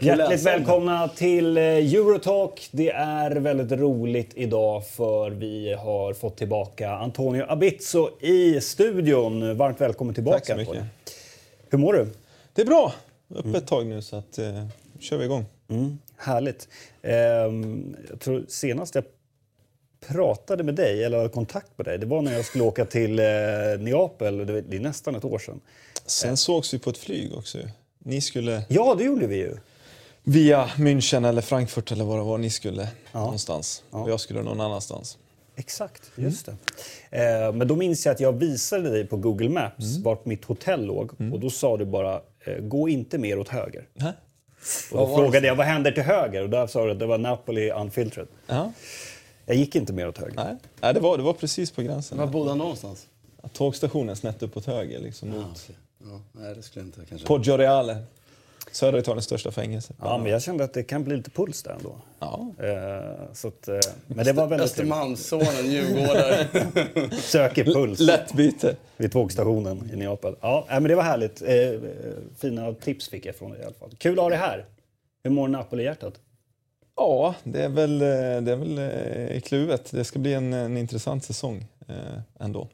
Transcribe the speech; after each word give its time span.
Hjärtligt 0.00 0.46
välkomna 0.46 1.08
till 1.08 1.56
eh, 1.56 1.62
Eurotalk. 1.62 2.68
Det 2.72 2.90
är 2.90 3.30
väldigt 3.30 3.78
roligt 3.78 4.30
idag 4.34 4.86
för 4.86 5.30
vi 5.30 5.72
har 5.72 6.14
fått 6.14 6.36
tillbaka 6.36 6.90
Antonio 6.90 7.44
Abizzo 7.48 8.10
i 8.20 8.60
studion. 8.60 9.56
Varmt 9.56 9.80
välkommen 9.80 10.14
tillbaka. 10.14 10.38
Tack 10.38 10.46
så 10.46 10.56
mycket. 10.56 10.84
Hur 11.70 11.78
mår 11.78 11.92
du? 11.92 12.06
Det 12.52 12.62
är 12.62 12.66
bra. 12.66 12.92
Uppe 13.28 13.58
ett 13.58 13.66
tag 13.66 13.86
nu 13.86 14.02
så 14.02 14.16
att, 14.16 14.38
eh, 14.38 14.66
kör 15.00 15.16
vi 15.16 15.24
igång. 15.24 15.44
Mm, 15.68 15.98
härligt. 16.18 16.68
Ehm, 17.02 17.96
jag 18.10 18.20
tror 18.20 18.44
senast 18.48 18.94
jag 18.94 19.04
pratade 20.08 20.62
med 20.62 20.74
dig, 20.74 21.04
eller 21.04 21.16
hade 21.16 21.28
kontakt 21.28 21.70
med 21.76 21.84
dig, 21.86 21.98
det 21.98 22.06
var 22.06 22.22
när 22.22 22.32
jag 22.32 22.44
skulle 22.44 22.64
åka 22.64 22.84
till 22.84 23.18
eh, 23.18 23.24
Neapel. 23.78 24.46
Det 24.46 24.76
är 24.76 24.80
nästan 24.80 25.14
ett 25.14 25.24
år 25.24 25.38
sedan. 25.38 25.60
Sen 26.06 26.36
sågs 26.36 26.74
vi 26.74 26.78
på 26.78 26.90
ett 26.90 26.98
flyg 26.98 27.34
också. 27.34 27.58
Ni 27.98 28.20
skulle 28.20 28.62
Ja, 28.68 28.94
det 28.98 29.04
gjorde 29.04 29.26
vi 29.26 29.36
ju. 29.36 29.56
via 30.22 30.66
München 30.66 31.28
eller 31.28 31.42
Frankfurt 31.42 31.92
eller 31.92 32.04
vad 32.04 32.18
det 32.18 32.22
var 32.24 32.38
ni 32.38 32.50
skulle 32.50 32.88
någonstans. 33.12 33.82
Och 33.90 34.10
jag 34.10 34.20
skulle 34.20 34.42
någon 34.42 34.60
annanstans. 34.60 35.18
Exakt, 35.56 36.02
just 36.16 36.46
det. 36.46 36.52
Eh, 37.10 37.52
men 37.52 37.68
då 37.68 37.76
minns 37.76 38.06
jag 38.06 38.12
att 38.14 38.20
jag 38.20 38.32
visade 38.32 38.90
dig 38.90 39.06
på 39.06 39.16
Google 39.16 39.48
Maps 39.48 39.96
vart 39.98 40.24
mitt 40.24 40.44
hotell 40.44 40.84
låg 40.84 41.10
och 41.32 41.40
då 41.40 41.50
sa 41.50 41.76
du 41.76 41.84
bara 41.84 42.20
eh, 42.44 42.58
gå 42.60 42.88
inte 42.88 43.18
mer 43.18 43.38
åt 43.38 43.48
höger. 43.48 43.86
Nä? 43.94 44.12
Och 44.92 44.98
då 44.98 45.16
frågade 45.16 45.46
jag 45.46 45.54
vad 45.54 45.66
händer 45.66 45.92
till 45.92 46.02
höger 46.02 46.42
och 46.42 46.50
där 46.50 46.66
sa 46.66 46.84
du 46.84 46.92
att 46.92 46.98
det 46.98 47.06
var 47.06 47.18
Napoli 47.18 47.70
Unfiltered. 47.70 48.28
Ja. 48.46 48.72
Jag 49.46 49.56
gick 49.56 49.76
inte 49.76 49.92
mer 49.92 50.08
åt 50.08 50.18
höger. 50.18 50.34
Nej, 50.36 50.56
Nej 50.80 50.94
det, 50.94 51.00
var, 51.00 51.16
det 51.16 51.22
var 51.22 51.32
precis 51.32 51.70
på 51.70 51.82
gränsen. 51.82 52.18
Var 52.18 52.26
bodde 52.26 52.50
han 52.50 52.58
någonstans? 52.58 53.06
Tågstationen 53.52 54.16
snett 54.16 54.42
uppåt 54.42 54.66
höger 54.66 54.98
liksom 54.98 55.28
mot 55.30 55.46
okej. 55.50 55.76
Ja, 56.04 56.20
nej, 56.32 56.54
det 56.54 56.62
skulle 56.62 56.82
jag 56.82 56.88
inte 56.88 57.00
kanske. 57.08 57.26
Poggio 57.26 57.56
Reale. 57.56 58.02
Södra 58.72 58.98
Italiens 58.98 59.24
största 59.24 59.50
fängelse. 59.50 59.94
Ja, 60.00 60.18
men 60.18 60.32
jag 60.32 60.42
kände 60.42 60.64
att 60.64 60.74
det 60.74 60.82
kan 60.82 61.04
bli 61.04 61.16
lite 61.16 61.30
puls 61.30 61.62
där 61.62 61.72
ändå. 61.72 61.96
Ja. 62.18 62.52
Eh, 62.58 63.32
så 63.32 63.48
att, 63.48 63.68
eh, 63.68 63.78
men 64.06 64.24
det 64.24 64.32
var 64.32 64.46
väldigt. 64.46 64.64
Östermalmssonen, 64.64 65.70
Djurgårdare. 65.70 66.46
Söker 67.20 67.64
puls 67.64 68.00
Lätt 68.00 68.32
byte. 68.32 68.76
vid 68.96 69.12
tågstationen 69.12 69.90
i 69.92 69.96
Neapel. 69.96 70.36
Ja, 70.40 70.64
men 70.68 70.82
det 70.84 70.94
var 70.94 71.02
härligt. 71.02 71.42
Eh, 71.42 71.90
fina 72.38 72.72
tips 72.74 73.08
fick 73.08 73.26
jag 73.26 73.34
från 73.36 73.50
dig 73.50 73.60
i 73.60 73.64
alla 73.64 73.74
fall. 73.74 73.90
Kul 73.98 74.18
att 74.18 74.22
ha 74.22 74.28
dig 74.30 74.38
här. 74.38 74.64
Hur 75.24 75.30
mår 75.30 75.48
Napoli-hjärtat? 75.48 76.14
Ja, 76.96 77.34
det 77.44 77.62
är 77.62 77.68
väl, 77.68 77.98
det 77.98 78.52
är 78.52 78.56
väl 78.56 78.78
eh, 79.34 79.40
kluvet. 79.40 79.90
Det 79.90 80.04
ska 80.04 80.18
bli 80.18 80.34
en, 80.34 80.52
en 80.52 80.76
intressant 80.76 81.24
säsong 81.24 81.66
eh, 81.88 81.94
ändå. 82.40 82.68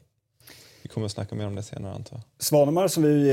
Kommer 0.95 1.05
att 1.07 1.13
snacka 1.13 1.35
mer 1.35 1.47
om 1.47 1.55
det 1.55 1.63
senare 1.63 1.95
antar 1.95 2.17
jag. 2.17 2.23
Svanemar 2.39 2.89
som 2.89 3.03
vi 3.03 3.29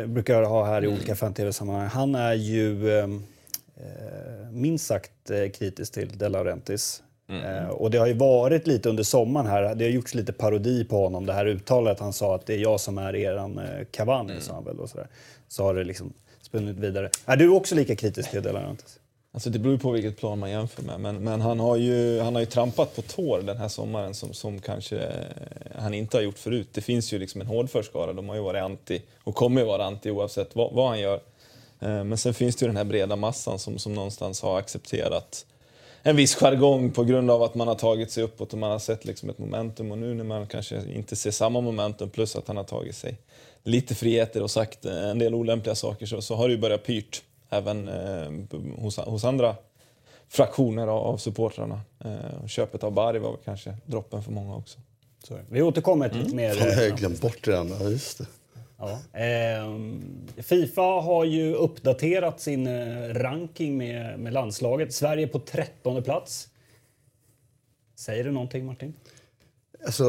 eh, 0.00 0.06
brukar 0.06 0.42
ha 0.42 0.64
här 0.64 0.84
i 0.84 0.88
olika 0.88 1.16
fan-tv-sammanhang, 1.16 1.86
han 1.86 2.14
är 2.14 2.34
ju 2.34 2.90
eh, 2.98 3.04
eh, 3.04 4.50
minst 4.50 4.86
sagt 4.86 5.30
eh, 5.30 5.50
kritisk 5.50 5.92
till 5.92 6.18
De 6.18 6.28
Laurentiis. 6.28 7.02
Eh, 7.28 7.68
och 7.68 7.90
det 7.90 7.98
har 7.98 8.06
ju 8.06 8.12
varit 8.14 8.66
lite 8.66 8.88
under 8.88 9.02
sommaren 9.02 9.46
här, 9.46 9.74
det 9.74 9.84
har 9.84 9.90
gjorts 9.90 10.14
lite 10.14 10.32
parodi 10.32 10.84
på 10.84 11.02
honom. 11.02 11.26
Det 11.26 11.32
här 11.32 11.46
uttalet 11.46 12.00
han 12.00 12.12
sa 12.12 12.34
att 12.34 12.46
det 12.46 12.54
är 12.54 12.58
jag 12.58 12.80
som 12.80 12.98
är 12.98 13.16
eran 13.16 13.58
eh, 13.58 13.64
Cavani, 13.90 14.40
sa 14.40 14.54
han 14.54 14.64
väl. 14.64 14.78
Och 14.80 14.90
sådär. 14.90 15.06
Så 15.48 15.62
har 15.62 15.74
det 15.74 15.84
liksom 15.84 16.12
spunnit 16.42 16.76
vidare. 16.76 17.10
Är 17.24 17.36
du 17.36 17.48
också 17.48 17.74
lika 17.74 17.96
kritisk 17.96 18.30
till 18.30 18.42
De 18.42 18.52
Laurentiis? 18.52 18.98
Alltså 19.34 19.50
det 19.50 19.58
beror 19.58 19.76
på 19.76 19.90
vilket 19.90 20.16
plan 20.16 20.38
man 20.38 20.50
jämför 20.50 20.82
med. 20.82 21.00
Men, 21.00 21.16
men 21.16 21.40
han, 21.40 21.60
har 21.60 21.76
ju, 21.76 22.20
han 22.20 22.34
har 22.34 22.40
ju 22.40 22.46
trampat 22.46 22.96
på 22.96 23.02
tår 23.02 23.42
den 23.42 23.56
här 23.56 23.68
sommaren 23.68 24.14
som, 24.14 24.32
som 24.32 24.60
kanske 24.60 24.98
eh, 24.98 25.78
han 25.78 25.94
inte 25.94 26.16
har 26.16 26.22
gjort 26.22 26.38
förut. 26.38 26.68
Det 26.72 26.80
finns 26.80 27.12
ju 27.12 27.18
liksom 27.18 27.40
en 27.40 27.46
hårdför 27.46 27.82
skara. 27.82 28.12
De 28.12 28.28
har 28.28 28.36
ju 28.36 28.42
varit 28.42 28.62
anti 28.62 29.02
och 29.24 29.34
kommer 29.34 29.60
ju 29.60 29.66
vara 29.66 29.84
anti 29.84 30.10
oavsett 30.10 30.56
vad, 30.56 30.72
vad 30.72 30.88
han 30.88 31.00
gör. 31.00 31.20
Eh, 31.80 32.04
men 32.04 32.18
sen 32.18 32.34
finns 32.34 32.56
det 32.56 32.64
ju 32.64 32.66
den 32.66 32.76
här 32.76 32.84
breda 32.84 33.16
massan 33.16 33.58
som, 33.58 33.78
som 33.78 33.94
någonstans 33.94 34.42
har 34.42 34.58
accepterat 34.58 35.46
en 36.02 36.16
viss 36.16 36.34
jargong 36.34 36.90
på 36.90 37.04
grund 37.04 37.30
av 37.30 37.42
att 37.42 37.54
man 37.54 37.68
har 37.68 37.74
tagit 37.74 38.10
sig 38.10 38.22
uppåt 38.22 38.52
och 38.52 38.58
man 38.58 38.70
har 38.70 38.78
sett 38.78 39.04
liksom 39.04 39.30
ett 39.30 39.38
momentum. 39.38 39.92
Och 39.92 39.98
nu 39.98 40.14
när 40.14 40.24
man 40.24 40.46
kanske 40.46 40.82
inte 40.94 41.16
ser 41.16 41.30
samma 41.30 41.60
momentum 41.60 42.10
plus 42.10 42.36
att 42.36 42.48
han 42.48 42.56
har 42.56 42.64
tagit 42.64 42.96
sig 42.96 43.16
lite 43.62 43.94
friheter 43.94 44.42
och 44.42 44.50
sagt 44.50 44.84
en 44.84 45.18
del 45.18 45.34
olämpliga 45.34 45.74
saker 45.74 46.06
så, 46.06 46.22
så 46.22 46.34
har 46.34 46.48
det 46.48 46.54
ju 46.54 46.60
börjat 46.60 46.84
pyrt 46.84 47.22
även 47.56 47.88
eh, 47.88 48.58
hos, 48.78 48.96
hos 48.96 49.24
andra 49.24 49.56
fraktioner 50.28 50.86
av, 50.86 51.02
av 51.02 51.16
supportrarna. 51.16 51.80
Eh, 52.04 52.46
köpet 52.46 52.84
av 52.84 52.92
Bari 52.92 53.18
var 53.18 53.36
kanske 53.44 53.76
droppen 53.86 54.22
för 54.22 54.32
många 54.32 54.56
också. 54.56 54.78
Det. 55.28 55.44
Vi 55.48 55.62
återkommer 55.62 56.08
till 56.08 56.18
lite 56.18 56.34
mer... 56.34 56.54
Fan, 56.54 56.68
jag 56.68 56.84
eh, 56.84 56.90
har 56.90 56.98
glömt 56.98 57.20
bort 57.20 57.38
det 57.44 57.50
redan. 57.50 57.68
Ja, 57.80 57.88
just 57.88 58.18
det. 58.18 58.26
Ja. 58.78 59.18
Ehm, 59.18 60.26
Fifa 60.36 60.82
har 60.82 61.24
ju 61.24 61.54
uppdaterat 61.54 62.40
sin 62.40 62.66
eh, 62.66 63.14
ranking 63.14 63.76
med, 63.76 64.18
med 64.18 64.32
landslaget. 64.32 64.92
Sverige 64.92 65.26
på 65.26 65.38
13 65.38 66.02
plats. 66.02 66.48
Säger 67.96 68.24
det 68.24 68.30
någonting 68.30 68.66
Martin? 68.66 68.94
Alltså, 69.86 70.04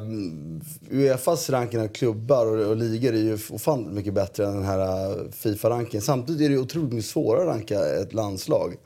um, 0.00 0.60
Uefas 0.90 1.50
ranking 1.50 1.80
av 1.80 1.88
klubbar 1.88 2.46
och, 2.46 2.66
och 2.70 2.76
ligor 2.76 3.12
är 3.12 3.18
ju 3.18 3.38
ofantligt 3.50 3.94
mycket 3.94 4.14
bättre 4.14 4.46
än 4.46 4.54
den 4.54 4.64
här 4.64 5.10
uh, 5.10 5.30
Fifa-rankingen. 5.30 6.02
Samtidigt 6.02 6.42
är 6.42 6.48
det 6.48 6.58
otroligt 6.58 6.92
mycket 6.92 7.10
svårare 7.10 7.42
att 7.42 7.56
ranka 7.56 7.80
ett 7.80 8.12
landslag. 8.12 8.76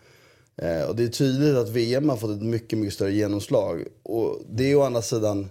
Eh, 0.57 0.89
och 0.89 0.97
det 0.97 1.05
är 1.05 1.09
tydligt 1.09 1.57
att 1.57 1.69
VM 1.69 2.09
har 2.09 2.17
fått 2.17 2.31
ett 2.31 2.43
mycket, 2.43 2.79
mycket 2.79 2.95
större 2.95 3.13
genomslag. 3.13 3.85
Och 4.03 4.43
det 4.51 4.71
är 4.71 4.77
å 4.77 4.83
andra 4.83 5.03
sidan... 5.03 5.51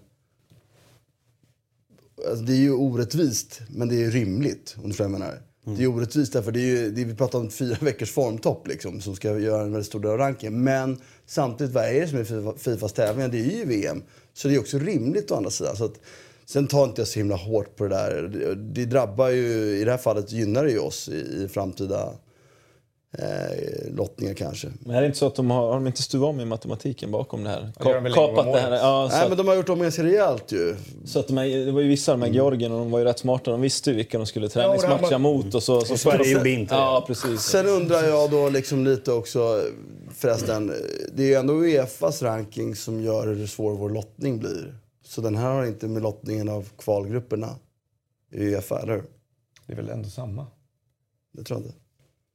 Alltså 2.29 2.45
det 2.45 2.53
är 2.53 2.57
ju 2.57 2.73
orättvist, 2.73 3.61
men 3.69 3.89
det 3.89 4.03
är 4.03 4.11
rimligt. 4.11 4.75
Om 4.77 4.83
du 4.83 4.89
förstår 4.89 5.05
vad 5.05 5.13
jag 5.13 5.19
menar. 5.19 5.41
Det 5.77 5.83
är 5.83 5.88
orättvist 5.88 6.33
därför 6.33 6.51
det 6.51 6.59
är 6.59 6.65
ju, 6.65 6.91
det, 6.91 7.03
vi 7.03 7.15
pratar 7.15 7.39
om 7.39 7.50
fyra 7.50 7.77
veckors 7.81 8.11
formtopp 8.11 8.67
liksom, 8.67 9.01
som 9.01 9.15
ska 9.15 9.39
göra 9.39 9.61
en 9.61 9.71
väldigt 9.71 9.88
stor 9.88 10.00
del 10.00 10.11
av 10.11 10.17
rankingen. 10.17 10.63
Men 10.63 11.01
samtidigt, 11.25 11.73
vad 11.73 11.83
är 11.83 12.01
det 12.01 12.07
som 12.07 12.19
är 12.19 12.23
FIFA, 12.23 12.53
Fifas 12.57 12.94
tävlingar? 12.94 13.29
Det 13.29 13.39
är 13.39 13.57
ju 13.57 13.65
VM. 13.65 14.03
Så 14.33 14.47
det 14.47 14.55
är 14.55 14.59
också 14.59 14.77
rimligt 14.79 15.31
å 15.31 15.35
andra 15.35 15.49
sidan. 15.51 15.75
Så 15.75 15.85
att, 15.85 15.99
sen 16.45 16.67
tar 16.67 16.83
inte 16.83 17.01
jag 17.01 17.07
så 17.07 17.19
himla 17.19 17.35
hårt 17.35 17.75
på 17.75 17.83
det 17.83 17.89
där. 17.89 18.21
Det, 18.33 18.55
det 18.55 18.85
drabbar 18.85 19.29
ju, 19.29 19.77
i 19.79 19.83
det 19.85 19.91
här 19.91 19.97
fallet 19.97 20.31
gynnar 20.31 20.63
det 20.63 20.71
ju 20.71 20.79
oss 20.79 21.09
i, 21.09 21.13
i 21.44 21.47
framtida 21.53 22.09
eh, 23.17 23.94
lottningar 23.95 24.33
kanske. 24.33 24.67
Men 24.79 24.95
är 24.95 25.01
det 25.01 25.05
inte 25.07 25.17
så 25.19 25.27
att 25.27 25.35
de 25.35 25.51
har, 25.51 25.67
har 25.67 25.73
de 25.73 25.88
inte 25.88 26.01
stuvat 26.01 26.29
om 26.29 26.39
i 26.39 26.45
matematiken 26.45 27.11
bakom 27.11 27.44
det 27.44 27.49
här? 27.49 27.71
Ja, 27.79 27.89
gör 27.91 28.01
de 28.01 28.13
Kapat 28.13 28.45
det 28.45 28.59
här? 28.59 28.71
Ja, 28.71 29.07
så 29.09 29.16
Nej 29.16 29.23
att- 29.23 29.29
men 29.29 29.38
de 29.38 29.47
har 29.47 29.55
gjort 29.55 29.69
om 29.69 29.79
ganska 29.79 30.03
rejält 30.03 30.51
ju. 30.51 30.75
Så 31.05 31.19
att 31.19 31.27
de 31.27 31.38
här, 31.38 31.65
det 31.65 31.71
var 31.71 31.81
ju 31.81 31.88
vissa 31.88 32.11
av 32.13 32.19
de 32.19 32.25
här 32.25 32.33
Georgien 32.33 32.71
och 32.71 32.79
de 32.79 32.91
var 32.91 33.00
ju 33.00 33.05
rätt 33.05 33.19
smarta. 33.19 33.51
De 33.51 33.61
visste 33.61 33.89
ju 33.89 33.95
vilka 33.95 34.17
de 34.17 34.25
skulle 34.27 34.50
träningsmatcha 34.50 35.09
var- 35.09 35.17
mot. 35.19 35.55
Och 35.55 35.63
så, 35.63 35.81
så 35.81 35.97
Sverige 35.97 36.31
gjorde 36.31 36.50
inte 36.50 36.75
det. 36.75 36.79
Ja, 36.81 37.03
precis. 37.07 37.41
Sen 37.41 37.67
undrar 37.67 38.03
jag 38.03 38.31
då 38.31 38.50
liksom 38.50 38.85
lite 38.85 39.11
också, 39.11 39.61
förresten, 40.23 40.73
det 41.13 41.23
är 41.23 41.28
ju 41.28 41.34
ändå 41.34 41.53
Uefas 41.53 42.22
ranking 42.22 42.75
som 42.75 43.01
gör 43.01 43.28
hur 43.28 43.47
svår 43.47 43.72
vår 43.73 43.89
lottning 43.89 44.39
blir. 44.39 44.75
Så 45.06 45.22
den 45.22 45.35
här 45.35 45.51
har 45.51 45.66
inte 45.66 45.88
med 45.88 46.03
lottningen 46.03 46.50
av 46.50 46.69
kvalgrupperna 46.78 47.56
i 48.31 48.45
Uefa, 48.45 48.81
eller 48.81 48.94
hur? 48.94 49.03
Det 49.67 49.73
är 49.73 49.78
väl 49.78 49.89
ändå 49.89 50.09
samma? 50.09 50.47
Det 51.31 51.44
tror 51.44 51.59
jag 51.59 51.66
inte. 51.67 51.78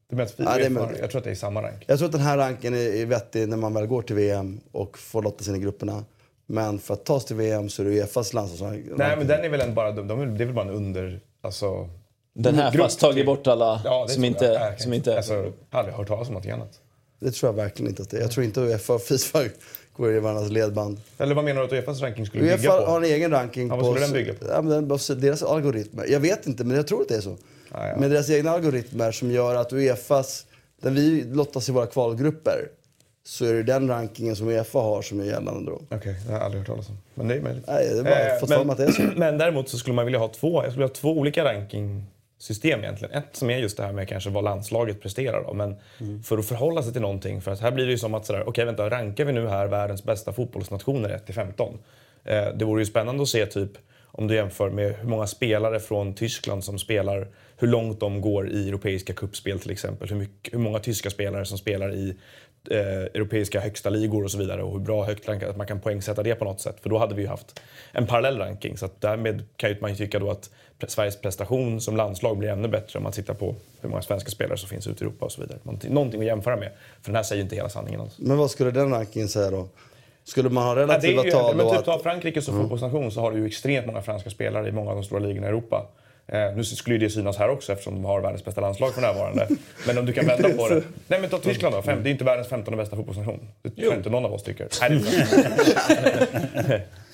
Det 0.08 0.14
är 0.14 0.16
mest 0.16 0.34
Ja, 0.36 0.44
det 0.44 0.64
är 0.64 1.00
jag 1.00 1.10
tror 1.10 1.18
att 1.18 1.24
det 1.24 1.30
är 1.30 1.34
samma 1.34 1.62
rank. 1.62 1.84
Jag 1.86 1.98
tror 1.98 2.06
att 2.06 2.12
den 2.12 2.20
här 2.20 2.36
ranken 2.36 2.74
är, 2.74 2.78
är 2.78 3.06
vettig 3.06 3.48
när 3.48 3.56
man 3.56 3.74
väl 3.74 3.86
går 3.86 4.02
till 4.02 4.16
VM 4.16 4.60
och 4.72 4.98
får 4.98 5.22
lotta 5.22 5.44
sig 5.44 5.54
in 5.54 5.60
i 5.60 5.62
grupperna. 5.62 6.04
Men 6.46 6.78
för 6.78 6.94
att 6.94 7.04
ta 7.04 7.20
sig 7.20 7.26
till 7.26 7.36
VM 7.36 7.68
så 7.68 7.82
är 7.82 7.86
det 7.86 7.92
Uefas 7.92 8.32
landslagsranking. 8.32 8.92
Nej, 8.96 9.16
men 9.16 9.26
den 9.26 9.44
är 9.44 9.48
väl 9.48 9.72
bara, 9.72 9.92
de, 9.92 10.08
de, 10.08 10.38
det 10.38 10.44
är 10.44 10.46
väl 10.46 10.54
bara 10.54 10.68
en 10.68 10.74
under... 10.74 11.20
Alltså, 11.40 11.88
Den 12.32 12.54
här 12.54 12.72
grupp 12.72 12.82
fast 12.82 13.00
tagit 13.00 13.16
till- 13.16 13.26
bort 13.26 13.46
alla 13.46 13.82
ja, 13.84 14.06
som, 14.08 14.24
inte, 14.24 14.74
som 14.78 14.92
inte... 14.92 15.16
Alltså, 15.16 15.34
jag 15.34 15.52
har 15.70 15.78
aldrig 15.78 15.94
hört 15.96 16.08
talas 16.08 16.28
om 16.28 16.34
något 16.34 16.46
annat. 16.46 16.80
Det 17.20 17.30
tror 17.30 17.48
jag 17.48 17.56
verkligen 17.56 17.90
inte 17.90 18.02
att 18.02 18.10
det 18.10 18.16
är. 18.16 18.20
Jag 18.20 18.30
tror 18.30 18.44
inte 18.44 18.60
Uefa 18.60 18.92
och 18.94 19.02
Fifa 19.02 19.42
går 19.96 20.12
i 20.16 20.20
varandras 20.20 20.50
ledband. 20.50 21.00
Eller 21.18 21.34
vad 21.34 21.44
menar 21.44 21.60
du 21.60 21.66
att 21.66 21.72
Uefas 21.72 22.00
ranking 22.02 22.26
skulle 22.26 22.42
bygga 22.42 22.54
Uefa 22.56 22.78
på? 22.80 22.90
har 22.90 22.96
en 22.98 23.04
egen 23.04 23.30
ranking 23.30 23.68
Ja, 23.68 23.76
vad 23.76 23.84
skulle 23.86 24.00
den 24.06 24.12
bygga 24.12 24.34
på? 24.34 24.46
Ja, 24.48 24.62
men 24.62 24.88
baserar- 24.88 25.18
deras 25.18 25.42
algoritmer. 25.42 26.06
Jag 26.08 26.20
vet 26.20 26.46
inte, 26.46 26.64
men 26.64 26.76
jag 26.76 26.86
tror 26.86 27.02
att 27.02 27.08
det 27.08 27.16
är 27.16 27.20
så. 27.20 27.36
Ja, 27.72 27.88
ja. 27.88 27.96
Med 27.96 28.10
deras 28.10 28.30
egna 28.30 28.50
algoritmer 28.50 29.12
som 29.12 29.30
gör 29.30 29.54
att 29.54 29.72
Uefas, 29.72 30.46
när 30.80 30.90
vi 30.90 31.24
lottas 31.24 31.68
i 31.68 31.72
våra 31.72 31.86
kvalgrupper, 31.86 32.68
så 33.24 33.44
är 33.44 33.54
det 33.54 33.62
den 33.62 33.88
rankingen 33.88 34.36
som 34.36 34.48
Uefa 34.48 34.78
har 34.78 35.02
som 35.02 35.20
är 35.20 35.24
gällande 35.24 35.70
då. 35.70 35.80
Okej, 35.90 36.16
det 36.26 36.32
har 36.32 36.38
jag 36.38 36.44
aldrig 36.44 36.60
hört 36.60 36.66
talas 36.66 36.88
om. 36.88 36.98
Men 37.14 37.28
det 37.28 37.34
är 37.34 37.40
möjligt. 37.40 37.64
Nej, 37.66 37.88
det 37.92 37.98
är 37.98 38.02
bara 38.04 38.34
Eh, 38.34 38.40
fått 38.40 38.48
men- 38.48 38.70
att 38.70 38.76
det 38.76 38.84
är 38.84 38.90
så. 38.92 39.02
Men 39.16 39.38
däremot 39.38 39.68
så 39.68 39.78
skulle 39.78 39.94
man 39.94 40.04
vilja 40.04 40.18
ha 40.20 40.28
två, 40.28 40.62
jag 40.62 40.72
skulle 40.72 40.84
vilja 40.84 40.86
ha 40.88 40.94
två 40.94 41.18
olika 41.18 41.44
rankingsystem 42.38 42.80
egentligen. 42.80 43.14
Ett 43.14 43.36
som 43.36 43.50
är 43.50 43.58
just 43.58 43.76
det 43.76 43.82
här 43.82 43.92
med 43.92 44.08
kanske 44.08 44.30
vad 44.30 44.44
landslaget 44.44 45.00
presterar 45.00 45.42
då, 45.44 45.54
men 45.54 45.76
Mm. 46.00 46.22
för 46.22 46.38
att 46.38 46.46
förhålla 46.46 46.82
sig 46.82 46.92
till 46.92 47.02
någonting. 47.02 47.40
För 47.40 47.50
att 47.52 47.60
här 47.60 47.70
blir 47.70 47.86
det 47.86 47.92
ju 47.92 47.98
som 47.98 48.14
att 48.14 48.26
sådär, 48.26 48.44
okej 48.48 48.64
vänta, 48.64 48.90
rankar 48.90 49.24
vi 49.24 49.32
nu 49.32 49.48
här 49.48 49.66
världens 49.68 50.04
bästa 50.04 50.32
fotbollsnationer 50.32 51.08
1 51.10 51.26
till 51.26 51.34
15? 51.34 51.78
Eh, 52.24 52.48
det 52.54 52.64
vore 52.64 52.80
ju 52.82 52.86
spännande 52.86 53.22
att 53.22 53.28
se 53.28 53.46
typ 53.46 53.70
om 54.12 54.28
du 54.28 54.34
jämför 54.34 54.70
med 54.70 54.94
hur 54.96 55.08
många 55.08 55.26
spelare 55.26 55.80
från 55.80 56.14
Tyskland 56.14 56.64
som 56.64 56.78
spelar, 56.78 57.28
hur 57.56 57.68
långt 57.68 58.00
de 58.00 58.20
går 58.20 58.50
i 58.50 58.68
europeiska 58.68 59.12
kuppspel 59.12 59.58
till 59.60 59.70
exempel. 59.70 60.08
Hur, 60.08 60.16
mycket, 60.16 60.54
hur 60.54 60.58
många 60.58 60.78
tyska 60.78 61.10
spelare 61.10 61.44
som 61.44 61.58
spelar 61.58 61.94
i 61.94 62.16
eh, 62.70 62.78
europeiska 63.14 63.60
högsta 63.60 63.90
ligor 63.90 64.24
och 64.24 64.30
så 64.30 64.38
vidare 64.38 64.62
och 64.62 64.72
hur 64.72 64.80
bra 64.80 65.04
högt 65.04 65.28
rankat, 65.28 65.50
att 65.50 65.56
man 65.56 65.66
kan 65.66 65.80
poängsätta 65.80 66.22
det 66.22 66.34
på 66.34 66.44
något 66.44 66.60
sätt. 66.60 66.76
För 66.82 66.90
då 66.90 66.98
hade 66.98 67.14
vi 67.14 67.22
ju 67.22 67.28
haft 67.28 67.60
en 67.92 68.06
parallell 68.06 68.38
ranking. 68.38 68.76
Så 68.76 68.86
att 68.86 69.00
därmed 69.00 69.42
kan 69.56 69.76
man 69.80 69.90
ju 69.90 69.96
tycka 69.96 70.18
då 70.18 70.30
att 70.30 70.50
Sveriges 70.86 71.20
prestation 71.20 71.80
som 71.80 71.96
landslag 71.96 72.38
blir 72.38 72.48
ännu 72.48 72.68
bättre 72.68 72.98
om 72.98 73.02
man 73.02 73.12
tittar 73.12 73.34
på 73.34 73.54
hur 73.80 73.88
många 73.88 74.02
svenska 74.02 74.30
spelare 74.30 74.58
som 74.58 74.68
finns 74.68 74.86
ute 74.86 75.04
i 75.04 75.06
Europa 75.06 75.24
och 75.24 75.32
så 75.32 75.40
vidare. 75.40 75.58
Någonting 75.88 76.20
att 76.20 76.26
jämföra 76.26 76.56
med. 76.56 76.68
För 77.02 77.06
den 77.10 77.16
här 77.16 77.22
säger 77.22 77.36
ju 77.38 77.42
inte 77.42 77.56
hela 77.56 77.68
sanningen 77.68 78.00
alls. 78.00 78.14
Men 78.18 78.36
vad 78.38 78.50
skulle 78.50 78.70
den 78.70 78.90
rankingen 78.90 79.28
säga 79.28 79.50
då? 79.50 79.68
Skulle 80.24 80.48
man 80.50 80.62
ha 80.64 80.70
Ja, 80.70 80.74
det 80.74 80.82
relativa 80.82 81.20
är 81.22 81.24
ju, 81.26 81.30
tal 81.30 81.56
men 81.56 81.68
typ 81.70 81.78
att- 81.78 81.84
ta 81.84 81.98
Frankrike 81.98 82.42
som 82.42 82.60
fotbollsnation 82.60 83.12
så 83.12 83.20
har 83.20 83.32
du 83.32 83.38
ju 83.38 83.46
extremt 83.46 83.86
många 83.86 84.02
franska 84.02 84.30
spelare 84.30 84.68
i 84.68 84.72
många 84.72 84.90
av 84.90 84.96
de 84.96 85.04
stora 85.04 85.20
ligorna 85.20 85.46
i 85.46 85.48
Europa. 85.48 85.86
Eh, 86.26 86.56
nu 86.56 86.64
skulle 86.64 86.94
ju 86.96 87.00
det 87.00 87.10
synas 87.10 87.36
här 87.36 87.48
också 87.50 87.72
eftersom 87.72 87.94
de 87.94 88.04
har 88.04 88.20
världens 88.20 88.44
bästa 88.44 88.60
landslag 88.60 88.94
för 88.94 89.00
närvarande. 89.00 89.48
Men 89.86 89.98
om 89.98 90.06
du 90.06 90.12
kan 90.12 90.26
vända 90.26 90.48
på 90.48 90.68
det. 90.68 90.82
Nej 91.06 91.20
men 91.20 91.30
ta 91.30 91.38
Tyskland 91.38 91.74
då. 91.74 91.82
Fem, 91.82 92.02
det 92.02 92.08
är 92.08 92.10
inte 92.10 92.24
världens 92.24 92.48
15 92.48 92.76
bästa 92.76 92.96
fotbollsnation. 92.96 93.40
Det 93.62 93.70
tror 93.70 93.94
inte 93.94 94.10
någon 94.10 94.24
av 94.24 94.32
oss 94.32 94.42
tycker. 94.42 94.68
Nej, 94.88 95.00
det. 96.68 96.82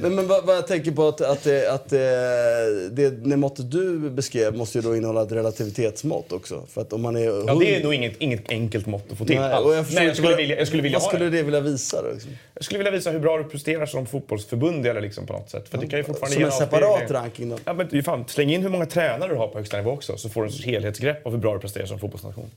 Men, 0.00 0.14
men 0.14 0.26
vad, 0.28 0.44
vad 0.46 0.56
jag 0.56 0.66
tänker 0.66 0.90
på 0.92 1.08
att, 1.08 1.20
att, 1.20 1.42
det, 1.44 1.72
att 1.72 1.88
det, 1.88 2.88
det, 2.90 3.10
det 3.10 3.36
måttet 3.36 3.70
du 3.70 4.10
beskrev 4.10 4.56
måste 4.56 4.78
ju 4.78 4.82
då 4.82 4.96
innehålla 4.96 5.22
ett 5.22 5.32
relativitetsmått 5.32 6.32
också. 6.32 6.66
För 6.68 6.80
att 6.80 6.92
om 6.92 7.02
man 7.02 7.16
är 7.16 7.24
ja, 7.46 7.54
det 7.54 7.76
är 7.76 7.82
nog 7.84 7.94
inget, 7.94 8.16
inget 8.18 8.50
enkelt 8.50 8.86
mått 8.86 9.12
att 9.12 9.18
få 9.18 9.24
till 9.24 9.36
Nej, 9.36 9.52
alls. 9.52 9.66
och 9.66 9.74
jag 9.74 9.84
förstår 9.86 10.00
Men 10.00 10.06
jag 10.08 10.16
skulle 10.16 10.28
vad- 10.28 10.36
vilja, 10.38 10.58
jag 10.58 10.66
skulle 10.66 10.82
vilja 10.82 10.98
Vad 10.98 11.02
ha 11.02 11.10
skulle 11.10 11.24
det. 11.24 11.36
det 11.36 11.42
vilja 11.42 11.60
visa 11.60 12.02
då? 12.02 12.12
Liksom? 12.12 12.30
Jag 12.54 12.64
skulle 12.64 12.78
vilja 12.78 12.90
visa 12.92 13.10
hur 13.10 13.18
bra 13.20 13.38
du 13.38 13.44
presterar 13.44 13.86
som 13.86 14.06
fotbollsförbund 14.06 14.86
eller 14.86 15.00
liksom 15.00 15.26
på 15.26 15.32
något 15.32 15.50
sätt. 15.50 15.68
För 15.68 15.78
det 15.78 15.86
kan 15.86 15.98
ju 15.98 16.04
fortfarande 16.04 16.34
Som 16.36 16.44
en 16.44 16.52
separat 16.52 17.10
ranking 17.10 17.48
då? 17.48 17.58
Ja, 17.64 17.72
men 17.72 17.88
ju 17.92 18.02
fan, 18.02 18.24
släng 18.28 18.50
in 18.52 18.62
hur 18.62 18.68
många 18.68 18.86
tränare 18.86 19.28
du 19.32 19.36
har 19.36 19.48
på 19.48 19.58
högsta 19.58 19.76
nivå 19.76 19.90
också 19.90 20.16
så 20.16 20.28
får 20.28 20.40
du 20.42 20.46
en 20.46 20.52
sorts 20.52 20.66
helhetsgrepp 20.66 21.26
av 21.26 21.32
hur 21.32 21.38
bra 21.38 21.54
du 21.54 21.60
presterar 21.60 21.86
som 21.86 21.98
fotbollsnation. 21.98 22.50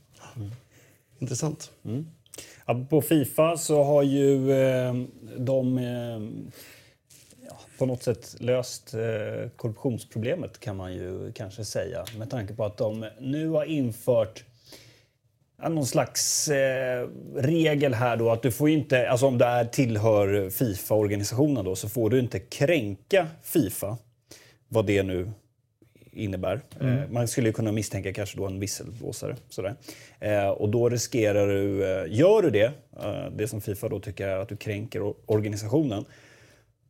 Intressant. 1.18 1.70
Ja, 2.66 2.86
på 2.90 3.02
Fifa 3.02 3.56
så 3.56 3.82
har 3.84 4.02
ju 4.02 4.52
eh, 4.52 4.94
de 5.36 5.78
eh, 5.78 6.20
på 7.78 7.86
något 7.86 8.02
sätt 8.02 8.36
löst 8.38 8.94
eh, 8.94 9.50
korruptionsproblemet 9.56 10.60
kan 10.60 10.76
man 10.76 10.94
ju 10.94 11.32
kanske 11.32 11.64
säga. 11.64 12.04
Med 12.18 12.30
tanke 12.30 12.54
på 12.54 12.64
att 12.64 12.76
de 12.76 13.06
nu 13.20 13.48
har 13.48 13.64
infört 13.64 14.44
någon 15.62 15.86
slags 15.86 16.48
eh, 16.48 17.08
regel 17.36 17.94
här 17.94 18.16
då 18.16 18.30
att 18.30 18.42
du 18.42 18.50
får 18.50 18.68
inte, 18.68 19.10
alltså 19.10 19.26
om 19.26 19.38
du 19.38 19.44
är 19.44 19.64
tillhör 19.64 20.50
Fifa-organisationen 20.50 21.64
då 21.64 21.76
så 21.76 21.88
får 21.88 22.10
du 22.10 22.18
inte 22.18 22.38
kränka 22.38 23.26
Fifa. 23.42 23.98
Vad 24.68 24.86
det 24.86 25.02
nu 25.02 25.30
innebär. 26.12 26.60
Eh, 26.80 27.10
man 27.10 27.28
skulle 27.28 27.52
kunna 27.52 27.72
misstänka 27.72 28.12
kanske 28.12 28.38
då 28.38 28.46
en 28.46 28.60
visselblåsare. 28.60 29.36
Sådär. 29.48 29.74
Eh, 30.20 30.48
och 30.48 30.68
då 30.68 30.88
riskerar 30.88 31.48
du, 31.48 31.78
gör 32.08 32.42
du 32.42 32.50
det, 32.50 32.72
det 33.36 33.48
som 33.48 33.60
Fifa 33.60 33.88
då 33.88 34.00
tycker 34.00 34.28
är 34.28 34.38
att 34.38 34.48
du 34.48 34.56
kränker 34.56 35.14
organisationen, 35.26 36.04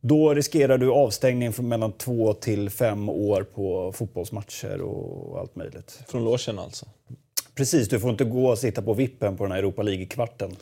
då 0.01 0.33
riskerar 0.33 0.77
du 0.77 0.91
avstängning 0.91 1.53
från 1.53 1.67
mellan 1.67 1.91
två 1.91 2.33
till 2.33 2.69
fem 2.69 3.09
år 3.09 3.43
på 3.43 3.91
fotbollsmatcher 3.91 4.81
och 4.81 5.39
allt 5.39 5.55
möjligt. 5.55 5.99
Från 6.07 6.23
logen 6.23 6.59
alltså. 6.59 6.85
Precis, 7.55 7.89
du 7.89 7.99
får 7.99 8.09
inte 8.09 8.23
gå 8.23 8.47
och 8.47 8.57
sitta 8.57 8.81
på 8.81 8.93
vippen 8.93 9.37
på 9.37 9.43
den 9.43 9.51
här 9.51 9.59
Europa 9.59 9.81
League-kvarten. 9.81 10.55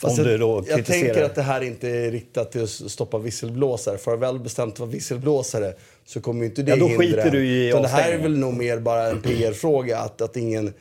Fast 0.00 0.18
Om 0.18 0.24
du 0.24 0.30
jag, 0.68 0.86
tänker 0.86 1.22
att 1.22 1.34
det 1.34 1.42
här 1.42 1.60
inte 1.60 1.88
är 1.88 2.10
riktat 2.10 2.52
till 2.52 2.62
att 2.62 2.70
stoppa 2.70 3.18
visselblåsare. 3.18 3.98
För 3.98 4.16
väl 4.16 4.38
bestämt 4.38 4.78
vara 4.78 4.90
visselblåsare 4.90 5.74
så 6.06 6.20
kommer 6.20 6.40
ju 6.40 6.46
inte 6.46 6.62
det 6.62 6.70
Ja, 6.70 6.76
då 6.76 6.86
hindra 6.86 7.06
skiter 7.06 7.30
du 7.30 7.46
i 7.46 7.70
Det 7.70 7.88
här 7.88 8.12
är 8.12 8.18
väl 8.18 8.38
nog 8.38 8.54
mer 8.54 8.78
bara 8.78 9.10
en 9.10 9.22
PR-fråga. 9.22 9.98
Att, 9.98 10.20
att 10.20 10.36
ingen, 10.36 10.72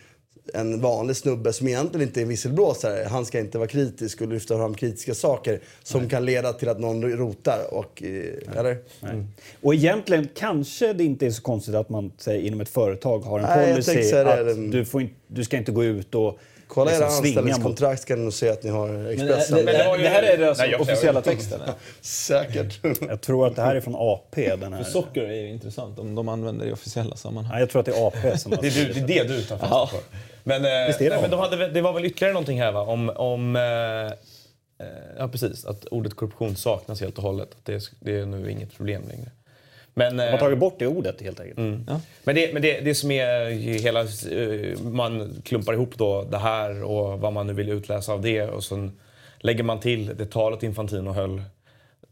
en 0.53 0.81
vanlig 0.81 1.15
snubbe 1.15 1.53
som 1.53 1.67
egentligen 1.67 2.07
inte 2.07 2.21
är 2.21 2.25
visselblåsare, 2.25 3.07
han 3.07 3.25
ska 3.25 3.39
inte 3.39 3.57
vara 3.57 3.67
kritisk 3.67 4.21
och 4.21 4.27
lyfta 4.27 4.57
fram 4.57 4.73
kritiska 4.73 5.13
saker 5.13 5.59
som 5.83 6.09
kan 6.09 6.25
leda 6.25 6.53
till 6.53 6.69
att 6.69 6.79
någon 6.79 7.11
rotar. 7.11 7.73
Och, 7.73 8.03
eh, 8.03 8.59
eller? 8.59 8.77
Nej. 8.99 9.23
Och 9.61 9.73
egentligen 9.73 10.29
kanske 10.35 10.93
det 10.93 11.03
inte 11.03 11.25
är 11.25 11.31
så 11.31 11.41
konstigt 11.41 11.75
att 11.75 11.89
man 11.89 12.11
säg, 12.17 12.47
inom 12.47 12.61
ett 12.61 12.69
företag 12.69 13.19
har 13.19 13.39
en 13.39 13.45
Nej, 13.45 13.73
policy 13.73 14.15
att 14.15 14.71
du, 14.71 14.85
får 14.85 15.01
inte, 15.01 15.13
du 15.27 15.43
ska 15.43 15.57
inte 15.57 15.71
gå 15.71 15.83
ut 15.83 16.15
och 16.15 16.39
Kolla 16.69 16.91
era 16.91 16.99
liksom 16.99 17.25
anställningskontrakt 17.25 18.01
ska 18.01 18.15
ni 18.15 18.23
nog 18.23 18.33
se 18.33 18.49
att 18.49 18.63
ni 18.63 18.69
har 18.69 18.87
Men 18.87 19.03
det, 19.03 19.11
Expressen. 19.13 19.57
det, 19.57 19.63
Men 19.63 19.73
det 19.73 19.97
ju- 19.97 20.03
det 20.03 20.09
här 20.09 20.23
är 20.23 20.37
deras 20.37 20.59
jag- 20.59 20.81
officiella 20.81 21.21
texten. 21.21 21.61
eller? 21.61 21.73
Säkert. 22.01 22.79
Jag 23.07 23.21
tror 23.21 23.47
att 23.47 23.55
det 23.55 23.61
här 23.61 23.75
är 23.75 23.81
från 23.81 23.95
AP. 23.97 24.55
Den 24.55 24.73
här. 24.73 24.83
För 24.83 24.91
socker 24.91 25.21
är 25.23 25.33
ju 25.33 25.49
intressant 25.49 25.99
om 25.99 26.15
de 26.15 26.29
använder 26.29 26.65
det 26.65 26.69
i 26.69 26.73
officiella 26.73 27.15
sammanhang. 27.15 27.51
Nej, 27.51 27.59
jag 27.59 27.69
tror 27.69 27.79
att 27.79 27.85
det 27.85 27.91
är 27.97 28.07
AP 28.07 28.37
som 28.37 28.51
har 28.51 28.61
Det 28.61 28.67
är, 28.67 28.93
du, 28.93 29.01
det, 29.01 29.17
är 29.19 29.23
det 29.27 29.33
du 29.33 29.43
tar 29.43 29.57
fasta 29.57 29.87
för. 29.87 29.99
Men, 30.43 30.65
eh, 30.65 30.87
Visst 30.87 31.01
är 31.01 31.05
det 31.05 31.09
nej, 31.09 31.21
men 31.21 31.31
de 31.31 31.39
hade, 31.39 31.67
det 31.67 31.81
var 31.81 31.93
väl 31.93 32.05
ytterligare 32.05 32.33
någonting 32.33 32.61
här 32.61 32.71
va? 32.71 32.81
Om, 32.81 33.09
om 33.09 33.55
eh, 33.55 33.61
eh, 33.61 34.11
ja, 35.17 35.27
precis, 35.27 35.65
att 35.65 35.85
ordet 35.85 36.13
korruption 36.15 36.55
saknas 36.55 37.01
helt 37.01 37.17
och 37.17 37.23
hållet. 37.23 37.49
Att 37.51 37.65
det, 37.65 37.73
är, 37.73 37.81
det 37.99 38.19
är 38.19 38.25
nu 38.25 38.51
inget 38.51 38.77
problem 38.77 39.03
längre. 39.09 39.31
Men, 39.99 40.17
De 40.17 40.23
eh, 40.23 40.31
har 40.31 40.37
tagit 40.37 40.59
bort 40.59 40.75
det 40.79 40.87
ordet 40.87 41.21
helt 41.21 41.39
enkelt. 41.39 41.59
Ja. 41.87 42.01
Men, 42.23 42.35
det, 42.35 42.53
men 42.53 42.61
det, 42.61 42.79
det 42.81 42.95
som 42.95 43.11
är 43.11 43.49
ju 43.49 43.73
hela... 43.73 43.99
eh, 44.01 44.79
Man 44.81 45.41
klumpar 45.43 45.73
ihop 45.73 45.97
då 45.97 46.23
det 46.23 46.37
här 46.37 46.83
och 46.83 47.19
vad 47.19 47.33
man 47.33 47.47
nu 47.47 47.53
vill 47.53 47.69
utläsa 47.69 48.13
av 48.13 48.21
det 48.21 48.43
och 48.43 48.63
sen 48.63 48.99
lägger 49.37 49.63
man 49.63 49.79
till 49.79 50.05
det 50.17 50.25
talet 50.25 50.63
Infantino 50.63 51.11
höll 51.11 51.41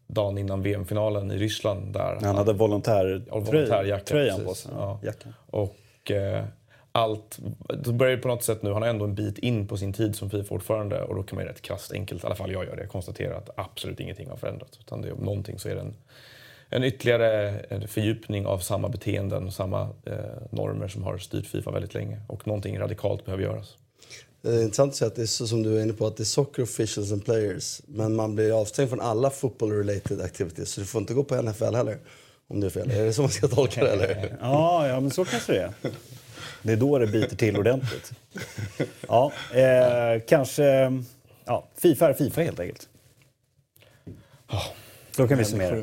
dagen 0.07 0.37
innan 0.37 0.61
VM-finalen 0.61 1.31
i 1.31 1.37
Ryssland 1.37 1.93
där 1.93 2.17
Han 2.21 2.35
hade 2.35 2.53
volontär 2.53 3.21
Ja, 3.27 3.39
volontärjacka, 3.39 4.03
tröjan 4.05 4.45
på 4.45 4.53
sig. 4.53 4.71
Ja. 4.75 4.99
Jackan. 5.03 5.33
Och 5.49 6.11
eh, 6.11 6.43
allt, 6.91 7.39
då 7.83 7.91
börjar 7.91 8.15
det 8.15 8.21
på 8.21 8.27
något 8.27 8.43
sätt 8.43 8.63
nu, 8.63 8.71
han 8.73 8.83
är 8.83 8.87
ändå 8.87 9.05
en 9.05 9.15
bit 9.15 9.37
in 9.37 9.67
på 9.67 9.77
sin 9.77 9.93
tid 9.93 10.15
som 10.15 10.29
Fifa-ordförande 10.29 11.01
och 11.01 11.15
då 11.15 11.23
kan 11.23 11.35
man 11.35 11.45
ju 11.45 11.49
rätt 11.51 11.61
krasst 11.61 11.91
enkelt, 11.91 12.23
i 12.23 12.25
alla 12.25 12.35
fall 12.35 12.51
jag 12.51 12.65
gör 12.65 12.75
det, 12.75 12.87
konstatera 12.87 13.37
att 13.37 13.49
absolut 13.55 13.99
ingenting 13.99 14.29
har 14.29 14.37
förändrats. 14.37 14.79
Utan 14.79 15.01
det 15.01 15.07
är 15.07 15.13
om 15.13 15.23
någonting 15.25 15.59
så 15.59 15.69
är 15.69 15.75
det 15.75 15.81
en, 15.81 15.93
en 16.69 16.83
ytterligare 16.83 17.59
en 17.59 17.87
fördjupning 17.87 18.45
av 18.45 18.59
samma 18.59 18.89
beteenden 18.89 19.47
och 19.47 19.53
samma 19.53 19.81
eh, 20.05 20.13
normer 20.49 20.87
som 20.87 21.03
har 21.03 21.17
styrt 21.17 21.45
Fifa 21.45 21.71
väldigt 21.71 21.93
länge. 21.93 22.21
Och 22.27 22.47
någonting 22.47 22.79
radikalt 22.79 23.25
behöver 23.25 23.43
göras. 23.43 23.77
Det 24.41 24.49
är 24.49 24.63
intressant 24.63 24.91
att 24.91 24.95
säga 24.95 25.07
att 25.07 25.15
det 25.15 25.21
är 25.21 25.25
så 25.25 25.47
som 25.47 25.63
du 25.63 25.77
är 25.77 25.83
inne 25.83 25.93
på, 25.93 26.07
att 26.07 26.17
det 26.17 26.23
är 26.23 26.25
soccer 26.25 26.63
officials 26.63 27.11
and 27.11 27.25
players. 27.25 27.81
Men 27.85 28.15
man 28.15 28.35
blir 28.35 28.61
avstängd 28.61 28.89
från 28.89 29.01
alla 29.01 29.29
football 29.29 29.71
related 29.71 30.21
activities. 30.21 30.69
Så 30.69 30.81
du 30.81 30.87
får 30.87 31.01
inte 31.01 31.13
gå 31.13 31.23
på 31.23 31.41
NFL 31.41 31.75
heller. 31.75 31.97
Om 32.47 32.59
det 32.59 32.67
är 32.67 32.71
fel. 32.71 32.91
Är 32.91 33.05
det 33.05 33.13
så 33.13 33.21
man 33.21 33.31
ska 33.31 33.47
tolka 33.47 33.83
det 33.83 33.91
eller? 33.91 34.37
Ja, 34.41 34.87
ja, 34.87 34.99
men 34.99 35.11
så 35.11 35.25
kanske 35.25 35.53
det 35.53 35.61
är. 35.61 35.73
Det 36.63 36.71
är 36.71 36.77
då 36.77 36.97
det 36.99 37.07
biter 37.07 37.35
till 37.35 37.57
ordentligt. 37.57 38.11
Ja, 39.07 39.31
eh, 39.53 40.21
kanske... 40.27 40.93
Ja, 41.45 41.67
Fifa 41.75 42.09
är 42.09 42.13
Fifa 42.13 42.41
helt 42.41 42.59
enkelt. 42.59 42.87
Så 45.17 45.27
kan 45.27 45.37
vi 45.37 45.45
summera. 45.45 45.75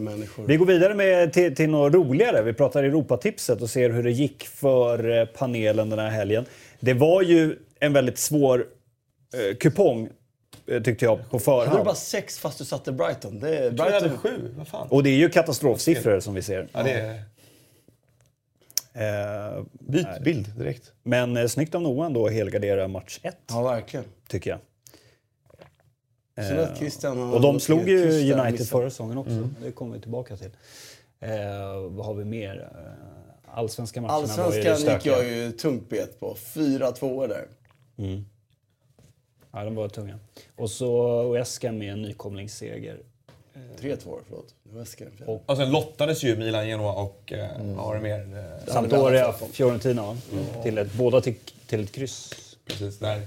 Vi 0.46 0.56
går 0.56 0.66
vidare 0.66 0.94
med, 0.94 1.32
till, 1.32 1.54
till 1.56 1.70
något 1.70 1.94
roligare. 1.94 2.42
Vi 2.42 2.52
pratar 2.52 2.84
Europatipset 2.84 3.62
och 3.62 3.70
ser 3.70 3.90
hur 3.90 4.02
det 4.02 4.10
gick 4.10 4.44
för 4.46 5.18
eh, 5.20 5.24
panelen 5.26 5.90
den 5.90 5.98
här 5.98 6.10
helgen. 6.10 6.44
Det 6.80 6.94
var 6.94 7.22
ju 7.22 7.56
en 7.80 7.92
väldigt 7.92 8.18
svår 8.18 8.66
eh, 9.50 9.56
kupong, 9.56 10.08
eh, 10.66 10.82
tyckte 10.82 11.04
jag, 11.04 11.18
på 11.18 11.22
Hade 11.24 11.38
du 11.38 11.44
förhand. 11.44 11.84
bara 11.84 11.94
sex 11.94 12.38
fast 12.38 12.58
du 12.58 12.64
satte 12.64 12.92
Brighton? 12.92 13.40
Det 13.40 13.56
är 13.58 13.62
Jag 13.62 13.84
hade 13.84 14.00
Brighton. 14.00 14.18
sju, 14.18 14.54
vad 14.56 14.68
fan. 14.68 14.88
Och 14.90 15.02
det 15.02 15.10
är 15.10 15.16
ju 15.16 15.28
katastrofsiffror 15.28 16.20
som 16.20 16.34
vi 16.34 16.42
ser. 16.42 16.68
Ja, 16.72 16.82
det 16.82 16.90
är, 16.92 17.20
Eh, 18.96 19.62
byt 19.80 20.06
bild 20.24 20.52
direkt. 20.58 20.92
men 21.02 21.36
eh, 21.36 21.46
snyggt 21.46 21.74
av 21.74 21.82
Noah 21.82 22.06
ändå 22.06 22.26
att 22.26 22.32
helgardera 22.32 22.88
match 22.88 23.20
1, 23.22 23.36
Ja, 23.48 23.62
verkligen. 23.62 24.04
tycker 24.28 24.50
jag. 24.50 24.58
Synd 26.36 26.60
att 26.60 26.78
Christian 26.78 27.18
har 27.18 27.34
Och 27.34 27.40
de 27.40 27.60
slog 27.60 27.88
ju 27.88 28.10
där, 28.10 28.40
United 28.46 28.68
förra 28.68 28.90
säsongen 28.90 29.18
också. 29.18 29.48
Det 29.62 29.70
kommer 29.72 29.94
vi 29.94 30.00
tillbaka 30.00 30.36
till. 30.36 30.50
Eh, 31.20 31.30
vad 31.88 32.06
har 32.06 32.14
vi 32.14 32.24
mer? 32.24 32.68
Eh, 32.74 33.54
allsvenska 33.58 34.00
matcherna 34.00 34.18
var 34.36 34.52
ju 34.52 34.68
Allsvenskan 34.68 34.94
gick 34.94 35.06
jag 35.06 35.24
ju 35.24 35.52
tungt 35.52 35.88
bet 35.88 36.20
på. 36.20 36.34
Fyra 36.34 36.92
tvåor 36.92 37.28
där. 37.28 37.44
Ja, 39.52 39.64
de 39.64 39.74
var 39.74 39.88
tunga. 39.88 40.18
Och 40.56 40.70
så 40.70 40.88
Oesca 41.22 41.72
med 41.72 41.92
en 41.92 42.02
nykomlingsseger. 42.02 42.98
Tre 43.78 43.96
tvåor, 43.96 44.20
förlåt. 44.28 44.54
Eskil. 44.82 45.06
Och- 45.26 45.42
Och 45.46 45.56
sen 45.56 45.70
lottades 45.72 46.22
ju 46.24 46.36
Milan, 46.36 46.68
Genoa 46.68 46.92
och 46.92 47.32
eh, 47.32 47.48
vad 47.76 47.86
var 47.86 47.94
det 47.94 48.00
mer? 48.00 48.18
Eh, 48.20 48.24
hade 48.24 48.34
vi 48.36 48.40
alla 48.44 48.72
Sampdoria. 48.72 49.32
Fiorentina, 49.32 50.02
va? 50.02 50.16
Till 50.62 50.78
ett, 50.78 50.92
båda 50.94 51.20
till, 51.20 51.34
till 51.66 51.82
ett 51.84 51.92
kryss. 51.92 52.30
precis, 52.66 52.98
där. 52.98 53.22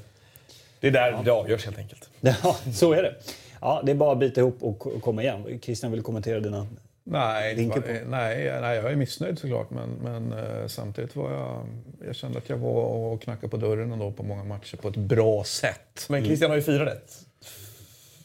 Det 0.91 0.99
är 0.99 1.11
där 1.11 1.23
det 1.23 1.31
avgörs 1.31 1.65
helt 1.65 1.77
enkelt. 1.77 2.09
Ja, 2.21 2.55
så 2.73 2.93
är 2.93 3.03
det. 3.03 3.15
Ja, 3.61 3.81
det 3.85 3.91
är 3.91 3.95
bara 3.95 4.11
att 4.11 4.19
bita 4.19 4.41
ihop 4.41 4.63
och 4.63 4.79
ko- 4.79 4.99
komma 4.99 5.23
igen. 5.23 5.59
Christian 5.61 5.91
vill 5.91 6.01
kommentera 6.01 6.39
dina... 6.39 6.67
Nej, 7.03 7.67
var, 7.67 7.75
nej, 8.05 8.61
nej, 8.61 8.75
jag 8.77 8.91
är 8.91 8.95
missnöjd 8.95 9.39
såklart. 9.39 9.69
Men, 9.69 9.89
men 9.89 10.33
eh, 10.33 10.67
samtidigt 10.67 11.15
var 11.15 11.31
jag... 11.31 11.67
Jag 12.05 12.15
kände 12.15 12.37
att 12.37 12.49
jag 12.49 12.57
var 12.57 12.71
och 13.13 13.21
knackade 13.21 13.47
på 13.49 13.57
dörren 13.57 13.91
ändå 13.91 14.11
på 14.11 14.23
många 14.23 14.43
matcher 14.43 14.77
på 14.77 14.87
ett 14.87 14.95
bra 14.95 15.43
sätt. 15.43 16.05
Men 16.09 16.25
Christian 16.25 16.49
har 16.49 16.57
ju 16.57 16.63
fyra 16.63 16.85
rätt. 16.85 17.13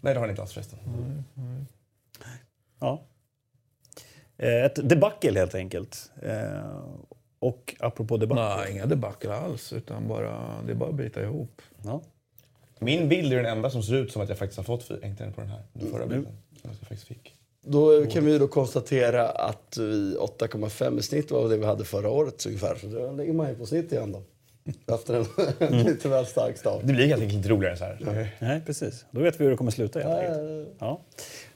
Nej, 0.00 0.14
det 0.14 0.20
har 0.20 0.26
han 0.26 0.30
inte 0.30 0.42
alls 0.42 0.52
förresten. 0.52 0.78
Ja. 2.80 3.02
Eh, 4.38 4.64
ett 4.64 4.88
debacle 4.88 5.38
helt 5.40 5.54
enkelt. 5.54 6.10
Eh, 6.22 6.78
och 7.38 7.74
apropå 7.80 8.16
debacle. 8.16 8.64
Nej, 8.64 8.72
inga 8.72 8.86
debacle 8.86 9.34
alls. 9.34 9.72
Utan 9.72 10.08
bara, 10.08 10.62
det 10.66 10.72
är 10.72 10.76
bara 10.76 10.88
att 10.90 10.94
bita 10.96 11.22
ihop. 11.22 11.62
Ja. 11.84 12.02
Min 12.84 13.08
bild 13.08 13.32
är 13.32 13.36
den 13.36 13.46
enda 13.46 13.70
som 13.70 13.82
ser 13.82 13.94
ut 13.94 14.12
som 14.12 14.22
att 14.22 14.28
jag 14.28 14.38
faktiskt 14.38 14.56
har 14.56 14.64
fått 14.64 14.88
den 14.88 15.32
på 15.32 15.40
den 15.40 15.50
här, 15.50 15.62
den 15.72 15.90
förra 15.90 16.06
bilden. 16.06 16.32
Som 16.62 16.70
jag 16.70 16.78
faktiskt 16.88 17.04
fick. 17.08 17.34
Då 17.64 18.06
kan 18.06 18.24
vi 18.24 18.38
då 18.38 18.48
konstatera 18.48 19.28
att 19.28 19.76
vi 19.78 20.16
8,5 20.16 20.98
i 20.98 21.02
snitt 21.02 21.30
var 21.30 21.48
det 21.48 21.56
vi 21.56 21.64
hade 21.66 21.84
förra 21.84 22.10
året 22.10 22.46
ungefär. 22.46 22.74
Så 22.80 22.86
då 22.86 23.12
ligger 23.12 23.32
man 23.32 23.48
ju 23.48 23.54
på 23.54 23.66
snitt 23.66 23.92
igen 23.92 24.12
då. 24.12 24.22
Efter 24.94 25.26
en 25.58 25.82
lite 25.84 26.08
väl 26.08 26.26
stark 26.26 26.58
start. 26.58 26.80
Det 26.84 26.92
blir 26.92 27.06
helt 27.06 27.22
enkelt 27.22 27.36
inte 27.36 27.48
roligare 27.48 27.76
så 27.76 27.84
här. 27.84 28.28
Nej, 28.38 28.60
precis. 28.66 29.04
Då 29.10 29.20
vet 29.20 29.40
vi 29.40 29.44
hur 29.44 29.50
det 29.50 29.56
kommer 29.56 29.70
sluta 29.70 29.98
helt 30.00 30.10
Ja, 30.10 30.18
enkelt. 30.20 30.68
Ja. 30.78 31.00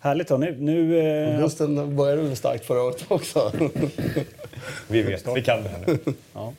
Härligt 0.00 0.28
då. 0.28 0.36
Nu, 0.36 0.56
nu, 0.58 0.98
eh, 0.98 1.36
Augusten 1.36 1.96
började 1.96 2.22
väl 2.22 2.36
starkt 2.36 2.64
förra 2.64 2.82
året 2.82 3.04
också. 3.08 3.52
Vi 4.88 5.02
vet, 5.02 5.26
vi 5.36 5.42
kan 5.42 5.62
det 5.62 5.68
här 5.68 5.84
nu. 5.86 5.98
ja. 6.34 6.52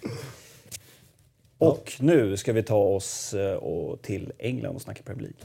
Och 1.58 1.94
nu 2.00 2.38
ska 2.38 2.54
vi 2.54 2.64
ta 2.64 2.78
oss 2.78 3.34
eh, 3.34 3.96
till 4.02 4.32
England 4.38 4.76
och 4.76 4.82
snacka 4.82 5.04
Premier 5.04 5.22
League. 5.22 5.40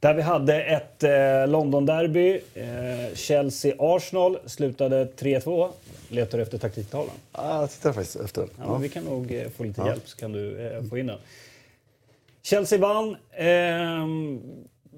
Där 0.00 0.14
vi 0.14 0.22
hade 0.22 0.62
ett 0.62 1.02
eh, 1.02 1.46
London-derby. 1.48 2.40
Eh, 2.54 3.14
Chelsea-Arsenal 3.14 4.38
slutade 4.46 5.04
3-2. 5.04 5.70
Letar 6.08 6.38
du 6.38 6.42
efter 6.42 6.58
taktiktavlan? 6.58 7.14
ja, 7.32 7.60
jag 7.60 7.70
tittar 7.70 7.92
faktiskt 7.92 8.16
efter 8.16 8.40
den. 8.40 8.50
Ja, 8.58 8.76
vi 8.76 8.88
kan 8.88 9.04
nog 9.04 9.32
eh, 9.32 9.48
få 9.48 9.64
lite 9.64 9.82
hjälp 9.82 10.08
så 10.08 10.16
kan 10.16 10.32
du 10.32 10.82
få 10.90 10.98
in 10.98 11.06
den. 11.06 11.18
Chelsea 12.42 12.78
vann. 12.78 13.16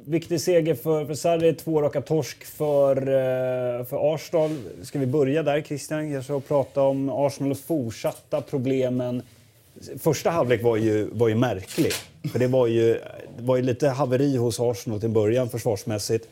Viktig 0.05 0.40
seger 0.40 0.75
för, 0.75 1.05
för 1.05 1.14
Sarri, 1.14 1.55
två 1.55 1.83
raka 1.83 2.00
torsk 2.00 2.45
för, 2.45 2.97
eh, 2.97 3.85
för 3.85 4.14
Arsenal. 4.14 4.57
Ska 4.83 4.99
vi 4.99 5.07
börja 5.07 5.43
där 5.43 5.62
Christian? 5.62 6.12
Kanske 6.12 6.33
och 6.33 6.49
prata 6.49 6.83
om 6.83 7.11
Arsenals 7.11 7.62
fortsatta 7.62 8.40
problemen. 8.40 9.23
Första 9.99 10.31
halvlek 10.31 10.62
var 10.62 10.76
ju, 10.76 11.09
var 11.12 11.28
ju 11.28 11.35
märklig. 11.35 11.93
För 12.33 12.38
det 12.38 12.47
var 12.47 12.67
ju, 12.67 12.95
det 13.38 13.43
var 13.43 13.57
ju 13.57 13.62
lite 13.62 13.88
haveri 13.88 14.37
hos 14.37 14.61
Arsenal 14.61 15.00
till 15.00 15.09
början 15.09 15.49
försvarsmässigt. 15.49 16.28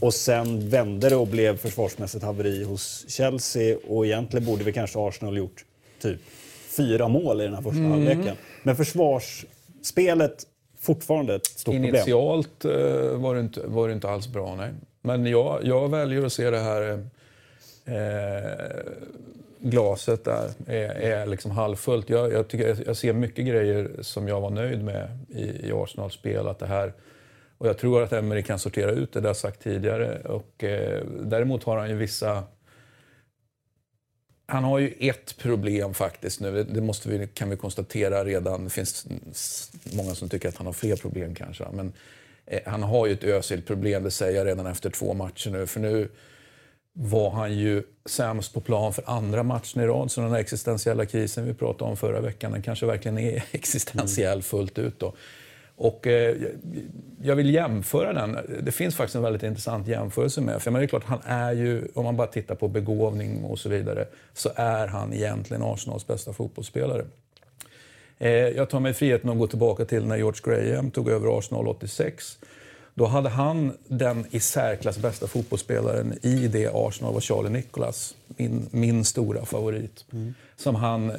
Och 0.00 0.14
sen 0.14 0.68
vände 0.68 1.08
det 1.08 1.16
och 1.16 1.26
blev 1.26 1.56
försvarsmässigt 1.56 2.24
haveri 2.24 2.64
hos 2.64 3.04
Chelsea. 3.08 3.76
Och 3.88 4.06
egentligen 4.06 4.46
borde 4.46 4.64
vi 4.64 4.72
kanske 4.72 4.98
Arsenal 4.98 5.36
gjort 5.36 5.64
typ 6.02 6.20
fyra 6.68 7.08
mål 7.08 7.40
i 7.40 7.44
den 7.44 7.54
här 7.54 7.62
första 7.62 7.82
halvleken. 7.82 8.36
Men 8.62 8.76
försvarsspelet 8.76 10.46
fortfarande 10.82 11.34
ett 11.34 11.46
stort 11.46 11.74
problem. 11.74 11.94
Initialt 11.94 12.64
eh, 12.64 12.72
var, 13.16 13.34
det 13.34 13.40
inte, 13.40 13.60
var 13.66 13.88
det 13.88 13.94
inte 13.94 14.08
alls 14.08 14.28
bra, 14.28 14.54
nej. 14.56 14.70
Men 15.00 15.26
jag, 15.26 15.60
jag 15.64 15.88
väljer 15.88 16.26
att 16.26 16.32
se 16.32 16.50
det 16.50 16.58
här 16.58 17.04
eh, 17.84 18.92
glaset 19.58 20.24
där 20.24 20.50
är, 20.66 20.88
är 20.90 21.26
liksom 21.26 21.50
halvfullt. 21.50 22.10
Jag, 22.10 22.32
jag, 22.32 22.48
tycker, 22.48 22.82
jag 22.86 22.96
ser 22.96 23.12
mycket 23.12 23.46
grejer 23.46 23.90
som 24.00 24.28
jag 24.28 24.40
var 24.40 24.50
nöjd 24.50 24.84
med 24.84 25.18
i, 25.28 25.68
i 25.68 25.72
Arsenals 25.72 26.14
spel. 26.14 26.48
Att 26.48 26.58
det 26.58 26.66
här, 26.66 26.92
och 27.58 27.68
jag 27.68 27.78
tror 27.78 28.02
att 28.02 28.12
Emery 28.12 28.42
kan 28.42 28.58
sortera 28.58 28.90
ut 28.90 29.12
det, 29.12 29.20
det 29.20 29.24
har 29.24 29.28
jag 29.28 29.36
sagt 29.36 29.62
tidigare. 29.62 30.20
Och, 30.20 30.64
eh, 30.64 31.02
däremot 31.20 31.64
har 31.64 31.76
han 31.76 31.88
ju 31.88 31.96
vissa 31.96 32.42
han 34.46 34.64
har 34.64 34.78
ju 34.78 34.94
ett 34.98 35.36
problem 35.38 35.94
faktiskt 35.94 36.40
nu. 36.40 36.64
Det- 36.64 36.80
måste 36.80 37.08
vi, 37.08 37.26
kan 37.26 37.50
vi 37.50 37.56
konstatera 37.56 38.24
redan. 38.24 38.64
Det 38.64 38.70
finns 38.70 39.06
många 39.92 40.14
som 40.14 40.28
tycker 40.28 40.48
att 40.48 40.56
han 40.56 40.66
har 40.66 40.72
fler 40.72 40.96
problem 40.96 41.34
kanske. 41.34 41.64
Men 41.72 41.92
eh, 42.46 42.60
han 42.66 42.82
har 42.82 43.06
ju 43.06 43.12
ett 43.12 43.24
Özil-problem, 43.24 44.02
det 44.02 44.10
säger 44.10 44.38
jag 44.38 44.46
redan 44.46 44.66
efter 44.66 44.90
två 44.90 45.14
matcher 45.14 45.50
nu. 45.50 45.66
För 45.66 45.80
nu 45.80 46.08
var 46.92 47.30
han 47.30 47.58
ju 47.58 47.82
sämst 48.06 48.54
på 48.54 48.60
plan 48.60 48.92
för 48.92 49.04
andra 49.10 49.42
matchen 49.42 49.82
i 49.82 49.86
rad. 49.86 50.10
Så 50.10 50.20
den 50.20 50.30
här 50.30 50.38
existentiella 50.38 51.06
krisen 51.06 51.44
vi 51.46 51.54
pratade 51.54 51.90
om 51.90 51.96
förra 51.96 52.20
veckan, 52.20 52.52
den 52.52 52.62
kanske 52.62 52.86
verkligen 52.86 53.18
är 53.18 53.44
existentiell 53.52 54.42
fullt 54.42 54.78
ut. 54.78 54.98
Då. 54.98 55.12
Och 55.82 56.06
eh, 56.06 56.36
jag 57.22 57.36
vill 57.36 57.54
jämföra 57.54 58.12
den. 58.12 58.38
Det 58.62 58.72
finns 58.72 58.94
faktiskt 58.94 59.16
en 59.16 59.22
väldigt 59.22 59.42
intressant 59.42 59.88
jämförelse 59.88 60.40
med. 60.40 60.62
För 60.62 60.70
det 60.70 60.82
är 60.82 60.86
klart, 60.86 61.04
han 61.04 61.20
är 61.24 61.52
ju, 61.52 61.88
om 61.94 62.04
man 62.04 62.16
bara 62.16 62.26
tittar 62.26 62.54
på 62.54 62.68
begåvning 62.68 63.44
och 63.44 63.58
så 63.58 63.68
vidare, 63.68 64.06
så 64.34 64.50
är 64.54 64.86
han 64.86 65.12
egentligen 65.12 65.62
Arsenals 65.62 66.06
bästa 66.06 66.32
fotbollsspelare. 66.32 67.04
Eh, 68.18 68.30
jag 68.30 68.70
tar 68.70 68.80
mig 68.80 68.94
friheten 68.94 69.30
att 69.30 69.38
gå 69.38 69.46
tillbaka 69.46 69.84
till 69.84 70.06
när 70.06 70.16
George 70.16 70.40
Graham 70.44 70.90
tog 70.90 71.08
över 71.08 71.38
Arsenal 71.38 71.68
86. 71.68 72.38
Då 72.94 73.06
hade 73.06 73.28
han 73.28 73.72
den 73.88 74.26
i 74.30 74.40
särklass 74.40 74.98
bästa 74.98 75.26
fotbollsspelaren 75.26 76.18
i 76.22 76.48
det 76.48 76.70
Arsenal 76.74 77.14
var 77.14 77.20
Charlie 77.20 77.50
Nicholas, 77.50 78.16
min, 78.26 78.68
min 78.70 79.04
stora 79.04 79.44
favorit. 79.44 80.04
Som 80.56 80.74
han 80.74 81.10
eh, 81.10 81.16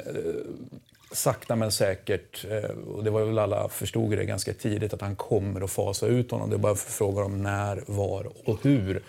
sakta 1.14 1.56
men 1.56 1.72
säkert, 1.72 2.44
eh, 2.50 2.70
och 2.70 3.04
det 3.04 3.10
var 3.10 3.24
väl 3.24 3.38
alla 3.38 3.68
förstod 3.68 4.10
det 4.10 4.24
ganska 4.24 4.52
tidigt, 4.52 4.94
att 4.94 5.00
han 5.00 5.16
kommer 5.16 5.60
att 5.60 5.70
fasa 5.70 6.06
ut 6.06 6.30
honom. 6.30 6.50
Det 6.50 6.56
är 6.56 6.58
bara 6.58 6.74
frågan 6.74 7.24
om 7.24 7.42
när, 7.42 7.82
var 7.86 8.32
och 8.44 8.58
hur. 8.62 9.02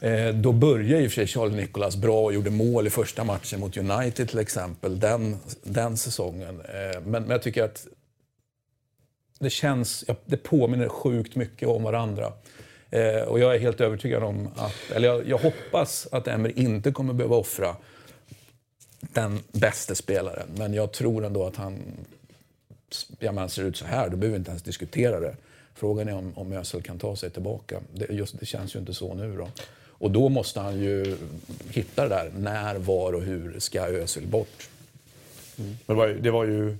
Eh, 0.00 0.28
då 0.28 0.52
började 0.52 1.02
i 1.02 1.06
och 1.06 1.10
för 1.10 1.14
sig 1.14 1.26
Charlie 1.26 1.56
Nicholas 1.56 1.96
bra 1.96 2.24
och 2.24 2.34
gjorde 2.34 2.50
mål 2.50 2.86
i 2.86 2.90
första 2.90 3.24
matchen 3.24 3.60
mot 3.60 3.76
United 3.76 4.28
till 4.28 4.38
exempel, 4.38 5.00
den, 5.00 5.36
den 5.62 5.96
säsongen. 5.96 6.60
Eh, 6.60 7.00
men, 7.00 7.22
men 7.22 7.30
jag 7.30 7.42
tycker 7.42 7.62
att 7.62 7.86
det 9.38 9.50
känns, 9.50 10.04
det 10.24 10.36
påminner 10.36 10.88
sjukt 10.88 11.36
mycket 11.36 11.68
om 11.68 11.82
varandra. 11.82 12.32
Och 13.26 13.38
jag 13.38 13.54
är 13.54 13.58
helt 13.58 13.80
övertygad 13.80 14.22
om 14.22 14.48
att, 14.56 14.90
eller 14.94 15.08
jag, 15.08 15.28
jag 15.28 15.38
hoppas 15.38 16.08
att 16.12 16.28
Emery 16.28 16.52
inte 16.56 16.92
kommer 16.92 17.12
behöva 17.12 17.36
offra 17.36 17.76
den 19.14 19.40
bästa 19.52 19.94
spelaren. 19.94 20.48
Men 20.56 20.74
jag 20.74 20.92
tror 20.92 21.24
ändå 21.24 21.46
att 21.46 21.56
han, 21.56 21.82
ja 23.18 23.32
men 23.32 23.48
ser 23.48 23.62
ut 23.62 23.76
så 23.76 23.84
här, 23.84 24.08
då 24.08 24.16
behöver 24.16 24.32
vi 24.32 24.38
inte 24.38 24.50
ens 24.50 24.62
diskutera 24.62 25.20
det. 25.20 25.36
Frågan 25.74 26.08
är 26.08 26.14
om, 26.14 26.32
om 26.34 26.52
Özil 26.52 26.82
kan 26.82 26.98
ta 26.98 27.16
sig 27.16 27.30
tillbaka. 27.30 27.80
Det, 27.92 28.06
just, 28.10 28.40
det 28.40 28.46
känns 28.46 28.74
ju 28.74 28.78
inte 28.78 28.94
så 28.94 29.14
nu 29.14 29.36
då. 29.36 29.48
Och 29.88 30.10
då 30.10 30.28
måste 30.28 30.60
han 30.60 30.80
ju 30.80 31.16
hitta 31.70 32.02
det 32.02 32.08
där, 32.08 32.30
när, 32.38 32.74
var 32.74 33.12
och 33.12 33.22
hur 33.22 33.60
ska 33.60 33.86
Özil 33.86 34.26
bort? 34.26 34.68
Mm. 35.58 35.76
Men 35.86 35.96
det 35.96 36.00
var 36.00 36.06
ju, 36.08 36.20
det 36.20 36.30
var 36.30 36.44
ju 36.44 36.76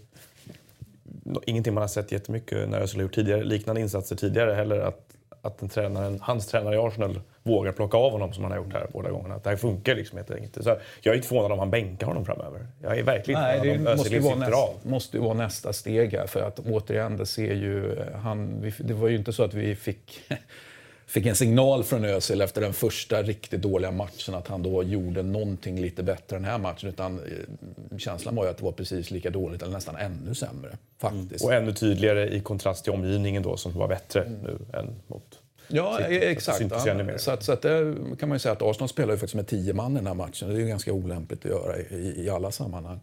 ingenting 1.47 1.75
man 1.75 1.81
har 1.81 1.89
sett 1.89 2.13
jättemycket 2.13 2.69
när 2.69 2.81
Özil 2.81 2.99
har 2.99 3.03
gjort 3.03 3.15
tidigare, 3.15 3.45
liknande 3.45 3.81
insatser 3.81 4.17
tidigare 4.17 4.55
heller. 4.55 4.79
Att, 4.79 5.17
att 5.41 5.63
en 5.63 5.69
tränare, 5.69 6.19
hans 6.21 6.47
tränare 6.47 6.75
i 6.75 6.79
Arsenal 6.79 7.21
vågar 7.45 7.73
plocka 7.73 7.97
av 7.97 8.13
honom 8.13 8.33
som 8.33 8.45
han 8.45 8.53
har 8.53 8.59
gjort 8.59 8.73
här 8.73 8.87
båda 8.93 9.11
gångerna. 9.11 9.35
Att 9.35 9.45
det 9.45 9.51
här 9.51 9.57
funkar 9.57 9.95
liksom 9.95 10.19
helt 10.19 10.31
enkelt. 10.31 10.65
Så 10.65 10.77
jag 11.03 11.13
är 11.13 11.17
inte 11.17 11.29
förvånad 11.29 11.53
om 11.53 11.59
han 11.59 11.71
bänkar 11.71 12.07
honom 12.07 12.25
framöver. 12.25 12.67
Jag 12.83 12.99
är 12.99 13.03
verkligen 13.03 13.41
Nej, 13.41 13.61
det 13.63 13.77
om 13.77 13.97
måste 13.97 14.15
ju, 14.15 14.21
vara 14.21 14.35
nästa, 14.35 14.57
måste 14.83 15.17
ju 15.17 15.23
vara 15.23 15.35
nästa 15.35 15.73
steg 15.73 16.13
här. 16.13 16.27
För 16.27 16.41
att 16.41 16.59
återigen, 16.59 17.17
det 17.17 17.27
ser 17.27 17.55
ju... 17.55 17.97
Han, 18.23 18.61
vi, 18.61 18.73
det 18.79 18.95
var 18.95 19.09
ju 19.09 19.17
inte 19.17 19.33
så 19.33 19.43
att 19.43 19.55
vi 19.55 19.77
fick, 19.77 20.21
fick 21.07 21.27
en 21.27 21.37
signal 21.37 21.85
från 21.85 22.05
Özil 22.05 22.41
efter 22.41 22.61
den 22.61 22.73
första 22.73 23.23
riktigt 23.23 23.63
dåliga 23.63 23.91
matchen 23.91 24.35
att 24.35 24.49
han 24.49 24.63
då 24.63 24.83
gjorde 24.83 25.23
någonting 25.23 25.81
lite 25.81 26.03
bättre 26.03 26.37
den 26.37 26.45
här 26.45 26.59
matchen. 26.59 26.89
Utan 26.89 27.19
eh, 27.19 27.99
känslan 27.99 28.35
var 28.35 28.45
ju 28.45 28.51
att 28.51 28.59
det 28.59 28.65
var 28.65 28.73
precis 28.73 29.11
lika 29.11 29.31
dåligt 29.31 29.63
eller 29.63 29.73
nästan 29.73 29.97
ännu 29.97 30.35
sämre. 30.35 30.77
Faktiskt. 30.99 31.45
Och 31.45 31.55
ännu 31.55 31.73
tydligare 31.73 32.29
i 32.29 32.41
kontrast 32.41 32.85
till 32.85 32.93
omgivningen 32.93 33.43
då 33.43 33.57
som 33.57 33.73
var 33.73 33.89
bättre 33.89 34.25
nu 34.43 34.79
än 34.79 34.87
mot 35.07 35.41
Ja, 35.69 35.99
City. 35.99 36.15
e- 36.15 36.31
exakt. 36.31 36.59
syntes 36.59 36.87
Ja, 36.87 37.19
så 37.19 37.31
att, 37.31 37.43
så 37.43 37.53
att 37.53 37.63
det 37.63 37.95
kan 38.19 38.29
man 38.29 38.37
ju 38.37 38.39
säga 38.39 38.53
att 38.53 38.63
Arsenal 38.63 38.89
spelar 38.89 39.13
ju 39.13 39.19
faktiskt 39.19 39.35
med 39.35 39.47
tio 39.47 39.73
man 39.73 39.93
i 39.93 39.95
den 39.95 40.07
här 40.07 40.15
matchen. 40.15 40.49
Det 40.49 40.55
är 40.55 40.59
ju 40.59 40.67
ganska 40.67 40.93
olämpligt 40.93 41.45
att 41.45 41.51
göra 41.51 41.79
i, 41.79 42.25
i 42.25 42.31
alla 42.31 42.51
sammanhang. 42.51 43.01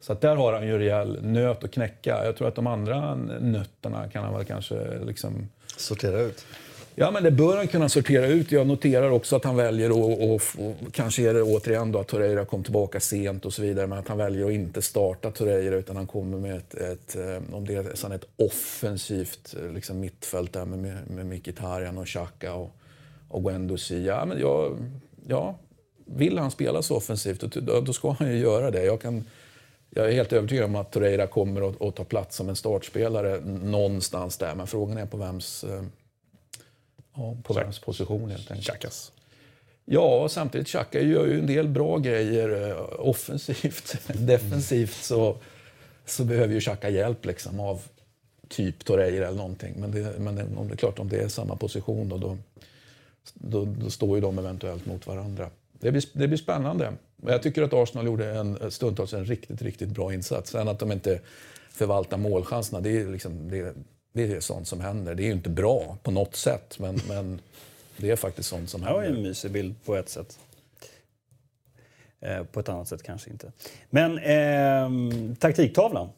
Så 0.00 0.12
att 0.12 0.20
där 0.20 0.36
har 0.36 0.52
han 0.52 0.66
ju 0.66 0.78
rejäl 0.78 1.18
nöt 1.22 1.64
att 1.64 1.70
knäcka. 1.70 2.24
Jag 2.24 2.36
tror 2.36 2.48
att 2.48 2.54
de 2.54 2.66
andra 2.66 3.14
nötterna 3.40 4.08
kan 4.08 4.24
han 4.24 4.34
väl 4.34 4.44
kanske 4.44 4.98
liksom... 5.06 5.48
Sortera 5.76 6.20
ut. 6.20 6.46
Ja, 7.00 7.10
men 7.10 7.22
det 7.22 7.30
bör 7.30 7.56
han 7.56 7.68
kunna 7.68 7.88
sortera 7.88 8.26
ut. 8.26 8.52
Jag 8.52 8.66
noterar 8.66 9.10
också 9.10 9.36
att 9.36 9.44
han 9.44 9.56
väljer 9.56 9.90
att, 9.90 9.96
och, 9.96 10.34
och, 10.34 10.42
kanske 10.92 11.22
är 11.30 11.34
det 11.34 11.42
återigen 11.42 11.92
då 11.92 11.98
att 11.98 12.08
Torreira 12.08 12.44
kom 12.44 12.62
tillbaka 12.62 13.00
sent 13.00 13.44
och 13.44 13.52
så 13.52 13.62
vidare, 13.62 13.86
men 13.86 13.98
att 13.98 14.08
han 14.08 14.18
väljer 14.18 14.46
att 14.46 14.52
inte 14.52 14.82
starta 14.82 15.30
Torreira 15.30 15.76
utan 15.76 15.96
han 15.96 16.06
kommer 16.06 16.38
med 16.38 16.56
ett, 16.56 16.74
ett 16.74 17.16
eh, 17.16 17.54
om 17.54 17.66
det 17.66 17.74
är 17.74 18.14
ett 18.14 18.24
offensivt 18.36 19.56
eh, 19.62 19.72
liksom 19.72 20.00
mittfält 20.00 20.52
där 20.52 20.64
med, 20.64 20.78
med, 20.78 21.10
med 21.10 21.26
Mkhitaryan 21.26 21.98
och 21.98 22.06
Xhaka 22.06 22.54
och, 22.54 22.70
och 23.28 23.42
Guendouzi. 23.42 24.04
Ja, 24.04 24.24
men 24.24 24.40
jag, 24.40 24.76
ja, 25.28 25.54
vill 26.04 26.38
han 26.38 26.50
spela 26.50 26.82
så 26.82 26.96
offensivt, 26.96 27.40
då, 27.40 27.80
då 27.80 27.92
ska 27.92 28.10
han 28.10 28.28
ju 28.28 28.38
göra 28.38 28.70
det. 28.70 28.84
Jag, 28.84 29.00
kan, 29.00 29.24
jag 29.90 30.08
är 30.08 30.12
helt 30.12 30.32
övertygad 30.32 30.64
om 30.64 30.76
att 30.76 30.90
Torreira 30.90 31.26
kommer 31.26 31.68
att, 31.68 31.82
att 31.82 31.96
ta 31.96 32.04
plats 32.04 32.36
som 32.36 32.48
en 32.48 32.56
startspelare 32.56 33.40
någonstans 33.44 34.36
där, 34.36 34.54
men 34.54 34.66
frågan 34.66 34.98
är 34.98 35.06
på 35.06 35.16
vems 35.16 35.64
eh, 35.64 35.82
Ja, 37.18 37.36
på 37.42 37.54
vems 37.54 37.78
position 37.78 38.30
helt 38.30 38.50
enkelt. 38.50 38.66
Chakas. 38.66 39.12
Ja, 39.84 40.28
samtidigt 40.28 40.68
Xhaka 40.68 41.00
gör 41.00 41.26
ju 41.26 41.38
en 41.38 41.46
del 41.46 41.68
bra 41.68 41.98
grejer 41.98 42.70
eh, 42.70 43.00
offensivt. 43.00 43.96
Defensivt 44.14 44.96
så, 44.96 45.36
så 46.04 46.24
behöver 46.24 46.54
ju 46.54 46.60
Xhaka 46.60 46.88
hjälp 46.88 47.24
liksom 47.24 47.60
av 47.60 47.82
typ 48.48 48.84
Torreira 48.84 49.26
eller 49.26 49.36
någonting. 49.36 49.74
Men, 49.76 49.90
det, 49.90 50.18
men 50.18 50.58
om 50.58 50.68
det 50.68 50.74
är 50.74 50.76
klart, 50.76 50.98
om 50.98 51.08
det 51.08 51.20
är 51.20 51.28
samma 51.28 51.56
position 51.56 52.08
då, 52.08 52.16
då, 52.16 52.38
då, 53.34 53.64
då 53.64 53.90
står 53.90 54.16
ju 54.16 54.20
de 54.20 54.38
eventuellt 54.38 54.86
mot 54.86 55.06
varandra. 55.06 55.50
Det 55.72 55.90
blir, 55.90 56.04
det 56.12 56.28
blir 56.28 56.38
spännande. 56.38 56.92
Jag 57.26 57.42
tycker 57.42 57.62
att 57.62 57.72
Arsenal 57.72 58.06
gjorde 58.06 58.30
en, 58.30 58.70
stundtals 58.70 59.12
en 59.12 59.24
riktigt, 59.24 59.62
riktigt 59.62 59.88
bra 59.88 60.14
insats. 60.14 60.50
Sen 60.50 60.68
att 60.68 60.78
de 60.78 60.92
inte 60.92 61.20
förvaltar 61.70 62.16
målchanserna, 62.16 62.80
det 62.80 63.00
är, 63.00 63.06
liksom, 63.06 63.50
det, 63.50 63.74
det 64.26 64.36
är 64.36 64.40
sånt 64.40 64.68
som 64.68 64.80
händer. 64.80 65.14
Det 65.14 65.22
är 65.22 65.26
ju 65.26 65.32
inte 65.32 65.50
bra 65.50 65.96
på 66.02 66.10
något 66.10 66.36
sätt, 66.36 66.78
men, 66.78 67.00
men 67.08 67.40
det 67.96 68.10
är 68.10 68.16
faktiskt 68.16 68.48
sånt 68.48 68.70
som 68.70 68.80
Det 68.80 68.92
var 68.92 69.00
händer. 69.02 69.16
en 69.18 69.22
mysig 69.22 69.50
bild 69.50 69.74
på 69.84 69.96
ett 69.96 70.08
sätt. 70.08 70.38
Eh, 72.20 72.42
på 72.44 72.60
ett 72.60 72.68
annat 72.68 72.88
sätt 72.88 73.02
kanske 73.02 73.30
inte. 73.30 73.52
Men 73.90 74.18
ehm, 74.18 75.36
taktiktavlan. 75.36 76.08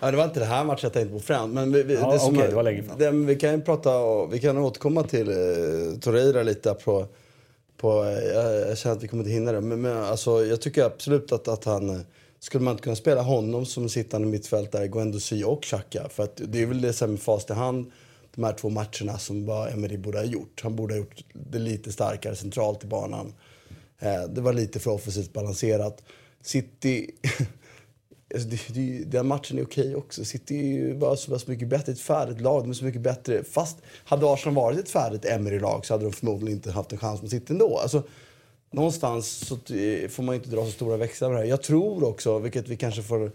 Ja, 0.00 0.10
det 0.10 0.16
var 0.16 0.24
inte 0.24 0.40
det 0.40 0.46
här 0.46 0.64
matchen 0.64 0.80
jag 0.82 0.92
tänkte 0.92 1.12
på 1.14 1.20
fram. 1.20 1.50
Men 1.52 1.72
vi, 1.72 1.82
vi, 1.82 1.94
Ja, 1.94 2.00
det 2.00 2.18
okej, 2.22 2.40
har- 2.40 2.48
det 2.48 2.54
var 2.54 2.62
längre 2.62 2.82
fram. 2.82 2.98
Det, 2.98 3.10
vi 3.10 3.36
kan 3.36 3.50
ju 3.52 3.60
prata 3.60 4.24
vi 4.26 4.40
kan 4.40 4.58
återkomma 4.58 5.02
till 5.02 5.28
eh, 5.28 5.98
Torreira 6.00 6.42
lite 6.42 6.74
på, 6.74 7.06
på 7.76 8.04
eh, 8.04 8.10
jag, 8.34 8.68
jag 8.70 8.78
känner 8.78 8.96
att 8.96 9.02
vi 9.02 9.08
kommer 9.08 9.22
inte 9.22 9.32
hinna 9.32 9.52
det. 9.52 9.60
Men, 9.60 9.80
men 9.80 9.96
alltså, 9.96 10.44
jag 10.44 10.60
tycker 10.60 10.84
absolut 10.84 11.32
att, 11.32 11.48
att 11.48 11.64
han 11.64 11.90
eh, 11.90 12.00
skulle 12.44 12.64
man 12.64 12.72
inte 12.72 12.82
kunna 12.82 12.96
spela 12.96 13.22
honom 13.22 13.66
som 13.66 13.88
sittande 13.88 14.28
mittfältare, 14.28 14.88
Guendouzi 14.88 15.44
och 15.44 15.62
Xhaka. 15.62 16.08
För 16.08 16.22
att 16.22 16.40
det 16.44 16.62
är 16.62 16.66
väl 16.66 16.80
det 16.80 16.92
som 16.92 17.10
med 17.10 17.20
fast 17.20 17.50
i 17.50 17.52
hand 17.52 17.92
de 18.34 18.44
här 18.44 18.52
två 18.52 18.70
matcherna 18.70 19.18
som 19.18 19.46
bara 19.46 19.70
Emery 19.70 19.96
borde 19.96 20.18
ha 20.18 20.24
gjort. 20.24 20.60
Han 20.62 20.76
borde 20.76 20.94
ha 20.94 20.98
gjort 20.98 21.24
det 21.32 21.58
lite 21.58 21.92
starkare 21.92 22.36
centralt 22.36 22.84
i 22.84 22.86
banan. 22.86 23.34
Eh, 23.98 24.22
det 24.22 24.40
var 24.40 24.52
lite 24.52 24.80
för 24.80 24.90
offensivt 24.90 25.32
balanserat. 25.32 26.02
City... 26.42 27.10
Alltså 28.34 28.48
det, 28.48 28.74
det, 28.74 29.04
den 29.04 29.26
matchen 29.26 29.58
är 29.58 29.64
okej 29.64 29.96
också. 29.96 30.24
City 30.24 30.58
är 30.58 30.62
ju 30.62 30.94
bara 30.94 31.16
så 31.16 31.38
så 31.38 31.50
mycket 31.50 31.68
bättre. 31.68 31.92
Ett 31.92 32.00
färdigt 32.00 32.40
lag. 32.40 32.62
De 32.62 32.70
är 32.70 32.74
så 32.74 32.84
mycket 32.84 33.00
bättre. 33.00 33.44
Fast 33.44 33.76
hade 34.04 34.32
Arsenal 34.32 34.54
varit 34.54 34.78
ett 34.78 34.88
färdigt 34.88 35.24
Emery-lag 35.24 35.86
så 35.86 35.94
hade 35.94 36.04
de 36.04 36.12
förmodligen 36.12 36.56
inte 36.56 36.70
haft 36.70 36.92
en 36.92 36.98
chans 36.98 37.22
mot 37.22 37.30
City 37.30 37.52
ändå. 37.52 37.78
Alltså, 37.78 38.02
någonstans 38.74 39.46
så 39.46 39.54
eh, 39.54 40.08
får 40.08 40.22
man 40.22 40.34
inte 40.34 40.48
dra 40.48 40.64
så 40.64 40.70
stora 40.70 40.96
växlar 40.96 41.28
på 41.28 41.34
det 41.34 41.40
här. 41.40 41.46
Jag 41.46 41.62
tror 41.62 42.04
också, 42.04 42.38
vilket 42.38 42.68
vi 42.68 42.76
kanske 42.76 43.02
får... 43.02 43.32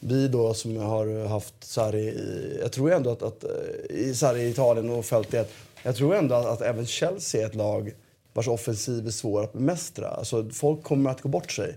Vi 0.00 0.28
då 0.28 0.54
som 0.54 0.76
har 0.76 1.26
haft 1.26 1.54
Sarri 1.60 2.02
i... 2.02 2.58
Jag 2.60 2.72
tror 2.72 2.92
ändå 2.92 3.10
att, 3.10 3.22
att 3.22 3.44
eh, 3.44 3.96
i 3.96 4.14
Sarri 4.14 4.42
i 4.42 4.48
Italien 4.48 4.90
och 4.90 5.04
följt 5.04 5.30
det. 5.30 5.48
Jag 5.82 5.96
tror 5.96 6.14
ändå 6.14 6.34
att, 6.34 6.46
att 6.46 6.60
även 6.60 6.86
Chelsea 6.86 7.42
är 7.42 7.46
ett 7.46 7.54
lag 7.54 7.94
vars 8.32 8.48
offensiv 8.48 9.06
är 9.06 9.10
svår 9.10 9.44
att 9.44 9.52
bemästra. 9.52 10.08
Alltså, 10.08 10.48
folk 10.52 10.82
kommer 10.82 11.10
att 11.10 11.20
gå 11.20 11.28
bort 11.28 11.52
sig. 11.52 11.76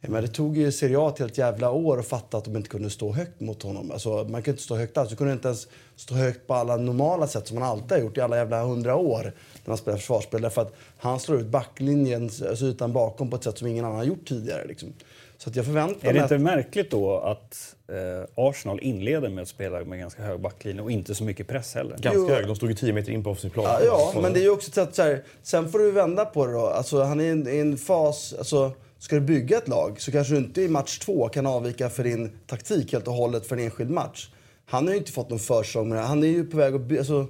Ja, 0.00 0.10
Men 0.10 0.22
det 0.22 0.28
tog 0.28 0.56
ju 0.56 0.72
Serie 0.72 0.98
A 0.98 1.14
ett 1.18 1.38
jävla 1.38 1.70
år 1.70 1.98
att 1.98 2.06
fatta 2.06 2.36
att 2.38 2.44
de 2.44 2.56
inte 2.56 2.68
kunde 2.68 2.90
stå 2.90 3.12
högt 3.12 3.40
mot 3.40 3.62
honom. 3.62 3.90
Alltså, 3.90 4.08
man 4.10 4.24
kunde 4.24 4.50
inte 4.50 4.62
stå 4.62 4.76
högt 4.76 4.96
alls. 4.98 5.10
Du 5.10 5.16
kunde 5.16 5.32
inte 5.32 5.48
ens 5.48 5.68
stå 5.96 6.14
högt 6.14 6.46
på 6.46 6.54
alla 6.54 6.76
normala 6.76 7.26
sätt 7.26 7.48
som 7.48 7.58
man 7.58 7.68
alltid 7.68 7.90
har 7.90 7.98
gjort 7.98 8.16
i 8.16 8.20
alla 8.20 8.36
jävla 8.36 8.62
hundra 8.64 8.96
år 8.96 9.22
när 9.22 9.70
man 9.70 9.76
spelar 9.78 9.98
försvarsspel. 9.98 10.42
Därför 10.42 10.62
att 10.62 10.74
han 10.98 11.20
slår 11.20 11.40
ut 11.40 11.46
backlinjen, 11.46 12.22
alltså 12.48 12.64
ytan 12.64 12.92
bakom, 12.92 13.30
på 13.30 13.36
ett 13.36 13.44
sätt 13.44 13.58
som 13.58 13.66
ingen 13.68 13.84
annan 13.84 13.96
har 13.96 14.04
gjort 14.04 14.28
tidigare. 14.28 14.66
Liksom. 14.66 14.92
Så 15.38 15.50
att 15.50 15.56
jag 15.56 15.64
förväntar 15.64 16.08
Är 16.08 16.12
det 16.12 16.22
inte 16.22 16.34
att... 16.34 16.40
märkligt 16.40 16.90
då 16.90 17.18
att 17.18 17.74
eh, 17.88 18.28
Arsenal 18.34 18.80
inleder 18.80 19.28
med 19.28 19.42
att 19.42 19.48
spela 19.48 19.84
med 19.84 19.98
ganska 19.98 20.22
hög 20.22 20.40
backlinje 20.40 20.82
och 20.82 20.90
inte 20.90 21.14
så 21.14 21.24
mycket 21.24 21.48
press 21.48 21.74
heller? 21.74 21.90
Ganska 21.98 22.12
Jo. 22.14 22.28
hög. 22.28 22.46
De 22.46 22.56
stod 22.56 22.68
ju 22.68 22.74
10 22.74 22.92
meter 22.92 23.12
in 23.12 23.24
på 23.24 23.30
offensiv 23.30 23.50
plan. 23.50 23.64
Ja, 23.64 24.10
ja, 24.14 24.20
men 24.20 24.32
det 24.32 24.40
är 24.40 24.42
ju 24.42 24.50
också 24.50 24.68
ett 24.68 24.74
sätt 24.74 24.94
så 24.94 25.02
här, 25.02 25.22
Sen 25.42 25.72
får 25.72 25.78
du 25.78 25.90
vända 25.90 26.24
på 26.24 26.46
det 26.46 26.52
då. 26.52 26.66
Alltså, 26.66 27.02
han 27.02 27.20
är 27.20 27.24
i 27.24 27.28
en, 27.28 27.48
i 27.48 27.58
en 27.58 27.76
fas... 27.76 28.34
Alltså, 28.38 28.72
ska 28.98 29.16
du 29.16 29.20
bygga 29.20 29.58
ett 29.58 29.68
lag 29.68 30.00
så 30.00 30.12
kanske 30.12 30.34
du 30.34 30.38
inte 30.38 30.62
i 30.62 30.68
match 30.68 30.98
två 30.98 31.28
kan 31.28 31.46
avvika 31.46 31.90
för 31.90 32.04
din 32.04 32.30
taktik 32.46 32.92
helt 32.92 33.08
och 33.08 33.14
hållet 33.14 33.46
för 33.46 33.56
en 33.56 33.62
enskild 33.64 33.90
match. 33.90 34.30
Han 34.66 34.84
har 34.86 34.92
ju 34.92 34.98
inte 34.98 35.12
fått 35.12 35.30
någon 35.30 35.38
försäsong 35.38 35.88
med 35.88 35.98
det. 35.98 36.02
Han 36.02 36.22
är 36.22 36.26
ju 36.28 36.44
på 36.46 36.56
väg 36.56 36.74
att... 36.74 36.80
by- 36.80 36.98
Alltså, 36.98 37.26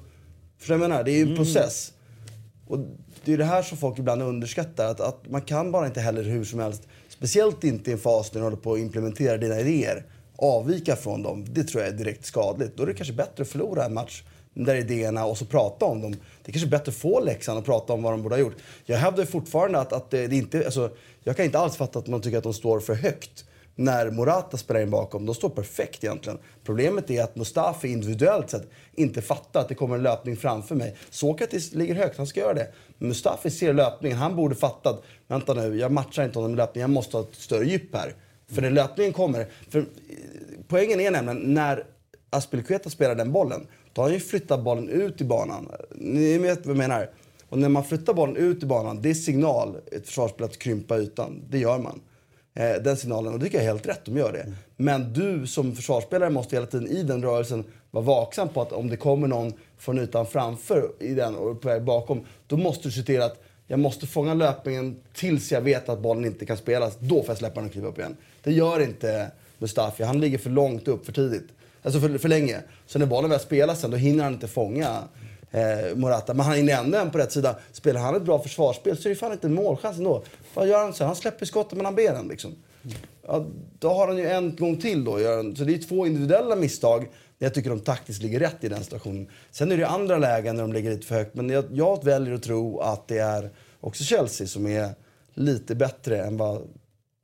förstår 0.58 0.74
du 0.74 0.78
vad 0.78 0.84
jag 0.84 0.90
menar? 0.90 1.04
Det 1.04 1.10
är 1.12 1.16
ju 1.24 1.30
en 1.30 1.36
process. 1.36 1.92
Och 2.66 2.78
det 3.24 3.32
är 3.32 3.38
det 3.38 3.44
här 3.44 3.62
som 3.62 3.78
folk 3.78 3.98
ibland 3.98 4.22
underskattar. 4.22 4.86
Att, 4.90 5.00
att 5.00 5.30
man 5.30 5.40
kan 5.42 5.72
bara 5.72 5.86
inte 5.86 6.00
heller 6.00 6.22
hur 6.22 6.44
som 6.44 6.58
helst, 6.60 6.82
speciellt 7.08 7.64
inte 7.64 7.90
i 7.90 7.92
en 7.92 7.98
fas 7.98 8.32
när 8.34 8.40
du 8.40 8.44
håller 8.44 8.56
på 8.56 8.72
att 8.72 8.78
implementera 8.78 9.36
dina 9.36 9.60
idéer, 9.60 10.04
avvika 10.36 10.96
från 10.96 11.22
dem. 11.22 11.44
Det 11.48 11.64
tror 11.64 11.82
jag 11.82 11.92
är 11.92 11.96
direkt 11.96 12.24
skadligt. 12.24 12.76
Då 12.76 12.82
är 12.82 12.86
det 12.86 12.94
kanske 12.94 13.14
bättre 13.14 13.42
att 13.42 13.48
förlora 13.48 13.84
en 13.84 13.94
match 13.94 14.22
där 14.54 14.74
idéerna 14.74 15.24
och 15.24 15.38
så 15.38 15.44
prata 15.44 15.84
om 15.84 16.00
dem. 16.02 16.12
Det 16.12 16.50
är 16.50 16.52
kanske 16.52 16.68
bättre 16.70 16.90
att 16.90 16.96
få 16.96 17.20
läxan 17.20 17.56
och 17.56 17.64
prata 17.64 17.92
om 17.92 18.02
vad 18.02 18.12
de 18.12 18.22
borde 18.22 18.34
ha 18.34 18.40
gjort. 18.40 18.56
Jag 18.84 18.96
hävdar 18.96 19.24
fortfarande 19.24 19.78
att, 19.80 19.92
att 19.92 20.10
det, 20.10 20.26
det 20.26 20.36
inte... 20.36 20.64
Alltså, 20.64 20.90
jag 21.26 21.36
kan 21.36 21.44
inte 21.44 21.58
alls 21.58 21.76
fatta 21.76 21.98
att 21.98 22.06
man 22.06 22.20
tycker 22.20 22.38
att 22.38 22.44
de 22.44 22.54
står 22.54 22.80
för 22.80 22.94
högt 22.94 23.44
när 23.74 24.10
Morata 24.10 24.56
spelar 24.56 24.80
in 24.80 24.90
bakom. 24.90 25.26
De 25.26 25.34
står 25.34 25.48
perfekt 25.48 26.04
egentligen. 26.04 26.38
Problemet 26.64 27.10
är 27.10 27.22
att 27.22 27.36
Mustafi 27.36 27.88
individuellt 27.88 28.50
sett 28.50 28.70
inte 28.94 29.22
fattar 29.22 29.60
att 29.60 29.68
det 29.68 29.74
kommer 29.74 29.96
en 29.96 30.02
löpning 30.02 30.36
framför 30.36 30.74
mig. 30.74 30.96
Sokratis 31.10 31.74
ligger 31.74 31.94
högt, 31.94 32.18
han 32.18 32.26
ska 32.26 32.40
göra 32.40 32.54
det. 32.54 32.66
Men 32.98 33.08
Mustafi 33.08 33.50
ser 33.50 33.72
löpningen, 33.72 34.18
han 34.18 34.36
borde 34.36 34.54
fattat. 34.54 35.02
Vänta 35.28 35.54
nu, 35.54 35.78
jag 35.78 35.92
matchar 35.92 36.24
inte 36.24 36.38
honom 36.38 36.50
med 36.50 36.58
löpningen, 36.58 36.90
jag 36.90 36.94
måste 36.94 37.16
ha 37.16 37.24
ett 37.24 37.34
större 37.34 37.64
djup 37.64 37.94
här. 37.94 38.14
För 38.52 38.62
när 38.62 38.70
löpningen 38.70 39.12
kommer... 39.12 39.46
För, 39.70 39.78
eh, 39.78 39.84
poängen 40.68 41.00
är 41.00 41.10
nämligen, 41.10 41.54
när 41.54 41.84
Aspilicueta 42.30 42.90
spelar 42.90 43.14
den 43.14 43.32
bollen, 43.32 43.66
då 43.92 44.02
har 44.02 44.08
han 44.08 44.14
ju 44.14 44.20
flyttat 44.20 44.64
bollen 44.64 44.88
ut 44.88 45.20
i 45.20 45.24
banan. 45.24 45.68
Ni 45.90 46.38
vet 46.38 46.66
vad 46.66 46.76
jag 46.76 46.78
menar? 46.78 47.10
Och 47.48 47.58
när 47.58 47.68
man 47.68 47.84
flyttar 47.84 48.14
bollen 48.14 48.36
ut 48.36 48.62
i 48.62 48.66
banan, 48.66 49.02
det 49.02 49.10
är 49.10 49.14
signal, 49.14 49.76
ett 49.92 50.06
försvarsspel, 50.06 50.44
att 50.44 50.58
krympa 50.58 50.98
ytan. 50.98 51.42
Det 51.50 51.58
gör 51.58 51.78
man. 51.78 52.00
Eh, 52.54 52.82
den 52.82 52.96
signalen. 52.96 53.32
Och 53.32 53.38
det 53.38 53.44
tycker 53.44 53.58
jag 53.58 53.64
är 53.64 53.68
helt 53.68 53.86
rätt, 53.86 54.04
de 54.04 54.16
gör 54.16 54.32
det. 54.32 54.52
Men 54.76 55.12
du 55.12 55.46
som 55.46 55.76
försvarsspelare 55.76 56.30
måste 56.30 56.56
hela 56.56 56.66
tiden 56.66 56.88
i 56.88 57.02
den 57.02 57.22
rörelsen 57.22 57.64
vara 57.90 58.04
vaksam 58.04 58.48
på 58.48 58.62
att 58.62 58.72
om 58.72 58.88
det 58.88 58.96
kommer 58.96 59.28
någon 59.28 59.52
från 59.78 59.98
ytan 59.98 60.26
framför 60.26 60.90
i 61.00 61.14
den 61.14 61.36
och 61.36 61.60
på 61.60 61.68
väg 61.68 61.84
bakom, 61.84 62.24
då 62.46 62.56
måste 62.56 62.88
du 62.88 62.92
se 62.92 63.02
till 63.02 63.22
att 63.22 63.42
jag 63.66 63.78
måste 63.78 64.06
fånga 64.06 64.34
löpningen 64.34 65.00
tills 65.14 65.52
jag 65.52 65.60
vet 65.60 65.88
att 65.88 66.00
bollen 66.00 66.24
inte 66.24 66.46
kan 66.46 66.56
spelas. 66.56 66.96
Då 67.00 67.22
får 67.22 67.28
jag 67.28 67.38
släppa 67.38 67.54
den 67.54 67.64
och 67.66 67.72
kliva 67.72 67.88
upp 67.88 67.98
igen. 67.98 68.16
Det 68.42 68.52
gör 68.52 68.80
inte 68.80 69.30
Mustafi. 69.58 70.02
Han 70.02 70.20
ligger 70.20 70.38
för 70.38 70.50
långt 70.50 70.88
upp 70.88 71.06
för 71.06 71.12
tidigt. 71.12 71.48
Alltså 71.82 72.00
för, 72.00 72.18
för 72.18 72.28
länge. 72.28 72.60
Så 72.86 72.98
när 72.98 73.06
bollen 73.06 73.30
väl 73.30 73.40
spelas 73.40 73.80
sen, 73.80 73.90
då 73.90 73.96
hinner 73.96 74.24
han 74.24 74.32
inte 74.32 74.48
fånga 74.48 75.02
eh, 75.50 75.96
Morata. 75.96 76.34
Men 76.34 76.46
han 76.46 76.56
hinner 76.56 76.72
ändå 76.72 76.98
en 76.98 77.10
på 77.10 77.18
rätt 77.18 77.32
sida. 77.32 77.56
Spelar 77.72 78.00
han 78.00 78.16
ett 78.16 78.22
bra 78.22 78.38
försvarsspel 78.38 78.96
så 78.96 79.08
är 79.08 79.10
det 79.10 79.16
fan 79.16 79.32
inte 79.32 79.46
en 79.46 79.54
målchans 79.54 79.98
ändå. 79.98 80.24
Vad 80.54 80.68
gör 80.68 80.78
han 80.78 80.94
sen? 80.94 81.06
Han 81.06 81.16
släpper 81.16 81.46
skottet 81.46 81.76
mellan 81.76 81.94
benen 81.94 82.28
liksom. 82.28 82.54
Ja, 83.26 83.46
då 83.78 83.88
har 83.88 84.08
han 84.08 84.16
ju 84.16 84.26
en 84.26 84.56
gång 84.56 84.76
till 84.76 85.04
då. 85.04 85.12
Så 85.56 85.64
det 85.64 85.74
är 85.74 85.88
två 85.88 86.06
individuella 86.06 86.56
misstag. 86.56 87.08
Jag 87.38 87.54
tycker 87.54 87.70
de 87.70 87.80
taktiskt 87.80 88.22
ligger 88.22 88.40
rätt 88.40 88.64
i 88.64 88.68
den 88.68 88.84
situationen. 88.84 89.28
Sen 89.50 89.72
är 89.72 89.76
det 89.76 89.86
andra 89.88 90.18
lägen 90.18 90.56
när 90.56 90.62
de 90.62 90.72
ligger 90.72 90.90
lite 90.90 91.06
för 91.06 91.14
högt. 91.14 91.34
Men 91.34 91.48
jag, 91.50 91.64
jag 91.70 92.04
väljer 92.04 92.34
att 92.34 92.42
tro 92.42 92.80
att 92.80 93.08
det 93.08 93.18
är 93.18 93.50
också 93.80 94.04
Chelsea 94.04 94.46
som 94.46 94.66
är 94.66 94.90
lite 95.34 95.74
bättre 95.74 96.22
än 96.22 96.36
vad, 96.36 96.62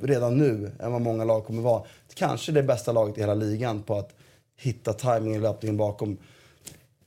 redan 0.02 0.38
nu 0.38 0.70
än 0.80 0.92
vad 0.92 1.00
många 1.00 1.24
lag 1.24 1.46
kommer 1.46 1.62
vara. 1.62 1.82
Kanske 2.14 2.52
det 2.52 2.62
bästa 2.62 2.92
laget 2.92 3.18
i 3.18 3.20
hela 3.20 3.34
ligan 3.34 3.82
på 3.82 3.98
att 3.98 4.10
hitta 4.56 4.92
timingen 4.92 5.40
i 5.40 5.42
löpningen 5.42 5.76
bakom 5.76 6.18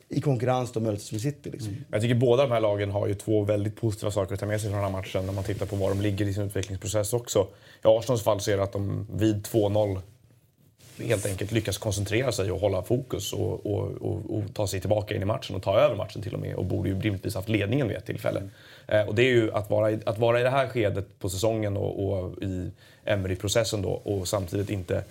i 0.09 0.21
konkurrens 0.21 0.71
då 0.71 0.79
möjligtvis 0.79 1.11
med 1.11 1.21
City. 1.21 1.49
Liksom. 1.49 1.75
Jag 1.91 2.01
tycker 2.01 2.15
båda 2.15 2.43
de 2.43 2.51
här 2.51 2.59
lagen 2.59 2.91
har 2.91 3.07
ju 3.07 3.13
två 3.13 3.43
väldigt 3.43 3.75
positiva 3.75 4.11
saker 4.11 4.33
att 4.33 4.39
ta 4.39 4.45
med 4.45 4.61
sig 4.61 4.69
från 4.69 4.81
den 4.81 4.91
här 4.91 4.99
matchen 4.99 5.25
när 5.25 5.33
man 5.33 5.43
tittar 5.43 5.65
på 5.65 5.75
var 5.75 5.89
de 5.89 6.01
ligger 6.01 6.25
i 6.25 6.33
sin 6.33 6.43
utvecklingsprocess 6.43 7.13
också. 7.13 7.47
I 7.83 7.87
Arsenals 7.87 8.23
fall 8.23 8.41
ser 8.41 8.51
jag 8.51 8.61
att 8.61 8.73
de 8.73 9.07
vid 9.11 9.45
2-0 9.45 10.01
helt 11.03 11.25
enkelt 11.25 11.51
lyckas 11.51 11.77
koncentrera 11.77 12.31
sig 12.31 12.51
och 12.51 12.59
hålla 12.59 12.83
fokus 12.83 13.33
och, 13.33 13.65
och, 13.65 13.91
och, 14.01 14.37
och 14.37 14.43
ta 14.53 14.67
sig 14.67 14.79
tillbaka 14.79 15.15
in 15.15 15.21
i 15.21 15.25
matchen 15.25 15.55
och 15.55 15.63
ta 15.63 15.79
över 15.79 15.95
matchen 15.95 16.21
till 16.21 16.33
och 16.33 16.39
med 16.39 16.55
och 16.55 16.65
borde 16.65 16.89
ju 16.89 17.01
rimligtvis 17.01 17.35
haft 17.35 17.49
ledningen 17.49 17.87
vid 17.87 17.97
ett 17.97 18.05
tillfälle. 18.05 18.49
Eh, 18.87 19.01
och 19.01 19.15
det 19.15 19.21
är 19.21 19.31
ju 19.31 19.51
att 19.51 19.69
vara, 19.69 19.91
i, 19.91 19.99
att 20.05 20.17
vara 20.17 20.39
i 20.39 20.43
det 20.43 20.49
här 20.49 20.67
skedet 20.67 21.19
på 21.19 21.29
säsongen 21.29 21.77
och, 21.77 22.19
och 22.19 22.43
i 22.43 22.71
Emery-processen 23.05 23.81
då 23.81 23.89
och 23.89 24.27
samtidigt 24.27 24.69
inte, 24.69 25.03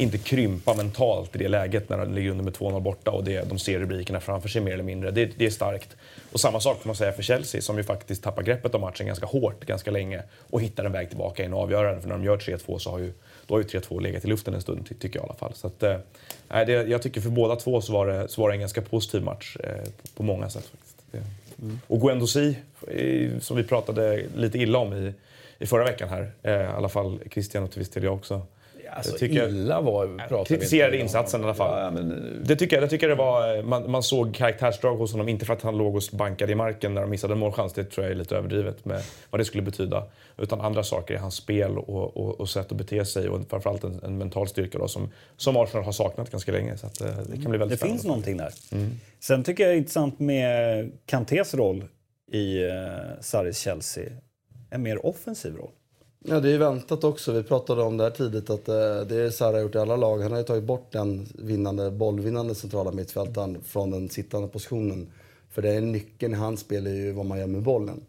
inte 0.00 0.18
krympa 0.18 0.74
mentalt 0.74 1.36
i 1.36 1.38
det 1.38 1.48
läget 1.48 1.88
när 1.88 1.98
de 1.98 2.14
ligger 2.14 2.30
under 2.30 2.44
med 2.44 2.52
2-0 2.52 2.80
borta 2.80 3.10
och 3.10 3.24
det, 3.24 3.48
de 3.48 3.58
ser 3.58 3.78
rubrikerna 3.78 4.20
framför 4.20 4.48
sig 4.48 4.62
mer 4.62 4.72
eller 4.72 4.84
mindre. 4.84 5.10
Det, 5.10 5.30
det 5.38 5.46
är 5.46 5.50
starkt. 5.50 5.96
Och 6.32 6.40
samma 6.40 6.60
sak 6.60 6.82
får 6.82 6.88
man 6.88 6.96
säga 6.96 7.12
för 7.12 7.22
Chelsea 7.22 7.60
som 7.60 7.76
ju 7.76 7.82
faktiskt 7.84 8.22
tappar 8.22 8.42
greppet 8.42 8.74
om 8.74 8.80
matchen 8.80 9.06
ganska 9.06 9.26
hårt 9.26 9.66
ganska 9.66 9.90
länge 9.90 10.22
och 10.50 10.60
hittar 10.60 10.84
en 10.84 10.92
väg 10.92 11.08
tillbaka 11.08 11.44
in 11.44 11.52
och 11.52 11.60
avgöra 11.60 11.92
den. 11.92 12.00
För 12.00 12.08
när 12.08 12.16
de 12.16 12.24
gör 12.24 12.36
3-2 12.36 12.78
så 12.78 12.90
har 12.90 12.98
ju, 12.98 13.12
då 13.46 13.54
har 13.54 13.60
ju 13.60 13.66
3-2 13.66 14.00
legat 14.00 14.24
i 14.24 14.28
luften 14.28 14.54
en 14.54 14.62
stund 14.62 14.86
ty- 14.88 14.94
tycker 14.94 15.18
jag 15.18 15.24
i 15.24 15.28
alla 15.28 15.38
fall. 15.38 15.54
Så 15.54 15.66
att, 15.66 15.82
eh, 15.82 15.96
det, 16.48 16.72
jag 16.72 17.02
tycker 17.02 17.20
för 17.20 17.30
båda 17.30 17.56
två 17.56 17.80
så 17.80 17.92
var 17.92 18.06
det, 18.06 18.28
så 18.28 18.40
var 18.40 18.48
det 18.48 18.54
en 18.54 18.60
ganska 18.60 18.82
positiv 18.82 19.22
match 19.22 19.56
eh, 19.64 19.84
på, 19.84 20.08
på 20.16 20.22
många 20.22 20.50
sätt. 20.50 20.64
Faktiskt. 20.64 20.96
Det. 21.10 21.22
Och 21.86 22.00
Guendouzi, 22.00 22.56
som 23.40 23.56
vi 23.56 23.62
pratade 23.64 24.22
lite 24.36 24.58
illa 24.58 24.78
om 24.78 24.92
i, 24.92 25.14
i 25.58 25.66
förra 25.66 25.84
veckan 25.84 26.08
här, 26.08 26.32
eh, 26.42 26.52
i 26.52 26.66
alla 26.66 26.88
fall 26.88 27.18
Christian 27.30 27.64
och 27.64 27.70
till 27.70 27.78
viss 27.78 27.90
del 27.90 28.04
jag 28.04 28.14
också. 28.14 28.42
Alltså, 28.96 29.18
tycker 29.18 29.36
jag- 29.36 29.48
illa 29.50 29.80
var 29.80 30.28
pratar 30.28 30.44
Kritiserade 30.44 30.96
inte 30.96 31.02
om. 31.02 31.06
insatsen 31.06 31.40
i 31.40 31.44
alla 31.44 31.54
fall. 31.54 31.82
Ja, 31.82 31.90
men, 31.90 32.12
eh, 32.12 32.18
Det 32.46 32.56
tycker 32.56 32.76
jag. 32.76 32.82
jag 32.82 32.90
tycker 32.90 33.08
det 33.08 33.14
var, 33.14 33.62
man, 33.62 33.90
man 33.90 34.02
såg 34.02 34.34
karaktärsdrag 34.34 34.96
hos 34.96 35.12
honom, 35.12 35.28
inte 35.28 35.44
för 35.46 35.52
att 35.52 35.62
han 35.62 35.78
låg 35.78 35.96
och 35.96 36.02
bankade 36.12 36.52
i 36.52 36.54
marken 36.54 36.94
när 36.94 37.00
de 37.00 37.10
missade 37.10 37.32
en 37.32 37.38
målchans. 37.38 37.72
Det 37.72 37.84
tror 37.84 38.04
jag 38.06 38.12
är 38.12 38.16
lite 38.16 38.36
överdrivet 38.36 38.84
med 38.84 39.02
vad 39.30 39.40
det 39.40 39.44
skulle 39.44 39.62
betyda. 39.62 40.04
Utan 40.38 40.60
andra 40.60 40.82
saker 40.82 41.14
i 41.14 41.16
hans 41.16 41.34
spel 41.34 41.78
och, 41.78 42.16
och, 42.16 42.40
och 42.40 42.48
sätt 42.48 42.72
att 42.72 42.78
bete 42.78 43.04
sig 43.04 43.28
och 43.28 43.40
framförallt 43.50 43.84
en, 43.84 44.00
en 44.04 44.18
mental 44.18 44.48
styrka 44.48 44.78
då, 44.78 44.88
som, 44.88 45.10
som 45.36 45.56
Arsenal 45.56 45.84
har 45.84 45.92
saknat 45.92 46.30
ganska 46.30 46.52
länge. 46.52 46.76
Så 46.76 46.86
att, 46.86 47.00
eh, 47.00 47.06
det 47.30 47.42
kan 47.42 47.50
bli 47.50 47.58
väldigt 47.58 47.70
Det 47.70 47.76
spännande. 47.76 47.98
finns 47.98 48.04
någonting 48.04 48.36
där. 48.36 48.52
Sen 49.20 49.44
tycker 49.44 49.62
jag 49.62 49.70
det 49.72 49.74
är 49.76 49.78
intressant 49.78 50.18
med 50.20 50.90
Kantés 51.06 51.54
roll 51.54 51.84
i 52.32 52.64
uh, 52.64 52.72
Sarris 53.20 53.58
Chelsea. 53.58 54.04
En 54.70 54.82
mer 54.82 55.06
offensiv 55.06 55.56
roll. 55.56 55.70
Ja, 56.24 56.40
det 56.40 56.50
är 56.50 56.58
väntat 56.58 57.04
också. 57.04 57.32
Vi 57.32 57.42
pratade 57.42 57.82
om 57.82 57.96
det 57.96 58.04
här 58.04 58.10
tidigt 58.10 58.50
att 58.50 58.68
eh, 58.68 59.00
det 59.08 59.16
är 59.16 59.30
Sarra 59.30 59.60
gjort 59.60 59.74
i 59.74 59.78
alla 59.78 59.96
lag. 59.96 60.18
Han 60.18 60.32
har 60.32 60.38
ju 60.38 60.44
tagit 60.44 60.64
bort 60.64 60.92
den 60.92 61.28
vinnande, 61.34 61.90
bollvinnande 61.90 62.54
centrala 62.54 62.92
mittfältaren 62.92 63.58
från 63.64 63.90
den 63.90 64.08
sittande 64.08 64.48
positionen. 64.48 65.12
För 65.50 65.62
det 65.62 65.70
är 65.70 65.80
nyckeln 65.80 66.34
i 66.34 66.36
hans 66.36 66.60
spel 66.60 66.86
är 66.86 66.90
ju 66.94 67.12
vad 67.12 67.26
man 67.26 67.38
gör 67.38 67.46
med 67.46 67.62
bollen. 67.62 68.00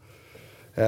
Eh, 0.76 0.86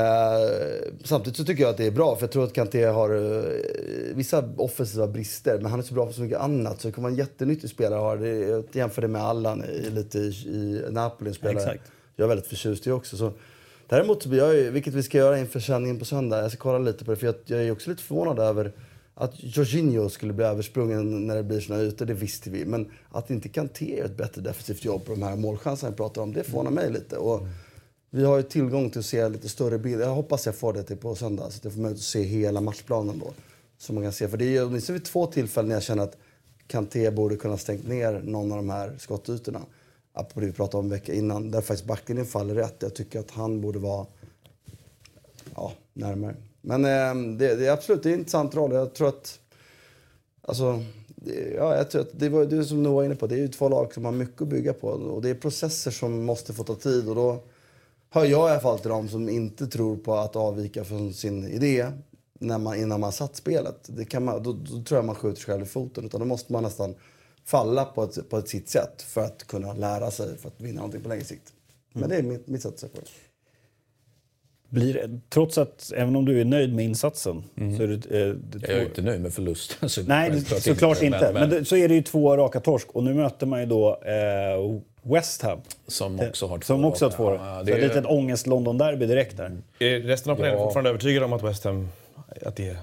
samtidigt 1.03 1.37
så 1.37 1.45
tycker 1.45 1.63
jag 1.63 1.69
att 1.69 1.77
det 1.77 1.85
är 1.85 1.91
bra, 1.91 2.15
för 2.15 2.23
jag 2.23 2.31
tror 2.31 2.43
att 2.43 2.53
Kanté 2.53 2.85
har 2.85 3.09
eh, 3.15 4.15
vissa 4.15 4.49
offensiva 4.57 5.07
brister, 5.07 5.59
men 5.59 5.71
han 5.71 5.79
är 5.79 5.83
så 5.83 5.93
bra 5.93 6.05
på 6.05 6.13
så 6.13 6.21
mycket 6.21 6.39
annat. 6.39 6.81
Så 6.81 6.87
det 6.87 6.91
kan 6.91 7.03
vara 7.03 7.11
en 7.11 7.17
jättenyttig 7.17 7.69
spelare 7.69 7.99
att 7.99 8.05
ha. 8.05 8.15
Det, 8.15 8.29
jag 8.29 8.63
jämför 8.71 9.01
det 9.01 9.07
med 9.07 9.21
Allan 9.21 9.63
i, 9.63 9.89
lite 9.89 10.19
i, 10.19 10.29
i 10.29 10.91
Napoli, 10.91 11.29
en 11.29 11.35
spelare 11.35 11.63
Exakt. 11.63 11.91
jag 12.15 12.23
är 12.23 12.27
väldigt 12.27 12.47
förtjust 12.47 12.87
i 12.87 12.91
också. 12.91 13.17
Så, 13.17 13.31
däremot 13.93 14.25
jag 14.25 14.53
vilket 14.53 14.93
vi 14.93 15.03
ska 15.03 15.17
göra 15.17 15.39
inför 15.39 15.59
sändningen 15.59 15.99
på 15.99 16.05
söndag, 16.05 16.41
jag 16.41 16.51
ska 16.51 16.61
kolla 16.61 16.77
lite 16.77 17.05
på 17.05 17.11
det, 17.11 17.17
för 17.17 17.25
jag, 17.25 17.35
jag 17.45 17.63
är 17.63 17.71
också 17.71 17.89
lite 17.89 18.03
förvånad 18.03 18.39
över 18.39 18.73
att 19.15 19.33
Jorginho 19.35 20.09
skulle 20.09 20.33
bli 20.33 20.45
översprungen 20.45 21.27
när 21.27 21.35
det 21.35 21.43
blir 21.43 21.59
såna 21.59 21.81
ytor, 21.81 22.05
det 22.05 22.13
visste 22.13 22.49
vi. 22.49 22.65
Men 22.65 22.91
att 23.11 23.29
inte 23.29 23.49
Kanté 23.49 23.97
gör 23.97 24.05
ett 24.05 24.17
bättre 24.17 24.41
defensivt 24.41 24.85
jobb 24.85 25.05
på 25.05 25.11
de 25.11 25.23
här 25.23 25.35
målchanserna 25.35 25.89
vi 25.91 25.97
pratar 25.97 26.21
om, 26.21 26.33
det 26.33 26.43
förvånar 26.43 26.71
mig 26.71 26.91
lite. 26.91 27.17
Och 27.17 27.47
vi 28.09 28.25
har 28.25 28.37
ju 28.37 28.43
tillgång 28.43 28.89
till 28.89 28.99
att 28.99 29.05
se 29.05 29.29
lite 29.29 29.49
större 29.49 29.79
bilder. 29.79 30.05
Jag 30.05 30.15
hoppas 30.15 30.45
jag 30.45 30.55
får 30.55 30.73
det 30.73 30.83
till 30.83 30.97
på 30.97 31.15
söndag, 31.15 31.51
så 31.51 31.57
att 31.57 31.63
jag 31.63 31.73
får 31.73 31.81
möjlighet 31.81 31.99
att 31.99 32.05
se 32.05 32.21
hela 32.21 32.61
matchplanen 32.61 33.19
då. 33.19 33.33
Så 33.77 33.93
man 33.93 34.03
kan 34.03 34.11
se, 34.11 34.27
för 34.27 34.37
det 34.37 34.57
är 34.57 34.65
åtminstone 34.65 34.97
vid 34.97 35.05
två 35.05 35.27
tillfällen 35.27 35.67
när 35.67 35.75
jag 35.75 35.83
känner 35.83 36.03
att 36.03 36.17
Kanté 36.67 37.11
borde 37.11 37.35
kunna 37.35 37.57
stängt 37.57 37.87
ner 37.87 38.21
någon 38.23 38.51
av 38.51 38.57
de 38.57 38.69
här 38.69 38.95
skottytorna. 38.99 39.61
Apropå 40.13 40.39
det 40.39 40.45
vi 40.45 40.51
pratade 40.51 40.79
om 40.79 40.85
en 40.85 40.91
vecka 40.91 41.13
innan, 41.13 41.51
där 41.51 41.61
faktiskt 41.61 41.87
backlinjen 41.87 42.25
faller 42.25 42.55
rätt. 42.55 42.75
Jag 42.79 42.95
tycker 42.95 43.19
att 43.19 43.31
han 43.31 43.61
borde 43.61 43.79
vara 43.79 44.05
ja, 45.55 45.73
närmare. 45.93 46.35
Men 46.61 46.85
eh, 46.85 47.37
det, 47.37 47.55
det 47.55 47.67
är 47.67 47.71
absolut 47.71 48.03
det 48.03 48.09
är 48.09 48.13
en 48.13 48.19
intressant 48.19 48.55
roll. 48.55 48.71
Jag 48.71 48.93
tror 48.93 49.07
att... 49.07 49.39
Alltså, 50.41 50.83
det, 51.07 51.53
ja, 51.55 51.77
jag 51.77 51.91
tror 51.91 52.01
att 52.01 52.19
det 52.19 52.29
var 52.29 52.45
det 52.45 52.65
som 52.65 52.83
Noah 52.83 52.95
var 52.95 53.03
inne 53.03 53.15
på. 53.15 53.27
Det 53.27 53.35
är 53.35 53.39
ju 53.39 53.47
två 53.47 53.69
lag 53.69 53.93
som 53.93 54.05
har 54.05 54.11
mycket 54.11 54.41
att 54.41 54.47
bygga 54.47 54.73
på. 54.73 54.87
Och 54.87 55.21
det 55.21 55.29
är 55.29 55.35
processer 55.35 55.91
som 55.91 56.25
måste 56.25 56.53
få 56.53 56.63
ta 56.63 56.75
tid. 56.75 57.09
Och 57.09 57.15
då 57.15 57.43
hör 58.09 58.25
jag 58.25 58.49
i 58.49 58.51
alla 58.51 58.59
fall 58.59 58.79
till 58.79 58.89
dem 58.89 59.09
som 59.09 59.29
inte 59.29 59.67
tror 59.67 59.97
på 59.97 60.15
att 60.15 60.35
avvika 60.35 60.83
från 60.83 61.13
sin 61.13 61.47
idé 61.47 61.91
när 62.39 62.57
man, 62.57 62.75
innan 62.75 62.99
man 62.99 63.11
satt 63.11 63.35
spelet. 63.35 63.77
Det 63.85 64.05
kan 64.05 64.25
man, 64.25 64.43
då, 64.43 64.53
då 64.53 64.83
tror 64.83 64.97
jag 64.97 65.05
man 65.05 65.15
skjuter 65.15 65.41
sig 65.41 65.45
själv 65.45 65.63
i 65.63 65.65
foten. 65.65 66.05
Utan 66.05 66.19
då 66.19 66.25
måste 66.25 66.53
man 66.53 66.63
nästan 66.63 66.95
falla 67.45 67.85
på 67.85 68.03
ett, 68.03 68.29
på 68.29 68.37
ett 68.37 68.47
sitt 68.49 68.69
sätt 68.69 69.01
för 69.01 69.21
att 69.21 69.47
kunna 69.47 69.73
lära 69.73 70.11
sig, 70.11 70.37
för 70.37 70.47
att 70.47 70.61
vinna 70.61 70.75
någonting 70.75 71.01
på 71.01 71.09
längre 71.09 71.23
sikt. 71.23 71.53
Men 71.93 72.09
det 72.09 72.15
är 72.15 72.23
mitt, 72.23 72.47
mitt 72.47 72.61
sätt 72.61 72.73
att 72.73 72.79
se 72.79 72.87
på 72.87 72.97
det. 72.97 73.07
Blir, 74.69 74.93
det- 74.93 75.19
trots 75.29 75.57
att, 75.57 75.91
även 75.95 76.15
om 76.15 76.25
du 76.25 76.41
är 76.41 76.45
nöjd 76.45 76.75
med 76.75 76.85
insatsen, 76.85 77.43
så 77.77 77.83
är 77.83 77.87
det, 77.87 77.93
eh, 78.21 78.27
det 78.35 78.59
Jag 78.61 78.69
är 78.69 78.79
ju 78.79 78.85
inte 78.85 79.01
nöjd 79.01 79.21
med 79.21 79.33
förlusten. 79.33 79.89
Så 79.89 80.01
Nej, 80.03 80.29
det- 80.29 80.61
såklart 80.61 81.01
inte. 81.01 81.19
Men, 81.19 81.33
Men, 81.33 81.49
det, 81.49 81.65
så 81.65 81.75
är 81.75 81.87
det 81.87 81.95
ju 81.95 82.01
två 82.03 82.37
raka 82.37 82.59
torsk 82.59 82.87
och 82.91 83.03
nu 83.03 83.13
möter 83.13 83.45
man 83.45 83.59
ju 83.59 83.65
då 83.65 84.01
eh, 84.03 84.81
West 85.13 85.41
Ham. 85.41 85.59
som 85.87 86.19
också 86.19 86.47
har 86.47 86.57
två 86.57 86.65
Som 86.65 86.85
också 86.85 87.05
har 87.05 87.11
två. 87.11 87.33
Ja, 87.35 87.59
så 87.59 87.65
det 87.65 87.71
ett 87.71 87.77
är- 87.77 87.87
litet 87.87 88.05
ångest-London-derby 88.05 89.05
direkt 89.05 89.37
där. 89.37 89.57
Är 89.79 89.99
resten 89.99 90.31
av 90.31 90.35
panelen 90.35 90.57
Ja. 90.57 90.63
fortfarande 90.65 90.89
övertygade 90.89 91.25
om 91.25 91.33
att 91.33 91.43
West 91.43 91.63
Ham... 91.63 91.89
Att 92.45 92.55
det, 92.55 92.77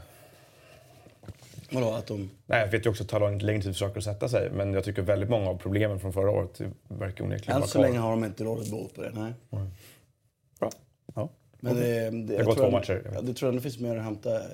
Vadå, 1.72 1.90
att 1.90 2.06
de... 2.06 2.30
nej, 2.46 2.60
jag 2.60 2.68
vet 2.68 2.86
ju 2.86 2.90
också 2.90 3.02
att 3.02 3.08
det 3.08 3.18
tar 3.18 3.40
längre 3.40 3.62
tid 3.62 3.72
för 3.76 3.78
saker 3.78 3.98
att 3.98 4.04
sätta 4.04 4.28
sig, 4.28 4.50
men 4.50 4.72
jag 4.74 4.84
tycker 4.84 5.02
väldigt 5.02 5.30
många 5.30 5.50
av 5.50 5.58
problemen 5.58 6.00
från 6.00 6.12
förra 6.12 6.30
året 6.30 6.60
verkar 6.88 7.24
onekligen 7.24 7.54
Än 7.54 7.60
vara 7.60 7.68
så 7.68 7.78
kvar. 7.78 7.82
länge 7.86 7.98
har 7.98 8.10
de 8.10 8.24
inte 8.24 8.44
rådigt 8.44 8.70
bot 8.70 8.94
på 8.94 9.02
det. 9.02 9.10
Nej. 9.14 9.32
Bra. 10.60 10.70
Ja. 11.14 11.28
Men 11.60 11.76
det, 11.76 12.10
det, 12.10 12.34
jag 12.34 12.44
gått 12.46 12.56
tror 12.56 12.70
två 12.70 12.76
att- 12.76 12.88
matcher, 12.88 13.02
jag. 13.04 13.14
Ja, 13.14 13.20
det 13.20 13.34
tror 13.34 13.48
jag 13.48 13.58
det 13.58 13.62
finns 13.62 13.78
mer 13.78 13.96
att 13.96 14.04
hämta. 14.04 14.34
eh, 14.36 14.46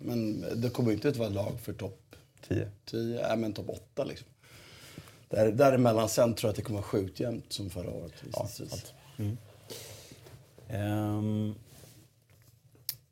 Men 0.00 0.44
det 0.62 0.70
kommer 0.70 0.92
inte 0.92 1.08
att 1.08 1.16
vara 1.16 1.28
lag 1.28 1.52
för 1.62 1.72
topp 1.72 2.00
Tio. 2.48 2.70
10, 2.84 3.20
nej, 3.28 3.36
men 3.36 3.52
topp 3.52 3.66
8 3.68 4.04
liksom. 4.04 4.26
Där, 5.28 5.52
däremellan 5.52 6.08
sen 6.08 6.34
tror 6.34 6.48
jag 6.48 6.50
att 6.50 6.56
det 6.56 6.62
kommer 6.62 6.78
vara 6.78 6.86
sjukt 6.88 7.20
jämnt 7.20 7.52
som 7.52 7.70
förra 7.70 7.90
året. 7.90 8.12
gissningsvis. 8.26 8.94
Ehm, 10.68 11.54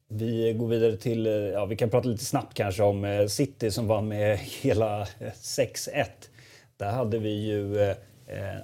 vi 0.09 0.53
går 0.53 0.69
vidare 0.69 0.97
till, 0.97 1.27
eh, 1.27 1.33
ja 1.33 1.65
vi 1.65 1.77
kan 1.77 1.91
prata 1.91 2.09
lite 2.09 2.25
snabbt 2.25 2.55
kanske 2.55 2.83
om 2.83 3.05
eh, 3.05 3.27
City 3.27 3.71
som 3.71 3.87
vann 3.87 4.09
med 4.09 4.39
hela 4.63 5.01
eh, 5.01 5.33
6-1. 5.43 6.05
Där 6.77 6.91
hade 6.91 7.19
vi 7.19 7.31
ju 7.31 7.81
eh, 7.81 7.97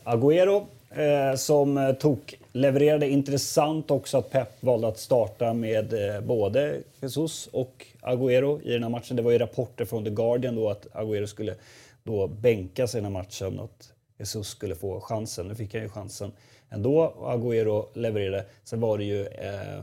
Agüero 0.04 0.66
eh, 0.90 1.36
som 1.36 1.78
eh, 1.78 1.92
tog, 1.92 2.34
levererade 2.52 3.08
intressant 3.08 3.90
också 3.90 4.18
att 4.18 4.30
Pep 4.30 4.62
valde 4.62 4.88
att 4.88 4.98
starta 4.98 5.54
med 5.54 5.92
eh, 5.92 6.20
både 6.20 6.80
Jesus 7.00 7.46
och 7.52 7.86
Agüero 8.00 8.62
i 8.62 8.72
den 8.72 8.82
här 8.82 8.90
matchen. 8.90 9.16
Det 9.16 9.22
var 9.22 9.30
ju 9.30 9.38
rapporter 9.38 9.84
från 9.84 10.04
The 10.04 10.10
Guardian 10.10 10.56
då 10.56 10.70
att 10.70 10.86
Agüero 10.92 11.26
skulle 11.26 11.54
då 12.02 12.26
bänkas 12.26 12.94
i 12.94 12.98
den 12.98 13.04
här 13.04 13.12
matchen 13.12 13.58
och 13.58 13.64
att 13.64 13.92
Jesus 14.18 14.48
skulle 14.48 14.74
få 14.74 15.00
chansen. 15.00 15.48
Nu 15.48 15.54
fick 15.54 15.74
han 15.74 15.82
ju 15.82 15.88
chansen 15.88 16.32
ändå 16.70 17.02
och 17.02 17.32
Agüero 17.32 17.86
levererade. 17.94 18.44
Sen 18.64 18.80
var 18.80 18.98
det 18.98 19.04
ju 19.04 19.26
eh, 19.26 19.80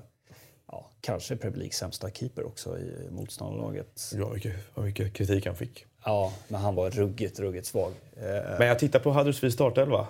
kanske 1.08 1.36
Premier 1.36 1.58
Leagues 1.58 1.76
sämsta 1.78 2.10
keeper 2.10 2.46
också 2.48 2.78
i 2.80 3.08
motståndarlaget. 3.12 4.12
Ja, 4.16 4.30
mycket, 4.34 4.56
vad 4.74 4.86
mycket 4.86 5.14
kritik 5.14 5.46
han 5.46 5.56
fick. 5.56 5.86
Ja, 6.06 6.34
men 6.48 6.62
han 6.62 6.76
var 6.76 6.90
ruggigt, 6.90 7.40
ruggigt 7.40 7.68
svag. 7.68 7.92
Eh, 8.18 8.24
Men 8.60 8.68
jag 8.68 8.80
tittar 8.80 9.00
på 9.00 9.12
Huddersfield 9.12 9.54
startelva. 9.54 10.08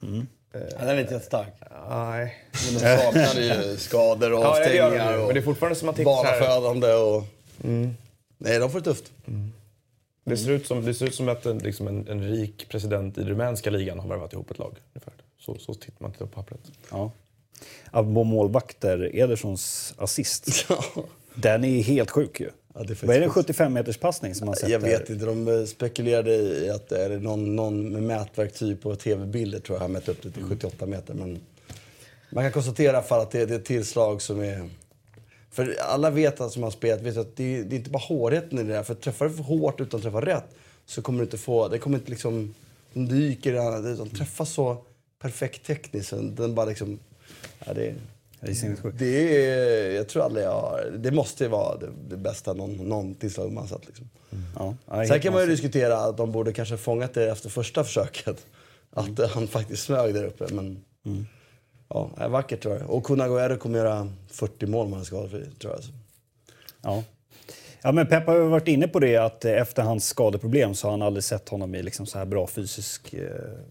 Ja, 0.00 0.08
den 0.78 0.88
är 0.88 1.00
inte 1.00 1.14
jättestark. 1.14 1.52
Nej. 1.88 2.34
Men 2.64 2.74
de 2.74 2.80
saknade 2.80 3.40
ju 3.70 3.76
skador 3.78 4.32
och 4.32 4.40
Ja, 4.40 4.58
det 4.58 4.74
gör 4.74 4.90
de 4.90 4.96
ju. 4.96 5.02
avstängningar 5.02 5.18
Men 5.18 5.28
det 5.28 5.32
är 5.34 5.38
och 5.38 5.44
fortfarande 5.44 5.78
som 5.78 5.88
att 5.88 5.96
titta 5.96 6.10
så 6.10 6.24
här, 6.24 6.40
barnafödande 6.40 6.92
och... 6.94 7.24
Nej, 8.38 8.58
de 8.58 8.70
får 8.70 8.78
det 8.78 8.84
tufft. 8.84 9.12
det, 10.24 10.36
ser 10.36 10.50
ut 10.50 10.66
som, 10.66 10.84
det 10.84 10.94
ser 10.94 11.06
ut 11.06 11.14
som 11.14 11.28
att 11.28 11.46
en, 11.46 11.58
liksom 11.58 11.88
en, 11.88 12.08
en 12.08 12.22
rik 12.22 12.68
president 12.68 13.18
i 13.18 13.24
rumänska 13.24 13.70
ligan 13.70 13.98
har 13.98 14.08
värvat 14.08 14.32
ihop 14.32 14.50
ett 14.50 14.58
lag. 14.58 14.76
Ungefär. 14.94 15.14
Så, 15.38 15.58
så 15.58 15.74
tittar 15.74 15.96
man 16.02 16.12
tittar 16.12 16.26
på 16.26 16.32
pappret. 16.32 16.60
ja. 16.90 17.10
Apropå 17.90 18.24
målvakter, 18.24 19.16
Edersons 19.16 19.94
assist. 19.98 20.68
Den 21.34 21.64
är 21.64 21.82
helt 21.82 22.10
sjuk 22.10 22.40
ju. 22.40 22.50
Ja, 22.74 22.82
det 22.82 23.02
är 23.02 23.06
Vad 23.06 23.16
är 23.16 23.20
det, 23.20 23.26
en 23.26 23.30
sjukt. 23.30 23.46
75 23.46 23.72
meters 23.72 23.96
passning 23.96 24.34
som 24.34 24.46
man 24.46 24.56
sätter? 24.56 24.72
Jag 24.72 24.78
vet 24.78 25.10
inte, 25.10 25.24
de 25.24 25.48
eh, 25.48 25.64
spekulerade 25.64 26.34
i 26.34 26.70
att 26.70 26.88
det 26.88 27.04
är 27.04 27.18
någon, 27.18 27.56
någon 27.56 27.92
med 27.92 28.02
mätverktyg 28.02 28.82
på 28.82 28.96
tv-bilder 28.96 29.58
tror 29.58 29.76
jag 29.78 29.82
har 29.82 29.88
mätt 29.88 30.08
upp 30.08 30.22
det 30.22 30.30
till 30.30 30.44
78 30.44 30.86
meter. 30.86 31.14
Men 31.14 31.40
man 32.30 32.44
kan 32.44 32.52
konstatera 32.52 33.02
för 33.02 33.22
att 33.22 33.30
det, 33.30 33.46
det 33.46 33.54
är 33.54 33.58
ett 33.58 33.64
tillslag 33.64 34.22
som 34.22 34.40
är... 34.40 34.68
För 35.50 35.76
alla 35.80 36.10
vet 36.10 36.40
att 36.40 36.52
som 36.52 36.62
har 36.62 36.70
spelat 36.70 37.02
vet 37.02 37.16
att 37.16 37.36
det, 37.36 37.62
det 37.62 37.74
är 37.74 37.78
inte 37.78 37.90
bara 37.90 38.02
hårdheten 38.08 38.58
i 38.58 38.62
det 38.62 38.72
där. 38.72 38.82
För 38.82 38.94
träffar 38.94 39.28
du 39.28 39.34
för 39.34 39.42
hårt 39.42 39.80
utan 39.80 39.98
att 39.98 40.04
träffa 40.04 40.20
rätt 40.20 40.54
så 40.86 41.02
kommer 41.02 41.18
du 41.18 41.24
inte 41.24 41.38
få... 41.38 41.68
Det 41.68 41.78
kommer 41.78 41.98
inte 41.98 42.10
liksom... 42.10 42.54
Den 42.92 43.06
dyker, 43.08 43.52
i 43.88 43.92
utan 43.92 44.10
träffa 44.10 44.46
så 44.46 44.84
perfekt 45.18 45.66
tekniskt. 45.66 46.10
Den 46.10 46.54
bara 46.54 46.66
liksom... 46.66 46.98
Ja, 47.66 47.72
det, 47.74 47.94
Det 48.40 48.50
är 48.50 48.54
sinnessjukt. 48.54 48.98
det 48.98 49.44
är... 49.44 49.94
Jag 49.94 50.08
tror 50.08 50.24
aldrig 50.24 50.44
jag 50.44 50.60
har... 50.60 50.90
Det 50.98 51.10
måste 51.10 51.44
ju 51.44 51.50
vara 51.50 51.76
det, 51.76 51.88
det 52.08 52.16
bästa 52.16 52.52
någon, 52.52 52.72
någon 52.72 53.14
tillslag 53.14 53.52
man 53.52 53.68
sett 53.68 53.86
liksom. 53.86 54.08
Ja, 54.58 54.74
ja, 54.86 55.06
Sen 55.06 55.20
kan 55.20 55.32
man 55.32 55.42
ju 55.42 55.48
diskutera 55.48 55.98
att 55.98 56.16
de 56.16 56.32
borde 56.32 56.52
kanske 56.52 56.76
fångat 56.76 57.14
det 57.14 57.30
efter 57.30 57.48
första 57.48 57.84
försöket. 57.84 58.46
Att 58.90 59.18
eh, 59.18 59.28
han 59.28 59.48
faktiskt 59.48 59.82
smög 59.84 60.14
där 60.14 60.24
uppe. 60.24 60.46
Men 60.54 60.84
ja, 61.88 62.10
det 62.16 62.22
är 62.22 62.28
vackert 62.28 62.62
tror 62.62 62.74
jag. 62.78 62.90
Och 62.90 63.04
Kun 63.04 63.20
Agüero 63.20 63.56
kommer 63.56 63.78
göra 63.78 64.12
40 64.28 64.66
mål 64.66 64.86
om 64.86 64.92
han 64.92 65.00
är 65.00 65.04
skadefri, 65.04 65.46
tror 65.60 65.72
jag. 65.72 65.82
Ja. 66.82 67.04
Ja, 67.86 67.92
men 67.92 68.06
Pep 68.06 68.26
har 68.26 68.38
varit 68.38 68.68
inne 68.68 68.88
på 68.88 68.98
det 68.98 69.16
att 69.16 69.44
efter 69.44 69.82
hans 69.82 70.08
skadeproblem 70.08 70.74
så 70.74 70.86
har 70.86 70.90
han 70.90 71.02
aldrig 71.02 71.24
sett 71.24 71.48
honom 71.48 71.74
i 71.74 71.82
liksom 71.82 72.06
så 72.06 72.18
här 72.18 72.24
bra 72.26 72.46
fysisk 72.46 73.14
eh, 73.14 73.20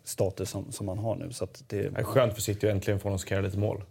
status 0.04 0.50
som, 0.50 0.72
som 0.72 0.88
han 0.88 0.98
har 0.98 1.16
nu. 1.16 1.32
Så 1.32 1.44
att 1.44 1.64
det, 1.68 1.90
Det 1.90 2.00
är 2.00 2.04
skönt 2.04 2.34
för 2.34 2.42
City 2.42 2.68
att 2.68 2.74
äntligen 2.74 3.00
få 3.00 3.10
honom 3.10 3.20
att 3.38 3.44
lite 3.44 3.58
mål. 3.58 3.84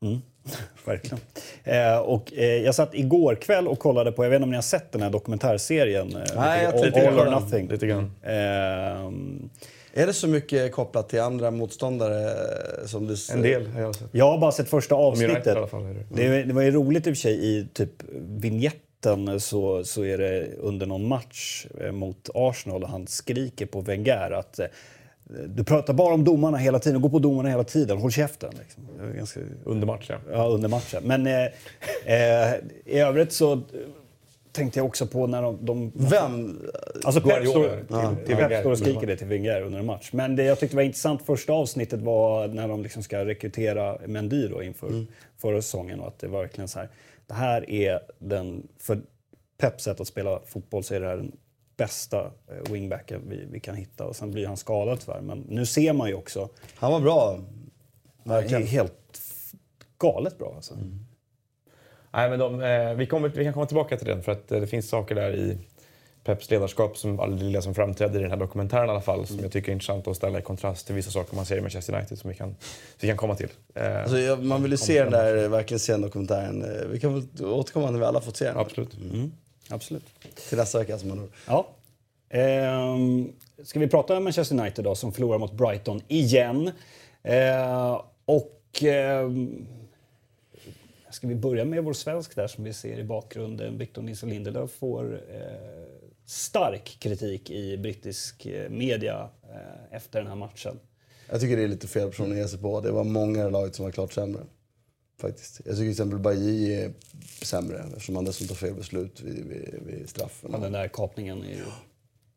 Verkligen. 0.84 1.18
Eh, 1.64 1.98
och, 1.98 2.32
eh, 2.32 2.44
jag 2.44 2.74
satt 2.74 2.94
igår 2.94 3.34
kväll 3.34 3.68
och 3.68 3.78
kollade 3.78 4.12
på, 4.12 4.24
jag 4.24 4.30
vet 4.30 4.36
inte 4.36 4.44
om 4.44 4.50
ni 4.50 4.56
har 4.56 4.62
sett 4.62 4.92
den 4.92 5.02
här 5.02 5.10
dokumentärserien? 5.10 6.16
Eh, 6.16 6.22
Nej, 6.36 6.64
jag 6.64 6.74
All, 6.74 6.80
tänkte 6.80 7.08
All 7.08 7.18
or. 7.18 7.30
Nothing. 7.30 7.68
Lite 7.68 7.86
grann. 7.86 8.12
Eh, 8.22 10.02
Är 10.02 10.06
det 10.06 10.12
så 10.12 10.28
mycket 10.28 10.72
kopplat 10.72 11.08
till 11.08 11.20
andra 11.20 11.50
motståndare 11.50 12.24
eh, 12.24 12.86
som 12.86 13.06
du... 13.06 13.14
En 13.32 13.42
del 13.42 13.66
har 13.66 13.80
jag 13.80 13.94
sett. 13.94 14.08
jag 14.12 14.30
har 14.30 14.38
bara 14.38 14.52
sett 14.52 14.68
första 14.68 14.94
United 14.94 15.24
avsnittet. 15.24 15.46
i 15.46 15.50
alla 15.50 15.66
fall. 15.66 15.82
Är 15.82 15.94
det. 15.94 16.28
Det, 16.28 16.42
det 16.42 16.54
var 16.54 16.62
ju 16.62 16.70
roligt 16.70 17.06
i 17.06 17.10
och 17.10 17.14
för 17.16 17.20
sig 17.20 17.58
i 17.58 17.66
typ 17.74 17.90
vignetten 18.12 18.87
mitten 19.06 19.40
så, 19.40 19.84
så 19.84 20.04
är 20.04 20.18
det 20.18 20.54
under 20.58 20.86
någon 20.86 21.08
match 21.08 21.66
eh, 21.80 21.92
mot 21.92 22.30
Arsenal 22.34 22.82
och 22.82 22.88
han 22.88 23.06
skriker 23.06 23.66
på 23.66 23.80
Wenger 23.80 24.30
att 24.30 24.58
eh, 24.58 24.66
du 25.46 25.64
pratar 25.64 25.94
bara 25.94 26.14
om 26.14 26.24
domarna 26.24 26.56
hela 26.58 26.78
tiden, 26.78 27.00
gå 27.00 27.08
på 27.08 27.18
domarna 27.18 27.48
hela 27.48 27.64
tiden, 27.64 27.98
håll 27.98 28.10
käften. 28.10 28.50
Liksom. 28.58 28.82
Ganska, 29.16 29.40
Under 29.64 29.86
match, 29.86 30.06
ja. 30.08 30.16
ja, 30.32 30.46
under 30.46 30.68
matchen. 30.68 31.02
Men 31.04 31.26
eh, 31.26 31.44
eh, 32.04 32.54
i 32.84 32.98
övrigt 32.98 33.32
så 33.32 33.60
tänkte 34.52 34.78
jag 34.78 34.86
också 34.86 35.06
på 35.06 35.26
när 35.26 35.42
de... 35.42 35.58
de 35.60 35.92
Vem? 35.94 36.60
Alltså 37.04 37.20
Pep 37.20 37.48
står, 37.48 37.68
till- 37.68 37.86
till, 37.86 38.26
till 38.26 38.36
Pep 38.36 38.60
står 38.60 38.70
och 38.70 38.78
skriker 38.78 39.06
det 39.06 39.16
till 39.16 39.26
Wenger 39.26 39.60
under 39.62 39.78
en 39.78 39.86
match. 39.86 40.10
Men 40.12 40.36
det 40.36 40.44
jag 40.44 40.58
tyckte 40.58 40.76
var 40.76 40.82
intressant 40.82 41.22
första 41.22 41.52
avsnittet 41.52 42.00
var 42.00 42.48
när 42.48 42.68
de 42.68 42.82
liksom 42.82 43.02
ska 43.02 43.24
rekrytera 43.24 43.98
Mendy 44.06 44.48
då 44.48 44.62
inför 44.62 45.06
förra 45.38 45.62
säsongen. 45.62 46.00
Och 46.00 46.08
att 46.08 46.18
det 46.18 46.28
var 46.28 46.40
verkligen 46.40 46.68
så 46.68 46.78
här, 46.78 46.88
det 47.28 47.34
här 47.34 47.70
är 47.70 48.00
den, 48.18 48.68
för 48.78 49.00
Peps 49.58 49.84
sätt 49.84 50.00
att 50.00 50.08
spela 50.08 50.40
fotboll 50.46 50.84
så 50.84 50.94
är 50.94 51.00
det 51.00 51.06
här 51.06 51.16
den 51.16 51.36
bästa 51.76 52.24
eh, 52.24 52.72
wingbacken 52.72 53.22
vi, 53.28 53.44
vi 53.50 53.60
kan 53.60 53.74
hitta. 53.74 54.04
Och 54.04 54.16
sen 54.16 54.30
blir 54.30 54.46
han 54.46 54.56
skadad 54.56 55.00
tyvärr. 55.00 55.20
Men 55.20 55.38
nu 55.38 55.66
ser 55.66 55.92
man 55.92 56.08
ju 56.08 56.14
också, 56.14 56.48
Han 56.74 56.92
var 56.92 57.00
bra. 57.00 57.40
Verkligen. 58.22 58.66
helt 58.66 59.20
galet 59.98 60.38
bra 60.38 60.52
alltså. 60.56 60.74
Nej, 62.10 62.30
men 62.30 62.38
de, 62.38 62.62
eh, 62.62 62.94
vi, 62.94 63.06
kommer, 63.06 63.28
vi 63.28 63.44
kan 63.44 63.52
komma 63.52 63.66
tillbaka 63.66 63.96
till 63.96 64.06
den 64.06 64.22
för 64.22 64.32
att 64.32 64.52
eh, 64.52 64.60
det 64.60 64.66
finns 64.66 64.88
saker 64.88 65.14
där 65.14 65.34
i 65.34 65.58
Peps 66.28 66.50
ledarskap, 66.50 66.96
som 66.96 67.20
all 67.20 67.38
det 67.38 67.44
lilla 67.44 67.62
som 67.62 67.74
framträdde 67.74 68.18
i 68.18 68.22
den 68.22 68.30
här 68.30 68.38
dokumentären 68.38 68.86
i 68.86 68.90
alla 68.90 69.00
fall, 69.00 69.26
som 69.26 69.38
jag 69.40 69.52
tycker 69.52 69.68
är 69.68 69.72
intressant 69.72 70.08
att 70.08 70.16
ställa 70.16 70.38
i 70.38 70.42
kontrast 70.42 70.86
till 70.86 70.94
vissa 70.94 71.10
saker 71.10 71.36
man 71.36 71.46
ser 71.46 71.56
i 71.56 71.60
Manchester 71.60 71.94
United 71.96 72.18
som 72.18 72.30
vi 72.30 72.36
kan, 72.36 72.56
vi 73.00 73.08
kan 73.08 73.16
komma 73.16 73.34
till. 73.34 73.48
Eh, 73.74 74.02
Alltså, 74.02 74.18
jag, 74.18 74.44
man 74.44 74.62
vill 74.62 74.70
ju 74.70 74.76
se 74.78 75.02
den 75.02 75.12
där, 75.12 75.48
verkligen 75.48 75.78
se 75.78 75.92
den 75.92 76.00
dokumentären. 76.00 76.62
Eh, 76.64 76.86
Vi 76.88 77.00
kan 77.00 77.14
väl 77.14 77.44
återkomma 77.46 77.90
när 77.90 77.98
vi 77.98 78.04
alla 78.04 78.20
fått 78.20 78.36
se 78.36 78.44
den. 78.44 78.56
absolut. 78.56 78.90
Absolut. 79.70 80.04
Till 80.48 80.58
nästa 80.58 80.78
vecka 80.78 80.98
som 80.98 81.08
man 81.08 81.18
hör. 81.18 81.28
Ja. 81.46 81.66
Ehm, 82.30 83.32
ska 83.64 83.78
vi 83.80 83.88
prata 83.88 84.16
om 84.16 84.24
Manchester 84.24 84.60
United 84.60 84.84
då, 84.84 84.94
som 84.94 85.12
förlorar 85.12 85.38
mot 85.38 85.52
Brighton 85.52 86.00
igen. 86.08 86.70
Eh, 87.22 88.00
och 88.24 88.82
ehm, 88.82 89.66
ska 91.10 91.28
vi 91.28 91.34
börja 91.34 91.64
med 91.64 91.84
vår 91.84 91.92
svensk 91.92 92.36
där 92.36 92.46
som 92.46 92.64
vi 92.64 92.72
ser 92.72 92.98
i 92.98 93.04
bakgrunden. 93.04 93.78
Victor 93.78 94.02
Nilsson 94.02 94.28
Lindelöf 94.30 94.70
får 94.70 95.20
eh, 95.34 95.40
stark 96.28 96.96
kritik 97.00 97.50
i 97.50 97.76
brittisk 97.76 98.46
eh, 98.46 98.70
media 98.70 99.30
eh, 99.42 99.96
efter 99.96 100.18
den 100.18 100.28
här 100.28 100.36
matchen. 100.36 100.78
Jag 101.30 101.40
tycker 101.40 101.56
det 101.56 101.62
är 101.62 101.68
lite 101.68 101.88
fel 101.88 102.08
person 102.10 102.32
att 102.32 102.38
ge 102.38 102.48
sig 102.48 102.58
på. 102.58 102.80
Det 102.80 102.90
var 102.90 103.04
många 103.04 103.46
i 103.46 103.50
laget 103.50 103.74
som 103.74 103.84
var 103.84 103.92
klart 103.92 104.12
sämre. 104.12 104.42
Faktiskt. 105.20 105.60
Jag 105.64 105.64
tycker 105.64 105.76
till 105.76 105.90
exempel 105.90 106.18
Bailly 106.18 106.72
är 106.72 106.92
sämre 107.42 107.78
eftersom 107.78 108.16
han 108.16 108.24
dessutom 108.24 108.56
tar 108.56 108.66
fel 108.66 108.74
beslut 108.74 109.20
vid, 109.20 109.46
vid, 109.46 109.80
vid 109.86 110.08
straffen. 110.08 110.50
Men 110.50 110.60
den 110.60 110.72
där 110.72 110.88
kapningen 110.88 111.42
är 111.42 111.48
ju 111.48 111.64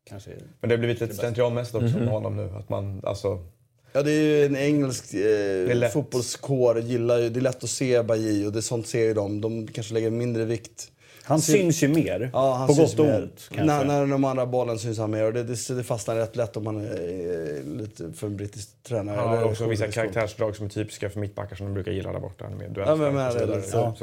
kanske... 0.03 0.31
Men 0.59 0.69
det 0.69 0.75
har 0.75 0.77
blivit 0.79 0.99
lite 0.99 1.15
slentrianmässigt 1.15 1.75
också 1.75 1.97
med 1.97 2.07
honom 2.07 2.35
nu. 2.35 2.49
Att 2.49 2.69
man, 2.69 3.01
alltså, 3.03 3.45
Ja, 3.93 4.03
det 4.03 4.11
är 4.11 4.23
ju 4.23 4.45
en 4.45 4.55
engelsk 4.55 5.13
eh, 5.13 5.89
fotbollskår. 5.89 6.79
Gillar 6.79 7.17
ju, 7.17 7.29
det 7.29 7.39
är 7.39 7.41
lätt 7.41 7.63
att 7.63 7.69
se 7.69 8.03
Bailly 8.03 8.45
och 8.45 8.51
det 8.51 8.59
är 8.59 8.61
sånt 8.61 8.87
ser 8.87 9.03
ju 9.03 9.13
de. 9.13 9.41
De 9.41 9.67
kanske 9.67 9.93
lägger 9.93 10.09
mindre 10.09 10.45
vikt. 10.45 10.91
Han 11.23 11.41
syns 11.41 11.83
ju 11.83 11.87
mer, 11.87 12.29
Ja, 12.33 12.53
han 12.53 12.67
på 12.67 12.73
syns 12.73 12.95
gott 12.95 12.99
och 12.99 13.15
ont. 13.15 13.49
När, 13.55 13.85
när 13.85 14.07
de 14.07 14.23
andra 14.23 14.45
bollen 14.45 14.79
syns 14.79 14.97
han 14.97 15.11
mer 15.11 15.25
och 15.25 15.33
det, 15.33 15.43
det, 15.43 15.75
det 15.75 15.83
fastnar 15.83 16.15
rätt 16.15 16.35
lätt 16.35 16.57
om 16.57 16.63
man 16.63 16.77
är 16.77 17.77
lite 17.77 18.11
för 18.13 18.27
en 18.27 18.37
brittisk 18.37 18.69
tränare. 18.83 19.15
han 19.15 19.27
har 19.29 19.37
Eller 19.37 19.47
också 19.51 19.67
vissa 19.67 19.87
karaktärsdrag 19.87 20.55
som 20.55 20.65
är 20.65 20.69
typiska 20.69 21.09
för 21.09 21.19
mittbackar 21.19 21.55
som 21.55 21.65
de 21.65 21.73
brukar 21.73 21.91
gilla 21.91 22.11
där 22.11 22.19
borta. 22.19 22.45
Ja, 22.75 22.95
men- 22.95 23.13
men 23.15 23.47
det 23.47 23.61
så. 23.61 23.95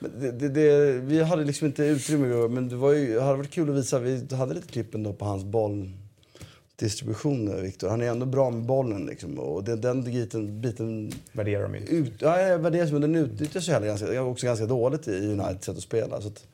Det, 0.00 0.48
det, 0.48 0.92
vi 0.92 1.22
hade 1.22 1.44
liksom 1.44 1.66
inte 1.66 1.84
utrymme 1.84 2.48
men 2.48 2.68
det 2.68 2.76
var 2.76 2.92
ju, 2.92 3.20
hade 3.20 3.36
varit 3.36 3.50
kul 3.50 3.70
att 3.70 3.76
visa. 3.76 3.98
Vi 3.98 4.34
hade 4.34 4.54
lite 4.54 4.68
klipp 4.68 4.94
ändå 4.94 5.12
på 5.12 5.24
hans 5.24 5.44
bolldistribution, 5.44 7.48
eh, 7.48 7.54
Viktor. 7.62 7.88
Han 7.88 8.02
är 8.02 8.06
ändå 8.10 8.26
bra 8.26 8.50
med 8.50 8.62
bollen 8.62 9.06
liksom. 9.06 9.38
Och 9.38 9.64
det, 9.64 9.76
den 9.76 10.04
biten, 10.04 10.60
biten 10.60 11.12
Värderar 11.32 11.62
de 11.62 11.74
inte. 11.74 11.92
ut, 11.92 12.12
ja, 12.18 12.40
jag 12.40 12.58
värderar 12.58 12.92
men 12.92 13.00
den 13.00 13.16
utnyttjas 13.16 13.68
ju 13.68 13.72
heller 13.72 13.86
ganska, 13.86 14.22
också 14.22 14.46
ganska 14.46 14.66
dåligt 14.66 15.08
i 15.08 15.26
Uniteds 15.26 15.66
sätt 15.66 15.76
att 15.76 15.82
spela. 15.82 16.20
Så 16.20 16.28
att, 16.28 16.44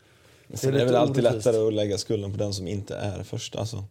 Sen 0.55 0.69
är 0.69 0.73
det 0.73 0.79
lite 0.79 0.93
väl 0.93 0.97
alltid 1.03 1.25
orättvist. 1.25 1.47
lättare 1.47 1.67
att 1.67 1.73
lägga 1.75 1.99
skulden 1.99 2.33
på 2.33 2.39
den 2.39 2.53
som 2.55 2.69
inte 2.69 2.97
är 2.97 3.23
först. 3.23 3.57
Alltså. 3.57 3.85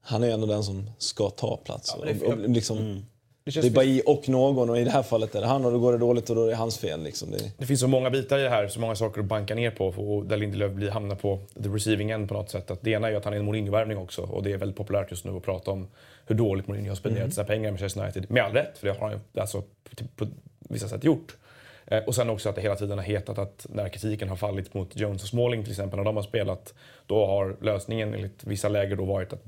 Han 0.00 0.24
är 0.24 0.30
ändå 0.30 0.46
den 0.46 0.64
som 0.64 0.90
ska 0.98 1.30
ta 1.30 1.56
plats. 1.56 1.94
Ja, 1.98 2.04
det- 2.12 2.22
och, 2.26 2.32
och, 2.32 2.48
liksom, 2.48 2.76
Det, 2.76 3.02
det 3.44 3.50
känns 3.50 3.66
är 3.66 3.70
bara 3.70 3.84
i 3.84 4.02
och 4.06 4.28
någon 4.28 4.70
och 4.70 4.78
i 4.78 4.84
det 4.84 4.90
här 4.90 5.02
fallet 5.02 5.34
är 5.34 5.40
det 5.40 5.46
han 5.46 5.64
och 5.64 5.72
då 5.72 5.78
går 5.78 5.92
det 5.92 5.98
dåligt 5.98 6.30
och 6.30 6.36
då 6.36 6.44
är 6.44 6.48
det 6.50 6.56
hans 6.56 6.78
fel. 6.78 7.02
Liksom. 7.02 7.30
Det, 7.30 7.52
Det 7.58 7.66
finns 7.66 7.80
så 7.80 7.88
många 7.88 8.10
bitar 8.10 8.38
i 8.38 8.42
det 8.42 8.48
här, 8.48 8.68
så 8.68 8.80
många 8.80 8.94
saker 8.96 9.20
att 9.20 9.26
banka 9.26 9.54
ner 9.54 9.70
på 9.70 9.86
och 9.86 10.26
där 10.26 10.36
Lindelöf 10.36 10.72
blir, 10.72 10.90
hamnar 10.90 11.16
på 11.16 11.38
the 11.62 11.68
receiving 11.68 12.10
end 12.10 12.28
på 12.28 12.34
något 12.34 12.50
sätt. 12.50 12.70
Att 12.70 12.82
det 12.82 12.90
ena 12.90 13.06
är 13.06 13.10
ju 13.10 13.16
att 13.16 13.24
han 13.24 13.34
är 13.34 13.38
en 13.38 13.44
Mourinho-värvning 13.44 13.98
också 13.98 14.22
och 14.22 14.42
det 14.42 14.52
är 14.52 14.56
väldigt 14.56 14.76
populärt 14.76 15.10
just 15.10 15.24
nu 15.24 15.36
att 15.36 15.42
prata 15.42 15.70
om 15.70 15.88
hur 16.26 16.36
dåligt 16.36 16.68
Mourinho 16.68 16.88
har 16.90 16.96
spenderat 16.96 17.34
sina 17.34 17.44
pengar 17.46 17.68
i 17.68 17.72
Manchester 17.72 18.02
United. 18.02 18.30
Med 18.30 18.42
all 18.44 18.52
rätt, 18.52 18.78
för 18.78 18.86
det 18.86 18.92
har 18.92 19.00
han 19.00 19.12
ju 19.34 19.40
alltså, 19.40 19.60
på, 19.60 20.04
på 20.16 20.26
vissa 20.68 20.88
sätt 20.88 21.04
gjort. 21.04 21.36
Eh, 21.86 22.04
och 22.04 22.14
sen 22.14 22.30
också 22.30 22.48
att 22.48 22.54
det 22.54 22.60
hela 22.60 22.76
tiden 22.76 22.98
har 22.98 23.04
hetat 23.04 23.38
att 23.38 23.66
när 23.70 23.88
kritiken 23.88 24.28
har 24.28 24.36
fallit 24.36 24.74
mot 24.74 24.96
Jones 24.96 25.22
och 25.22 25.28
Smalling 25.28 25.62
till 25.62 25.72
exempel, 25.72 25.96
när 25.96 26.04
de 26.04 26.16
har 26.16 26.22
spelat, 26.22 26.74
då 27.06 27.26
har 27.26 27.56
lösningen 27.60 28.14
enligt 28.14 28.44
vissa 28.44 28.68
läger 28.68 28.96
då 28.96 29.04
varit 29.04 29.32
att 29.32 29.42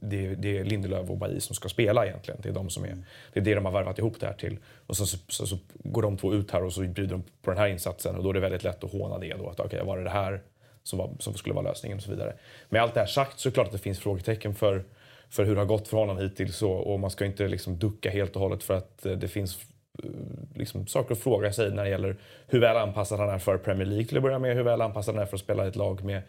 det, 0.00 0.34
det 0.34 0.58
är 0.58 0.64
Lindelöf 0.64 1.10
och 1.10 1.16
Bailly 1.16 1.40
som 1.40 1.54
ska 1.54 1.68
spela 1.68 2.06
egentligen. 2.06 2.40
Det 2.42 2.48
är 2.48 2.52
de 2.52 2.70
som 2.70 2.84
är, 2.84 2.96
det 3.32 3.40
är 3.40 3.44
det 3.44 3.54
de 3.54 3.64
har 3.64 3.72
värvat 3.72 3.98
ihop 3.98 4.20
det 4.20 4.26
här 4.26 4.34
till. 4.34 4.58
Och 4.86 4.96
så, 4.96 5.06
så, 5.06 5.18
så, 5.28 5.46
så 5.46 5.58
går 5.74 6.02
de 6.02 6.16
två 6.16 6.34
ut 6.34 6.50
här 6.50 6.64
och 6.64 6.72
så 6.72 6.80
bjuder 6.80 7.12
de 7.12 7.22
på 7.42 7.50
den 7.50 7.58
här 7.58 7.68
insatsen 7.68 8.16
och 8.16 8.22
då 8.22 8.30
är 8.30 8.34
det 8.34 8.40
väldigt 8.40 8.64
lätt 8.64 8.84
att 8.84 8.92
håna 8.92 9.18
det 9.18 9.34
då. 9.34 9.48
Att 9.48 9.60
okej, 9.60 9.84
var 9.84 9.98
det 9.98 10.04
det 10.04 10.10
här 10.10 10.42
som, 10.82 10.98
var, 10.98 11.10
som 11.18 11.34
skulle 11.34 11.54
vara 11.54 11.68
lösningen 11.68 11.98
och 11.98 12.04
så 12.04 12.10
vidare. 12.10 12.32
Med 12.68 12.82
allt 12.82 12.94
det 12.94 13.00
här 13.00 13.06
sagt 13.06 13.40
så 13.40 13.48
är 13.48 13.50
det 13.50 13.54
klart 13.54 13.66
att 13.66 13.72
det 13.72 13.78
finns 13.78 13.98
frågetecken 13.98 14.54
för, 14.54 14.84
för 15.30 15.44
hur 15.44 15.54
det 15.54 15.60
har 15.60 15.66
gått 15.66 15.88
för 15.88 15.96
honom 15.96 16.18
hittills 16.18 16.62
och, 16.62 16.92
och 16.92 17.00
man 17.00 17.10
ska 17.10 17.24
inte 17.24 17.48
liksom 17.48 17.78
ducka 17.78 18.10
helt 18.10 18.36
och 18.36 18.42
hållet 18.42 18.62
för 18.62 18.74
att 18.74 19.06
eh, 19.06 19.12
det 19.12 19.28
finns 19.28 19.58
Eh, 20.04 20.10
liksom, 20.54 20.86
saker 20.86 21.12
att 21.12 21.20
fråga 21.20 21.52
sig 21.52 21.70
när 21.70 21.84
det 21.84 21.90
gäller 21.90 22.16
hur 22.46 22.60
väl 22.60 22.76
anpassad 22.76 23.20
han 23.20 23.30
är 23.30 23.38
för 23.38 23.58
Premier 23.58 23.86
League 23.86 24.04
till 24.04 24.16
att 24.16 24.22
börja 24.22 24.38
med, 24.38 24.56
hur 24.56 24.62
väl 24.62 24.80
anpassad 24.80 25.14
han 25.14 25.22
är 25.22 25.26
för 25.26 25.36
att 25.36 25.40
spela 25.40 25.64
i 25.64 25.68
ett 25.68 25.76
lag 25.76 26.04
med 26.04 26.22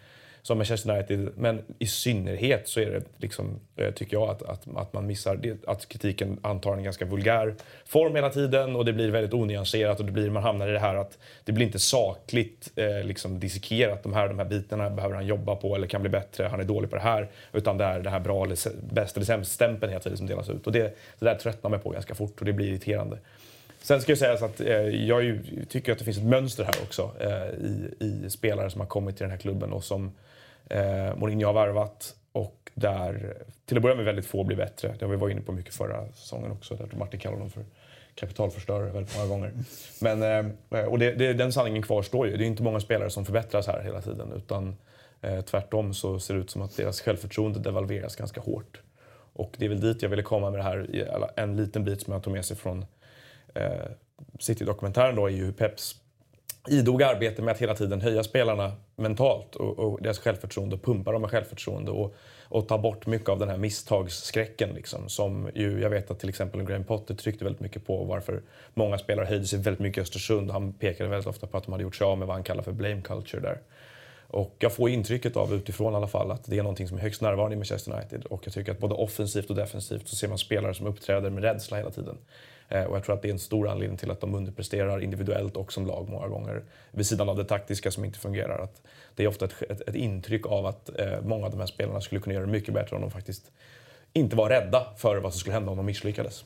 som 0.47 0.57
Manchester 0.57 0.95
United. 0.95 1.29
Men 1.35 1.61
i 1.79 1.87
synnerhet 1.87 2.67
så 2.67 2.79
är 2.79 2.91
det, 2.91 3.03
liksom, 3.17 3.59
eh, 3.75 3.91
tycker 3.91 4.17
jag, 4.17 4.29
att, 4.29 4.43
att, 4.43 4.67
att 4.75 4.93
man 4.93 5.07
missar 5.07 5.35
det, 5.35 5.65
att 5.67 5.87
kritiken 5.87 6.39
antar 6.41 6.73
en 6.77 6.83
ganska 6.83 7.05
vulgär 7.05 7.55
form 7.85 8.15
hela 8.15 8.29
tiden 8.29 8.75
och 8.75 8.85
det 8.85 8.93
blir 8.93 9.11
väldigt 9.11 9.33
onyanserat 9.33 9.99
och 9.99 10.05
det 10.05 10.11
blir, 10.11 10.29
man 10.29 10.43
hamnar 10.43 10.67
i 10.67 10.71
det 10.71 10.79
här 10.79 10.95
att 10.95 11.17
det 11.43 11.51
blir 11.51 11.65
inte 11.65 11.79
sakligt 11.79 12.71
eh, 12.75 13.03
liksom 13.03 13.39
dissekerat. 13.39 14.03
De 14.03 14.13
här, 14.13 14.27
de 14.27 14.39
här 14.39 14.45
bitarna 14.45 14.89
behöver 14.89 15.15
han 15.15 15.27
jobba 15.27 15.55
på 15.55 15.75
eller 15.75 15.87
kan 15.87 16.01
bli 16.01 16.09
bättre. 16.09 16.43
Han 16.43 16.59
är 16.59 16.63
dålig 16.63 16.89
på 16.89 16.95
det 16.95 17.01
här. 17.01 17.27
Utan 17.53 17.77
det 17.77 17.85
är 17.85 17.99
det 17.99 18.09
här 18.09 18.19
bra 18.19 18.45
eller 18.45 18.57
bäst 18.93 19.15
eller 19.15 19.25
sämst-stämpeln 19.25 19.91
hela 19.91 20.03
tiden 20.03 20.17
som 20.17 20.27
delas 20.27 20.49
ut. 20.49 20.67
Och 20.67 20.73
det, 20.73 20.97
det 21.19 21.25
där 21.25 21.35
tröttnar 21.35 21.69
man 21.69 21.79
på 21.79 21.89
ganska 21.89 22.15
fort 22.15 22.39
och 22.39 22.45
det 22.45 22.53
blir 22.53 22.67
irriterande. 22.67 23.17
Sen 23.87 24.01
ska 24.01 24.11
jag 24.11 24.19
säga 24.19 24.37
så 24.37 24.45
att 24.45 24.61
eh, 24.61 24.69
jag 24.87 25.23
ju, 25.23 25.65
tycker 25.65 25.91
att 25.91 25.99
det 25.99 26.05
finns 26.05 26.17
ett 26.17 26.23
mönster 26.23 26.63
här 26.63 26.75
också 26.83 27.11
eh, 27.19 27.65
i, 27.65 27.93
i 27.99 28.29
spelare 28.29 28.69
som 28.69 28.81
har 28.81 28.87
kommit 28.87 29.17
till 29.17 29.23
den 29.23 29.31
här 29.31 29.37
klubben 29.37 29.73
och 29.73 29.83
som 29.83 30.11
eh, 30.69 31.15
Mourinho 31.15 31.45
har 31.45 31.53
värvat 31.53 32.15
och 32.31 32.71
där 32.73 33.37
till 33.65 33.77
att 33.77 33.83
börja 33.83 33.95
med 33.95 34.05
väldigt 34.05 34.25
få 34.25 34.43
blir 34.43 34.57
bättre. 34.57 34.95
Det 34.99 35.05
har 35.05 35.11
vi 35.11 35.17
varit 35.17 35.31
inne 35.31 35.41
på 35.41 35.51
mycket 35.51 35.73
förra 35.73 36.11
säsongen 36.13 36.51
också. 36.51 36.75
Där 36.75 36.97
Martin 36.97 37.19
kallade 37.19 37.41
dem 37.41 37.49
för 37.49 37.65
kapitalförstörare 38.15 38.91
väldigt 38.91 39.17
många 39.17 39.27
gånger. 39.27 39.53
Men, 40.01 40.23
eh, 40.71 40.85
och 40.85 40.99
det, 40.99 41.11
det, 41.11 41.33
den 41.33 41.53
sanningen 41.53 41.83
kvarstår 41.83 42.27
ju. 42.27 42.37
Det 42.37 42.43
är 42.43 42.47
inte 42.47 42.63
många 42.63 42.79
spelare 42.79 43.09
som 43.09 43.25
förbättras 43.25 43.67
här 43.67 43.81
hela 43.83 44.01
tiden 44.01 44.33
utan 44.35 44.75
eh, 45.21 45.41
tvärtom 45.41 45.93
så 45.93 46.19
ser 46.19 46.33
det 46.33 46.39
ut 46.39 46.49
som 46.49 46.61
att 46.61 46.77
deras 46.77 47.01
självförtroende 47.01 47.59
devalveras 47.59 48.15
ganska 48.15 48.41
hårt. 48.41 48.81
Och 49.33 49.55
det 49.57 49.65
är 49.65 49.69
väl 49.69 49.81
dit 49.81 50.01
jag 50.01 50.09
ville 50.09 50.23
komma 50.23 50.49
med 50.51 50.59
det 50.59 50.63
här. 50.63 50.87
En 51.35 51.55
liten 51.55 51.83
bit 51.83 52.01
som 52.01 52.13
jag 52.13 52.23
tog 52.23 52.33
med 52.33 52.45
sig 52.45 52.57
från 52.57 52.85
eh, 53.57 53.91
City-dokumentären 54.39 55.15
då 55.15 55.25
är 55.25 55.31
ju 55.31 55.45
hur 55.45 55.51
Peps 55.51 55.95
idoga 56.67 57.07
arbete 57.07 57.41
med 57.41 57.51
att 57.51 57.61
hela 57.61 57.75
tiden 57.75 58.01
höja 58.01 58.23
spelarna 58.23 58.71
mentalt 58.95 59.55
och, 59.55 59.79
och 59.79 60.01
deras 60.01 60.19
självförtroende 60.19 60.75
och 60.75 60.83
pumpa 60.83 61.11
dem 61.11 61.21
med 61.21 61.31
självförtroende 61.31 61.91
och, 61.91 62.15
och 62.43 62.67
ta 62.67 62.77
bort 62.77 63.05
mycket 63.05 63.29
av 63.29 63.39
den 63.39 63.49
här 63.49 63.57
misstagsskräcken 63.57 64.69
liksom, 64.69 65.09
som 65.09 65.49
ju, 65.55 65.81
jag 65.81 65.89
vet 65.89 66.11
att 66.11 66.19
till 66.19 66.29
exempel 66.29 66.63
Graham 66.63 66.83
Potter 66.83 67.15
tryckte 67.15 67.43
väldigt 67.43 67.61
mycket 67.61 67.87
på 67.87 68.03
varför 68.03 68.41
många 68.73 68.97
spelare 68.97 69.25
höjde 69.25 69.45
sig 69.45 69.59
väldigt 69.59 69.79
mycket 69.79 69.97
i 69.97 70.01
Östersund. 70.01 70.51
Han 70.51 70.73
pekade 70.73 71.09
väldigt 71.09 71.27
ofta 71.27 71.47
på 71.47 71.57
att 71.57 71.63
de 71.63 71.71
hade 71.71 71.83
gjort 71.83 71.95
sig 71.95 72.05
av 72.05 72.17
med 72.17 72.27
vad 72.27 72.35
han 72.35 72.43
kallar 72.43 72.63
för 72.63 72.71
blame 72.71 73.01
culture 73.01 73.41
där. 73.41 73.59
Och 74.29 74.55
jag 74.59 74.73
får 74.73 74.89
intrycket 74.89 75.37
av 75.37 75.53
utifrån 75.53 75.93
i 75.93 75.95
alla 75.95 76.07
fall 76.07 76.31
att 76.31 76.45
det 76.45 76.57
är 76.57 76.63
någonting 76.63 76.87
som 76.87 76.97
är 76.97 77.01
högst 77.01 77.21
närvarande 77.21 77.53
i 77.53 77.57
Manchester 77.57 77.93
United. 77.93 78.25
Och 78.25 78.41
jag 78.45 78.53
tycker 78.53 78.71
att 78.71 78.79
både 78.79 78.95
offensivt 78.95 79.49
och 79.49 79.55
defensivt 79.55 80.07
så 80.07 80.15
ser 80.15 80.27
man 80.27 80.37
spelare 80.37 80.73
som 80.73 80.87
uppträder 80.87 81.29
med 81.29 81.43
rädsla 81.43 81.77
hela 81.77 81.89
tiden. 81.89 82.17
Eh, 82.69 82.83
och 82.83 82.95
jag 82.95 83.03
tror 83.03 83.15
att 83.15 83.21
det 83.21 83.27
är 83.27 83.33
en 83.33 83.39
stor 83.39 83.67
anledning 83.67 83.97
till 83.97 84.11
att 84.11 84.21
de 84.21 84.35
underpresterar 84.35 85.03
individuellt 85.03 85.57
och 85.57 85.73
som 85.73 85.87
lag 85.87 86.09
många 86.09 86.27
gånger. 86.27 86.63
Vid 86.91 87.07
sidan 87.07 87.29
av 87.29 87.37
det 87.37 87.45
taktiska 87.45 87.91
som 87.91 88.05
inte 88.05 88.19
fungerar. 88.19 88.59
Att 88.59 88.81
det 89.15 89.23
är 89.23 89.27
ofta 89.27 89.45
ett, 89.45 89.61
ett, 89.69 89.81
ett 89.81 89.95
intryck 89.95 90.45
av 90.45 90.65
att 90.65 90.99
eh, 90.99 91.21
många 91.23 91.45
av 91.45 91.51
de 91.51 91.59
här 91.59 91.67
spelarna 91.67 92.01
skulle 92.01 92.21
kunna 92.21 92.33
göra 92.33 92.45
det 92.45 92.51
mycket 92.51 92.73
bättre 92.73 92.95
om 92.95 93.01
de 93.01 93.11
faktiskt 93.11 93.51
inte 94.13 94.35
var 94.35 94.49
rädda 94.49 94.87
för 94.97 95.17
vad 95.17 95.33
som 95.33 95.39
skulle 95.39 95.53
hända 95.53 95.71
om 95.71 95.77
de 95.77 95.85
misslyckades. 95.85 96.45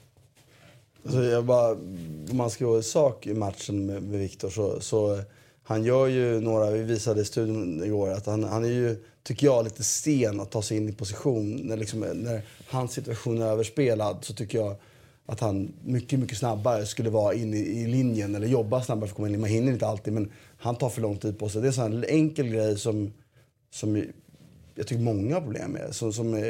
Alltså 1.06 1.24
jag 1.24 1.46
bara, 1.46 1.72
om 1.72 2.38
man 2.38 2.50
ska 2.50 2.66
gå 2.66 2.80
i 2.80 2.84
sak 2.84 3.28
i 3.28 3.34
matchen 3.34 3.86
med, 3.86 4.04
med 4.04 4.20
Viktor 4.20 4.50
så, 4.50 4.80
så 4.80 5.20
han 5.64 5.84
gör 5.84 6.08
ju 6.08 6.42
några, 6.42 6.70
vi 6.70 6.84
visade 6.84 7.22
i 7.22 7.26
studion 7.26 7.84
igår, 7.84 8.12
att 8.12 8.26
han, 8.26 8.44
han 8.44 8.64
är 8.64 8.70
ju, 8.70 9.04
tycker 9.24 9.48
jag, 9.48 9.64
lite 9.64 9.84
sen 9.84 10.40
att 10.40 10.52
ta 10.52 10.62
sig 10.62 10.78
in 10.78 10.90
i 10.90 10.92
position. 10.92 11.56
När, 11.56 11.78
liksom, 11.78 12.00
när 12.00 12.42
hans 12.70 12.92
situation 12.92 13.42
är 13.42 13.46
överspelad 13.46 14.18
så 14.22 14.34
tycker 14.34 14.58
jag 14.58 14.76
att 15.32 15.40
han 15.40 15.74
mycket, 15.84 16.20
mycket 16.20 16.38
snabbare 16.38 16.86
skulle 16.86 17.10
vara 17.10 17.34
inne 17.34 17.58
i, 17.58 17.82
i 17.82 17.88
linjen 17.88 18.36
eller 18.36 18.48
jobba 18.48 18.82
snabbare 18.82 19.08
för 19.08 19.14
att 19.14 19.16
komma 19.16 19.30
in. 19.30 19.40
Man 19.40 19.50
hinner 19.50 19.72
inte 19.72 19.88
alltid, 19.88 20.14
men 20.14 20.32
han 20.58 20.76
tar 20.76 20.90
för 20.90 21.02
lång 21.02 21.18
tid 21.18 21.40
på 21.40 21.50
sig. 21.50 21.62
Det 21.62 21.66
är 21.66 21.70
en 21.70 21.74
sån 21.74 22.04
enkel 22.04 22.48
grej 22.48 22.78
som, 22.78 23.14
som 23.70 24.04
jag 24.76 24.88
tycker 24.88 25.02
många 25.02 25.34
har 25.34 25.42
problem 25.42 25.72
med. 25.72 25.96
Så, 25.96 26.12
som 26.12 26.34
eh, 26.34 26.44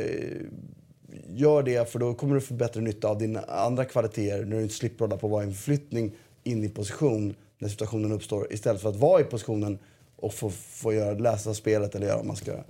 gör 1.27 1.63
det, 1.63 1.91
för 1.91 1.99
då 1.99 2.13
kommer 2.13 2.35
du 2.35 2.41
få 2.41 2.53
bättre 2.53 2.81
nytta 2.81 3.07
av 3.07 3.17
dina 3.17 3.41
andra 3.41 3.85
kvaliteter 3.85 4.45
när 4.45 4.57
du 4.57 4.63
inte 4.63 4.75
slipper 4.75 5.05
hålla 5.05 5.17
på 5.17 5.27
att 5.27 5.31
vara 5.31 5.43
i 5.43 5.47
en 5.47 5.53
förflyttning 5.53 6.11
in 6.43 6.63
i 6.63 6.69
position 6.69 7.35
när 7.57 7.69
situationen 7.69 8.11
uppstår 8.11 8.53
istället 8.53 8.81
för 8.81 8.89
att 8.89 8.95
vara 8.95 9.21
i 9.21 9.23
positionen 9.23 9.79
och 10.15 10.33
få, 10.33 10.49
få 10.49 10.93
göra, 10.93 11.13
läsa 11.13 11.53
spelet 11.53 11.95
eller 11.95 12.07
göra 12.07 12.17
vad 12.17 12.25
man 12.25 12.35
ska 12.35 12.51
göra. 12.51 12.63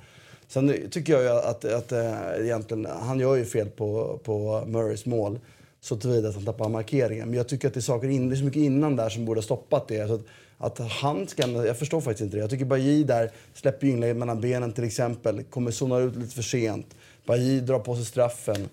Sen 0.48 0.90
tycker 0.92 1.14
jag 1.14 1.22
ju 1.22 1.30
att, 1.30 1.46
att, 1.46 1.66
att 1.66 1.92
äh, 1.92 2.46
egentligen, 2.46 2.86
han 2.86 3.20
gör 3.20 3.36
ju 3.36 3.46
fel 3.46 3.70
på, 3.70 4.20
på 4.24 4.64
Murrays 4.68 5.06
mål 5.06 5.40
så 5.84 5.98
tillvida 5.98 6.30
att 6.30 6.36
han 6.36 6.46
tappar 6.46 6.70
markeringen. 6.70 7.28
Men 7.28 7.38
jag 7.38 7.48
tycker 7.48 7.68
att 7.68 7.74
det 7.74 7.80
är, 7.80 7.82
saker 7.82 8.08
in, 8.08 8.30
det 8.30 8.36
är 8.36 8.38
så 8.38 8.44
mycket 8.44 8.62
innan 8.62 8.96
där 8.96 9.10
som 9.10 9.26
borde 9.26 9.38
ha 9.38 9.44
stoppat 9.44 9.88
det. 9.88 10.08
Så 10.08 10.14
att, 10.14 10.22
att 10.58 10.92
han 10.92 11.28
ska, 11.28 11.48
jag 11.48 11.78
förstår 11.78 12.02
faktiskt 12.02 12.22
inte 12.22 12.38
det. 12.38 12.42
Jag 12.42 12.50
tycker 12.50 12.66
Bajy 12.66 13.04
där 13.04 13.32
släpper 13.54 13.88
inlägget 13.88 14.18
mellan 14.18 14.42
benen 14.42 14.74
till 14.74 14.84
exempel. 14.84 15.44
Kommer 15.44 15.72
zona 15.72 15.98
ut 15.98 16.16
lite 16.16 16.36
för 16.36 16.42
sent. 16.42 16.96
Bajy 17.26 17.60
drar 17.60 17.80
på 17.80 17.96
sig 17.96 18.06
straffen. 18.06 18.70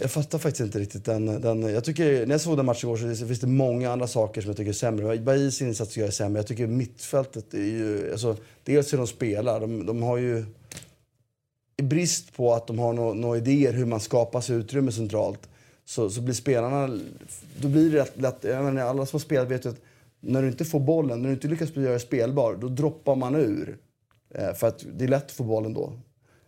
Jag 0.00 0.10
fattar 0.10 0.38
faktiskt 0.38 0.60
inte 0.60 0.78
riktigt 0.78 1.04
den, 1.04 1.40
den... 1.40 1.62
Jag 1.62 1.84
tycker, 1.84 2.26
när 2.26 2.34
jag 2.34 2.40
såg 2.40 2.56
den 2.56 2.66
matchen 2.66 2.88
igår 2.88 3.14
så 3.14 3.26
finns 3.26 3.40
det 3.40 3.46
många 3.46 3.92
andra 3.92 4.06
saker 4.06 4.40
som 4.40 4.48
jag 4.48 4.56
tycker 4.56 4.70
är 4.70 4.74
sämre. 4.74 5.18
Bajis 5.18 5.62
insats 5.62 5.96
gör 5.96 6.04
jag 6.04 6.14
sämre. 6.14 6.38
Jag 6.38 6.46
tycker 6.46 6.66
mittfältet 6.66 7.54
är 7.54 7.58
ju... 7.58 8.12
Alltså, 8.12 8.36
dels 8.64 8.92
hur 8.92 8.98
de 8.98 9.06
spelar. 9.06 9.60
De, 9.60 9.86
de 9.86 10.02
har 10.02 10.16
ju... 10.16 10.44
I 11.76 11.82
brist 11.82 12.36
på 12.36 12.54
att 12.54 12.66
de 12.66 12.78
har 12.78 12.92
några 12.92 13.14
no, 13.14 13.36
idéer 13.36 13.72
hur 13.72 13.86
man 13.86 14.00
skapar 14.00 14.40
sig 14.40 14.56
utrymme 14.56 14.92
centralt 14.92 15.48
så, 15.84 16.10
så 16.10 16.20
blir 16.20 16.34
spelarna... 16.34 16.98
Då 17.60 17.68
blir 17.68 17.90
det 17.90 18.16
lätt... 18.16 18.44
Jag 18.44 18.64
menar, 18.64 18.82
alla 18.82 19.06
som 19.06 19.16
har 19.16 19.20
spelat 19.20 19.50
vet 19.50 19.64
ju 19.64 19.70
att 19.70 19.80
när 20.20 20.42
du 20.42 20.48
inte 20.48 20.64
får 20.64 20.80
bollen, 20.80 21.22
när 21.22 21.28
du 21.28 21.34
inte 21.34 21.48
lyckas 21.48 21.74
bli 21.74 21.98
spelbar, 21.98 22.56
då 22.60 22.68
droppar 22.68 23.16
man 23.16 23.34
ur. 23.34 23.78
Eh, 24.34 24.54
för 24.54 24.68
att 24.68 24.84
det 24.92 25.04
är 25.04 25.08
lätt 25.08 25.24
att 25.24 25.32
få 25.32 25.44
bollen 25.44 25.74
då. 25.74 25.92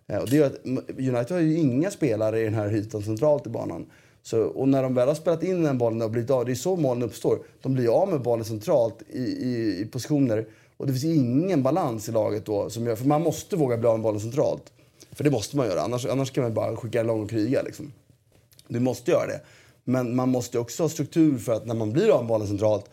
Eh, 0.06 0.18
och 0.18 0.30
det 0.30 0.36
gör 0.36 0.46
att 0.46 0.66
United 0.88 1.30
har 1.30 1.38
ju 1.38 1.58
inga 1.58 1.90
spelare 1.90 2.40
i 2.40 2.44
den 2.44 2.54
här 2.54 2.74
ytan 2.74 3.02
centralt 3.02 3.46
i 3.46 3.50
banan. 3.50 3.86
Så, 4.22 4.42
och 4.42 4.68
när 4.68 4.82
de 4.82 4.94
väl 4.94 5.08
har 5.08 5.14
spelat 5.14 5.42
in 5.42 5.62
den 5.62 5.78
bollen 5.78 6.02
och 6.02 6.10
blivit 6.10 6.30
av, 6.30 6.44
det 6.44 6.52
är 6.52 6.54
så 6.54 6.76
målen 6.76 7.02
uppstår. 7.02 7.38
De 7.62 7.74
blir 7.74 8.02
av 8.02 8.08
med 8.08 8.22
bollen 8.22 8.44
centralt 8.44 9.02
i, 9.08 9.22
i, 9.22 9.80
i 9.80 9.84
positioner. 9.84 10.46
Och 10.76 10.86
det 10.86 10.92
finns 10.92 11.04
ingen 11.04 11.62
balans 11.62 12.08
i 12.08 12.12
laget 12.12 12.46
då. 12.46 12.70
Som 12.70 12.86
gör, 12.86 12.96
för 12.96 13.06
man 13.06 13.22
måste 13.22 13.56
våga 13.56 13.76
bli 13.76 13.88
av 13.88 13.94
med 13.94 14.02
bollen 14.02 14.20
centralt. 14.20 14.72
För 15.16 15.24
det 15.24 15.30
måste 15.30 15.56
man 15.56 15.66
göra, 15.66 15.80
annars, 15.80 16.06
annars 16.06 16.30
kan 16.30 16.44
man 16.44 16.54
bara 16.54 16.76
skicka 16.76 17.02
lång 17.02 17.22
och 17.22 17.30
kriga. 17.30 17.62
Liksom. 17.62 17.92
Du 18.68 18.80
måste 18.80 19.10
göra 19.10 19.26
det. 19.26 19.40
Men 19.84 20.16
man 20.16 20.28
måste 20.28 20.58
också 20.58 20.82
ha 20.82 20.88
struktur 20.88 21.38
för 21.38 21.52
att 21.52 21.66
när 21.66 21.74
man 21.74 21.92
blir 21.92 22.10
av 22.10 22.20
med 22.20 22.28
bollen 22.28 22.46
centralt, 22.46 22.84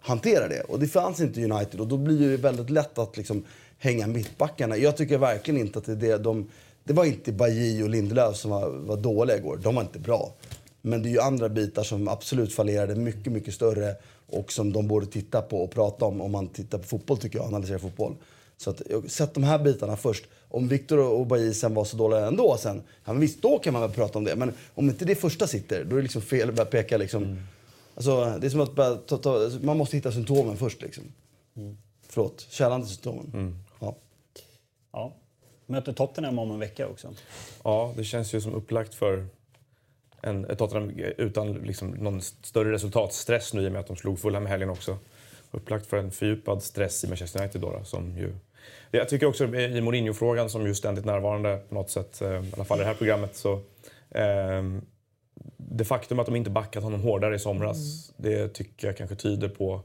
hantera 0.00 0.48
det. 0.48 0.60
Och 0.60 0.80
det 0.80 0.88
fanns 0.88 1.20
inte 1.20 1.40
i 1.40 1.44
United 1.44 1.80
och 1.80 1.86
då 1.86 1.96
blir 1.96 2.30
det 2.30 2.36
väldigt 2.36 2.70
lätt 2.70 2.98
att 2.98 3.16
liksom, 3.16 3.44
hänga 3.78 4.06
mittbackarna. 4.06 4.76
Jag 4.76 4.96
tycker 4.96 5.18
verkligen 5.18 5.60
inte 5.60 5.78
att 5.78 5.84
det 5.84 5.92
är 5.92 5.96
det 5.96 6.18
de... 6.18 6.48
Det 6.84 6.92
var 6.92 7.04
inte 7.04 7.32
Bajy 7.32 7.82
och 7.82 7.88
Lindelöf 7.88 8.36
som 8.36 8.50
var, 8.50 8.68
var 8.68 8.96
dåliga 8.96 9.36
igår. 9.36 9.60
De 9.62 9.74
var 9.74 9.82
inte 9.82 9.98
bra. 9.98 10.34
Men 10.82 11.02
det 11.02 11.08
är 11.08 11.10
ju 11.10 11.20
andra 11.20 11.48
bitar 11.48 11.82
som 11.82 12.08
absolut 12.08 12.52
fallerade 12.54 12.94
mycket, 12.94 13.32
mycket 13.32 13.54
större 13.54 13.94
och 14.26 14.52
som 14.52 14.72
de 14.72 14.88
borde 14.88 15.06
titta 15.06 15.42
på 15.42 15.58
och 15.58 15.70
prata 15.70 16.04
om 16.04 16.20
om 16.20 16.32
man 16.32 16.48
tittar 16.48 16.78
på 16.78 16.84
fotboll, 16.84 17.18
tycker 17.18 17.38
jag, 17.38 17.46
analyserar 17.46 17.78
fotboll. 17.78 18.16
Så 18.56 18.70
att, 18.70 18.82
sätt 19.08 19.34
de 19.34 19.44
här 19.44 19.58
bitarna 19.58 19.96
först. 19.96 20.24
Om 20.48 20.68
Viktor 20.68 20.98
och 20.98 21.26
Bajy 21.26 21.54
sen 21.54 21.74
var 21.74 21.84
så 21.84 21.96
dåliga 21.96 22.26
ändå 22.26 22.56
sen, 22.56 22.82
ja, 23.04 23.12
men 23.12 23.20
visst, 23.20 23.42
då 23.42 23.58
kan 23.58 23.72
man 23.72 23.82
väl 23.82 23.90
prata 23.90 24.18
om 24.18 24.24
det. 24.24 24.36
Men 24.36 24.52
om 24.74 24.88
inte 24.88 25.04
det 25.04 25.14
första 25.14 25.46
sitter, 25.46 25.84
då 25.84 25.90
är 25.90 25.96
det 25.96 26.02
liksom 26.02 26.22
fel 26.22 26.48
att 26.48 26.54
börja 26.54 26.70
peka 26.70 26.96
liksom. 26.96 27.22
Mm. 27.22 27.38
Alltså, 27.94 28.38
det 28.40 28.46
är 28.46 28.50
som 28.50 28.60
att 28.60 28.74
börja, 28.74 28.94
ta, 28.94 29.18
ta, 29.18 29.50
man 29.62 29.76
måste 29.76 29.96
hitta 29.96 30.12
symptomen 30.12 30.56
först 30.56 30.82
liksom. 30.82 31.04
Mm. 31.56 31.76
Förlåt, 32.08 32.46
källan 32.50 32.82
till 32.82 32.90
symptomen. 32.90 33.30
Mm. 33.34 33.58
Ja. 33.80 33.96
ja. 34.92 35.12
Möter 35.66 35.92
Tottenham 35.92 36.38
om 36.38 36.50
en 36.50 36.58
vecka 36.58 36.88
också. 36.88 37.14
Ja, 37.64 37.92
det 37.96 38.04
känns 38.04 38.34
ju 38.34 38.40
som 38.40 38.54
upplagt 38.54 38.94
för 38.94 39.26
en, 40.20 40.44
ett 40.44 40.58
Tottenham 40.58 40.90
utan 41.16 41.52
liksom 41.52 41.90
någon 41.90 42.22
större 42.22 42.72
resultatstress 42.72 43.54
nu 43.54 43.62
i 43.62 43.68
och 43.68 43.72
med 43.72 43.80
att 43.80 43.86
de 43.86 43.96
slog 43.96 44.18
Fulham 44.18 44.46
i 44.46 44.50
helgen 44.50 44.70
också. 44.70 44.98
Upplagt 45.50 45.86
för 45.86 45.96
en 45.96 46.10
fördjupad 46.10 46.62
stress 46.62 47.04
i 47.04 47.08
Manchester 47.08 47.40
United 47.40 47.60
då, 47.60 47.70
då 47.70 47.84
som 47.84 48.18
ju 48.18 48.34
jag 48.96 49.08
tycker 49.08 49.26
också 49.26 49.44
i 49.54 49.80
Mourinho-frågan 49.80 50.50
som 50.50 50.66
ju 50.66 50.74
ständigt 50.74 51.04
närvarande 51.04 51.60
på 51.68 51.74
något 51.74 51.90
sätt, 51.90 52.22
eh, 52.22 52.28
i 52.28 52.52
alla 52.54 52.64
fall 52.64 52.78
i 52.78 52.80
det 52.80 52.86
här 52.86 52.94
programmet, 52.94 53.36
så 53.36 53.52
eh, 54.10 54.62
det 55.56 55.84
faktum 55.84 56.18
att 56.18 56.26
de 56.26 56.36
inte 56.36 56.50
backat 56.50 56.82
honom 56.82 57.00
hårdare 57.00 57.34
i 57.34 57.38
somras, 57.38 58.12
mm. 58.18 58.32
det 58.32 58.48
tycker 58.48 58.86
jag 58.86 58.96
kanske 58.96 59.16
tyder 59.16 59.48
på 59.48 59.80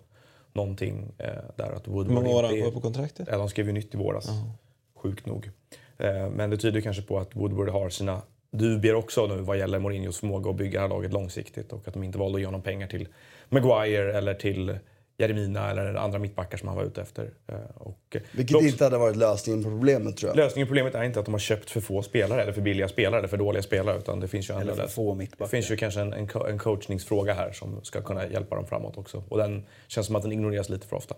någonting 0.54 1.12
eh, 1.18 1.28
där. 1.56 1.72
Att 1.72 1.88
Woodward 1.88 2.08
Hur 2.08 2.14
många 2.14 2.30
år 2.30 2.44
har 2.44 2.62
han 2.64 2.72
på 2.72 2.82
kontraktet? 2.82 3.28
Ja, 3.32 3.38
de 3.38 3.50
skrev 3.50 3.68
ju 3.68 3.74
nytt 3.74 3.94
i 3.94 3.98
våras. 3.98 4.30
Uh 4.30 4.36
-huh. 4.36 4.52
Sjukt 4.96 5.26
nog. 5.26 5.50
Eh, 5.98 6.30
men 6.30 6.50
det 6.50 6.58
tyder 6.58 6.82
kanske 6.82 7.02
på 7.02 7.20
att 7.20 7.36
Woodward 7.36 7.70
har 7.70 7.90
sina 7.90 8.22
dubier 8.52 8.96
också 8.96 9.28
nu 9.28 9.42
vad 9.42 9.58
gäller 9.58 9.80
Mourinhos 9.80 10.20
förmåga 10.20 10.50
att 10.50 10.56
bygga 10.56 10.80
det 10.80 10.88
här 10.88 10.90
laget 10.90 11.14
långsiktigt 11.14 11.74
och 11.74 11.88
att 11.88 11.94
de 11.94 12.04
inte 12.04 12.18
valde 12.18 12.36
att 12.36 12.42
ge 12.42 12.46
honom 12.46 12.62
pengar 12.62 12.88
till 12.88 13.08
Maguire 13.50 14.18
eller 14.18 14.34
till 14.34 14.78
Jeremina 15.22 15.72
eller 15.72 15.96
andra 15.96 16.20
mittbackar 16.20 16.58
som 16.58 16.68
han 16.68 16.78
var 16.78 16.84
ute 16.84 17.02
efter. 17.02 17.30
Eh, 17.48 17.56
och 17.76 18.18
Vilket 18.32 18.56
också, 18.56 18.68
inte 18.68 18.84
hade 18.84 18.98
varit 18.98 19.16
lösningen 19.16 19.64
på 19.64 19.70
problemet 19.70 20.18
tror 20.18 20.30
jag. 20.30 20.38
Lösningen 20.38 20.68
på 20.68 20.70
problemet 20.70 20.96
är 20.96 21.04
inte 21.04 21.20
att 21.20 21.26
de 21.26 21.34
har 21.34 21.40
köpt 21.40 21.70
för 21.70 21.82
få 21.82 22.02
spelare 22.02 22.42
eller 22.42 22.54
för 22.54 22.62
billiga 22.62 22.88
spelare 22.88 23.20
eller 23.20 23.28
för 23.28 23.38
dåliga 23.38 23.64
spelare. 23.64 23.98
Utan 23.98 24.20
det 24.20 24.28
finns 24.28 24.50
ju 24.50 24.54
eller 24.54 24.74
för 24.74 24.88
få 24.88 25.16
mittbackar. 25.16 25.46
Det 25.46 25.50
finns 25.52 25.72
ju 25.72 25.76
kanske 25.76 26.02
en, 26.02 26.14
en, 26.14 26.28
en 26.50 26.58
coachningsfråga 26.58 27.34
här 27.34 27.52
som 27.52 27.84
ska 27.84 28.02
kunna 28.02 28.28
hjälpa 28.28 28.56
dem 28.56 28.66
framåt 28.68 28.98
också. 28.98 29.24
Och 29.30 29.38
den 29.38 29.66
känns 29.88 30.08
som 30.08 30.16
att 30.16 30.22
den 30.22 30.32
ignoreras 30.32 30.70
lite 30.70 30.88
för 30.88 30.96
ofta. 30.96 31.16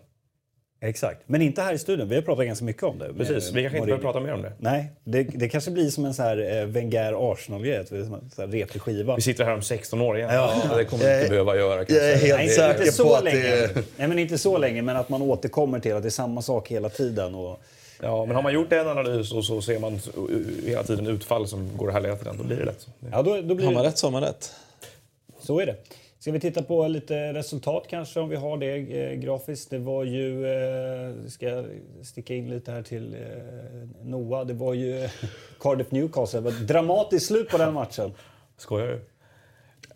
Exakt, 0.85 1.21
men 1.25 1.41
inte 1.41 1.61
här 1.61 1.73
i 1.73 1.77
studion. 1.77 2.09
Vi 2.09 2.15
har 2.15 2.21
pratat 2.21 2.45
ganska 2.45 2.65
mycket 2.65 2.83
om 2.83 2.99
det. 2.99 3.13
Precis, 3.13 3.51
vi 3.51 3.61
kanske 3.61 3.77
inte 3.77 3.85
behöver 3.85 4.03
prata 4.03 4.19
mer 4.19 4.33
om 4.33 4.41
det. 4.41 4.51
Nej, 4.59 4.91
det, 5.03 5.23
det 5.23 5.49
kanske 5.49 5.71
blir 5.71 5.89
som 5.89 6.05
en 6.05 6.13
så 6.13 6.23
här 6.23 6.37
eh, 6.37 6.65
Wenger-Arsenal-grej, 6.65 7.85
en 8.37 8.51
replig 8.51 8.81
skiva. 8.81 9.15
Vi 9.15 9.21
sitter 9.21 9.43
här 9.43 9.53
om 9.53 9.61
16 9.61 10.01
år 10.01 10.17
igen. 10.17 10.29
Ja, 10.33 10.61
ja 10.69 10.77
det 10.77 10.85
kommer 10.85 11.05
vi 11.05 11.17
inte 11.17 11.29
behöva 11.29 11.55
göra 11.55 11.75
kanske. 11.75 11.95
Jag 11.95 12.11
är 12.11 12.17
helt 12.17 12.37
Nej, 12.37 12.49
säker 12.49 12.85
inte 12.85 13.03
på 13.03 13.13
att 13.15 13.23
länge. 13.23 13.39
det... 13.41 13.75
Nej, 13.97 14.07
men 14.07 14.19
inte 14.19 14.37
så 14.37 14.57
länge, 14.57 14.81
men 14.81 14.97
att 14.97 15.09
man 15.09 15.21
återkommer 15.21 15.79
till 15.79 15.93
att 15.93 16.01
det 16.03 16.07
är 16.07 16.09
samma 16.09 16.41
sak 16.41 16.67
hela 16.67 16.89
tiden. 16.89 17.35
Och... 17.35 17.59
Ja, 18.01 18.25
men 18.25 18.35
har 18.35 18.43
man 18.43 18.53
gjort 18.53 18.73
en 18.73 18.87
analys 18.87 19.31
och 19.31 19.45
så 19.45 19.61
ser 19.61 19.79
man 19.79 19.99
hela 20.65 20.83
tiden 20.83 21.07
utfall 21.07 21.47
som 21.47 21.77
går 21.77 21.87
att 21.87 21.93
härleda 21.93 22.15
till 22.15 22.25
den, 22.25 22.37
då 22.37 22.43
blir 22.43 22.57
det 22.57 22.65
lätt 22.65 22.81
så. 22.81 22.89
Ja, 23.11 23.21
då, 23.21 23.41
då 23.41 23.55
blir 23.55 23.65
har 23.65 23.73
man 23.73 23.83
rätt 23.83 23.97
så 23.97 24.07
har 24.07 24.11
man 24.11 24.23
rätt. 24.23 24.51
Så 25.41 25.59
är 25.59 25.65
det. 25.65 25.75
Ska 26.23 26.31
vi 26.31 26.39
titta 26.39 26.63
på 26.63 26.87
lite 26.87 27.33
resultat 27.33 27.85
kanske 27.89 28.19
om 28.19 28.29
vi 28.29 28.35
har 28.35 28.57
det 28.57 28.75
eh, 28.75 29.13
grafiskt. 29.13 29.69
Det 29.69 29.77
var 29.77 30.03
ju, 30.03 30.45
eh, 30.45 31.27
ska 31.27 31.45
jag 31.45 31.65
sticka 32.03 32.35
in 32.35 32.49
lite 32.49 32.71
här 32.71 32.83
till 32.83 33.13
eh, 33.13 33.19
Noah, 34.03 34.45
det 34.45 34.53
var 34.53 34.73
ju 34.73 35.09
Cardiff 35.59 35.91
Newcastle. 35.91 36.39
Det 36.39 36.43
var 36.43 36.51
ett 36.51 36.67
dramatiskt 36.67 37.27
slut 37.27 37.49
på 37.49 37.57
den 37.57 37.73
matchen. 37.73 38.11
Skojar 38.57 38.87
du? 38.87 39.01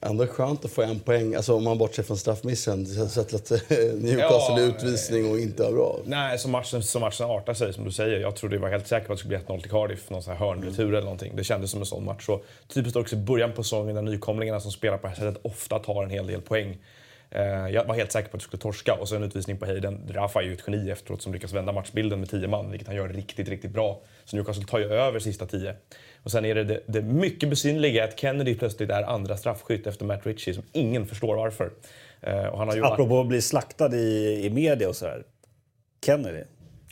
Ändå 0.02 0.28
skönt 0.28 0.66
att 0.66 0.72
få 0.72 0.82
en 0.82 1.00
poäng, 1.00 1.36
alltså 1.36 1.54
om 1.56 1.64
man 1.64 1.78
bortser 1.78 2.04
från 2.04 2.18
straffmissen. 2.18 2.86
Sett 2.86 3.34
att 3.34 3.52
eh, 3.52 3.58
Newcastle 3.94 4.56
ja, 4.58 4.60
utvisning 4.60 5.32
och 5.32 5.40
inte 5.40 5.64
var 5.64 5.72
bra. 5.72 6.00
Nej, 6.06 6.40
som 6.40 6.52
matchen, 6.52 6.84
som 6.84 7.02
matchen 7.02 7.26
artar 7.30 7.54
sig 7.54 7.74
som 7.74 7.84
du 7.86 7.92
säger. 7.92 8.20
Jag 8.20 8.36
trodde 8.36 8.56
jag 8.56 8.62
var 8.62 8.70
helt 8.70 8.88
säker 8.88 9.08
på 9.08 9.14
att 9.14 9.18
det 9.18 9.20
skulle 9.20 9.38
bli 9.38 9.56
1-0 9.56 9.62
till 9.62 9.72
Cardiff. 9.72 10.10
Någon 10.10 10.24
sån 10.24 10.34
här 10.34 10.40
hörnretur 10.40 10.84
mm. 10.84 10.96
eller 10.96 11.02
någonting. 11.02 11.36
Det 11.36 11.44
kändes 11.44 11.72
som 11.72 11.80
en 11.80 11.86
sån 11.86 12.06
match. 12.06 12.26
Så 12.26 12.42
typiskt 12.68 12.98
också 12.98 13.16
i 13.16 13.20
början 13.20 13.52
på 13.54 13.64
säsongen 13.64 13.96
när 13.96 14.02
nykomlingarna 14.02 14.60
som 14.60 14.72
spelar 14.72 14.98
på 14.98 15.08
det 15.08 15.14
här 15.14 15.16
sättet 15.16 15.46
ofta 15.46 15.80
tar 15.80 16.04
en 16.04 16.10
hel 16.10 16.28
del 16.28 16.42
poäng. 16.42 16.78
Eh, 17.30 17.44
jag 17.70 17.86
var 17.86 17.96
helt 17.96 18.12
säker 18.12 18.30
på 18.30 18.38
att 18.38 18.42
du 18.42 18.44
skulle 18.44 18.62
torska 18.62 18.94
och 18.94 19.10
så 19.10 19.16
en 19.16 19.24
utvisning 19.24 19.58
på 19.58 19.66
Hayden. 19.66 20.02
Rafa 20.10 20.42
är 20.42 20.46
ju 20.46 20.54
ett 20.54 20.64
geni 20.68 20.90
efteråt 20.90 21.22
som 21.22 21.34
lyckas 21.34 21.54
vända 21.54 21.72
matchbilden 21.72 22.20
med 22.20 22.30
10 22.30 22.48
man, 22.48 22.72
vilket 22.72 22.88
han 22.88 22.98
gör 22.98 23.10
riktigt, 23.10 23.50
riktigt 23.50 23.72
bra. 23.72 24.02
Så 24.30 24.36
Newcastle 24.36 24.66
tar 24.66 24.80
ju 24.80 24.86
över 24.86 25.20
sista 25.20 25.46
tio. 25.46 25.76
Och 26.24 26.32
sen 26.32 26.46
är 26.46 26.56
det 26.56 26.64
det, 26.64 26.84
det 26.86 27.02
mycket 27.02 27.50
besynliga 27.50 28.04
att 28.04 28.20
Kennedy 28.20 28.56
plötsligt 28.56 28.90
är 28.90 29.04
andra 29.04 29.38
straffskytt 29.38 29.88
efter 29.88 30.06
Matt 30.06 30.26
Ritchie 30.26 30.54
som 30.54 30.64
ingen 30.72 31.06
förstår 31.06 31.36
varför. 31.36 31.72
Eh, 32.22 32.46
och 32.46 32.60
han 32.60 32.68
har 32.68 32.76
ju 32.76 32.86
Apropå 32.86 33.22
att 33.22 33.28
bli 33.28 33.42
slaktad 33.42 33.96
i, 33.96 34.42
i 34.46 34.50
media 34.50 34.90
och 34.90 34.96
sådär. 34.96 35.24
Kennedy. 36.06 36.44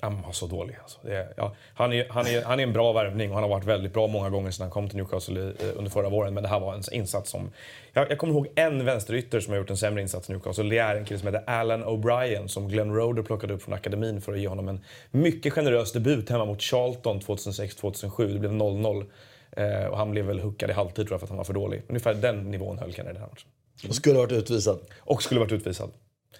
Han 0.05 0.21
var 0.21 0.31
så 0.31 0.47
dålig. 0.47 0.75
Alltså. 0.81 1.07
Är, 1.07 1.33
ja, 1.37 1.55
han, 1.73 1.93
är, 1.93 2.05
han, 2.09 2.27
är, 2.27 2.41
han 2.43 2.59
är 2.59 2.63
en 2.63 2.73
bra 2.73 2.93
värvning 2.93 3.29
och 3.29 3.35
han 3.35 3.43
har 3.43 3.49
varit 3.49 3.65
väldigt 3.65 3.93
bra 3.93 4.07
många 4.07 4.29
gånger 4.29 4.51
sedan 4.51 4.63
han 4.63 4.71
kom 4.71 4.89
till 4.89 4.97
Newcastle 4.97 5.41
eh, 5.41 5.77
under 5.77 5.91
förra 5.91 6.09
våren. 6.09 6.33
Men 6.33 6.43
det 6.43 6.49
här 6.49 6.59
var 6.59 6.73
en 6.73 6.81
insats 6.91 7.31
som... 7.31 7.51
Jag, 7.93 8.11
jag 8.11 8.17
kommer 8.17 8.33
ihåg 8.33 8.47
en 8.55 8.85
vänsterytter 8.85 9.39
som 9.39 9.53
har 9.53 9.57
gjort 9.57 9.69
en 9.69 9.77
sämre 9.77 10.01
insats 10.01 10.29
i 10.29 10.31
Newcastle. 10.31 10.69
Det 10.69 10.77
är 10.77 10.95
en 10.95 11.05
kille 11.05 11.19
som 11.19 11.27
heter 11.27 11.49
Alan 11.49 11.85
O'Brien 11.85 12.47
som 12.47 12.67
Glenn 12.67 12.95
Roder 12.95 13.23
plockade 13.23 13.53
upp 13.53 13.63
från 13.63 13.73
akademin 13.73 14.21
för 14.21 14.33
att 14.33 14.39
ge 14.39 14.47
honom 14.47 14.67
en 14.67 14.83
mycket 15.11 15.53
generös 15.53 15.91
debut 15.91 16.29
hemma 16.29 16.45
mot 16.45 16.61
Charlton 16.61 17.19
2006-2007. 17.19 18.33
Det 18.33 18.39
blev 18.39 18.51
0-0. 18.51 19.05
Eh, 19.51 19.85
och 19.85 19.97
han 19.97 20.11
blev 20.11 20.25
väl 20.25 20.39
huckad 20.39 20.69
i 20.69 20.73
halvtid 20.73 21.07
tror 21.07 21.13
jag 21.13 21.19
för 21.19 21.25
att 21.25 21.29
han 21.29 21.37
var 21.37 21.43
för 21.43 21.53
dålig. 21.53 21.81
Ungefär 21.87 22.13
den 22.13 22.51
nivån 22.51 22.77
höll 22.77 22.93
Kennedy 22.93 23.13
den 23.13 23.21
här 23.21 23.29
matchen. 23.29 23.49
Och 23.89 23.95
skulle 23.95 24.17
varit 24.17 24.31
utvisad. 24.31 24.79
Och 24.99 25.23
skulle 25.23 25.39
varit 25.39 25.51
utvisad. 25.51 25.91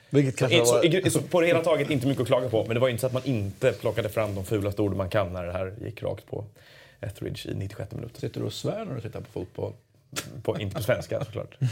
Vilket 0.10 0.38
kanske 0.38 0.66
Så, 0.66 0.74
var... 0.74 1.10
så 1.10 1.22
på 1.22 1.42
det 1.42 1.48
hela 1.48 1.64
taget 1.64 1.90
inte 1.90 2.08
mycket 2.08 2.22
att 2.22 2.28
klaga 2.28 2.50
på, 2.50 2.64
men 2.66 2.74
det 2.74 2.80
var 2.80 2.90
inte 2.90 3.02
så 3.02 3.08
att 3.08 3.14
man 3.14 3.26
inte 3.26 3.72
plockade 3.72 4.10
fram 4.10 4.36
de 4.36 4.46
fulaste 4.46 4.82
orden 4.82 4.98
man 4.98 5.10
kan 5.10 5.34
när 5.34 5.46
det 5.46 5.52
här 5.52 5.74
gick 5.86 6.04
rakt 6.04 6.26
på 6.26 6.46
Etheridge 7.02 7.52
i 7.52 7.56
96 7.56 7.92
minuter. 7.92 8.20
Sitter 8.20 8.40
du 8.40 8.46
och 8.46 8.54
svär 8.54 8.86
när 8.86 8.96
du 8.96 9.02
tittar 9.02 9.20
på 9.22 9.32
fotboll? 9.32 9.74
På, 10.44 10.60
inte 10.60 10.76
på 10.76 10.84
svenska 10.84 11.26
såklart. 11.26 11.58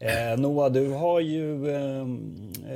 Eh, 0.00 0.38
Noah, 0.38 0.72
du 0.72 0.88
har 0.88 1.20
ju 1.20 1.70
eh, 1.70 2.00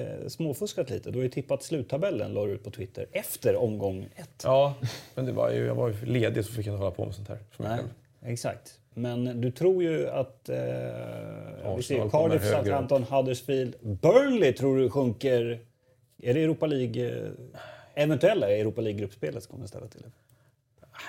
eh, 0.00 0.28
småfuskat 0.28 0.90
lite. 0.90 1.10
Du 1.10 1.18
har 1.18 1.22
ju 1.22 1.28
tippat 1.28 1.62
sluttabellen, 1.62 2.32
la 2.32 2.46
du 2.46 2.52
ut 2.52 2.64
på 2.64 2.70
Twitter, 2.70 3.06
efter 3.12 3.56
omgång 3.56 4.08
ett. 4.16 4.42
Ja, 4.44 4.74
men 5.14 5.26
det 5.26 5.32
var 5.32 5.50
ju, 5.50 5.66
jag 5.66 5.74
var 5.74 5.88
ju 5.88 6.04
ledig 6.04 6.44
så 6.44 6.52
fick 6.52 6.66
jag 6.66 6.72
inte 6.74 6.78
hålla 6.84 6.90
på 6.96 7.04
med 7.04 7.14
sånt 7.14 7.28
här 7.28 7.38
för 7.50 7.62
mig 7.62 7.70
Nej, 7.70 7.78
själv. 7.78 8.32
exakt. 8.32 8.78
Men 8.94 9.40
du 9.40 9.50
tror 9.50 9.82
ju 9.82 10.08
att... 10.08 10.48
Eh, 10.48 10.56
vi 11.76 11.82
ser 11.82 12.08
Cardiff. 12.08 12.50
Southampton, 12.50 13.02
Huddersfield, 13.02 13.74
Burnley 13.80 14.52
tror 14.52 14.76
du 14.76 14.90
sjunker... 14.90 15.60
Är 16.22 16.34
det 16.34 16.42
Europa 16.42 16.66
League... 16.66 17.24
Eh, 17.24 17.30
eventuella 17.94 18.50
Europa 18.50 18.80
League-gruppspelet 18.80 19.46
kommer 19.46 19.66
ställa 19.66 19.86
till 19.86 20.02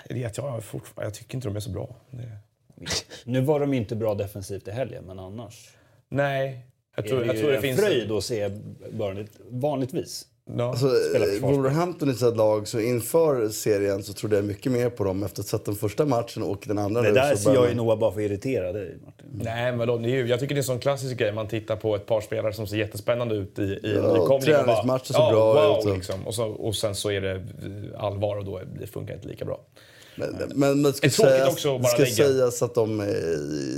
det? 0.10 0.26
Att 0.26 0.38
jag, 0.38 0.64
fortfarande, 0.64 1.08
jag 1.08 1.14
tycker 1.14 1.36
inte 1.36 1.48
de 1.48 1.56
är 1.56 1.60
så 1.60 1.70
bra. 1.70 1.96
Det, 2.12 2.38
Nu 3.26 3.42
var 3.42 3.60
de 3.60 3.74
inte 3.74 3.96
bra 3.96 4.16
defensivt 4.16 4.68
i 4.68 4.72
helgen, 4.72 5.04
men 5.04 5.20
annars... 5.20 5.70
nej, 6.10 6.66
jag 6.96 7.08
tror, 7.08 7.22
är 7.22 7.22
det 7.22 7.28
jag 7.28 7.38
tror 7.38 7.52
det 7.52 7.62
finns... 7.62 7.80
fröjd 7.80 8.12
att 8.12 8.24
se 8.24 8.50
Burnley, 8.92 9.28
vanligtvis. 9.50 10.28
Ja. 10.58 10.70
Alltså, 10.70 10.86
eh. 10.88 11.42
Wolverhampton 11.42 12.10
är 12.10 12.14
ett 12.30 12.38
lag, 12.38 12.68
så 12.68 12.80
inför 12.80 13.50
serien 13.50 14.04
så 14.04 14.14
trodde 14.14 14.36
jag 14.36 14.46
mycket 14.46 14.72
mer 14.72 14.90
på 14.90 15.04
dem 15.04 15.24
efter 15.24 15.42
att 15.42 15.52
ha 15.52 15.58
sett 15.58 15.66
den 15.66 15.76
första 15.76 16.06
matchen 16.06 16.44
och 16.44 16.64
den 16.68 16.78
andra 16.78 17.02
Det 17.02 17.08
nu. 17.08 17.14
där 17.14 17.32
så 17.36 17.38
ser 17.38 17.54
jag 17.54 17.70
ju 17.70 17.76
Noah 17.76 18.00
bara 18.00 18.12
för 18.12 18.20
att 18.20 18.26
irritera 18.26 18.72
dig, 18.74 18.98
Martin. 19.06 19.26
Nej, 19.44 19.72
men 19.76 19.88
då, 19.88 20.02
ju, 20.02 20.28
jag 20.28 20.40
tycker 20.40 20.56
det 20.56 20.60
är 20.60 20.62
en 20.62 20.64
sån 20.64 20.80
klassisk 20.80 21.18
grej. 21.18 21.32
Man 21.34 21.48
tittar 21.48 21.76
på 21.76 21.96
ett 21.96 22.06
par 22.06 22.22
spelare 22.22 22.54
som 22.54 22.68
ser 22.68 22.78
jättespännande 22.78 23.36
ut 23.36 23.60
i, 23.60 23.62
i 23.62 23.68
en 23.68 23.80
Ja, 23.84 24.14
nykomling. 24.14 24.32
och 24.32 24.42
träningsmatcher 24.44 25.06
ser 25.14 25.20
ja, 25.20 25.32
bra 25.32 25.54
wow, 25.54 25.80
ut 25.80 25.86
och- 25.86 25.96
Liksom. 25.96 26.28
Och, 26.28 26.36
så, 26.36 26.46
och 26.48 26.76
sen 26.76 26.96
så 26.96 27.12
är 27.12 27.22
det 27.22 27.32
eh, 27.36 28.04
allvar 28.04 28.38
och 28.38 28.46
då 28.46 28.62
det 28.80 28.88
funkar 28.88 29.14
inte 29.16 29.28
lika 29.28 29.46
bra. 29.46 29.62
Men, 30.16 30.30
men, 30.40 30.60
men 30.60 30.84
det 30.84 30.94
ska, 30.94 31.10
sägas, 31.10 31.64
det 31.64 31.70
bara 31.70 31.84
ska 31.84 32.02
lägga. 32.04 32.14
sägas 32.16 32.62
att 32.62 32.76
de 32.76 33.00
eh, 33.00 33.08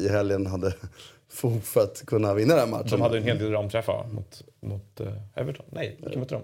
i 0.06 0.08
helgen 0.12 0.46
hade 0.46 0.74
fog 1.34 1.64
för 1.64 1.82
att 1.82 2.04
kunna 2.06 2.34
vinna 2.34 2.56
den 2.56 2.60
här 2.60 2.78
matchen. 2.78 2.88
De 2.92 3.02
hade 3.02 3.18
en 3.18 3.24
hel 3.24 3.38
del 3.38 3.52
ramträffar 3.52 4.08
mot, 4.12 4.42
mot 4.62 5.02
uh, 5.02 5.08
Everton. 5.36 5.66
Nej, 5.70 5.98
vilka 6.04 6.20
mötte 6.20 6.36
de? 6.36 6.42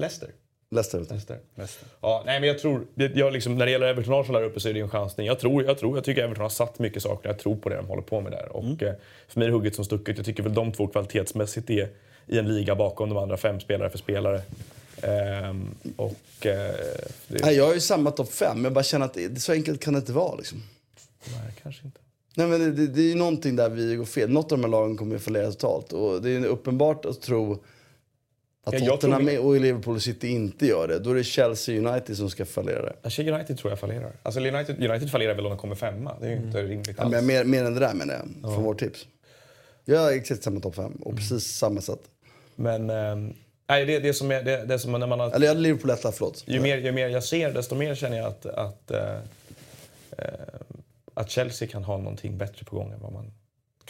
Leicester. 0.00 0.30
Leicester. 0.70 0.98
Leicester. 1.54 1.88
Ja, 2.00 2.22
nej, 2.26 2.40
men 2.40 2.48
jag 2.48 2.58
tror, 2.58 2.86
jag 2.94 3.32
liksom, 3.32 3.58
när 3.58 3.66
det 3.66 3.72
gäller 3.72 3.86
Everton 3.86 4.14
Arsenal 4.14 4.42
där 4.42 4.48
uppe 4.48 4.60
så 4.60 4.68
är 4.68 4.72
det 4.72 4.78
ju 4.78 4.84
en 4.84 4.90
chansning. 4.90 5.26
Jag 5.26 5.38
tror, 5.38 5.64
jag 5.64 5.78
tror, 5.78 5.96
jag 5.96 6.04
tycker 6.04 6.22
Everton 6.22 6.42
har 6.42 6.48
satt 6.48 6.78
mycket 6.78 7.02
saker. 7.02 7.28
Jag 7.28 7.38
tror 7.38 7.56
på 7.56 7.68
det 7.68 7.76
de 7.76 7.86
håller 7.86 8.02
på 8.02 8.20
med 8.20 8.32
där. 8.32 8.56
Och 8.56 8.82
eh, 8.82 8.94
för 9.28 9.40
mig 9.40 9.46
är 9.46 9.50
det 9.50 9.56
hugget 9.56 9.74
som 9.74 9.84
stucket. 9.84 10.16
Jag 10.16 10.26
tycker 10.26 10.42
väl 10.42 10.54
de 10.54 10.72
två 10.72 10.86
kvalitetsmässigt 10.86 11.70
är 11.70 11.88
i 12.26 12.38
en 12.38 12.48
liga 12.48 12.74
bakom 12.74 13.08
de 13.08 13.18
andra 13.18 13.36
fem 13.36 13.60
spelare 13.60 13.90
för 13.90 13.98
spelare. 13.98 14.42
Ehm, 15.02 15.74
och 15.96 16.46
eh, 16.46 16.74
det, 17.28 17.42
Nej, 17.42 17.56
jag 17.56 17.66
har 17.66 17.74
ju 17.74 17.80
samma 17.80 18.10
topp 18.10 18.32
fem, 18.32 18.64
jag 18.64 18.72
bara 18.72 18.84
känner 18.84 19.06
att 19.06 19.14
det, 19.14 19.40
så 19.40 19.52
enkelt 19.52 19.80
kan 19.80 19.92
det 19.92 19.98
inte 19.98 20.12
vara. 20.12 20.36
Liksom. 20.36 20.62
nej, 21.24 21.54
kanske 21.62 21.84
inte. 21.84 22.00
Nej, 22.34 22.46
men 22.46 22.60
det, 22.60 22.70
det, 22.72 22.86
det 22.86 23.00
är 23.00 23.08
ju 23.08 23.14
någonting 23.14 23.56
där 23.56 23.68
vi 23.68 23.96
går 23.96 24.04
fel. 24.04 24.30
Något 24.30 24.52
av 24.52 24.58
de 24.58 24.64
här 24.64 24.70
lagen 24.70 24.96
kommer 24.96 25.16
att 25.16 25.22
fallera 25.22 25.50
totalt. 25.50 25.92
Och 25.92 26.22
det 26.22 26.30
är 26.30 26.38
ju 26.38 26.46
uppenbart 26.46 27.04
att 27.04 27.22
tro 27.22 27.62
att 28.74 28.80
Ja, 28.80 28.90
Tottenham 28.90 29.26
tror- 29.26 29.46
och 29.46 29.60
Liverpool 29.60 29.94
och 29.96 30.02
City 30.02 30.28
inte 30.28 30.66
gör 30.66 30.88
det. 30.88 30.98
Då 30.98 31.10
är 31.10 31.14
det 31.14 31.24
Chelsea 31.24 31.78
United 31.90 32.16
som 32.16 32.30
ska 32.30 32.44
fallera 32.44 32.82
det. 32.82 32.92
Alltså 33.02 33.22
United 33.22 33.58
tror 33.58 33.70
jag 33.72 33.78
fallerar. 33.78 34.12
Alltså 34.22 34.40
United, 34.40 34.90
United 34.90 35.10
fallerar 35.10 35.34
väl 35.34 35.44
om 35.46 35.50
de 35.50 35.58
kommer 35.58 35.74
femma. 35.74 36.14
Det 36.20 36.26
är 36.26 36.30
ju 36.30 36.36
inte 36.36 36.62
rimligt 36.62 36.94
Ja, 36.98 37.02
alls. 37.04 37.12
men 37.12 37.26
mer, 37.26 37.44
mer 37.44 37.64
än 37.64 37.74
det 37.74 37.80
där 37.80 37.94
menar 37.94 38.14
jag, 38.14 38.54
från 38.54 38.64
vårt 38.64 38.78
tips. 38.78 39.06
Jag 39.84 40.00
har 40.00 40.12
exakt 40.12 40.42
samma 40.42 40.60
topp 40.60 40.74
fem 40.74 40.92
och 40.92 41.16
precis 41.16 41.46
samma 41.46 41.80
sätt. 41.80 42.00
Men 42.56 42.90
ehm, 42.90 43.32
nej, 43.68 43.86
det, 43.86 43.98
det 43.98 44.14
som 44.14 44.30
är, 44.30 44.42
det, 44.42 44.64
det 44.64 44.78
som 44.78 44.92
när 44.92 45.06
man 45.06 45.20
har 45.20 45.30
Eller 45.30 45.46
jag 45.46 45.56
Liverpool 45.56 45.90
etta, 45.90 46.12
förlåt. 46.12 46.44
Ju 46.46 46.60
mer, 46.60 46.78
ju 46.78 46.92
mer 46.92 47.08
jag 47.08 47.24
ser, 47.24 47.52
desto 47.52 47.74
mer 47.74 47.94
känner 47.94 48.16
jag 48.16 48.26
att, 48.26 48.46
att, 48.46 48.90
eh, 48.90 49.14
eh, 50.18 50.24
att 51.14 51.30
Chelsea 51.30 51.68
kan 51.68 51.84
ha 51.84 51.96
någonting 51.98 52.38
bättre 52.38 52.64
på 52.64 52.76
gång 52.76 52.92
än 52.92 53.00
vad 53.00 53.12
man 53.12 53.32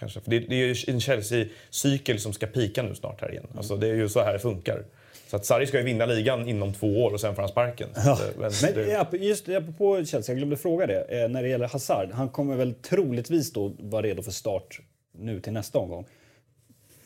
kanske... 0.01 0.21
För 0.21 0.31
det, 0.31 0.39
det 0.39 0.55
är 0.55 0.67
ju 0.67 0.75
en 0.87 1.01
Chelsea-cykel 1.01 2.21
som 2.21 2.33
ska 2.33 2.47
pika 2.47 2.83
nu 2.83 2.95
snart 2.95 3.21
här 3.21 3.31
igen. 3.31 3.47
Alltså, 3.57 3.77
det 3.77 3.89
är 3.89 3.95
ju 3.95 4.09
så 4.09 4.21
här 4.23 4.33
det 4.33 4.39
funkar. 4.39 4.85
Så 5.27 5.37
att 5.37 5.45
Sarri 5.47 5.67
ska 5.67 5.79
ju 5.79 5.85
vinna 5.85 6.07
ligan 6.07 6.49
inom 6.49 6.73
två 6.75 7.05
år 7.05 7.11
och 7.13 7.21
sen 7.21 7.35
får 7.35 7.43
han 7.43 7.49
sparken. 7.51 7.89
Ja. 7.97 8.19
Men 8.39 8.53
Men 8.63 8.75
det, 8.75 8.87
ja, 8.87 9.07
just 9.13 9.49
apropå 9.49 10.05
Chelsea, 10.05 10.33
jag 10.33 10.37
glömde 10.37 10.57
fråga 10.57 10.87
det. 10.87 11.23
Eh, 11.23 11.29
när 11.29 11.43
det 11.43 11.49
gäller 11.49 11.69
Hazard, 11.69 12.11
han 12.13 12.29
kommer 12.29 12.57
väl 12.57 12.75
troligtvis 12.75 13.53
då 13.53 13.73
vara 13.79 14.03
redo 14.03 14.23
för 14.23 14.31
start 14.31 14.81
nu 15.13 15.41
till 15.41 15.53
nästa 15.53 15.79
omgång. 15.79 16.05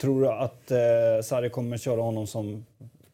Tror 0.00 0.20
du 0.22 0.28
att 0.28 0.70
eh, 0.70 0.78
Sarri 1.24 1.50
kommer 1.50 1.78
köra 1.78 2.00
honom 2.00 2.26
som 2.26 2.64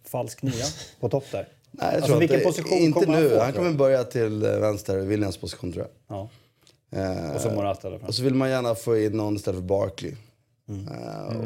falsk 0.04 0.42
nia 0.42 0.64
på 1.00 1.08
topp 1.08 1.24
där? 1.32 1.48
Nej, 1.70 1.86
jag 1.86 1.94
Alltså, 1.94 2.08
tror 2.10 2.20
vilken 2.20 2.38
det, 2.38 2.44
position 2.44 2.78
inte 2.78 3.00
kommer 3.00 3.14
han 3.14 3.22
nu. 3.22 3.30
få, 3.30 3.40
han 3.40 3.52
kommer 3.52 3.72
börja 3.72 4.04
till 4.04 4.42
eh, 4.46 4.58
vänster, 4.58 4.98
Williams 4.98 5.36
position 5.36 5.72
tror 5.72 5.84
jag. 5.84 6.16
Ja. 6.16 6.28
Eh, 6.90 7.34
Och 7.34 7.40
så 7.40 7.50
Morata 7.50 7.90
där 7.90 8.00
och 8.06 8.14
så 8.14 8.22
vill 8.22 8.34
man 8.34 8.50
gärna 8.50 8.74
få 8.74 8.98
in 8.98 9.12
någon 9.12 9.36
istället 9.36 9.60
för 9.60 9.66
Barkley. 9.66 10.12
Eh, 10.68 11.36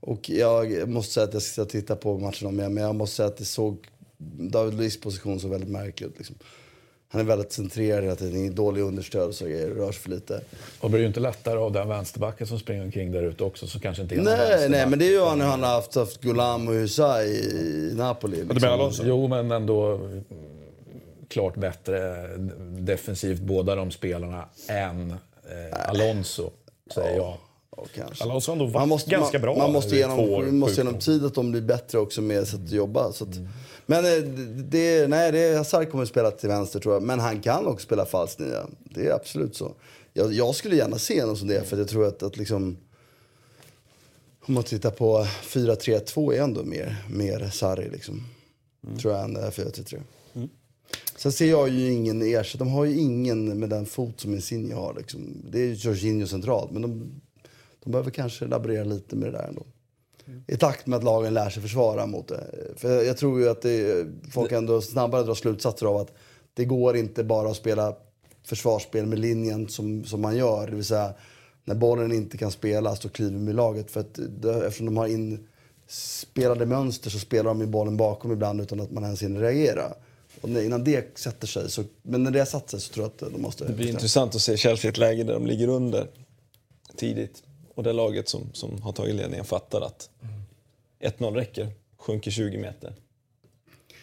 och, 0.00 0.10
och 0.10 0.30
jag 0.30 0.88
måste 0.88 1.12
säga 1.14 1.24
att 1.24 1.32
jag 1.34 1.42
ska 1.42 1.64
titta 1.64 1.96
på 1.96 2.18
matchen 2.18 2.48
om 2.48 2.60
igen, 2.60 2.74
men 2.74 2.84
jag 2.84 2.94
måste 2.94 3.16
säga 3.16 3.28
att 3.28 3.36
det 3.36 3.44
såg... 3.44 3.86
David 4.38 4.74
Luiz 4.74 5.00
position 5.00 5.40
såg 5.40 5.50
väldigt 5.50 5.70
märklig 5.70 6.06
ut. 6.06 6.14
Liksom. 6.18 6.36
Han 7.12 7.20
är 7.20 7.24
väldigt 7.24 7.52
centrerad 7.52 8.04
hela 8.04 8.16
tiden, 8.16 8.36
ingen 8.36 8.54
dålig 8.54 8.82
understöd 8.82 9.28
och 9.28 9.34
så 9.34 9.44
rör 9.46 9.92
sig 9.92 10.02
för 10.02 10.10
lite. 10.10 10.40
Och 10.80 10.90
blir 10.90 11.00
ju 11.00 11.06
inte 11.06 11.20
lättare 11.20 11.58
av 11.58 11.72
den 11.72 11.88
vänsterbacken 11.88 12.46
som 12.46 12.58
springer 12.58 12.84
omkring 12.84 13.12
där 13.12 13.22
ute 13.22 13.44
också, 13.44 13.66
som 13.66 13.80
kanske 13.80 14.02
inte 14.02 14.14
är 14.14 14.22
Nej, 14.22 14.68
nej, 14.68 14.86
men 14.86 14.98
det 14.98 15.04
är 15.06 15.10
ju 15.10 15.20
han 15.20 15.40
han 15.40 15.62
har 15.62 15.70
haft, 15.70 15.94
haft 15.94 16.20
Gulam 16.20 16.68
och 16.68 16.74
Husay 16.74 17.28
i 17.28 17.92
Napoli. 17.96 18.36
Liksom. 18.36 18.54
du 18.54 18.60
menar 18.60 18.74
Alonso? 18.74 19.02
Jo, 19.06 19.28
men 19.28 19.50
ändå 19.50 19.94
mm, 19.94 20.24
klart 21.30 21.56
bättre 21.56 22.26
defensivt 22.78 23.40
båda 23.40 23.74
de 23.74 23.90
spelarna 23.90 24.44
än 24.68 25.10
eh, 25.10 25.88
Alonso, 25.88 26.50
säger 26.94 27.16
jag. 27.16 27.36
Ja, 27.76 27.86
kanske. 27.94 28.24
Alonso 28.24 28.50
har 28.50 28.52
ändå 28.52 28.64
varit 28.64 28.74
Man 28.74 28.88
måste, 28.88 29.10
ganska 29.10 29.38
man, 29.38 29.42
bra 29.42 29.56
Man 29.56 29.72
måste 29.72 29.96
genom, 29.96 30.20
år, 30.20 30.42
måste 30.42 30.80
genom 30.80 30.98
tid 30.98 31.24
att 31.24 31.34
de 31.34 31.50
blir 31.50 31.62
bättre 31.62 31.98
också 31.98 32.22
med 32.22 32.48
sätt 32.48 32.60
att 32.64 32.72
jobba. 32.72 33.12
Så 33.12 33.24
att, 33.24 33.36
Men 33.86 34.04
eh, 34.04 34.22
det, 34.64 35.08
nej, 35.08 35.32
det, 35.32 35.56
Hazard 35.56 35.90
kommer 35.90 36.02
att 36.02 36.10
spela 36.10 36.30
till 36.30 36.48
vänster 36.48 36.80
tror 36.80 36.94
jag. 36.94 37.02
Men 37.02 37.20
han 37.20 37.40
kan 37.40 37.66
också 37.66 37.84
spela 37.86 38.06
falsk 38.06 38.38
nia. 38.38 38.66
Det 38.78 39.06
är 39.06 39.12
absolut 39.12 39.56
så. 39.56 39.74
Jag, 40.12 40.32
jag 40.32 40.54
skulle 40.54 40.76
gärna 40.76 40.98
se 40.98 41.26
någon 41.26 41.36
som 41.36 41.48
det 41.48 41.64
för 41.64 41.78
jag 41.78 41.88
tror 41.88 42.06
att, 42.06 42.22
att 42.22 42.36
liksom... 42.36 42.76
Om 44.46 44.54
man 44.54 44.62
tittar 44.62 44.90
på 44.90 45.26
4-3-2 45.42 46.34
är 46.34 46.42
ändå 46.42 46.62
mer, 46.62 46.96
mer 47.10 47.50
Sarri 47.52 47.90
liksom. 47.90 48.26
Tror 49.00 49.14
jag 49.14 49.24
än 49.24 49.34
det 49.34 49.40
här 49.40 49.50
4-3-3. 49.50 50.00
Sen 51.16 51.32
ser 51.32 51.50
jag 51.50 51.68
ju 51.68 51.92
ingen 51.92 52.22
ersättare. 52.22 52.68
De 52.68 52.72
har 52.72 52.84
ju 52.84 52.98
ingen 52.98 53.58
med 53.58 53.70
den 53.70 53.86
fot 53.86 54.20
som 54.20 54.34
Insigne 54.34 54.74
har. 54.74 54.94
Liksom. 54.94 55.44
Det 55.50 55.60
är 55.60 55.72
Jorginho 55.72 56.26
centralt. 56.26 56.70
Men 56.70 56.82
de, 56.82 57.20
de 57.84 57.90
behöver 57.90 58.10
kanske 58.10 58.46
laborera 58.46 58.84
lite 58.84 59.16
med 59.16 59.32
det 59.32 59.38
där 59.38 59.48
ändå. 59.48 59.66
I 60.46 60.56
takt 60.56 60.86
med 60.86 60.96
att 60.96 61.04
lagen 61.04 61.34
lär 61.34 61.50
sig 61.50 61.62
försvara 61.62 62.06
mot 62.06 62.28
det. 62.28 62.44
För 62.76 62.94
jag, 62.94 63.04
jag 63.04 63.16
tror 63.16 63.40
ju 63.40 63.48
att 63.48 63.62
det, 63.62 64.06
folk 64.32 64.52
ändå 64.52 64.80
snabbare 64.80 65.22
drar 65.22 65.34
slutsatser 65.34 65.86
av 65.86 65.96
att 65.96 66.12
det 66.54 66.64
går 66.64 66.96
inte 66.96 67.24
bara 67.24 67.50
att 67.50 67.56
spela 67.56 67.94
försvarsspel 68.44 69.06
med 69.06 69.18
linjen 69.18 69.68
som, 69.68 70.04
som 70.04 70.20
man 70.20 70.36
gör. 70.36 70.66
Det 70.66 70.74
vill 70.74 70.84
säga 70.84 71.14
när 71.64 71.74
bollen 71.74 72.12
inte 72.12 72.38
kan 72.38 72.50
spelas 72.50 73.00
då 73.00 73.08
kliver 73.08 73.38
med 73.38 73.54
laget. 73.54 73.90
För 73.90 74.00
att 74.00 74.18
det, 74.28 74.66
eftersom 74.66 74.86
de 74.86 74.96
har 74.96 75.06
inspelade 75.06 76.66
mönster 76.66 77.10
så 77.10 77.18
spelar 77.18 77.44
de 77.44 77.60
ju 77.60 77.66
bollen 77.66 77.96
bakom 77.96 78.32
ibland 78.32 78.60
utan 78.60 78.80
att 78.80 78.90
man 78.90 79.04
ens 79.04 79.22
hinner 79.22 79.40
reagera. 79.40 79.92
Och 80.40 80.48
innan 80.48 80.84
det 80.84 81.18
sätter 81.18 81.46
sig, 81.46 81.70
så, 81.70 81.84
men 82.02 82.22
när 82.22 82.30
det 82.30 82.38
har 82.38 82.46
satt 82.46 82.70
sig 82.70 82.80
så 82.80 82.92
tror 82.92 83.04
jag 83.18 83.26
att 83.28 83.32
de 83.34 83.42
måste... 83.42 83.64
Det 83.64 83.72
blir 83.72 83.88
intressant 83.88 84.34
att 84.34 84.40
se 84.40 84.56
Chelsea 84.56 84.88
i 84.88 84.90
ett 84.90 84.98
läge 84.98 85.22
där 85.24 85.32
de 85.34 85.46
ligger 85.46 85.68
under 85.68 86.06
tidigt. 86.96 87.42
Och 87.74 87.82
det 87.82 87.92
laget 87.92 88.28
som, 88.28 88.50
som 88.52 88.82
har 88.82 88.92
tagit 88.92 89.14
ledningen 89.14 89.44
fattar 89.44 89.80
att 89.80 90.10
1-0 91.00 91.34
räcker, 91.34 91.68
sjunker 91.98 92.30
20 92.30 92.58
meter. 92.58 92.94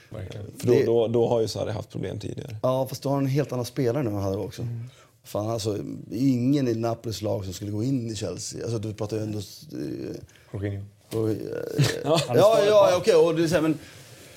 Verkligen. 0.09 0.45
För 0.57 0.67
då, 0.67 0.73
Det- 0.73 0.85
då, 0.85 1.07
då 1.07 1.27
har 1.27 1.41
ju 1.41 1.47
Sarri 1.47 1.71
haft 1.71 1.89
problem 1.89 2.19
tidigare. 2.19 2.57
Ja, 2.63 2.87
fast 2.87 3.03
du 3.03 3.09
har 3.09 3.17
en 3.17 3.25
helt 3.27 3.51
annan 3.51 3.65
spelare 3.65 4.03
nu 4.03 4.09
än 4.09 4.15
han 4.15 4.23
hade 4.23 4.37
också. 4.37 4.67
Fan, 5.23 5.49
alltså, 5.49 5.77
ingen 6.11 6.67
i 6.67 6.73
Napolis 6.75 7.21
lag 7.21 7.43
som 7.43 7.53
skulle 7.53 7.71
gå 7.71 7.83
in 7.83 8.09
i 8.11 8.15
Chelsea. 8.15 8.63
Alltså, 8.63 8.79
du 8.79 8.93
pratar 8.93 9.17
ju 9.17 9.23
ändå... 9.23 9.41
Jorginho. 10.53 10.85
och, 11.11 11.29
ja, 12.03 12.21
ja, 12.27 12.59
ja, 12.67 12.93
okej. 12.97 13.15
och 13.15 13.63
men 13.63 13.79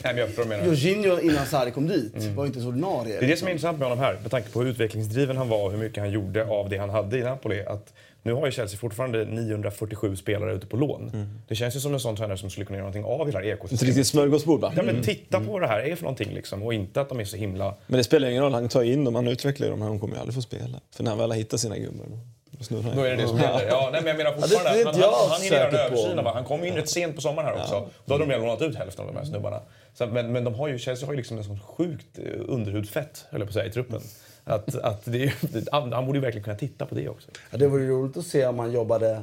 Nej, 0.05 0.13
men 0.13 0.17
jag 0.21 0.29
förstår 0.29 0.45
vad 0.45 0.53
du 0.53 0.57
menar. 0.57 0.67
Jorginho 0.75 1.21
innan 1.21 1.47
Sarri 1.47 1.71
kom 1.71 1.87
dit 1.89 2.15
var 2.37 2.45
ju 2.45 2.47
inte 2.47 2.61
så 2.61 2.69
ordinarie. 2.69 3.19
Det 3.21 3.25
är 3.25 3.29
det 3.29 3.37
som 3.37 3.49
är 3.49 3.53
intressant 3.53 3.79
med 3.79 3.89
honom 3.89 4.05
här, 4.05 4.19
med 4.23 4.31
tanke 4.31 4.51
på 4.51 4.61
hur 4.63 4.71
utvecklingsdriven 4.71 5.37
han 5.37 5.49
var 5.49 5.65
och 5.65 5.71
hur 5.71 5.79
mycket 5.79 5.99
han 6.03 6.11
gjorde 6.11 6.47
av 6.47 6.69
det 6.69 6.79
han 6.79 6.91
hade 6.91 7.19
i 7.19 7.23
Napoli. 7.23 7.65
Att 7.67 7.93
nu 8.23 8.33
har 8.33 8.47
ju 8.47 8.53
Chelsea 8.53 8.79
fortfarande 8.79 9.25
947 9.25 10.17
spelare 10.17 10.55
ute 10.55 10.67
på 10.67 10.77
lån. 10.77 11.11
Det 11.49 11.55
känns 11.55 11.77
ju 11.77 11.81
som 11.81 11.95
en 11.95 12.01
sån 12.01 12.17
tränare 12.17 12.39
som 12.39 12.51
skulle 12.51 12.67
kunna 12.67 12.77
göra 12.79 12.91
någonting 12.91 13.05
av 13.21 13.27
hela 13.27 13.41
Ett 13.41 13.47
ekosystemet. 13.47 13.83
riktigt 13.83 14.07
smörgåsbord 14.07 14.61
va? 14.61 14.73
Ja, 14.77 14.83
men 14.83 15.03
titta 15.03 15.41
på 15.41 15.53
vad 15.53 15.63
det 15.63 15.67
här 15.69 15.81
är 15.81 15.97
för 15.97 16.03
någonting 16.03 16.35
liksom, 16.35 16.63
och 16.63 16.75
inte 16.75 17.01
att 17.01 17.09
de 17.09 17.21
är 17.21 17.25
så 17.25 17.37
himla... 17.37 17.75
Men 17.87 17.99
det 17.99 18.05
spelar 18.05 18.29
ingen 18.29 18.43
roll, 18.43 18.53
han 18.55 18.69
tar 18.69 18.83
in 18.83 19.05
dem, 19.05 19.15
han 19.15 19.29
utvecklar 19.29 19.71
dem, 19.71 19.81
han 19.81 19.99
kommer 20.01 20.15
ju 20.15 20.21
aldrig 20.21 20.35
få 20.35 20.43
spela. 20.43 20.81
För 20.95 21.05
när 21.05 21.11
han 21.11 21.19
väl 21.19 21.31
har 21.31 21.37
hittat 21.39 21.61
sina 21.61 21.79
gubbar. 21.79 22.07
Snurrar. 22.65 22.95
Då 22.95 23.03
är 23.03 23.11
det 23.11 23.17
det 23.17 23.29
som 23.29 23.39
gäller. 23.39 23.67
Ja, 23.69 23.89
nej, 23.93 24.01
men 24.01 24.09
jag 24.09 24.17
menar 24.17 24.33
fortfarande 24.33 24.71
det 24.71 24.83
är 24.83 24.87
att 24.87 24.95
inte 24.95 25.07
han, 25.07 25.15
han, 25.15 25.31
han 25.31 25.43
hinner 25.43 25.57
göra 25.57 25.69
en 25.69 25.75
översyn 25.75 26.19
Han 26.19 26.45
kom 26.45 26.63
ju 26.63 26.69
in 26.69 26.75
rätt 26.75 26.89
sent 26.89 27.15
på 27.15 27.21
sommaren 27.21 27.49
här 27.49 27.63
också. 27.63 27.89
Då 28.05 28.15
hade 28.15 28.25
de 28.25 28.31
redan 28.31 28.47
lånat 28.47 28.63
ut 28.63 28.77
hälften 28.77 29.07
av 29.07 29.13
de 29.13 29.19
här 29.19 29.27
snubbarna. 29.27 29.61
Så, 29.95 30.07
men, 30.07 30.33
men 30.33 30.45
de 30.45 30.55
har 30.55 30.69
ju, 30.69 30.79
Chelsea 30.79 31.07
har 31.07 31.13
ju 31.13 31.17
liksom 31.17 31.39
en 31.39 31.45
sån 31.45 31.61
sjukt 31.61 32.19
eh, 32.19 32.25
underhudfett, 32.49 33.27
höll 33.31 33.41
jag 33.41 33.49
på 33.49 33.51
att 33.51 33.55
säga, 33.55 33.67
i 33.67 33.71
truppen. 33.71 34.01
Att, 34.45 34.75
att 34.75 35.05
det 35.05 35.25
är, 35.25 35.93
han, 35.93 36.07
borde 36.07 36.19
ju 36.19 36.23
verkligen 36.23 36.45
kunna 36.45 36.57
titta 36.57 36.87
på 36.87 36.95
det 36.95 37.09
också. 37.09 37.29
Ja, 37.51 37.59
det 37.59 37.67
vore 37.67 37.87
roligt 37.87 38.17
att 38.17 38.27
se 38.27 38.47
om 38.47 38.59
han 38.59 38.73
jobbade 38.73 39.23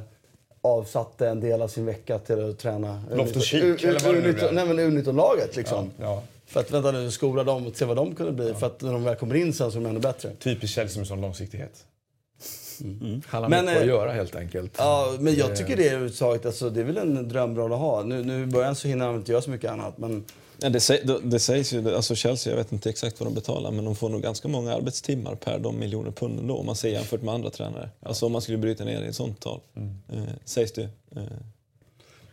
avsatte 0.62 1.28
en 1.28 1.40
del 1.40 1.62
av 1.62 1.68
sin 1.68 1.86
vecka 1.86 2.18
till 2.18 2.50
att 2.50 2.58
träna 2.58 3.02
det 3.10 3.16
men 4.64 4.78
U19-laget 4.78 5.56
liksom. 5.56 5.90
Ja. 6.00 6.22
För 6.46 6.60
att 6.60 6.70
vänta 6.70 6.90
nu, 6.90 7.10
skola 7.10 7.44
dem 7.44 7.66
och 7.66 7.76
se 7.76 7.84
vad 7.84 7.96
de 7.96 8.14
kunde 8.14 8.32
bli. 8.32 8.54
För 8.54 8.66
att 8.66 8.80
när 8.80 8.92
de 8.92 9.04
väl 9.04 9.16
kommer 9.16 9.34
in 9.34 9.52
sen 9.52 9.72
så 9.72 9.78
är 9.78 9.82
de 9.82 9.88
ännu 9.88 10.00
bättre. 10.00 10.30
Typiskt 10.38 10.74
Chelsea 10.74 10.98
med 10.98 11.06
sån 11.06 11.20
långsiktighet. 11.20 11.84
Han 13.26 13.42
har 13.42 13.48
Men, 13.48 13.64
mycket 13.64 13.76
att 13.76 13.82
eh, 13.82 13.88
göra 13.88 14.12
helt 14.12 14.34
enkelt. 14.36 14.74
Ja, 14.78 15.14
men 15.20 15.34
jag 15.34 15.56
tycker 15.56 15.76
det 15.76 15.82
är 15.88 15.90
överhuvudtaget, 15.90 16.46
alltså, 16.46 16.70
det 16.70 16.80
är 16.80 16.84
väl 16.84 16.96
en 16.98 17.28
drömroll 17.28 17.72
att 17.72 17.78
ha. 17.78 18.02
Nu, 18.02 18.24
nu 18.24 18.42
i 18.42 18.46
början 18.46 18.74
så 18.74 18.88
hinner 18.88 19.06
han 19.06 19.14
inte 19.16 19.32
göra 19.32 19.42
så 19.42 19.50
mycket 19.50 19.70
annat. 19.70 19.98
Men 19.98 20.24
Ja, 20.60 20.68
det, 20.68 20.80
sä, 20.80 21.00
det, 21.04 21.18
det 21.22 21.38
sägs 21.38 21.72
ju, 21.72 21.94
alltså 21.94 22.14
Chelsea, 22.14 22.52
jag 22.52 22.58
vet 22.58 22.72
inte 22.72 22.90
exakt 22.90 23.20
vad 23.20 23.26
de 23.28 23.34
betalar, 23.34 23.70
men 23.70 23.84
de 23.84 23.96
får 23.96 24.08
nog 24.08 24.22
ganska 24.22 24.48
många 24.48 24.74
arbetstimmar 24.74 25.34
per 25.34 25.58
de 25.58 25.78
miljoner 25.78 26.10
pund 26.10 26.38
ändå, 26.38 26.56
om 26.56 26.66
man 26.66 26.76
ser 26.76 26.88
jämfört 26.88 27.22
med 27.22 27.34
andra 27.34 27.50
tränare. 27.50 27.88
Alltså 28.02 28.26
om 28.26 28.32
man 28.32 28.42
skulle 28.42 28.58
bryta 28.58 28.84
ner 28.84 29.02
i 29.02 29.06
ett 29.06 29.14
sånt 29.16 29.40
tal. 29.40 29.60
Eh, 30.12 30.22
sägs 30.44 30.72
det. 30.72 30.82
Eh, 31.16 31.22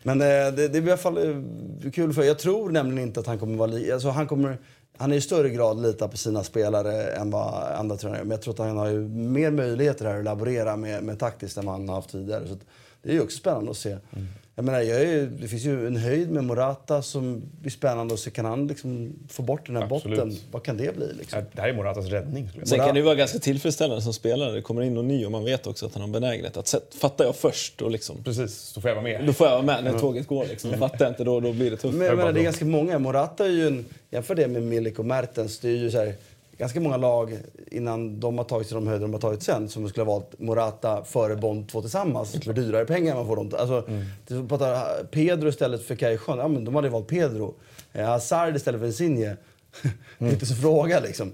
Men 0.04 0.22
eh, 0.22 0.28
det, 0.28 0.52
det 0.68 0.78
är 0.78 0.82
i 0.82 0.90
alla 0.90 0.98
fall 0.98 1.18
eh, 1.18 1.92
kul 1.92 2.14
för 2.14 2.24
Jag 2.24 2.40
tror 2.40 2.70
nämligen 2.70 3.08
inte 3.08 3.20
att 3.20 3.28
han 3.28 3.40
kommer 3.40 3.58
vara 3.58 3.72
li- 3.72 3.92
alltså, 3.92 4.10
han 4.10 4.28
kommer 4.28 4.58
han 4.98 5.12
är 5.12 5.16
i 5.16 5.22
större 5.22 5.50
grad 5.50 5.82
litar 5.82 6.08
på 6.08 6.18
sina 6.18 6.44
spelare 6.44 7.04
än 7.04 7.30
vad 7.30 7.64
andra 7.64 7.98
tränare 7.98 8.18
gör. 8.18 8.26
Men 8.26 8.32
jag 8.32 8.42
tror 8.42 8.54
att 8.54 8.60
han 8.60 8.78
har 8.78 8.88
ju 8.88 9.00
mer 9.08 9.52
möjligheter 9.52 10.06
här 10.06 10.18
att 10.18 10.26
laborera 10.26 10.76
med, 10.76 11.04
med 11.04 11.20
taktiskt 11.20 11.58
än 11.58 11.66
vad 11.66 11.76
han 11.76 11.90
har 11.90 11.96
haft 11.96 12.10
tidigare. 12.10 12.48
Så 12.48 12.58
det 13.02 13.10
är 13.10 13.14
ju 13.14 13.22
också 13.22 13.38
spännande 13.38 13.72
att 13.72 13.78
se. 13.78 13.90
Mm. 13.90 14.28
Jag 14.58 14.66
menar, 14.66 14.82
jag 14.82 15.02
är, 15.02 15.26
det 15.26 15.48
finns 15.48 15.64
ju 15.64 15.88
en 15.88 15.98
höjd 15.98 16.32
med 16.32 16.44
Morata 16.44 17.02
som 17.02 17.42
blir 17.62 17.72
spännande 17.72 18.14
att 18.14 18.20
se. 18.20 18.30
Kan 18.30 18.46
han 18.46 18.68
liksom 18.68 19.14
få 19.30 19.42
bort 19.42 19.66
den 19.66 19.76
här 19.76 19.84
Absolut. 19.84 20.20
botten? 20.20 20.38
Vad 20.52 20.64
kan 20.64 20.78
det 20.78 20.96
bli? 20.96 21.14
Liksom? 21.14 21.44
Det 21.54 21.62
här 21.62 21.70
är 21.70 21.74
Moratas 21.74 22.06
räddning. 22.06 22.50
Sen 22.64 22.80
kan 22.80 22.94
det 22.94 23.00
ju 23.00 23.06
vara 23.06 23.16
ganska 23.16 23.40
tillfredsställande 23.40 24.02
som 24.02 24.14
spelare. 24.14 24.52
Det 24.52 24.62
kommer 24.62 24.82
in 24.82 24.94
någon 24.94 25.08
ny 25.08 25.26
och 25.26 25.32
man 25.32 25.44
vet 25.44 25.68
också 25.68 25.86
att 25.86 25.94
han 25.94 26.02
har 26.02 26.10
benägenhet 26.10 26.58
att 26.58 26.76
fattar 27.02 27.26
jag 27.26 27.36
först 27.36 27.82
och 27.82 27.92
liksom, 27.92 28.24
Precis, 28.24 28.74
då 28.74 28.82
får 28.82 28.90
jag 28.90 28.96
vara 28.96 29.04
med. 29.04 29.26
då 29.26 29.34
får 29.34 29.48
jag 29.48 29.54
vara 29.54 29.66
med 29.66 29.84
när 29.84 30.00
tåget 30.00 30.28
går. 30.28 30.46
Liksom. 30.46 30.74
Fattar 30.74 31.06
jag 31.06 31.12
inte 31.12 31.24
då, 31.24 31.40
då 31.40 31.54
blir 31.54 31.72
det 31.72 31.78
tufft. 31.78 31.98
Men 31.98 32.08
jag 32.08 32.18
menar, 32.18 32.34
det 32.34 32.40
är 32.40 32.44
ganska 32.44 32.66
många. 32.66 33.00
Morata 33.00 33.46
är 33.46 33.50
ju 33.50 33.68
en... 33.68 33.86
Jämför 34.10 34.36
det 34.36 34.48
med 34.48 34.64
Milik 34.64 35.00
och 35.00 35.06
Mertens. 35.06 35.60
Det 35.60 35.70
är 35.70 35.76
ju 35.76 35.92
så 35.92 35.98
här, 35.98 36.14
ganska 36.58 36.80
många 36.80 36.98
lag 36.98 37.38
innan 37.72 38.20
de 38.20 38.38
har 38.38 38.46
tagit 38.46 38.68
sig 38.68 38.76
de 38.76 38.88
höjder 38.88 39.02
de 39.02 39.14
har 39.14 39.22
tagit 39.22 39.44
sen 39.44 39.70
som 39.70 39.90
skulle 39.90 40.06
ha 40.06 40.14
valt 40.14 40.40
Morata 40.40 41.04
före 41.04 41.36
Bond 41.36 41.70
två 41.70 41.82
tillsammans 41.82 42.32
för 42.44 42.54
dyrare 42.54 42.86
pengar 42.86 43.16
man 43.16 43.28
får 43.28 43.36
dem. 43.36 43.52
Alltså, 43.58 43.86
mm. 44.30 44.48
pratar 44.48 45.04
Pedro 45.04 45.50
istället 45.50 45.84
för 45.84 45.96
Caichon. 45.96 46.38
Ja, 46.38 46.48
men 46.48 46.66
de 46.66 46.76
hade 46.76 46.90
valt 46.90 47.08
Pedro. 47.08 47.56
Eh, 47.94 48.06
Hazard 48.06 48.56
istället 48.56 48.80
för 48.80 48.88
Insigne. 48.88 49.38
Inte 50.20 50.46
så 50.46 50.56
fråga 50.56 51.00
liksom. 51.00 51.32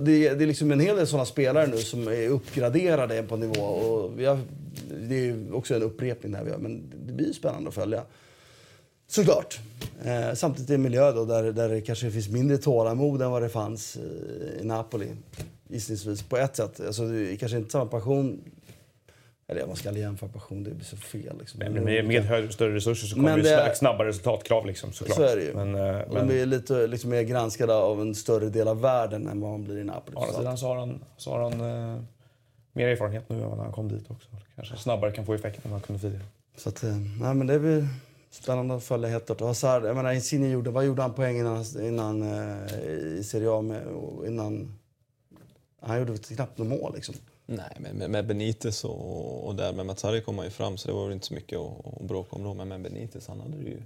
Det, 0.00 0.26
är- 0.28 0.34
det 0.34 0.44
är 0.44 0.46
liksom 0.46 0.72
en 0.72 0.80
hel 0.80 0.96
del 0.96 1.06
sådana 1.06 1.24
spelare 1.24 1.66
nu 1.66 1.76
som 1.76 2.08
är 2.08 2.28
uppgraderade 2.28 3.22
på 3.22 3.36
nivå. 3.36 3.62
Och 3.62 4.20
vi 4.20 4.24
har, 4.24 4.38
det 5.08 5.28
är 5.28 5.54
också 5.54 5.74
en 5.74 5.82
upprepning 5.82 6.32
där 6.32 6.44
vi 6.44 6.50
gör, 6.50 6.58
men 6.58 6.82
det 7.06 7.12
blir 7.12 7.32
spännande 7.32 7.68
att 7.68 7.74
följa. 7.74 8.02
Såklart. 9.12 9.60
Eh, 10.04 10.34
samtidigt 10.34 10.68
det 10.68 10.74
en 10.74 10.82
miljö 10.82 11.12
då 11.12 11.24
där, 11.24 11.52
där 11.52 11.68
det 11.68 11.80
kanske 11.80 12.10
finns 12.10 12.28
mindre 12.28 12.58
tålamod 12.58 13.22
än 13.22 13.30
vad 13.30 13.42
det 13.42 13.48
fanns 13.48 13.96
i 14.60 14.64
Napoli. 14.64 15.08
Gissningsvis, 15.68 16.22
på 16.22 16.36
ett 16.36 16.56
sätt. 16.56 16.80
Alltså, 16.86 17.02
det 17.06 17.32
är 17.32 17.36
kanske 17.36 17.58
inte 17.58 17.70
samma 17.70 17.86
passion. 17.86 18.40
Eller 19.48 19.66
man 19.66 19.76
ska 19.76 19.88
aldrig 19.88 20.04
jämföra 20.04 20.30
passion, 20.30 20.64
det 20.64 20.70
blir 20.70 20.84
så 20.84 20.96
fel. 20.96 21.38
Liksom. 21.38 21.58
Men 21.58 21.72
med, 21.84 22.04
med 22.04 22.22
högre, 22.24 22.52
större 22.52 22.74
resurser 22.74 23.06
så 23.06 23.14
kommer 23.14 23.30
Men 23.30 23.44
det, 23.44 23.56
det- 23.56 23.74
snabbare 23.74 24.08
resultatkrav 24.08 24.66
liksom, 24.66 24.92
såklart. 24.92 25.16
Så 25.16 25.22
är 25.22 25.36
det 25.36 25.42
ju. 25.42 25.54
Men, 25.54 25.74
eh, 25.74 26.02
men 26.12 26.28
De 26.28 26.40
är 26.42 26.46
lite 26.46 26.86
liksom, 26.86 27.10
mer 27.10 27.22
granskade 27.22 27.74
av 27.74 28.00
en 28.00 28.14
större 28.14 28.48
del 28.48 28.68
av 28.68 28.80
världen 28.80 29.28
än 29.28 29.40
vad 29.40 29.50
man 29.50 29.64
blir 29.64 29.78
i 29.78 29.84
Napoli. 29.84 30.16
å 30.16 30.20
andra 30.20 30.38
sidan 30.38 30.58
så 30.58 30.66
har 30.66 30.76
han, 30.76 31.04
så 31.16 31.30
har 31.30 31.40
han 31.50 31.52
eh, 31.60 32.02
mer 32.72 32.88
erfarenhet 32.88 33.28
nu 33.28 33.36
än 33.42 33.48
när 33.50 33.56
han 33.56 33.72
kom 33.72 33.88
dit 33.88 34.10
också. 34.10 34.28
Kanske 34.56 34.76
snabbare 34.76 35.12
kan 35.12 35.26
få 35.26 35.34
effekt 35.34 35.56
än 35.64 35.70
vad 35.70 35.72
han 35.72 35.80
kunde 35.80 36.02
tidigare. 36.02 36.24
Så 36.56 36.68
att, 36.68 36.82
eh, 36.84 36.96
nej, 37.20 37.34
men 37.34 37.46
det 37.46 37.58
blir 37.58 37.88
spännande 38.34 38.74
att 38.74 38.84
följa 38.84 39.08
helt 39.08 39.26
klart. 39.26 39.40
Och 39.40 39.46
Hazard, 39.46 39.84
jag 39.84 39.96
menar, 39.96 40.12
Insigne 40.12 40.48
gjorde, 40.50 40.70
vad 40.70 40.86
gjorde 40.86 41.02
han 41.02 41.14
poäng 41.14 41.38
innan, 41.38 41.64
innan 41.82 42.22
eh, 42.22 42.72
i 43.18 43.24
Serie 43.24 43.50
A? 43.50 43.62
Med, 43.62 43.82
innan, 44.26 44.78
han 45.80 45.98
gjorde 45.98 46.18
knappt 46.18 46.58
något 46.58 46.68
mål 46.68 46.92
liksom. 46.94 47.14
Nej, 47.46 47.76
men 47.80 47.96
med, 47.96 48.10
med 48.10 48.26
Benitez 48.26 48.84
och, 48.84 49.46
och 49.46 49.54
där 49.54 49.72
med 49.72 49.86
Mazzari 49.86 50.20
kom 50.20 50.38
han 50.38 50.46
ju 50.46 50.50
fram 50.50 50.76
så 50.76 50.88
det 50.88 50.94
var 50.94 51.04
väl 51.04 51.12
inte 51.12 51.26
så 51.26 51.34
mycket 51.34 51.58
att, 51.58 51.86
att 52.00 52.08
bråka 52.08 52.36
om 52.36 52.44
då. 52.44 52.54
Men 52.54 52.68
med 52.68 52.82
Benitez, 52.82 53.28
han 53.28 53.40
hade 53.40 53.56
det 53.56 53.70
ju 53.70 53.82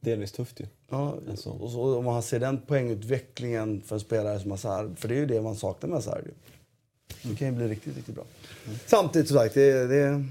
delvis 0.00 0.32
tufft 0.32 0.60
ju. 0.60 0.66
Ja, 0.88 1.14
Alltså. 1.30 1.50
och 1.50 1.70
så, 1.70 1.98
om 1.98 2.04
man 2.04 2.22
ser 2.22 2.40
den 2.40 2.60
poängutvecklingen 2.60 3.82
för 3.82 3.96
en 3.96 4.00
spelare 4.00 4.40
som 4.40 4.50
Hazard, 4.50 4.98
för 4.98 5.08
det 5.08 5.14
är 5.14 5.18
ju 5.18 5.26
det 5.26 5.42
man 5.42 5.56
saknar 5.56 5.88
med 5.88 5.96
Hazard. 5.96 6.24
Det 7.22 7.34
kan 7.34 7.48
ju 7.48 7.54
bli 7.54 7.68
riktigt, 7.68 7.96
riktigt 7.96 8.14
bra. 8.14 8.24
Samtidigt 8.86 9.28
som 9.28 9.36
sagt, 9.36 9.54
det, 9.54 9.86
det, 9.86 10.24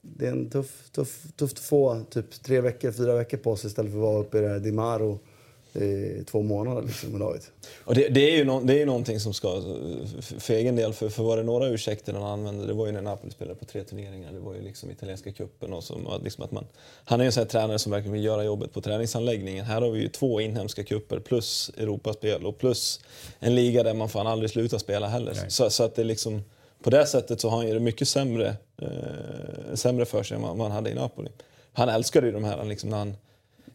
det 0.00 0.26
är 0.26 0.30
en 0.30 0.50
tuff, 0.50 0.90
tuff, 0.92 1.22
tufft 1.36 1.58
att 1.58 1.64
få 1.64 2.04
typ 2.10 2.42
tre 2.42 2.60
veckor, 2.60 2.92
fyra 2.92 3.14
veckor 3.14 3.38
på 3.38 3.56
sig 3.56 3.68
istället 3.68 3.92
för 3.92 3.98
att 3.98 4.02
vara 4.02 4.20
uppe 4.20 4.38
i 4.38 4.40
det 4.40 4.48
här 4.48 4.58
Di 4.58 4.72
Maro 4.72 5.18
i 5.72 6.24
två 6.24 6.42
månader 6.42 6.82
liksom 6.82 7.10
med 7.10 7.20
laget. 7.20 7.50
Och 7.84 7.94
det, 7.94 8.08
det 8.08 8.20
är 8.20 8.36
ju 8.36 8.44
no, 8.44 8.60
det 8.64 8.74
är 8.74 8.78
ju 8.78 8.84
någonting 8.84 9.20
som 9.20 9.34
ska, 9.34 9.62
för 10.38 10.54
egen 10.54 10.76
del, 10.76 10.92
för, 10.92 11.08
för 11.08 11.22
var 11.22 11.36
det 11.36 11.42
några 11.42 11.68
ursäkter 11.68 12.12
han 12.12 12.22
använde, 12.22 12.66
det 12.66 12.72
var 12.72 12.86
ju 12.86 12.92
när 12.92 13.02
Napoli 13.02 13.32
spelade 13.32 13.58
på 13.58 13.64
tre 13.64 13.84
turneringar, 13.84 14.32
det 14.32 14.38
var 14.38 14.54
ju 14.54 14.62
liksom 14.62 14.90
italienska 14.90 15.32
cupen 15.32 15.72
och 15.72 15.84
så, 15.84 16.18
liksom 16.24 16.44
att 16.44 16.50
man, 16.50 16.66
han 17.04 17.20
är 17.20 17.24
ju 17.24 17.26
en 17.26 17.32
sån 17.32 17.40
här 17.40 17.48
tränare 17.48 17.78
som 17.78 17.92
verkligen 17.92 18.12
vill 18.12 18.24
göra 18.24 18.44
jobbet 18.44 18.72
på 18.72 18.80
träningsanläggningen. 18.80 19.64
Här 19.64 19.82
har 19.82 19.90
vi 19.90 20.00
ju 20.00 20.08
två 20.08 20.40
inhemska 20.40 20.84
kupper 20.84 21.18
plus 21.18 21.70
Europaspel 21.76 22.46
och 22.46 22.58
plus 22.58 23.00
en 23.38 23.54
liga 23.54 23.82
där 23.82 23.94
man 23.94 24.08
fan 24.08 24.26
aldrig 24.26 24.50
slutar 24.50 24.78
spela 24.78 25.08
heller. 25.08 25.34
Så, 25.48 25.70
så 25.70 25.82
att 25.82 25.94
det 25.94 26.04
liksom, 26.04 26.42
på 26.82 26.90
det 26.90 27.06
sättet 27.06 27.40
så 27.40 27.48
har 27.48 27.56
han 27.56 27.66
ju 27.68 27.74
det 27.74 27.80
mycket 27.80 28.08
sämre, 28.08 28.54
eh, 28.82 28.88
sämre 29.74 30.04
för 30.04 30.22
sig 30.22 30.34
än 30.36 30.42
vad 30.42 30.56
man 30.56 30.70
hade 30.70 30.90
i 30.90 30.94
Napoli. 30.94 31.30
Han 31.72 31.88
älskade 31.88 32.26
ju 32.26 32.32
de 32.32 32.44
här 32.44 32.64
liksom 32.64 32.90
när 32.90 32.96
han 32.98 33.14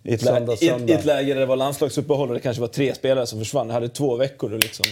i 0.04 0.14
ett, 0.14 0.22
lä- 0.22 0.32
Söndag, 0.32 0.52
i, 0.52 0.56
ett, 0.56 0.60
söndag. 0.60 0.94
I 0.94 0.96
ett 0.96 1.06
läge 1.06 1.34
där 1.34 1.40
det 1.40 1.46
var 1.46 1.56
landslagsuppehåll 1.56 2.28
och 2.28 2.34
det 2.34 2.40
kanske 2.40 2.62
var 2.62 2.68
tre 2.68 2.96
spelare 2.96 3.28
som 3.28 3.40
försvann. 3.40 3.68
Det 3.68 3.74
hade 3.74 3.90
två 3.90 4.16
veckor. 4.16 4.54
Och 4.54 4.60
liksom. 4.60 4.86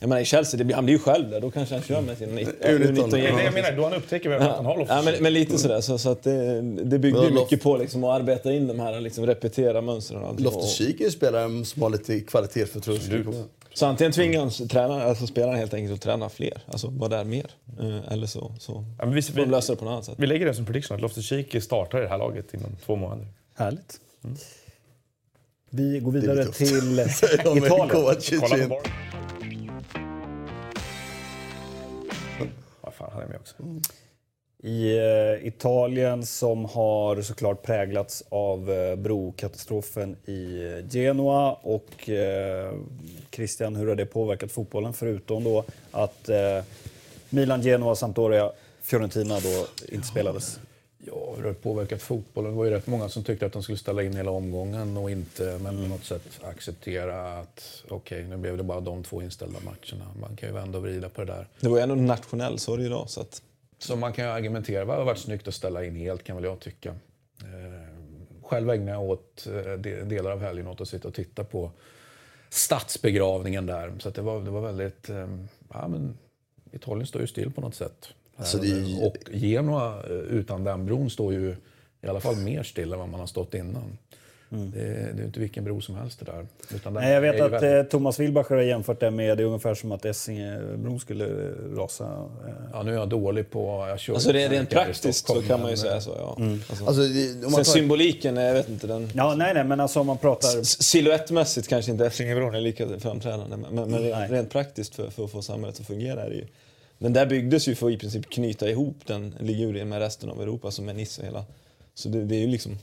Jag 0.00 0.08
menar, 0.08 0.22
i 0.22 0.24
Chelsea, 0.24 0.58
det 0.58 0.64
blir, 0.64 0.74
han 0.76 0.84
blir 0.84 0.94
ju 0.94 0.98
själv 0.98 1.30
där. 1.30 1.40
Då 1.40 1.50
kanske 1.50 1.74
han 1.74 1.84
kör 1.84 2.00
med 2.00 2.18
sin 2.18 2.28
U19. 2.28 2.48
Det 2.60 2.68
är 2.68 2.78
det 2.78 2.84
jag 3.22 3.34
U19 3.34 3.54
menar, 3.54 3.72
då 3.76 3.82
han 3.84 3.94
upptäcker 3.94 4.28
väl 4.28 4.42
att 4.42 4.56
han 4.56 4.64
har 4.66 4.74
Ja, 4.74 4.78
Loftus-Cheek. 4.84 5.04
men, 5.04 5.22
men 5.22 5.32
lite 5.32 5.58
sådär. 5.58 5.80
Så, 5.80 5.98
så 5.98 6.08
att 6.10 6.22
det, 6.22 6.60
det 6.62 6.98
byggde 6.98 7.24
ju 7.24 7.30
mycket 7.30 7.62
på 7.62 7.76
liksom, 7.76 8.04
att 8.04 8.20
arbeta 8.20 8.52
in 8.52 8.66
de 8.66 8.80
här, 8.80 9.00
liksom, 9.00 9.26
repetera 9.26 9.80
mönstren 9.80 10.22
och 10.22 10.28
allt. 10.28 10.40
Loftus-Cheek 10.40 10.94
är 10.96 11.00
ju 11.00 11.06
en 11.06 11.12
spelare 11.12 11.64
som 11.64 11.82
har 11.82 11.90
lite 11.90 12.20
kvalitet 12.20 12.66
för 12.66 12.80
tröskeln. 12.80 13.44
Så 13.76 13.86
antingen 13.86 14.12
tvingar 14.12 14.40
han 14.40 14.68
tränaren, 14.68 15.08
alltså 15.08 15.26
spelaren 15.26 15.58
helt 15.58 15.74
enkelt 15.74 15.94
att 15.94 16.00
träna 16.00 16.28
fler. 16.28 16.62
Alltså 16.66 16.88
vara 16.88 17.08
där 17.08 17.24
mer. 17.24 17.50
Eh, 17.80 18.12
Eller 18.12 18.26
så, 18.26 18.54
så 18.58 18.84
Ja, 18.98 19.04
men 19.04 19.14
vi, 19.14 19.20
vi, 19.34 19.46
lösa 19.46 19.72
det 19.72 19.78
på 19.78 19.84
något 19.84 19.92
annat 19.92 20.04
sätt. 20.04 20.14
vi 20.18 20.26
lägger 20.26 20.46
det 20.46 20.54
som 20.54 20.66
prediction 20.66 20.94
att 20.94 21.02
Loftus-Cheek 21.02 21.60
startar 21.60 21.98
i 21.98 22.02
det 22.02 22.08
här 22.08 22.18
laget 22.18 22.54
inom 22.54 22.76
två 22.86 22.96
månader. 22.96 23.26
Härligt. 23.54 24.00
Vi 25.70 26.00
går 26.00 26.12
vidare 26.12 26.44
till 26.44 27.00
Italien. 28.36 28.70
Vad 32.80 32.94
fan, 32.94 33.10
han 33.12 33.22
är 33.22 33.26
med 33.26 33.36
också. 33.36 33.54
I 34.66 34.98
eh, 34.98 35.46
Italien 35.46 36.26
som 36.26 36.64
har 36.64 37.22
såklart 37.22 37.62
präglats 37.62 38.24
av 38.28 38.70
eh, 38.70 38.96
brokatastrofen 38.96 40.16
i 40.26 40.64
eh, 40.64 40.90
Genua. 40.90 41.52
Och 41.52 42.08
eh, 42.08 42.72
Christian, 43.30 43.76
hur 43.76 43.86
har 43.86 43.94
det 43.94 44.06
påverkat 44.06 44.52
fotbollen 44.52 44.92
förutom 44.92 45.44
då 45.44 45.64
att 45.90 46.28
eh, 46.28 46.64
Milan, 47.30 47.62
Genoa, 47.62 47.94
Sampdoria, 47.94 48.52
Fiorentina 48.82 49.40
då 49.40 49.66
inte 49.94 50.06
spelades? 50.06 50.60
Ja, 50.98 51.34
hur 51.36 51.42
har 51.42 51.48
det 51.48 51.62
påverkat 51.62 52.02
fotbollen? 52.02 52.50
Det 52.50 52.56
var 52.56 52.64
ju 52.64 52.70
rätt 52.70 52.86
många 52.86 53.08
som 53.08 53.24
tyckte 53.24 53.46
att 53.46 53.52
de 53.52 53.62
skulle 53.62 53.78
ställa 53.78 54.02
in 54.02 54.16
hela 54.16 54.30
omgången 54.30 54.96
och 54.96 55.10
inte 55.10 55.58
men 55.62 55.82
på 55.82 55.88
något 55.88 56.04
sätt 56.04 56.40
acceptera 56.42 57.38
att 57.38 57.82
okej, 57.88 58.24
nu 58.24 58.36
blev 58.36 58.56
det 58.56 58.62
bara 58.62 58.80
de 58.80 59.02
två 59.02 59.22
inställda 59.22 59.58
matcherna. 59.64 60.10
Man 60.20 60.36
kan 60.36 60.48
ju 60.48 60.54
vända 60.54 60.78
och 60.78 60.84
vrida 60.84 61.08
på 61.08 61.24
det 61.24 61.32
där. 61.32 61.46
Det 61.60 61.68
var 61.68 61.76
ju 61.76 61.82
ändå 61.82 61.94
nationell 61.94 62.58
sorg 62.58 62.86
idag. 62.86 63.10
Så 63.10 63.20
att, 63.20 63.42
Så 63.78 63.96
man 63.96 64.12
kan 64.12 64.26
argumentera, 64.28 64.84
det 64.84 64.92
hade 64.92 65.04
varit 65.04 65.18
snyggt 65.18 65.48
att 65.48 65.54
ställa 65.54 65.84
in 65.84 65.96
helt 65.96 66.22
kan 66.24 66.36
väl 66.36 66.44
jag 66.44 66.60
tycka. 66.60 66.88
Eh, 67.42 67.88
själv 68.42 68.70
ägnar 68.70 68.92
jag 68.92 69.02
åt 69.02 69.46
eh, 69.46 69.72
de- 69.72 70.02
delar 70.04 70.30
av 70.30 70.40
helgen 70.40 70.66
åt 70.66 70.80
att 70.80 70.88
sitta 70.88 71.08
och 71.08 71.14
titta 71.14 71.44
på 71.44 71.70
statsbegravningen 72.50 73.66
där. 73.66 73.92
Så 73.98 74.10
det, 74.10 74.22
var, 74.22 74.40
det 74.40 74.50
var 74.50 74.60
väldigt, 74.60 75.08
eh, 75.10 75.28
ja 75.72 75.88
men 75.88 76.18
Italien 76.72 77.06
står 77.06 77.20
ju 77.20 77.26
still 77.26 77.50
på 77.52 77.60
något 77.60 77.74
sätt. 77.74 78.08
Alltså, 78.36 78.64
ju- 78.64 79.06
Och 79.06 79.16
Genoa 79.32 80.02
eh, 80.04 80.10
utan 80.12 80.64
den 80.64 80.86
bron 80.86 81.10
står 81.10 81.32
ju 81.32 81.56
i 82.02 82.06
alla 82.08 82.20
fall 82.20 82.36
mer 82.36 82.62
still 82.62 82.92
än 82.92 82.98
vad 82.98 83.08
man 83.08 83.20
har 83.20 83.26
stått 83.26 83.54
innan. 83.54 83.98
Det, 84.48 84.80
är, 84.80 85.12
det 85.16 85.22
är 85.22 85.26
inte 85.26 85.40
vilken 85.40 85.64
bro 85.64 85.80
som 85.80 85.94
helst 85.94 86.18
det 86.18 86.24
där. 86.24 86.46
Utan 86.74 86.94
Nej, 86.94 87.12
jag 87.12 87.20
vet 87.20 87.40
att 87.40 87.52
väldigt- 87.52 87.86
eh, 87.86 87.90
Thomas 87.90 88.20
Wilbacher 88.20 88.54
har 88.54 88.62
jämfört 88.62 89.00
det 89.00 89.10
med, 89.10 89.36
det 89.38 89.42
är 89.42 89.46
ungefär 89.46 89.74
som 89.74 89.92
att 89.92 90.04
Essingebron 90.04 91.00
skulle 91.00 91.26
rasa. 91.76 92.04
eh. 92.04 92.52
Ja, 92.72 92.82
nu 92.82 92.90
är 92.92 92.96
jag 92.96 93.08
dålig 93.08 93.50
på... 93.50 93.86
Jag 93.88 94.00
kör 94.00 94.14
Alltså 94.14 94.32
det, 94.32 94.48
rent 94.48 94.70
praktiskt 94.70 95.26
så 95.26 95.42
kan 95.42 95.60
man 95.60 95.70
ju 95.70 95.76
säga 95.76 96.00
så. 96.00 96.10
Ja. 96.18 96.36
Alltså. 96.70 96.86
Alltså, 96.86 97.02
det- 97.02 97.34
om 97.34 97.40
man 97.42 97.50
Sen 97.50 97.64
tar, 97.64 97.72
symboliken, 97.72 98.36
jag 98.36 98.54
vet 98.54 98.68
inte, 98.68 98.86
den... 98.86 99.10
Ja, 99.14 99.34
nej, 99.34 99.54
nej, 99.54 99.64
men 99.64 99.80
alltså 99.80 100.00
om 100.00 100.06
man 100.06 100.18
pratar... 100.18 100.62
Silhuettmässigt 100.62 101.68
kanske 101.68 101.90
inte 101.92 102.06
Essingebron 102.06 102.54
är 102.54 102.60
lika 102.60 102.98
framträdande, 103.00 103.56
men, 103.56 103.74
men 103.90 104.00
rent, 104.00 104.30
rent 104.30 104.50
praktiskt 104.50 104.94
för, 104.94 105.10
för 105.10 105.24
att 105.24 105.30
få 105.30 105.42
samhället 105.42 105.80
att 105.80 105.86
fungera 105.86 106.22
är 106.22 106.28
det 106.30 106.36
ju... 106.36 106.46
Den 106.98 107.12
där 107.12 107.26
byggdes 107.26 107.68
ju 107.68 107.74
för 107.74 107.86
att 107.86 107.92
i 107.92 107.96
princip 107.98 108.30
knyta 108.30 108.68
ihop 108.70 108.96
den 109.06 109.34
Ligurien 109.40 109.88
med 109.88 109.98
resten 109.98 110.30
av 110.30 110.42
Europa, 110.42 110.70
som 110.70 110.88
är 110.88 110.94
Nice 110.94 111.20
och 111.20 111.26
hela. 111.26 111.44
Så 111.94 112.08
det, 112.08 112.24
det 112.24 112.34
är 112.36 112.40
ju 112.40 112.46
liksom... 112.46 112.78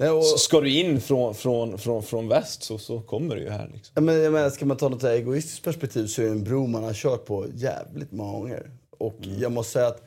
nej, 0.00 0.10
och, 0.10 0.20
S- 0.22 0.40
Ska 0.40 0.60
du 0.60 0.70
in 0.70 1.00
från, 1.00 1.34
från, 1.34 1.78
från, 1.78 2.02
från 2.02 2.28
väst 2.28 2.62
så, 2.62 2.78
så 2.78 3.00
kommer 3.00 3.36
du 3.36 3.42
ju 3.42 3.50
här. 3.50 3.70
Liksom. 3.74 3.92
Ja, 3.94 4.00
men, 4.00 4.14
jag 4.20 4.32
menar, 4.32 4.50
ska 4.50 4.66
man 4.66 4.76
ta 4.76 4.88
något 4.88 5.04
egoistiskt 5.04 5.64
perspektiv 5.64 6.06
så 6.06 6.22
är 6.22 6.26
det 6.26 6.30
en 6.32 6.44
bro 6.44 6.66
man 6.66 6.84
har 6.84 6.92
kört 6.94 7.24
på 7.24 7.46
jävligt 7.54 8.12
många 8.12 8.32
gånger. 8.38 8.70
Och 8.98 9.16
jag 9.20 9.52
måste 9.52 9.72
säga 9.72 9.86
att, 9.86 10.02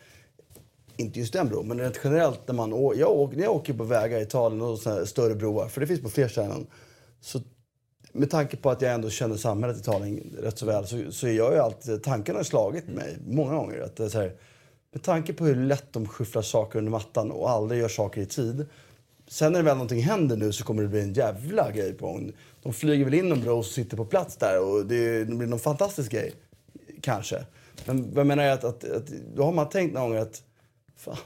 inte 0.97 1.19
just 1.19 1.33
den 1.33 1.47
bron, 1.47 1.67
men 1.67 1.79
rent 1.79 1.99
generellt 2.03 2.39
när 2.47 2.55
man 2.55 2.73
å- 2.73 2.93
jag 2.95 3.11
åker, 3.11 3.37
när 3.37 3.43
jag 3.43 3.55
åker 3.55 3.73
på 3.73 3.83
vägar 3.83 4.19
i 4.19 4.21
Italien 4.21 4.61
och 4.61 4.79
såna 4.79 5.05
större 5.05 5.35
broar, 5.35 5.67
för 5.67 5.81
det 5.81 5.87
finns 5.87 6.01
på 6.01 6.09
fler 6.09 6.27
ställen. 6.27 6.67
Så 7.21 7.39
med 8.11 8.29
tanke 8.31 8.57
på 8.57 8.69
att 8.69 8.81
jag 8.81 8.93
ändå 8.93 9.09
känner 9.09 9.35
samhället 9.37 9.77
i 9.77 9.79
Italien 9.79 10.37
rätt 10.41 10.57
så 10.57 10.65
väl 10.65 10.87
så, 10.87 11.11
så 11.11 11.27
är 11.27 11.31
jag 11.31 11.53
ju 11.53 11.59
alltid, 11.59 12.03
tanken 12.03 12.35
har 12.35 12.43
slagit 12.43 12.87
mig 12.87 13.17
många 13.27 13.53
gånger. 13.55 13.81
Att 13.81 13.95
det 13.95 14.03
är 14.05 14.09
så 14.09 14.19
här, 14.19 14.33
med 14.91 15.03
tanke 15.03 15.33
på 15.33 15.45
hur 15.45 15.55
lätt 15.55 15.93
de 15.93 16.07
skyfflar 16.07 16.41
saker 16.41 16.79
under 16.79 16.91
mattan 16.91 17.31
och 17.31 17.49
aldrig 17.49 17.81
gör 17.81 17.87
saker 17.87 18.21
i 18.21 18.25
tid. 18.25 18.65
Sen 19.27 19.53
när 19.53 19.63
väl 19.63 19.75
någonting 19.75 20.01
händer 20.01 20.37
nu 20.37 20.51
så 20.51 20.63
kommer 20.63 20.83
det 20.83 20.89
bli 20.89 21.01
en 21.01 21.13
jävla 21.13 21.71
grej 21.71 21.93
på 21.93 22.05
gång. 22.05 22.31
De 22.63 22.73
flyger 22.73 23.05
väl 23.05 23.13
in 23.13 23.29
någon 23.29 23.41
bro 23.41 23.57
och 23.57 23.65
sitter 23.65 23.97
på 23.97 24.05
plats 24.05 24.37
där 24.37 24.59
och 24.59 24.85
det, 24.85 25.25
det 25.25 25.35
blir 25.35 25.47
någon 25.47 25.59
fantastisk 25.59 26.11
grej. 26.11 26.33
Kanske. 27.01 27.45
Men 27.85 28.13
vad 28.13 28.25
menar 28.25 28.43
jag 28.43 28.53
att, 28.53 28.63
att, 28.63 28.83
att 28.83 29.07
då 29.35 29.43
har 29.43 29.51
man 29.51 29.69
tänkt 29.69 29.93
några 29.93 30.07
gånger 30.07 30.21
att 30.21 30.43
fan, 30.95 31.17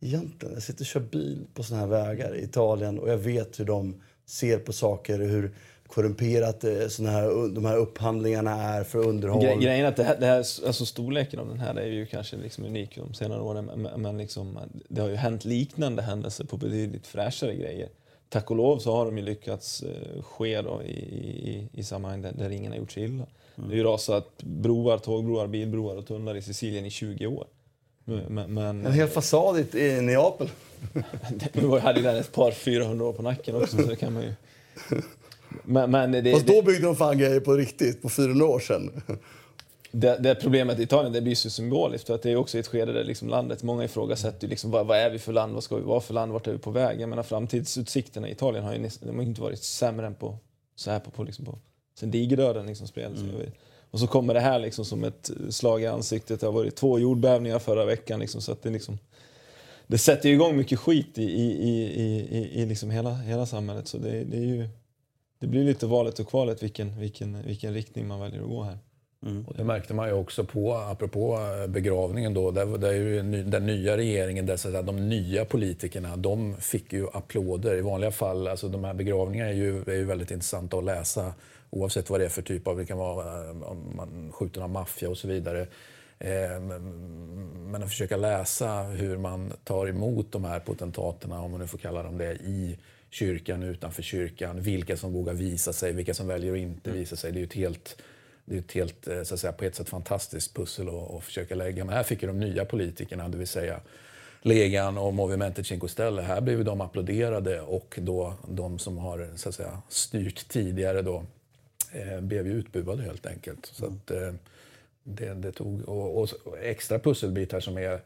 egentligen, 0.00 0.54
jag 0.54 0.62
sitter 0.62 0.82
och 0.82 0.86
kör 0.86 1.00
bil 1.00 1.46
på 1.54 1.62
såna 1.62 1.80
här 1.80 1.86
vägar 1.86 2.34
i 2.36 2.42
Italien 2.42 2.98
och 2.98 3.10
jag 3.10 3.18
vet 3.18 3.60
hur 3.60 3.64
de 3.64 4.02
ser 4.26 4.58
på 4.58 4.72
saker, 4.72 5.18
hur 5.18 5.54
korrumperat 5.86 6.64
eh, 6.64 6.88
såna 6.88 7.10
här, 7.10 7.54
de 7.54 7.64
här 7.64 7.76
upphandlingarna 7.76 8.50
är 8.50 8.84
för 8.84 8.98
underhåll. 8.98 9.42
Gre- 9.42 9.60
grejen 9.60 9.84
är 9.84 9.88
att 9.88 9.96
det 9.96 10.04
här, 10.04 10.16
det 10.20 10.26
här, 10.26 10.36
alltså 10.38 10.86
storleken 10.86 11.40
av 11.40 11.48
den 11.48 11.60
här 11.60 11.74
är 11.74 11.86
ju 11.86 12.06
kanske 12.06 12.36
liksom 12.36 12.64
unik 12.64 12.96
de 12.96 13.14
senare 13.14 13.40
åren, 13.40 13.70
men, 13.76 14.02
men 14.02 14.18
liksom, 14.18 14.58
det 14.88 15.00
har 15.00 15.08
ju 15.08 15.14
hänt 15.14 15.44
liknande 15.44 16.02
händelser 16.02 16.44
på 16.44 16.56
betydligt 16.56 17.06
fräschare 17.06 17.54
grejer. 17.54 17.88
Tack 18.28 18.50
och 18.50 18.56
lov 18.56 18.78
så 18.78 18.96
har 18.96 19.04
de 19.06 19.18
ju 19.18 19.24
lyckats 19.24 19.82
eh, 19.82 20.22
ske 20.22 20.62
då 20.62 20.82
i, 20.82 20.90
i, 20.90 21.68
i 21.72 21.84
sammanhang 21.84 22.22
där, 22.22 22.32
där 22.32 22.50
ingen 22.50 22.72
har 22.72 22.78
gjort 22.78 22.92
sig 22.92 23.04
illa. 23.04 23.26
Det 23.56 23.62
har 23.62 23.72
ju 23.72 23.82
rasat 23.82 24.42
broar, 24.42 24.98
tågbroar, 24.98 25.46
bilbroar 25.46 25.96
och 25.96 26.06
tunnlar 26.06 26.36
i 26.36 26.42
Sicilien 26.42 26.86
i 26.86 26.90
20 26.90 27.26
år. 27.26 27.46
Men, 28.04 28.54
men, 28.54 28.86
En 28.86 28.92
hel 28.92 29.08
fasad 29.08 29.58
i, 29.58 29.78
i 29.78 30.00
Neapel. 30.00 30.48
nu 31.52 31.78
hade 31.78 31.98
ju 31.98 32.06
den 32.06 32.16
ett 32.16 32.32
par 32.32 32.50
400 32.50 33.06
år 33.06 33.12
på 33.12 33.22
nacken 33.22 33.56
också, 33.56 33.76
så 33.76 33.82
det 33.82 33.96
kan 33.96 34.12
man 34.12 34.22
ju... 34.22 34.32
Men, 35.64 35.90
men 35.90 36.12
det, 36.12 36.32
Fast 36.32 36.46
då 36.46 36.62
byggde 36.62 36.86
de 36.86 36.96
fan 36.96 37.18
grejer 37.18 37.40
på 37.40 37.52
riktigt, 37.52 38.02
på 38.02 38.08
400 38.08 38.46
år 38.46 38.60
sedan. 38.60 39.02
Det, 39.90 40.18
det 40.20 40.34
problemet 40.34 40.78
i 40.78 40.82
Italien 40.82 41.12
det 41.12 41.20
blir 41.20 41.34
så 41.34 41.50
symboliskt 41.50 42.06
för 42.06 42.14
att 42.14 42.22
det 42.22 42.30
är 42.30 42.36
också 42.36 42.58
ett 42.58 42.66
skede 42.66 42.92
där 42.92 43.04
liksom 43.04 43.28
landet, 43.28 43.62
många 43.62 43.84
ifrågasätter 43.84 44.48
liksom, 44.48 44.70
vad, 44.70 44.86
vad 44.86 44.98
är 44.98 45.10
vi 45.10 45.18
för 45.18 45.32
land, 45.32 45.54
vad 45.54 45.64
ska 45.64 45.76
vi 45.76 45.82
vara 45.82 46.00
för 46.00 46.14
land, 46.14 46.32
vart 46.32 46.46
är 46.46 46.52
vi 46.52 46.58
på 46.58 46.70
väg? 46.70 47.00
Jag 47.00 47.08
menar 47.08 47.22
framtidsutsikterna 47.22 48.28
i 48.28 48.32
Italien 48.32 48.64
har 48.64 48.74
ju 48.74 48.88
de 49.00 49.16
har 49.16 49.22
inte 49.22 49.40
varit 49.40 49.62
sämre 49.62 50.06
än 50.06 50.14
på, 50.14 50.38
så 50.76 50.90
här 50.90 51.00
på, 51.00 51.10
på, 51.10 51.24
liksom 51.24 51.44
på 51.44 51.58
sen 51.98 52.10
digerdöden 52.10 52.66
liksom 52.66 52.86
spelades. 52.86 53.20
Och 53.90 54.00
så 54.00 54.06
kommer 54.06 54.34
det 54.34 54.40
här 54.40 54.58
liksom 54.58 54.84
som 54.84 55.04
ett 55.04 55.30
slag 55.50 55.82
i 55.82 55.86
ansiktet. 55.86 56.40
Det 56.40 56.46
har 56.46 56.52
varit 56.52 56.76
två 56.76 56.98
jordbävningar 56.98 57.58
förra 57.58 57.84
veckan 57.84 58.20
liksom, 58.20 58.40
så 58.40 58.52
att 58.52 58.62
det 58.62 58.70
liksom 58.70 58.98
det 59.86 59.98
sätter 59.98 60.28
ju 60.28 60.34
igång 60.34 60.56
mycket 60.56 60.78
skit 60.78 61.18
i, 61.18 61.22
i, 61.22 61.52
i, 61.62 62.02
i, 62.02 62.38
i, 62.38 62.62
i 62.62 62.66
liksom 62.66 62.90
hela, 62.90 63.14
hela 63.14 63.46
samhället. 63.46 63.88
Så 63.88 63.98
det, 63.98 64.24
det, 64.24 64.36
är 64.36 64.40
ju, 64.40 64.68
det 65.44 65.48
blir 65.50 65.64
lite 65.64 65.86
valet 65.86 66.18
och 66.18 66.28
kvalet 66.28 66.62
vilken, 66.62 66.98
vilken, 67.00 67.42
vilken 67.42 67.74
riktning 67.74 68.06
man 68.08 68.20
väljer 68.20 68.42
att 68.42 68.48
gå 68.48 68.62
här. 68.62 68.78
Och 69.46 69.54
det 69.56 69.64
märkte 69.64 69.94
man 69.94 70.08
ju 70.08 70.14
också 70.14 70.44
på, 70.44 70.74
apropå 70.74 71.38
eh, 71.62 71.66
begravningen 71.70 72.34
då, 72.34 72.50
där, 72.50 72.66
där 72.78 72.88
är 72.88 72.92
ju 72.92 73.22
ny- 73.22 73.42
den 73.42 73.66
nya 73.66 73.96
regeringen, 73.96 74.46
där 74.46 74.56
så 74.56 74.68
att 74.68 74.72
säga, 74.72 74.82
de 74.82 75.08
nya 75.08 75.44
politikerna, 75.44 76.16
de 76.16 76.56
fick 76.56 76.92
ju 76.92 77.06
applåder. 77.12 77.76
I 77.76 77.80
vanliga 77.80 78.10
fall, 78.10 78.48
alltså 78.48 78.68
de 78.68 78.84
här 78.84 78.94
begravningarna 78.94 79.50
är 79.50 79.54
ju, 79.54 79.82
är 79.82 79.94
ju 79.96 80.04
väldigt 80.04 80.30
intressanta 80.30 80.76
att 80.78 80.84
läsa 80.84 81.34
oavsett 81.70 82.10
vad 82.10 82.20
det 82.20 82.24
är 82.24 82.28
för 82.28 82.42
typ 82.42 82.68
av, 82.68 82.76
det 82.76 82.86
kan 82.86 82.98
vara 82.98 83.44
eh, 83.44 83.50
om 83.62 83.92
man 83.96 84.32
skjuten 84.32 84.62
av 84.62 84.70
maffia 84.70 85.08
och 85.10 85.18
så 85.18 85.28
vidare. 85.28 85.60
Eh, 86.18 86.60
men- 86.60 87.70
Men 87.70 87.82
att 87.82 87.88
försöka 87.88 88.16
läsa 88.16 88.82
hur 88.82 89.16
man 89.18 89.52
tar 89.64 89.86
emot 89.88 90.32
de 90.32 90.44
här 90.44 90.60
potentaterna, 90.60 91.40
om 91.42 91.50
man 91.50 91.60
nu 91.60 91.66
får 91.66 91.78
kalla 91.78 92.02
dem 92.02 92.18
det, 92.18 92.32
i 92.34 92.78
kyrkan, 93.14 93.62
utanför 93.62 94.02
kyrkan. 94.02 94.60
Vilka 94.60 94.96
som 94.96 95.12
vågar 95.12 95.34
visa 95.34 95.72
sig, 95.72 95.92
vilka 95.92 96.14
som 96.14 96.26
väljer 96.26 96.52
att 96.52 96.58
inte 96.58 96.90
visa 96.90 97.16
sig. 97.16 97.32
Det 97.32 97.38
är 97.38 97.40
ju 97.40 97.46
ett 97.46 97.54
helt 97.54 98.02
det 98.44 98.54
är 98.54 98.58
ett 98.58 98.72
helt, 98.72 99.08
eh, 99.08 99.22
så 99.22 99.34
att 99.34 99.40
säga, 99.40 99.52
på 99.52 99.64
ett 99.64 99.74
sätt 99.74 99.88
fantastiskt 99.88 100.54
pussel 100.54 100.88
att, 100.88 101.10
att 101.10 101.24
försöka 101.24 101.54
lägga. 101.54 101.84
Men 101.84 101.94
här 101.94 102.02
fick 102.02 102.22
ju 102.22 102.28
de 102.28 102.40
nya 102.40 102.64
politikerna, 102.64 103.28
det 103.28 103.38
vill 103.38 103.46
säga 103.46 103.80
Legan 104.42 104.98
och 104.98 105.14
Movimentet 105.14 105.66
Cinque 105.66 105.88
Stelle, 105.88 106.22
här 106.22 106.40
blev 106.40 106.64
de 106.64 106.80
applåderade 106.80 107.60
och 107.60 107.98
då 108.02 108.34
de 108.48 108.78
som 108.78 108.98
har 108.98 109.28
så 109.36 109.48
att 109.48 109.54
säga, 109.54 109.82
styrt 109.88 110.48
tidigare 110.48 111.02
då 111.02 111.24
eh, 111.92 112.20
blev 112.20 112.46
ju 112.46 112.52
utbuade 112.52 113.02
helt 113.02 113.26
enkelt. 113.26 113.66
Så 113.66 113.86
att, 113.86 114.10
eh, 114.10 114.34
det, 115.02 115.34
det 115.34 115.52
tog, 115.52 115.88
och, 115.88 116.20
och 116.20 116.58
extra 116.62 116.98
pusselbitar 116.98 117.60
som 117.60 117.78
är 117.78 118.00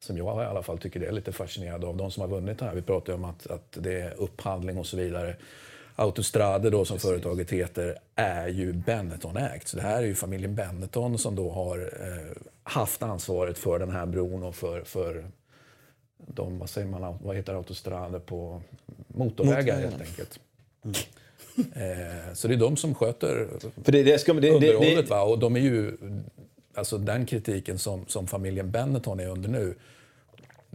som 0.00 0.18
jag 0.18 0.42
i 0.42 0.46
alla 0.46 0.62
fall 0.62 0.78
tycker 0.78 1.00
det 1.00 1.06
är 1.06 1.12
lite 1.12 1.32
fascinerad 1.32 1.84
av, 1.84 1.96
de 1.96 2.10
som 2.10 2.20
har 2.20 2.28
vunnit 2.28 2.58
det 2.58 2.64
här. 2.64 2.74
Vi 2.74 2.82
pratar 2.82 3.12
ju 3.12 3.14
om 3.14 3.24
att, 3.24 3.46
att 3.46 3.78
det 3.80 4.00
är 4.00 4.14
upphandling 4.20 4.78
och 4.78 4.86
så 4.86 4.96
vidare. 4.96 5.36
Autostrade 5.96 6.70
då 6.70 6.84
som 6.84 6.98
företaget 6.98 7.50
heter 7.50 7.98
är 8.14 8.48
ju 8.48 8.72
Benetton-ägt. 8.72 9.68
Så 9.68 9.76
det 9.76 9.82
här 9.82 10.02
är 10.02 10.06
ju 10.06 10.14
familjen 10.14 10.54
Benetton 10.54 11.18
som 11.18 11.36
då 11.36 11.50
har 11.50 11.78
eh, 11.78 12.36
haft 12.62 13.02
ansvaret 13.02 13.58
för 13.58 13.78
den 13.78 13.90
här 13.90 14.06
bron 14.06 14.42
och 14.42 14.54
för, 14.54 14.80
för 14.80 15.24
de, 16.16 16.58
vad 16.58 16.70
säger 16.70 16.86
man, 16.86 17.18
vad 17.22 17.36
heter 17.36 17.54
autostrade 17.54 18.20
på 18.20 18.62
motorvägar 19.08 19.80
helt 19.80 20.00
enkelt. 20.00 20.40
Eh, 21.56 22.34
så 22.34 22.48
det 22.48 22.54
är 22.54 22.58
de 22.58 22.76
som 22.76 22.94
sköter 22.94 23.48
För 23.84 23.92
det, 23.92 24.02
det 24.02 24.18
ska, 24.18 24.32
det, 24.32 24.50
underhållet. 24.50 24.96
det, 24.96 25.10
va? 25.10 25.22
Och 25.22 25.38
de 25.38 25.56
är 25.56 25.60
ju, 25.60 25.96
alltså 26.78 26.98
den 26.98 27.26
kritiken 27.26 27.78
som, 27.78 28.06
som 28.06 28.26
familjen 28.26 28.70
Benetton 28.70 29.20
är 29.20 29.26
under 29.26 29.48
nu, 29.48 29.74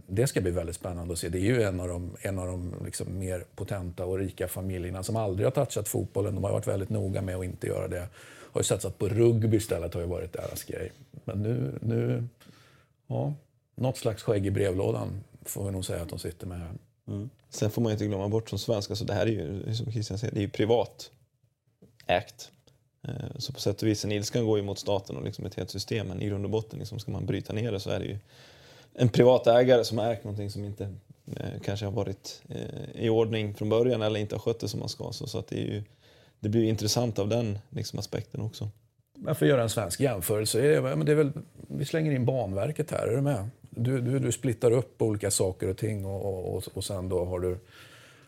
det 0.06 0.26
ska 0.26 0.40
bli 0.40 0.50
väldigt 0.50 0.76
spännande 0.76 1.12
att 1.12 1.18
se. 1.18 1.28
Det 1.28 1.38
är 1.38 1.42
ju 1.42 1.62
en 1.62 1.80
av 1.80 1.88
de, 1.88 2.16
en 2.20 2.38
av 2.38 2.46
de 2.46 2.74
liksom 2.84 3.18
mer 3.18 3.44
potenta 3.54 4.04
och 4.04 4.18
rika 4.18 4.48
familjerna 4.48 5.02
som 5.02 5.16
aldrig 5.16 5.46
har 5.46 5.50
touchat 5.50 5.88
fotbollen. 5.88 6.34
De 6.34 6.44
har 6.44 6.52
varit 6.52 6.66
väldigt 6.66 6.90
noga 6.90 7.22
med 7.22 7.36
att 7.36 7.44
inte 7.44 7.66
göra 7.66 7.88
det. 7.88 8.08
Har 8.52 8.60
ju 8.60 8.64
satsat 8.64 8.98
på 8.98 9.08
rugby 9.08 9.56
istället, 9.56 9.94
har 9.94 10.00
ju 10.00 10.06
varit 10.06 10.32
deras 10.32 10.64
grej. 10.64 10.92
Men 11.24 11.42
nu, 11.42 11.78
nu 11.80 12.24
ja, 13.06 13.34
något 13.74 13.96
slags 13.96 14.22
skägg 14.22 14.46
i 14.46 14.50
brevlådan 14.50 15.08
får 15.44 15.64
vi 15.64 15.70
nog 15.70 15.84
säga 15.84 16.02
att 16.02 16.08
de 16.08 16.18
sitter 16.18 16.46
med 16.46 16.58
här. 16.58 16.72
Mm. 17.08 17.30
Sen 17.48 17.70
får 17.70 17.82
man 17.82 17.92
inte 17.92 18.06
glömma 18.06 18.28
bort 18.28 18.50
som 18.50 18.58
svensk, 18.58 18.90
alltså 18.90 19.04
det 19.04 19.14
här 19.14 19.26
är 19.26 19.30
ju 19.30 19.74
som 19.74 19.92
Christian 19.92 20.18
säger, 20.18 20.34
det 20.34 20.40
är 20.40 20.42
ju 20.42 20.50
privat 20.50 21.10
ägt. 22.06 22.50
Eh, 23.08 23.38
så 23.38 23.52
på 23.52 23.60
sätt 23.60 23.82
och 23.82 23.88
vis, 23.88 24.04
en 24.04 24.12
ilskan 24.12 24.46
går 24.46 24.58
ju 24.58 24.64
mot 24.64 24.78
staten 24.78 25.16
och 25.16 25.24
liksom 25.24 25.46
ett 25.46 25.54
helt 25.54 25.70
system, 25.70 26.08
men 26.08 26.22
i 26.22 26.26
grund 26.26 26.44
och 26.44 26.50
botten 26.50 26.78
liksom 26.78 26.98
ska 26.98 27.12
man 27.12 27.26
bryta 27.26 27.52
ner 27.52 27.72
det 27.72 27.80
så 27.80 27.90
är 27.90 27.98
det 27.98 28.04
ju 28.04 28.18
en 28.94 29.08
privat 29.08 29.46
ägare 29.46 29.84
som 29.84 29.98
har 29.98 30.12
ägt 30.12 30.24
någonting 30.24 30.50
som 30.50 30.64
inte 30.64 30.94
eh, 31.36 31.60
kanske 31.64 31.86
har 31.86 31.92
varit 31.92 32.42
eh, 32.48 33.04
i 33.04 33.08
ordning 33.08 33.54
från 33.54 33.68
början 33.68 34.02
eller 34.02 34.20
inte 34.20 34.34
har 34.34 34.40
skött 34.40 34.60
det 34.60 34.68
som 34.68 34.80
man 34.80 34.88
ska. 34.88 35.12
Så, 35.12 35.26
så 35.26 35.38
att 35.38 35.48
det, 35.48 35.56
är 35.56 35.64
ju, 35.64 35.82
det 36.40 36.48
blir 36.48 36.60
ju 36.60 36.68
intressant 36.68 37.18
av 37.18 37.28
den 37.28 37.58
liksom, 37.70 37.98
aspekten 37.98 38.40
också. 38.40 38.68
Men 39.14 39.34
för 39.34 39.46
att 39.46 39.50
göra 39.50 39.62
en 39.62 39.70
svensk 39.70 40.00
jämförelse, 40.00 40.60
är 40.60 40.82
det, 40.82 40.96
men 40.96 41.06
det 41.06 41.12
är 41.12 41.16
väl, 41.16 41.32
vi 41.68 41.84
slänger 41.84 42.12
in 42.12 42.24
Banverket 42.24 42.90
här, 42.90 43.06
är 43.06 43.16
du 43.16 43.22
med? 43.22 43.48
Du, 43.70 44.00
du, 44.00 44.18
du 44.18 44.32
splittar 44.32 44.70
upp 44.70 45.02
olika 45.02 45.30
saker 45.30 45.68
och 45.68 45.76
ting 45.76 46.04
och, 46.06 46.54
och, 46.54 46.64
och 46.74 46.84
sen 46.84 47.08
då 47.08 47.24
har 47.24 47.40
du 47.40 47.58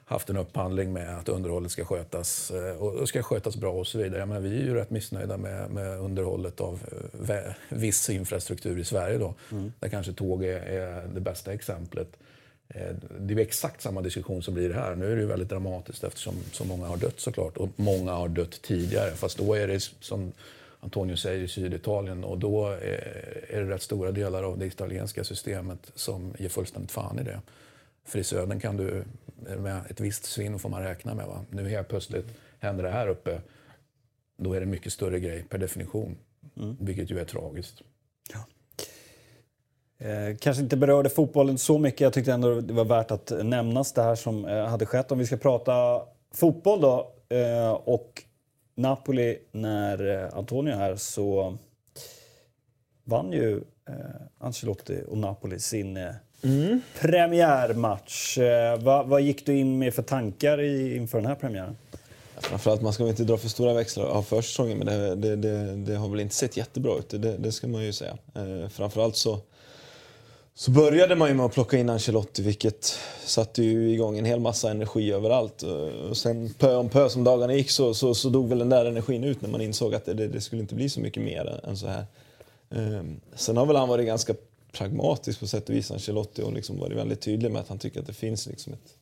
haft 0.04 0.30
en 0.30 0.36
upphandling 0.36 0.92
med 0.92 1.18
att 1.18 1.28
underhållet 1.28 1.72
ska 1.72 1.84
skötas 1.84 2.50
eh, 2.50 2.76
och 2.76 3.08
ska 3.08 3.22
skötas 3.22 3.56
bra 3.56 3.72
och 3.72 3.86
så 3.86 3.98
vidare. 3.98 4.26
Menar, 4.26 4.40
vi 4.40 4.60
är 4.60 4.64
ju 4.64 4.74
rätt 4.74 4.90
missnöjda 4.90 5.36
med, 5.36 5.70
med 5.70 6.00
underhållet 6.00 6.60
av 6.60 6.80
eh, 7.28 7.52
viss 7.68 8.10
infrastruktur 8.10 8.78
i 8.78 8.84
Sverige 8.84 9.18
då. 9.18 9.34
Där 9.80 9.88
kanske 9.88 10.12
tåg 10.12 10.44
är, 10.44 10.60
är 10.60 11.06
det 11.14 11.20
bästa 11.20 11.52
exemplet. 11.52 12.08
Eh, 12.68 12.94
Det 13.18 13.34
är 13.34 13.38
exakt 13.38 13.82
samma 13.82 14.02
diskussion 14.02 14.42
som 14.42 14.54
blir 14.54 14.74
här. 14.74 14.94
Nu 14.94 15.12
är 15.12 15.16
det 15.16 15.20
ju 15.22 15.28
väldigt 15.28 15.48
dramatiskt 15.48 16.04
eftersom 16.04 16.34
så 16.52 16.64
många 16.64 16.86
har 16.86 16.96
dött 16.96 17.20
såklart. 17.20 17.56
Och 17.56 17.68
många 17.76 18.12
har 18.12 18.28
dött 18.28 18.62
tidigare. 18.62 19.10
Fast 19.10 19.38
då 19.38 19.54
är 19.54 19.68
det 19.68 19.80
som 20.00 20.32
Antonio 20.80 21.16
säger 21.16 21.42
i 21.44 21.48
Syditalien 21.48 22.24
och 22.24 22.38
då 22.38 22.68
är 22.68 23.34
är 23.48 23.64
det 23.64 23.74
rätt 23.74 23.82
stora 23.82 24.12
delar 24.12 24.42
av 24.42 24.58
det 24.58 24.66
italienska 24.66 25.24
systemet 25.24 25.90
som 25.94 26.34
ger 26.38 26.48
fullständigt 26.48 26.92
fan 26.92 27.18
i 27.18 27.22
det. 27.22 27.40
För 28.04 28.18
i 28.18 28.24
södern 28.24 28.60
kan 28.60 28.76
du 28.76 29.04
med 29.58 29.80
ett 29.90 30.00
visst 30.00 30.24
svinn 30.24 30.58
får 30.58 30.68
man 30.68 30.82
räkna 30.82 31.14
med. 31.14 31.26
Va? 31.26 31.44
Nu 31.50 31.68
helt 31.68 31.88
plötsligt 31.88 32.26
händer 32.58 32.84
det 32.84 32.90
här 32.90 33.08
uppe. 33.08 33.40
Då 34.36 34.52
är 34.52 34.60
det 34.60 34.64
en 34.64 34.70
mycket 34.70 34.92
större 34.92 35.20
grej 35.20 35.44
per 35.50 35.58
definition. 35.58 36.16
Mm. 36.56 36.76
Vilket 36.80 37.10
ju 37.10 37.18
är 37.18 37.24
tragiskt. 37.24 37.82
Ja. 38.32 38.46
Eh, 40.06 40.36
kanske 40.36 40.62
inte 40.62 40.76
berörde 40.76 41.08
fotbollen 41.08 41.58
så 41.58 41.78
mycket. 41.78 42.00
Jag 42.00 42.12
tyckte 42.12 42.32
ändå 42.32 42.60
det 42.60 42.72
var 42.72 42.84
värt 42.84 43.10
att 43.10 43.32
nämnas 43.42 43.92
det 43.92 44.02
här 44.02 44.14
som 44.14 44.44
eh, 44.44 44.66
hade 44.66 44.86
skett. 44.86 45.12
Om 45.12 45.18
vi 45.18 45.26
ska 45.26 45.36
prata 45.36 46.02
fotboll 46.34 46.80
då 46.80 47.14
eh, 47.28 47.70
och 47.70 48.22
Napoli 48.74 49.38
när 49.52 50.24
eh, 50.24 50.38
Antonio 50.38 50.72
är 50.72 50.76
här 50.76 50.96
så 50.96 51.58
vann 53.04 53.32
ju 53.32 53.56
eh, 53.88 53.94
Ancelotti 54.38 55.02
och 55.08 55.18
Napoli 55.18 55.58
sin 55.58 55.96
eh, 55.96 56.14
mm. 56.44 56.80
premiärmatch. 57.00 58.38
Eh, 58.38 58.78
vad, 58.78 59.06
vad 59.06 59.20
gick 59.20 59.46
du 59.46 59.56
in 59.56 59.78
med 59.78 59.94
för 59.94 60.02
tankar 60.02 60.60
i, 60.60 60.96
inför 60.96 61.18
den 61.18 61.26
här 61.26 61.34
premiären? 61.34 61.76
Framförallt, 62.38 62.82
man 62.82 62.92
ska 62.92 63.04
väl 63.04 63.10
inte 63.10 63.24
dra 63.24 63.36
för 63.36 63.48
stora 63.48 63.74
växlar 63.74 64.04
av 64.04 64.22
försäsongen 64.22 64.78
men 64.78 64.86
det, 64.86 65.14
det, 65.14 65.36
det, 65.36 65.76
det, 65.76 65.94
har 65.94 66.08
väl 66.08 66.20
inte 66.20 66.34
sett 66.34 66.56
jättebra 66.56 66.98
ut, 66.98 67.08
det, 67.08 67.36
det 67.36 67.52
ska 67.52 67.66
man 67.66 67.84
ju 67.84 67.92
säga. 67.92 68.16
Eh, 68.34 68.68
framförallt 68.68 69.16
så, 69.16 69.38
så 70.54 70.70
började 70.70 71.16
man 71.16 71.28
ju 71.28 71.34
med 71.34 71.46
att 71.46 71.52
plocka 71.52 71.76
in 71.76 71.90
Ancelotti 71.90 72.42
vilket 72.42 72.98
satte 73.24 73.62
ju 73.62 73.90
igång 73.90 74.18
en 74.18 74.24
hel 74.24 74.40
massa 74.40 74.70
energi 74.70 75.12
överallt. 75.12 75.62
Eh, 75.62 76.10
och 76.10 76.16
sen 76.16 76.54
pö 76.58 76.76
om 76.76 76.88
pö 76.88 77.08
som 77.08 77.24
dagarna 77.24 77.54
gick 77.54 77.70
så, 77.70 77.94
så, 77.94 78.14
så 78.14 78.28
dog 78.28 78.48
väl 78.48 78.58
den 78.58 78.68
där 78.68 78.84
energin 78.84 79.24
ut 79.24 79.40
när 79.40 79.48
man 79.48 79.60
insåg 79.60 79.94
att 79.94 80.04
det, 80.04 80.14
det, 80.14 80.40
skulle 80.40 80.62
inte 80.62 80.74
bli 80.74 80.88
så 80.88 81.00
mycket 81.00 81.22
mer 81.22 81.60
än 81.64 81.76
så 81.76 81.86
här. 81.86 82.06
Eh, 82.70 83.02
sen 83.34 83.56
har 83.56 83.66
väl 83.66 83.76
han 83.76 83.88
varit 83.88 84.06
ganska 84.06 84.34
pragmatisk 84.74 85.40
på 85.40 85.46
sätt 85.46 85.68
och 85.68 85.74
vis, 85.74 85.90
Ancelotti, 85.90 86.42
och 86.42 86.52
liksom 86.52 86.78
varit 86.78 86.96
väldigt 86.96 87.20
tydlig 87.20 87.50
med 87.50 87.60
att 87.60 87.68
han 87.68 87.78
tycker 87.78 88.00
att 88.00 88.06
det 88.06 88.12
finns 88.12 88.46
liksom 88.46 88.72
ett 88.72 88.96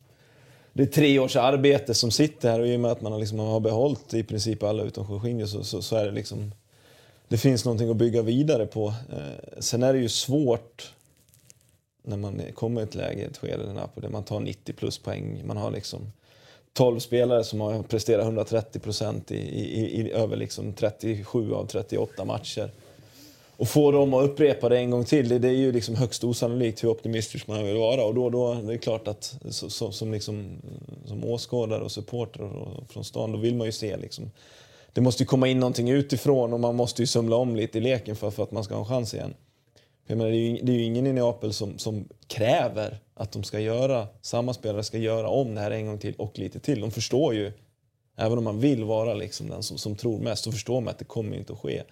det 0.73 0.83
är 0.83 0.87
tre 0.87 1.19
års 1.19 1.35
arbete 1.35 1.93
som 1.93 2.11
sitter 2.11 2.51
här 2.51 2.59
och 2.59 2.67
i 2.67 2.75
och 2.75 2.79
med 2.79 2.91
att 2.91 3.01
man 3.01 3.11
har, 3.11 3.19
liksom, 3.19 3.39
har 3.39 3.59
behållit 3.59 4.13
i 4.13 4.23
princip 4.23 4.63
alla 4.63 4.83
utom 4.83 5.07
Jorginho 5.09 5.47
så, 5.47 5.63
så, 5.63 5.81
så, 5.81 5.95
är 5.95 6.05
det 6.05 6.11
liksom... 6.11 6.51
Det 7.27 7.37
finns 7.37 7.65
någonting 7.65 7.89
att 7.89 7.97
bygga 7.97 8.21
vidare 8.21 8.65
på. 8.65 8.87
Eh, 8.87 9.59
sen 9.59 9.83
är 9.83 9.93
det 9.93 9.99
ju 9.99 10.09
svårt 10.09 10.93
när 12.03 12.17
man 12.17 12.41
kommer 12.53 12.81
i 12.81 12.83
ett 12.83 12.95
läge, 12.95 13.25
ett 13.25 13.37
skede 13.37 13.65
där 13.65 13.73
Napoli, 13.73 14.09
man 14.09 14.23
tar 14.23 14.39
90 14.39 14.73
plus 14.73 14.97
poäng. 14.97 15.41
Man 15.45 15.57
har 15.57 15.71
liksom 15.71 16.11
12 16.73 16.99
spelare 16.99 17.43
som 17.43 17.61
har 17.61 17.83
presterat 17.83 18.23
130 18.23 18.79
procent 18.79 19.31
i, 19.31 19.35
i, 19.35 20.01
i, 20.01 20.11
över 20.11 20.37
liksom 20.37 20.73
37 20.73 21.53
av 21.53 21.65
38 21.65 22.25
matcher 22.25 22.71
och 23.57 23.67
få 23.67 23.91
dem 23.91 24.13
att 24.13 24.23
upprepa 24.23 24.69
det 24.69 24.77
en 24.77 24.89
gång 24.89 25.05
till, 25.05 25.29
det, 25.29 25.39
det 25.39 25.47
är 25.47 25.51
ju 25.51 25.71
liksom 25.71 25.95
högst 25.95 26.23
osannolikt 26.23 26.83
hur 26.83 26.89
optimistisk 26.89 27.47
man 27.47 27.65
vill 27.65 27.77
vara. 27.77 28.03
Och 28.03 28.13
då, 28.13 28.29
då 28.29 28.53
det 28.53 28.73
är 28.73 28.77
klart 28.77 29.07
att 29.07 29.35
så, 29.49 29.69
så, 29.69 29.91
som, 29.91 30.11
liksom, 30.11 30.61
som 31.05 31.25
åskådare 31.25 31.83
och 31.83 31.91
supporter 31.91 32.49
från 32.89 33.03
stan, 33.03 33.31
då 33.31 33.37
vill 33.37 33.55
man 33.55 33.65
ju 33.65 33.71
se 33.71 33.97
liksom, 33.97 34.31
det 34.93 35.01
måste 35.01 35.23
ju 35.23 35.27
komma 35.27 35.47
in 35.47 35.59
någonting 35.59 35.89
utifrån 35.89 36.53
och 36.53 36.59
man 36.59 36.75
måste 36.75 37.01
ju 37.01 37.07
sumla 37.07 37.35
om 37.35 37.55
lite 37.55 37.77
i 37.77 37.81
leken 37.81 38.15
för, 38.15 38.31
för 38.31 38.43
att 38.43 38.51
man 38.51 38.63
ska 38.63 38.73
ha 38.75 38.81
en 38.81 38.87
chans 38.87 39.13
igen. 39.13 39.33
Jag 40.07 40.17
menar, 40.17 40.31
det, 40.31 40.37
är 40.37 40.39
ju, 40.39 40.59
det 40.61 40.71
är 40.71 40.75
ju 40.75 40.83
ingen 40.83 41.07
i 41.07 41.13
Neapel 41.13 41.53
som, 41.53 41.77
som 41.77 42.07
kräver 42.27 42.97
att 43.13 43.31
de 43.31 43.43
ska 43.43 43.59
göra, 43.59 44.07
samma 44.21 44.53
spelare 44.53 44.83
ska 44.83 44.97
göra 44.97 45.29
om 45.29 45.55
det 45.55 45.61
här 45.61 45.71
en 45.71 45.85
gång 45.85 45.97
till 45.97 46.13
och 46.17 46.39
lite 46.39 46.59
till. 46.59 46.81
De 46.81 46.91
förstår 46.91 47.33
ju, 47.33 47.51
även 48.15 48.37
om 48.37 48.43
man 48.43 48.59
vill 48.59 48.83
vara 48.83 49.13
liksom 49.13 49.49
den 49.49 49.63
som, 49.63 49.77
som 49.77 49.95
tror 49.95 50.19
mest, 50.19 50.43
så 50.43 50.51
förstår 50.51 50.81
man 50.81 50.91
att 50.91 50.99
det 50.99 51.05
kommer 51.05 51.37
inte 51.37 51.53
att 51.53 51.59
ske. 51.59 51.83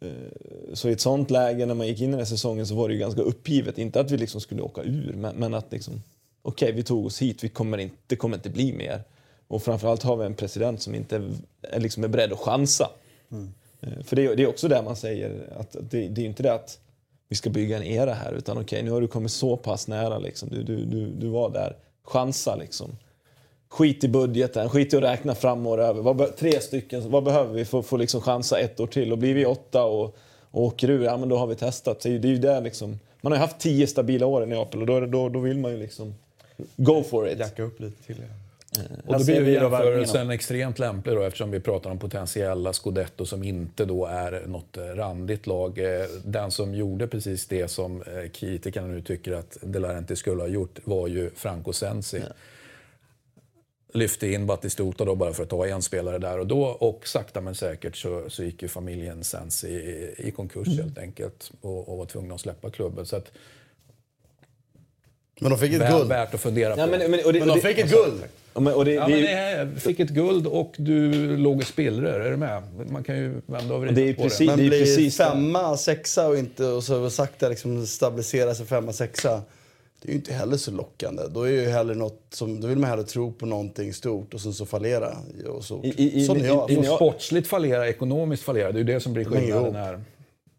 Eh, 0.00 0.74
så 0.74 0.88
i 0.88 0.92
ett 0.92 1.00
sånt 1.00 1.30
läge 1.30 1.66
när 1.66 1.74
man 1.74 1.86
gick 1.86 2.00
in 2.00 2.08
i 2.08 2.10
den 2.10 2.18
här 2.18 2.24
säsongen 2.24 2.66
så 2.66 2.74
var 2.74 2.88
det 2.88 2.94
ju 2.94 3.00
ganska 3.00 3.22
uppgivet. 3.22 3.78
Inte 3.78 4.00
att 4.00 4.10
vi 4.10 4.16
liksom 4.16 4.40
skulle 4.40 4.62
åka 4.62 4.82
ur, 4.82 5.14
men, 5.16 5.36
men 5.36 5.54
att 5.54 5.72
liksom, 5.72 6.02
okej, 6.42 6.66
okay, 6.66 6.76
vi 6.76 6.82
tog 6.82 7.06
oss 7.06 7.22
hit, 7.22 7.44
vi 7.44 7.48
kommer 7.48 7.78
inte, 7.78 7.96
det 8.06 8.16
kommer 8.16 8.36
inte 8.36 8.50
bli 8.50 8.72
mer. 8.72 9.02
Och 9.48 9.62
framförallt 9.62 10.02
har 10.02 10.16
vi 10.16 10.26
en 10.26 10.34
president 10.34 10.82
som 10.82 10.94
inte 10.94 11.16
är, 11.62 11.80
liksom 11.80 12.04
är 12.04 12.08
beredd 12.08 12.32
att 12.32 12.38
chansa. 12.38 12.90
Mm. 13.30 13.54
Eh, 13.80 14.02
för 14.02 14.16
det 14.16 14.26
är, 14.26 14.36
det 14.36 14.42
är 14.42 14.46
också 14.46 14.68
det 14.68 14.82
man 14.82 14.96
säger, 14.96 15.52
att 15.56 15.76
det, 15.90 16.08
det 16.08 16.20
är 16.20 16.26
inte 16.26 16.42
det 16.42 16.52
att 16.52 16.78
vi 17.28 17.36
ska 17.36 17.50
bygga 17.50 17.76
en 17.76 17.82
era 17.82 18.14
här, 18.14 18.32
utan 18.32 18.56
okej, 18.56 18.64
okay, 18.64 18.82
nu 18.82 18.90
har 18.90 19.00
du 19.00 19.08
kommit 19.08 19.32
så 19.32 19.56
pass 19.56 19.88
nära, 19.88 20.18
liksom. 20.18 20.48
du, 20.48 20.62
du, 20.62 20.84
du, 20.84 21.06
du 21.06 21.28
var 21.28 21.50
där, 21.50 21.76
chansa 22.02 22.56
liksom. 22.56 22.96
Skit 23.68 24.04
i 24.04 24.08
budgeten, 24.08 24.68
skit 24.68 24.94
i 24.94 24.96
att 24.96 25.02
räkna 25.02 25.34
fram 25.34 25.66
och 25.66 25.78
över. 25.78 26.02
Vad, 26.02 26.36
tre 26.36 26.60
stycken, 26.60 27.10
vad 27.10 27.24
behöver 27.24 27.54
vi 27.54 27.64
för 27.64 27.78
att 27.78 27.86
få 27.86 27.96
liksom 27.96 28.20
chansa 28.20 28.58
ett 28.58 28.80
år 28.80 28.86
till? 28.86 29.12
Och 29.12 29.18
blir 29.18 29.34
vi 29.34 29.46
åtta 29.46 29.84
och, 29.84 30.16
och 30.50 30.62
åker 30.62 30.90
ur, 30.90 31.04
ja 31.04 31.16
men 31.16 31.28
då 31.28 31.36
har 31.36 31.46
vi 31.46 31.54
testat. 31.54 32.02
Så 32.02 32.08
det 32.08 32.14
är 32.14 32.32
ju 32.32 32.38
det 32.38 32.60
liksom. 32.60 32.98
Man 33.20 33.32
har 33.32 33.38
ju 33.38 33.40
haft 33.40 33.58
tio 33.58 33.86
stabila 33.86 34.26
år 34.26 34.42
i 34.42 34.46
Neapel 34.46 34.80
och 34.80 34.86
då, 34.86 35.00
då, 35.00 35.28
då 35.28 35.40
vill 35.40 35.58
man 35.58 35.70
ju 35.70 35.78
liksom 35.78 36.14
go 36.76 37.02
for 37.02 37.28
it. 37.28 37.38
Jacka 37.38 37.62
upp 37.62 37.80
lite 37.80 38.02
till. 38.02 38.16
Ja. 38.20 38.80
Och 39.06 39.18
då 39.18 39.24
blir 39.24 39.40
vi 39.40 39.52
jämförelsen 39.52 40.30
extremt 40.30 40.78
lämplig 40.78 41.16
då, 41.16 41.22
eftersom 41.22 41.50
vi 41.50 41.60
pratar 41.60 41.90
om 41.90 41.98
potentiella 41.98 42.72
scudetto 42.72 43.26
som 43.26 43.42
inte 43.42 43.84
då 43.84 44.06
är 44.06 44.42
något 44.46 44.76
randigt 44.76 45.46
lag. 45.46 45.78
Eh, 45.78 46.06
den 46.24 46.50
som 46.50 46.74
gjorde 46.74 47.06
precis 47.06 47.46
det 47.46 47.68
som 47.68 48.02
eh, 48.02 48.30
kritikerna 48.32 48.86
nu 48.86 49.00
tycker 49.00 49.32
att 49.32 49.58
De 49.60 49.78
Laurenti 49.78 50.16
skulle 50.16 50.42
ha 50.42 50.48
gjort 50.48 50.78
var 50.84 51.08
ju 51.08 51.30
Franco 51.36 51.72
Sensi. 51.72 52.18
Ja 52.18 52.34
lyfte 53.92 54.32
in 54.32 54.46
Batistuta 54.46 55.04
då 55.04 55.14
bara 55.14 55.32
för 55.32 55.42
att 55.42 55.48
ta 55.48 55.66
en 55.66 55.82
spelare 55.82 56.18
där 56.18 56.38
och 56.38 56.46
då. 56.46 56.62
Och 56.62 57.08
sakta 57.08 57.40
men 57.40 57.54
säkert 57.54 57.96
så, 57.96 58.24
så 58.28 58.44
gick 58.44 58.62
ju 58.62 58.68
familjen 58.68 59.24
Sens 59.24 59.64
i, 59.64 60.14
i 60.18 60.30
konkurs 60.30 60.66
mm. 60.66 60.78
helt 60.78 60.98
enkelt 60.98 61.52
och, 61.60 61.88
och 61.88 61.98
var 61.98 62.06
tvungna 62.06 62.34
att 62.34 62.40
släppa 62.40 62.70
klubben. 62.70 63.06
Så 63.06 63.16
att, 63.16 63.32
men 65.40 65.50
de 65.50 65.58
fick 65.58 65.72
ett 65.72 65.90
guld. 65.90 66.08
Värt 66.08 66.34
att 66.34 66.40
fundera 66.40 66.74
på. 66.74 66.80
Ja, 66.80 66.86
men, 66.86 67.10
men, 67.10 67.20
det, 67.32 67.38
men 67.38 67.48
de 67.48 67.60
fick 67.60 67.78
ett 67.78 67.90
guld! 67.90 68.24
Men, 68.54 68.74
och 68.74 68.84
det, 68.84 68.92
ja, 68.92 69.08
men 69.08 69.22
det 69.74 69.80
fick 69.80 70.00
ett 70.00 70.10
guld 70.10 70.46
och 70.46 70.74
du 70.78 71.36
låg 71.36 71.62
i 71.62 71.64
spillror. 71.64 72.20
Är 72.20 72.30
du 72.30 72.36
med? 72.36 72.62
Man 72.90 73.04
kan 73.04 73.16
ju 73.16 73.40
vända 73.46 73.74
och 73.74 73.80
vrida 73.80 74.16
på 74.16 74.22
precis, 74.22 74.38
det. 74.38 74.46
Men 74.46 74.56
blir 74.56 74.70
precis 74.70 75.16
femma, 75.16 75.76
sexa 75.76 76.28
och 76.28 76.38
inte 76.38 76.64
och 76.64 76.84
så 76.84 77.10
sakta 77.10 77.48
liksom 77.48 77.86
stabilisera 77.86 78.54
sig 78.54 78.66
femma, 78.66 78.92
sexa 78.92 79.42
det 80.06 80.10
är 80.10 80.12
ju 80.12 80.18
inte 80.18 80.32
heller 80.32 80.56
så 80.56 80.70
lockande. 80.70 81.22
Då, 81.30 81.42
är 81.42 81.50
ju 81.50 81.68
hellre 81.68 81.94
något 81.94 82.20
som, 82.30 82.60
då 82.60 82.68
vill 82.68 82.78
man 82.78 82.90
hellre 82.90 83.04
tro 83.04 83.32
på 83.32 83.46
någonting 83.46 83.94
stort 83.94 84.34
och 84.34 84.40
sen 84.40 84.52
så 84.52 84.66
fallera. 84.66 85.16
Och 85.48 85.64
så, 85.64 85.82
I, 85.84 86.20
i, 86.20 86.24
sån 86.24 86.40
är 86.40 86.46
jag. 86.46 86.70
I, 86.70 86.78
i, 86.78 86.84
sportsligt 86.84 87.48
fallera, 87.48 87.88
ekonomiskt 87.88 88.42
fallera, 88.42 88.72
det 88.72 88.76
är 88.76 88.78
ju 88.78 88.84
det 88.84 89.00
som 89.00 89.12
blir 89.12 89.24
skillnaden 89.24 89.74
här. 89.74 90.04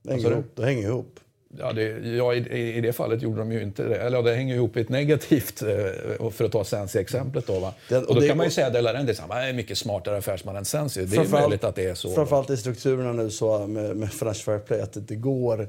Det 0.03 0.11
hänger 0.11 0.31
ihop. 0.31 0.45
Det 0.55 0.65
hänger 0.65 0.87
ihop. 0.87 1.19
Ja, 1.57 1.73
det, 1.73 1.83
ja 2.17 2.33
i, 2.33 2.77
i, 2.77 2.81
det 2.81 2.93
fallet 2.93 3.21
gjorde 3.21 3.39
de 3.39 3.51
ju 3.51 3.61
inte 3.61 3.83
det. 3.83 3.95
Eller 3.95 4.17
ja, 4.17 4.23
det 4.23 4.35
hänger 4.35 4.55
ihop 4.55 4.77
i 4.77 4.81
ett 4.81 4.89
negativt, 4.89 5.61
eh, 5.61 6.29
för 6.29 6.45
att 6.45 6.51
ta 6.51 6.63
Sensi-exemplet. 6.63 7.47
Då, 7.47 7.59
va? 7.59 7.73
Det, 7.89 7.97
och, 7.97 8.03
och 8.03 8.15
då 8.15 8.21
det, 8.21 8.27
kan 8.27 8.37
man 8.37 8.45
ju 8.45 8.51
säga 8.51 8.67
att 8.67 8.73
Delarentis 8.73 9.21
är 9.29 9.53
mycket 9.53 9.77
smartare 9.77 10.17
affärsman 10.17 10.55
än 10.55 10.65
Sensi. 10.65 11.05
Det 11.05 11.17
är 11.17 11.27
möjligt 11.27 11.63
att 11.63 11.75
det 11.75 11.85
är 11.85 11.95
så. 11.95 12.09
Framförallt 12.09 12.49
i 12.49 12.57
strukturerna 12.57 13.13
nu 13.13 13.29
så 13.29 13.67
med, 13.67 13.95
med 13.95 14.13
Financial 14.13 14.43
Fair 14.43 14.59
Play, 14.59 14.81
att 14.81 15.07
det 15.07 15.15
går 15.15 15.67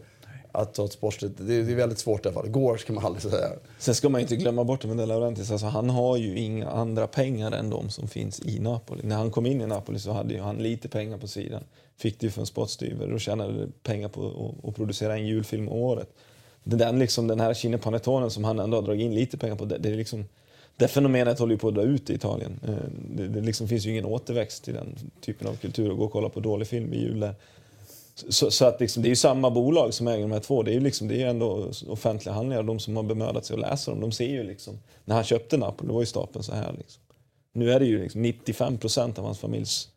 att 0.53 0.75
ta 0.75 0.85
ett 0.85 0.93
sportsligt... 0.93 1.35
Det 1.39 1.55
är, 1.55 1.63
väldigt 1.63 1.99
svårt 1.99 2.27
i 2.27 2.29
alla 2.29 2.35
fall. 2.35 2.49
Går 2.49 2.77
ska 2.77 2.93
man 2.93 3.05
aldrig 3.05 3.23
säga. 3.23 3.49
Sen 3.79 3.95
ska 3.95 4.09
man 4.09 4.21
inte 4.21 4.37
glömma 4.37 4.65
bort 4.65 4.83
det 4.83 4.89
med 4.89 4.97
De 4.97 5.07
Laurentiis. 5.07 5.51
Alltså, 5.51 5.67
han 5.67 5.91
har 5.91 6.17
ju 6.17 6.39
inga 6.39 6.71
andra 6.71 7.07
pengar 7.07 7.53
än 7.53 7.71
de 7.71 7.91
som 7.91 8.09
finns 8.09 8.41
i 8.41 8.59
Napoli. 8.59 9.03
När 9.05 9.17
han 9.17 9.31
kom 9.31 9.47
in 9.47 9.61
i 9.61 9.67
Napoli 9.67 9.99
så 9.99 10.13
hade 10.13 10.35
ju 10.35 10.41
han 10.41 10.57
lite 10.57 10.89
pengar 10.89 11.19
på 11.19 11.29
sidan. 11.29 11.63
Fick 11.97 12.21
det 12.21 12.27
ju 12.27 12.31
för 12.31 12.41
en 12.41 12.47
spottstyver 12.47 13.13
och 13.13 13.21
tjänade 13.21 13.69
pengar 13.83 14.09
på 14.09 14.55
att 14.65 14.77
producera 14.77 15.15
en 15.15 15.27
julfilm 15.27 15.69
om 15.69 15.79
året. 15.79 16.09
Den, 16.65 16.99
liksom, 16.99 17.27
den 17.27 17.41
här 17.41 17.55
Kinepanetonen 17.55 18.31
som 18.31 18.45
han 18.45 18.59
ändå 18.59 18.77
har 18.77 18.83
dragit 18.83 19.05
in 19.05 19.15
lite 19.15 19.39
pengar 19.39 19.57
på, 19.57 19.65
det, 19.65 19.79
det 19.79 19.89
är 19.89 19.97
liksom... 19.97 20.25
Det 20.77 20.89
fenomenet 20.89 21.39
håller 21.39 21.53
ju 21.53 21.59
på 21.59 21.69
att 21.69 21.75
dra 21.75 21.83
ut 21.83 22.11
i 22.11 22.15
Italien. 22.15 22.61
Eh, 22.69 22.75
det, 23.17 23.29
det 23.29 23.41
liksom 23.41 23.69
finns 23.69 23.87
ju 23.87 23.91
ingen 23.91 24.05
återväxt 24.05 24.65
till 24.65 24.75
den 24.75 24.97
typen 25.21 25.49
av 25.49 25.57
kultur. 25.57 25.91
Att 25.91 25.99
gå 25.99 26.05
och 26.05 26.13
kolla 26.13 26.29
på 26.29 26.41
dålig 26.41 26.69
film 26.69 26.93
i 26.93 27.01
jul 27.01 27.21
där 27.21 27.35
så, 28.29 28.51
så, 28.51 28.65
att 28.65 28.81
liksom, 28.81 29.03
det 29.03 29.07
är 29.07 29.11
ju 29.11 29.17
samma 29.17 29.51
bolag 29.51 29.95
som 29.95 30.09
äger 30.09 30.23
de 30.23 30.33
här 30.33 30.41
två. 30.41 30.63
Det 30.63 30.71
är 30.71 30.75
ju 30.75 30.81
liksom, 30.81 31.09
det 31.09 31.23
är 31.23 31.27
ändå 31.27 31.71
offentliga 31.89 32.35
handlingar. 32.35 32.63
De 32.63 32.79
som 32.79 32.97
har 32.97 33.03
bemödat 33.03 33.47
sig 33.47 33.55
att 33.55 33.61
läsa 33.61 33.91
dem, 33.91 34.01
de 34.01 34.13
ser 34.13 34.29
ju 34.29 34.43
liksom. 34.43 34.79
När 35.05 35.15
han 35.15 35.25
köpte 35.25 35.57
Napoli, 35.57 35.89
då 35.89 35.95
var 35.95 36.03
ju 36.03 36.07
stapeln 36.07 36.43
så 36.43 36.55
här. 36.55 36.75
Liksom. 36.79 37.03
Nu 37.53 37.73
är 37.73 37.81
det 37.81 37.87
ju 37.87 38.03
liksom 38.03 38.23
95 38.23 38.79
procent 38.79 39.19
av 39.19 39.25
hans 39.25 39.39
familjs 39.39 39.89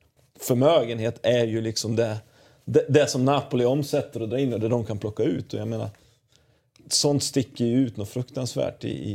förmögenhet 0.41 1.19
är 1.23 1.45
ju 1.45 1.61
liksom 1.61 1.95
det, 1.95 2.17
det, 2.65 2.85
det, 2.89 3.07
som 3.07 3.25
Napoli 3.25 3.65
omsätter 3.65 4.21
och 4.21 4.29
drar 4.29 4.37
in 4.37 4.53
och 4.53 4.59
det 4.59 4.67
de 4.67 4.85
kan 4.85 4.97
plocka 4.97 5.23
ut. 5.23 5.53
Och 5.53 5.59
jag 5.59 5.67
menar, 5.67 5.89
sånt 6.87 7.23
sticker 7.23 7.65
ju 7.65 7.77
ut 7.77 7.97
något 7.97 8.09
fruktansvärt. 8.09 8.83
I, 8.83 8.89
i, 8.89 9.11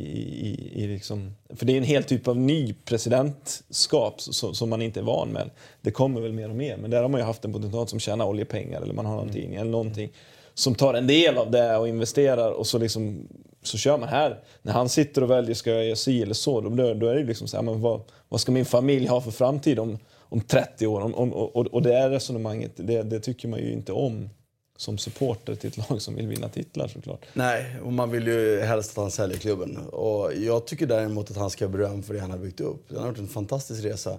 i, 0.47 0.83
i 0.83 0.87
liksom, 0.87 1.35
för 1.49 1.67
det 1.67 1.73
är 1.73 1.77
en 1.77 1.85
helt 1.85 2.09
typ 2.09 2.29
av 2.29 2.37
ny 2.37 2.75
presidentskap 2.85 4.21
som, 4.21 4.55
som, 4.55 4.71
man 4.71 4.83
inte 4.83 5.01
är 5.01 5.05
van 5.05 5.29
med. 5.29 5.51
Det 5.81 5.91
kommer 5.91 6.21
väl 6.21 6.33
mer 6.33 6.49
och 6.49 6.57
mer, 6.57 6.77
men 6.77 6.91
där 6.91 7.03
har 7.03 7.09
man 7.09 7.21
ju 7.21 7.25
haft 7.25 7.45
en 7.45 7.53
potentat 7.53 7.91
som 7.91 8.01
tjänar 8.01 8.25
oljepengar 8.25 8.83
eller 8.83 8.95
man 8.95 9.07
har 9.07 9.17
någonting, 9.17 9.47
mm. 9.47 9.61
eller 9.61 9.71
någonting 9.71 10.13
som 10.55 10.75
tar 10.75 10.95
en 10.95 11.07
del 11.07 11.39
av 11.39 11.51
det 11.51 11.77
och 11.77 11.89
investerar 11.89 12.51
och 12.51 12.67
så, 12.67 12.79
liksom, 12.79 13.29
så 13.63 13.79
kör 13.79 13.99
man 13.99 14.09
här. 14.09 14.39
När 14.63 14.73
han 14.73 14.89
sitter 14.89 15.23
och 15.23 15.31
väljer, 15.31 15.55
ska 15.55 15.71
jag 15.71 15.85
göra 15.85 15.97
si 15.97 16.23
eller 16.23 16.35
så? 16.35 16.61
Då, 16.61 16.95
då 16.95 17.09
är 17.09 17.15
det 17.15 17.25
liksom 17.25 17.49
så 17.49 17.57
här, 17.57 17.65
men 17.65 17.81
vad, 17.81 18.01
vad 18.29 18.41
ska 18.41 18.53
min 18.53 18.65
familj 18.65 19.07
ha 19.07 19.21
för 19.21 19.31
framtid 19.31 19.79
om, 19.79 19.99
om 20.19 20.41
30 20.41 20.87
år? 20.87 21.01
Om, 21.01 21.15
om, 21.15 21.33
och, 21.33 21.67
och 21.67 21.83
det 21.83 21.95
är 21.95 22.11
resonemanget, 22.11 22.73
det, 22.77 23.03
det 23.03 23.21
tycker 23.21 23.49
man 23.49 23.61
ju 23.61 23.73
inte 23.73 23.93
om 23.93 24.31
som 24.77 24.99
supporter 24.99 25.55
till 25.55 25.69
ett 25.69 25.91
lag 25.91 26.03
som 26.03 26.15
vill 26.15 26.27
vinna 26.27 26.49
titlar 26.49 26.89
såklart. 26.89 27.27
Nej, 27.33 27.77
och 27.85 27.93
man 27.93 28.11
vill 28.11 28.27
ju 28.27 28.61
helst 28.61 28.91
att 28.91 28.97
han 28.97 29.11
säljer 29.11 29.39
klubben. 29.39 29.77
Och 29.77 30.35
jag 30.35 30.67
tycker 30.67 30.87
däremot 30.87 31.31
att 31.31 31.37
han 31.37 31.51
ska 31.51 31.65
ha 31.65 31.73
beröm 31.73 32.03
för 32.03 32.15
det 32.15 32.21
han 32.21 32.31
har 32.31 32.39
byggt 32.39 32.61
upp. 32.61 32.85
Han 32.89 32.99
har 32.99 33.09
gjort 33.09 33.19
en 33.19 33.29
fantastisk 33.29 33.85
resa. 33.85 34.19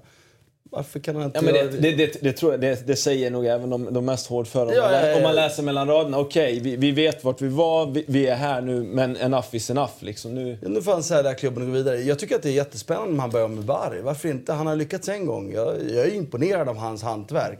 Varför 0.71 0.99
kan 0.99 1.15
han 1.15 1.25
inte 1.25 1.37
Ja, 1.37 1.41
men 1.41 1.53
det, 1.53 1.77
det, 1.81 1.91
det, 1.91 2.17
det, 2.21 2.33
tror 2.33 2.51
jag, 2.51 2.61
det, 2.61 2.87
det 2.87 2.95
säger 2.95 3.31
nog 3.31 3.45
även 3.45 3.69
de, 3.69 3.93
de 3.93 4.05
mest 4.05 4.27
hårdföra. 4.27 4.65
Om, 4.67 4.73
Ja, 4.73 4.81
man 4.81 4.93
ja, 4.93 5.07
ja. 5.07 5.17
om 5.17 5.23
man 5.23 5.35
läser 5.35 5.63
mellan 5.63 5.87
raderna. 5.87 6.19
Okej, 6.19 6.59
vi, 6.59 6.75
vi 6.75 6.91
vet 6.91 7.23
vart 7.23 7.41
vi 7.41 7.47
var, 7.47 7.85
vi, 7.85 8.05
vi 8.07 8.27
är 8.27 8.35
här 8.35 8.61
nu, 8.61 8.83
men 8.83 9.17
enough 9.17 9.47
is 9.51 9.69
enough. 9.69 9.93
Liksom. 9.99 10.35
Nu, 10.35 10.57
Ja, 10.61 10.69
nu 10.69 10.81
får 10.81 10.91
han 10.91 11.03
sälja 11.03 11.33
klubben 11.33 11.63
och 11.63 11.69
gå 11.69 11.73
vidare. 11.73 12.01
Jag 12.01 12.19
tycker 12.19 12.35
att 12.35 12.43
det 12.43 12.49
är 12.49 12.53
jättespännande 12.53 13.09
om 13.11 13.19
han 13.19 13.29
börjar 13.29 13.47
med 13.47 13.63
Bari. 13.65 14.01
Varför 14.01 14.29
inte? 14.29 14.53
Han 14.53 14.67
har 14.67 14.75
lyckats 14.75 15.09
en 15.09 15.25
gång. 15.25 15.53
Jag, 15.53 15.75
jag 15.89 16.05
är 16.05 16.13
imponerad 16.13 16.69
av 16.69 16.77
hans 16.77 17.03
hantverk. 17.03 17.59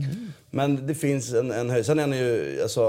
Men 0.49 0.87
det 0.87 0.95
finns 0.95 1.33
en, 1.33 1.51
en 1.51 1.69
höjd. 1.69 1.85
Sen 1.85 1.99
är 1.99 2.03
han 2.03 2.17
ju... 2.17 2.59
Alltså, 2.61 2.81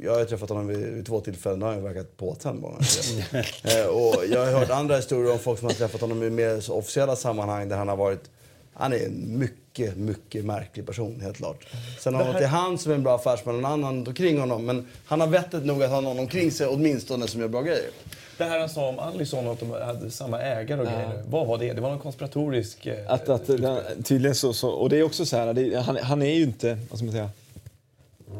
jag 0.00 0.14
har 0.14 0.24
träffat 0.24 0.48
honom 0.48 0.66
vid, 0.66 0.78
vid 0.78 1.06
två 1.06 1.20
tillfällen. 1.20 1.60
Då 1.60 1.66
har 1.66 1.72
han 1.72 1.82
verkat 1.82 2.16
påtänd 2.16 2.60
bara. 2.62 2.72
eh, 3.80 3.86
och 3.86 4.24
jag 4.30 4.46
har 4.46 4.52
hört 4.52 4.70
andra 4.70 4.96
historier 4.96 5.32
om 5.32 5.38
folk 5.38 5.58
som 5.58 5.68
har 5.68 5.74
träffat 5.74 6.00
honom 6.00 6.22
i 6.22 6.30
mer 6.30 6.70
officiella 6.70 7.16
sammanhang 7.16 7.68
där 7.68 7.76
han 7.76 7.88
har 7.88 7.96
varit... 7.96 8.30
Han 8.78 8.92
är 8.92 9.06
en 9.06 9.38
mycket, 9.38 9.96
mycket 9.96 10.44
märklig 10.44 10.86
person, 10.86 11.20
helt 11.20 11.36
klart. 11.36 11.66
Sen 11.98 12.14
har 12.14 12.42
i 12.42 12.44
han 12.44 12.78
som 12.78 12.92
är 12.92 12.96
en 12.96 13.02
bra 13.02 13.14
affärsman 13.14 13.54
och 13.54 13.62
någon 13.62 13.72
annan 13.72 14.06
omkring 14.06 14.40
honom. 14.40 14.66
Men 14.66 14.86
han 15.04 15.20
har 15.20 15.28
vettet 15.28 15.64
nog 15.64 15.82
att 15.82 15.90
ha 15.90 16.00
någon 16.00 16.18
omkring 16.18 16.50
sig 16.50 16.66
åtminstone 16.66 17.26
som 17.26 17.40
gör 17.40 17.48
bra 17.48 17.62
grejer. 17.62 17.90
Det 18.38 18.44
här 18.44 18.58
han 18.58 18.68
sa 18.68 18.88
om 18.88 18.98
Alisson 18.98 19.46
och 19.46 19.52
att 19.52 19.60
de 19.60 19.70
hade 19.70 20.10
samma 20.10 20.40
ägare 20.40 20.80
och 20.80 20.86
grejer. 20.86 21.22
Vad 21.28 21.46
var 21.46 21.58
det? 21.58 21.72
Det 21.72 21.80
var 21.80 21.90
någon 21.90 21.98
konspiratorisk... 21.98 22.86
eh, 22.86 23.12
att, 23.12 23.28
att, 23.28 23.46
den, 23.46 24.02
tydligen 24.02 24.34
så, 24.34 24.52
så, 24.52 24.70
och 24.70 24.88
det 24.88 24.98
är 24.98 25.02
också 25.02 25.26
så 25.26 25.36
här, 25.36 25.54
det, 25.54 25.80
han, 25.80 25.96
han 25.96 26.22
är 26.22 26.34
ju 26.34 26.42
inte, 26.42 26.78
vad 26.90 26.98
ska 26.98 27.04
man 27.04 27.12
säga, 27.12 27.30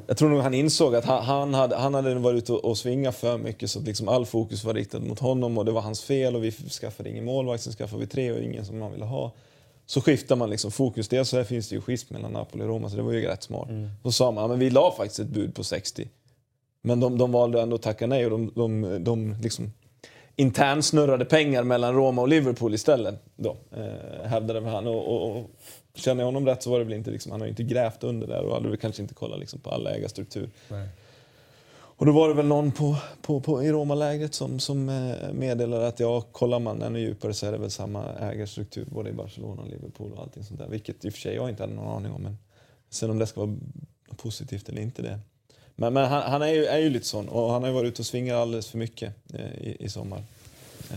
jag 0.07 0.17
tror 0.17 0.29
nog 0.29 0.41
han 0.41 0.55
insåg 0.55 0.95
att 0.95 1.05
han, 1.05 1.25
han, 1.25 1.55
hade, 1.55 1.77
han 1.77 1.95
hade 1.95 2.15
varit 2.15 2.43
ute 2.43 2.53
och, 2.53 2.65
och 2.65 2.79
svingat 2.79 3.17
för 3.17 3.39
mycket 3.39 3.71
så 3.71 3.79
att 3.79 3.85
liksom 3.85 4.09
all 4.09 4.27
fokus 4.27 4.65
var 4.65 4.75
riktad 4.75 4.99
mot 5.01 5.19
honom 5.19 5.59
och 5.59 5.65
det 5.65 5.73
var 5.73 5.81
hans 5.81 6.03
fel 6.03 6.37
och 6.37 6.45
vi 6.45 6.53
skaffade 6.53 7.11
ingen 7.11 7.25
målvakt, 7.25 7.63
sen 7.63 7.73
skaffade 7.73 8.01
vi 8.01 8.07
tre 8.07 8.33
och 8.33 8.39
ingen 8.39 8.65
som 8.65 8.79
man 8.79 8.93
ville 8.93 9.05
ha. 9.05 9.33
Så 9.87 10.01
skiftar 10.01 10.37
man 10.37 10.51
liksom 10.51 10.71
fokus. 10.71 11.09
Dels 11.09 11.29
så 11.29 11.37
här 11.37 11.45
finns 11.45 11.69
det 11.69 11.75
ju 11.75 11.81
schism 11.81 12.15
mellan 12.15 12.33
Napoli 12.33 12.65
och 12.65 12.69
Roma 12.69 12.91
så 12.91 12.97
det 12.97 13.03
var 13.03 13.13
ju 13.13 13.27
rätt 13.27 13.43
smart. 13.43 13.69
Så 14.03 14.13
sa 14.13 14.31
man, 14.31 14.43
ja, 14.43 14.49
men 14.49 14.59
vi 14.59 14.71
la 14.71 14.95
faktiskt 14.97 15.21
ett 15.21 15.27
bud 15.27 15.55
på 15.55 15.65
60. 15.65 16.09
Men 16.83 17.01
de, 17.01 17.19
de 17.19 17.33
valde 17.33 17.63
ändå 17.63 17.77
att 17.77 17.83
tacka 17.83 18.07
nej 18.07 18.25
och 18.27 18.31
de, 18.31 18.53
de, 18.55 19.05
de 19.05 19.37
liksom 19.43 19.73
internsnurrade 20.37 21.25
pengar 21.25 21.65
mellan 21.65 21.95
Roma 21.95 22.23
och 22.23 22.29
Liverpool 22.29 22.75
istället. 22.75 23.15
Då, 23.37 23.57
eh, 23.77 24.29
hävdade 24.29 24.61
han. 24.61 24.87
Och, 24.87 25.09
och, 25.09 25.37
och 25.37 25.51
känner 25.95 26.23
jag 26.23 26.27
honom 26.27 26.47
rätt 26.47 26.63
så 26.63 26.71
var 26.71 26.79
det 26.79 26.85
väl 26.85 26.95
inte, 26.95 27.11
liksom, 27.11 27.33
han 27.33 27.41
har 27.41 27.49
inte 27.49 27.63
grävt 27.63 28.05
under 28.05 28.27
där 28.27 28.43
och 28.43 28.55
hade 28.55 28.69
väl 28.69 28.77
kanske 28.77 29.03
inte 29.03 29.15
kollat 29.15 29.39
liksom, 29.39 29.61
på 29.61 29.71
alla 29.71 29.91
ägarstruktur. 29.91 30.51
Nej. 30.69 30.89
Och 31.97 32.07
då 32.07 32.13
var 32.13 32.29
det 32.29 32.35
väl 32.35 32.47
någon 32.47 32.73
på, 32.73 32.97
på, 33.23 33.41
på, 33.41 33.63
i 33.63 33.73
romalägret 33.73 34.35
som, 34.35 34.59
som 34.59 34.89
eh, 34.89 35.33
meddelade 35.33 35.89
att 35.89 36.01
ja, 36.01 36.21
kollar 36.21 36.59
man 36.59 36.83
ännu 36.83 37.01
djupare 37.01 37.35
så 37.35 37.47
är 37.47 37.53
det 37.53 37.59
väl 37.59 37.71
samma 37.71 38.05
ägarstruktur 38.13 38.87
både 38.91 39.11
i 39.11 39.13
Barcelona 39.13 39.63
och 39.63 39.69
Liverpool 39.69 40.13
och 40.13 40.23
allting 40.23 40.45
sånt 40.45 40.61
där. 40.61 40.69
Vilket 40.69 41.05
i 41.05 41.09
och 41.09 41.13
för 41.13 41.21
sig 41.21 41.35
jag 41.35 41.49
inte 41.49 41.63
hade 41.63 41.75
någon 41.75 41.97
aning 41.97 42.13
om. 42.13 42.23
Men 42.23 42.37
sen 42.91 43.11
om 43.11 43.19
det 43.19 43.27
ska 43.27 43.41
vara 43.41 43.57
positivt 44.17 44.69
eller 44.69 44.83
inte 44.83 45.03
det. 45.03 45.19
Men, 45.77 45.93
men 45.93 46.09
han, 46.09 46.23
han 46.23 46.43
är, 46.43 46.53
ju, 46.53 46.65
är 46.65 46.79
ju 46.79 46.91
lite 46.91 47.07
sån 47.07 47.29
och 47.29 47.53
han 47.53 47.63
har 47.63 47.69
ju 47.69 47.75
varit 47.75 47.89
ute 47.89 48.03
och 48.03 48.07
svingat 48.07 48.37
alldeles 48.37 48.69
för 48.69 48.79
mycket 48.79 49.13
eh, 49.35 49.41
i, 49.41 49.77
i 49.81 49.89
sommar. 49.89 50.23
Eh, 50.91 50.97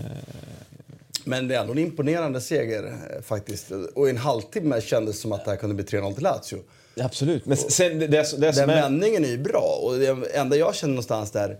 Men 1.25 1.47
det 1.47 1.55
är 1.55 1.61
ändå 1.61 1.73
en 1.73 1.79
imponerande 1.79 2.41
seger 2.41 2.83
eh, 2.83 3.21
faktiskt. 3.21 3.71
Och 3.71 4.07
i 4.07 4.09
en 4.09 4.17
halvtimme 4.17 4.81
kändes 4.81 5.15
det 5.15 5.21
som 5.21 5.31
att 5.31 5.45
det 5.45 5.51
här 5.51 5.57
kunde 5.57 5.75
bli 5.75 5.85
3-0 5.85 6.13
till 6.13 6.23
Lazio 6.23 6.63
absolut. 6.99 7.45
Men 7.45 7.57
sen, 7.57 7.99
det, 7.99 8.07
det, 8.07 8.25
det 8.37 8.51
Den 8.51 8.69
är, 8.69 8.75
vändningen 8.75 9.25
är 9.25 9.29
ju 9.29 9.37
bra. 9.37 9.79
Och 9.83 9.99
det 9.99 10.35
enda 10.35 10.55
jag 10.57 10.75
känner 10.75 10.93
någonstans 10.93 11.31
där... 11.31 11.57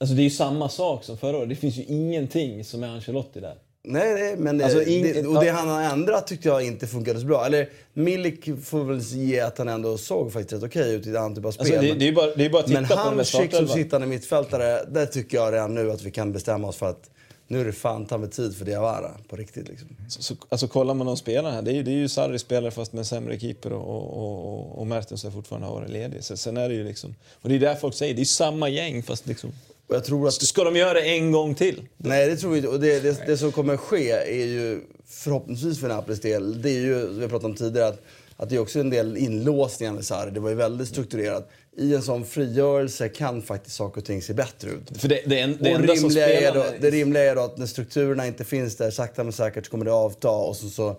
alltså 0.00 0.14
det 0.16 0.22
är 0.22 0.24
ju 0.24 0.30
samma 0.30 0.68
sak 0.68 1.04
som 1.04 1.18
förra 1.18 1.36
året. 1.36 1.48
Det 1.48 1.56
finns 1.56 1.76
ju 1.76 1.84
ingenting 1.84 2.64
som 2.64 2.82
är 2.82 2.88
Ancelotti 2.88 3.40
där. 3.40 3.54
Nej, 3.88 4.14
nej, 4.14 4.36
men 4.36 4.62
Alltså, 4.62 4.78
det, 4.78 5.26
och 5.26 5.44
det 5.44 5.50
han 5.50 5.68
har 5.68 5.82
ändrat 5.82 6.26
tyckte 6.26 6.48
jag 6.48 6.62
inte 6.62 6.86
funkade 6.86 7.20
så 7.20 7.26
bra. 7.26 7.46
Eller 7.46 7.68
Milik 7.94 8.64
får 8.64 8.84
väl 8.84 9.00
ge 9.00 9.40
att 9.40 9.58
han 9.58 9.68
ändå 9.68 9.98
såg 9.98 10.32
faktiskt 10.32 10.52
rätt 10.52 10.70
okej 10.70 10.94
ut 10.94 11.06
i 11.06 11.10
den 11.10 11.34
typen 11.34 11.48
av 11.48 11.52
spel. 11.52 11.66
Alltså, 11.66 11.82
det, 11.82 11.88
men- 11.88 11.98
det 11.98 12.08
är 12.08 12.12
bara, 12.12 12.34
det 12.34 12.44
är 12.44 12.50
bara 12.50 12.60
att 12.60 12.66
titta 12.66 12.80
men 12.80 12.88
på 12.88 12.94
där 12.94 13.02
Hamsik 13.02 13.54
som 13.54 13.68
sittande 13.68 14.06
mittfältare, 14.06 14.84
där 14.88 15.06
tycker 15.06 15.36
jag 15.36 15.52
redan 15.54 15.74
nu 15.74 15.92
att 15.92 16.02
vi 16.02 16.10
kan 16.10 16.32
bestämma 16.32 16.68
oss 16.68 16.76
för 16.76 16.86
att 16.90 17.10
nu 17.48 17.60
är 17.60 17.64
det 17.64 17.72
fan 17.72 18.06
ta 18.06 18.18
med 18.18 18.32
tid 18.32 18.56
för 18.56 18.64
Diawara 18.64 19.10
på 19.28 19.36
riktigt. 19.36 19.68
Liksom. 19.68 19.88
Så, 20.08 20.22
så, 20.22 20.34
alltså 20.48 20.68
kollar 20.68 20.94
man 20.94 21.06
de 21.06 21.16
spelarna 21.16 21.54
här, 21.54 21.62
det 21.62 21.70
är 21.70 21.74
ju, 21.74 21.82
det 21.82 21.90
är 21.90 21.96
ju 21.96 22.08
Sarri 22.08 22.38
spelare 22.38 22.70
fast 22.70 22.92
med 22.92 22.98
en 22.98 23.04
sämre 23.04 23.40
keeper 23.40 23.72
och, 23.72 23.88
och, 23.88 24.16
och, 24.16 24.78
och 24.78 24.86
Mertens 24.86 25.24
har 25.24 25.30
fortfarande 25.30 25.68
varit 25.68 25.90
ledig. 25.90 26.24
Så, 26.24 26.36
sen 26.36 26.56
är 26.56 26.68
det 26.68 26.74
ju 26.74 26.84
liksom, 26.84 27.14
och 27.42 27.48
det 27.48 27.54
är 27.54 27.58
där 27.58 27.74
folk 27.74 27.94
säger, 27.94 28.14
det 28.14 28.22
är 28.22 28.24
samma 28.24 28.68
gäng 28.68 29.02
fast 29.02 29.26
liksom, 29.26 29.52
jag 29.88 30.04
tror 30.04 30.28
att 30.28 30.34
ska 30.34 30.64
de 30.64 30.76
göra 30.76 30.92
det 30.92 31.00
en 31.00 31.32
gång 31.32 31.54
till? 31.54 31.82
Nej, 31.96 32.28
det 32.28 32.36
tror 32.36 32.50
vi 32.50 32.56
inte. 32.56 32.68
Och 32.68 32.80
det, 32.80 33.00
det, 33.00 33.26
det 33.26 33.36
som 33.36 33.52
kommer 33.52 33.76
ske 33.76 34.10
är 34.10 34.46
ju 34.46 34.80
förhoppningsvis 35.06 35.80
för 35.80 35.88
Napolis 35.88 36.20
del, 36.20 36.62
det 36.62 36.70
är 36.70 36.80
ju, 36.80 37.06
vi 37.06 37.22
har 37.22 37.28
pratat 37.28 37.44
om 37.44 37.54
tidigare, 37.54 37.88
att, 37.88 38.02
att 38.36 38.48
det 38.48 38.56
är 38.56 38.60
också 38.60 38.80
en 38.80 38.90
del 38.90 39.16
inlåsningar 39.16 39.92
med 39.92 40.04
Sarri. 40.04 40.30
Det 40.30 40.40
var 40.40 40.48
ju 40.48 40.54
väldigt 40.54 40.88
strukturerat. 40.88 41.50
I 41.78 41.94
en 41.94 42.02
sån 42.02 42.24
frigörelse 42.24 43.08
kan 43.08 43.42
faktiskt 43.42 43.76
saker 43.76 44.00
och 44.00 44.04
ting 44.04 44.22
se 44.22 44.34
bättre 44.34 44.70
ut. 44.70 45.00
För 45.00 45.08
det, 45.08 45.22
det, 45.26 45.40
en, 45.40 45.56
det 45.60 45.78
rimliga 45.78 46.28
är 46.28 46.54
då, 46.54 46.64
det 46.80 46.90
rimliga 46.90 47.22
är 47.30 47.36
då 47.36 47.42
att 47.42 47.58
när 47.58 47.66
strukturerna 47.66 48.26
inte 48.26 48.44
finns 48.44 48.76
där, 48.76 48.90
sakta 48.90 49.24
men 49.24 49.32
säkert 49.32 49.64
så 49.64 49.70
kommer 49.70 49.84
det 49.84 49.92
avta 49.92 50.30
och 50.30 50.56
så, 50.56 50.68
så, 50.68 50.96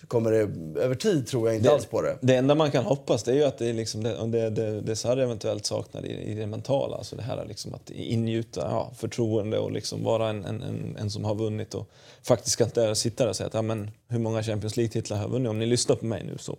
så 0.00 0.06
kommer 0.06 0.30
det, 0.30 0.38
över 0.80 0.94
tid 0.94 1.26
tror 1.26 1.48
jag 1.48 1.56
inte 1.56 1.70
alls 1.70 1.86
på 1.86 2.02
det. 2.02 2.18
Det 2.20 2.34
enda 2.34 2.54
man 2.54 2.70
kan 2.70 2.84
hoppas 2.84 3.22
det 3.22 3.32
är 3.32 3.36
ju 3.36 3.44
att 3.44 3.58
det 3.58 3.66
är 3.66 3.72
liksom 3.72 4.02
det, 4.02 4.26
det, 4.26 4.50
det, 4.50 4.80
det 4.80 4.96
Sarri 4.96 5.22
eventuellt 5.22 5.66
saknar 5.66 6.06
i, 6.06 6.12
i 6.12 6.34
det 6.34 6.46
mentala. 6.46 6.96
Alltså 6.96 7.16
det 7.16 7.22
här 7.22 7.44
liksom 7.48 7.74
att 7.74 7.90
ingjuta 7.90 8.60
ja, 8.60 8.92
förtroende 8.96 9.58
och 9.58 9.72
liksom 9.72 10.04
vara 10.04 10.28
en, 10.28 10.44
en, 10.44 10.62
en, 10.62 10.96
en 11.00 11.10
som 11.10 11.24
har 11.24 11.34
vunnit 11.34 11.74
och 11.74 11.90
faktiskt 12.22 12.60
inte 12.60 12.94
sitta 12.94 13.24
där 13.24 13.30
och 13.30 13.36
säga 13.36 13.46
att 13.46 13.54
ja, 13.54 13.62
men, 13.62 13.90
hur 14.08 14.18
många 14.18 14.42
Champions 14.42 14.76
League-titlar 14.76 15.16
har 15.16 15.24
jag 15.24 15.30
vunnit? 15.30 15.50
Om 15.50 15.58
ni 15.58 15.66
lyssnar 15.66 15.96
på 15.96 16.06
mig 16.06 16.24
nu 16.24 16.38
så. 16.38 16.58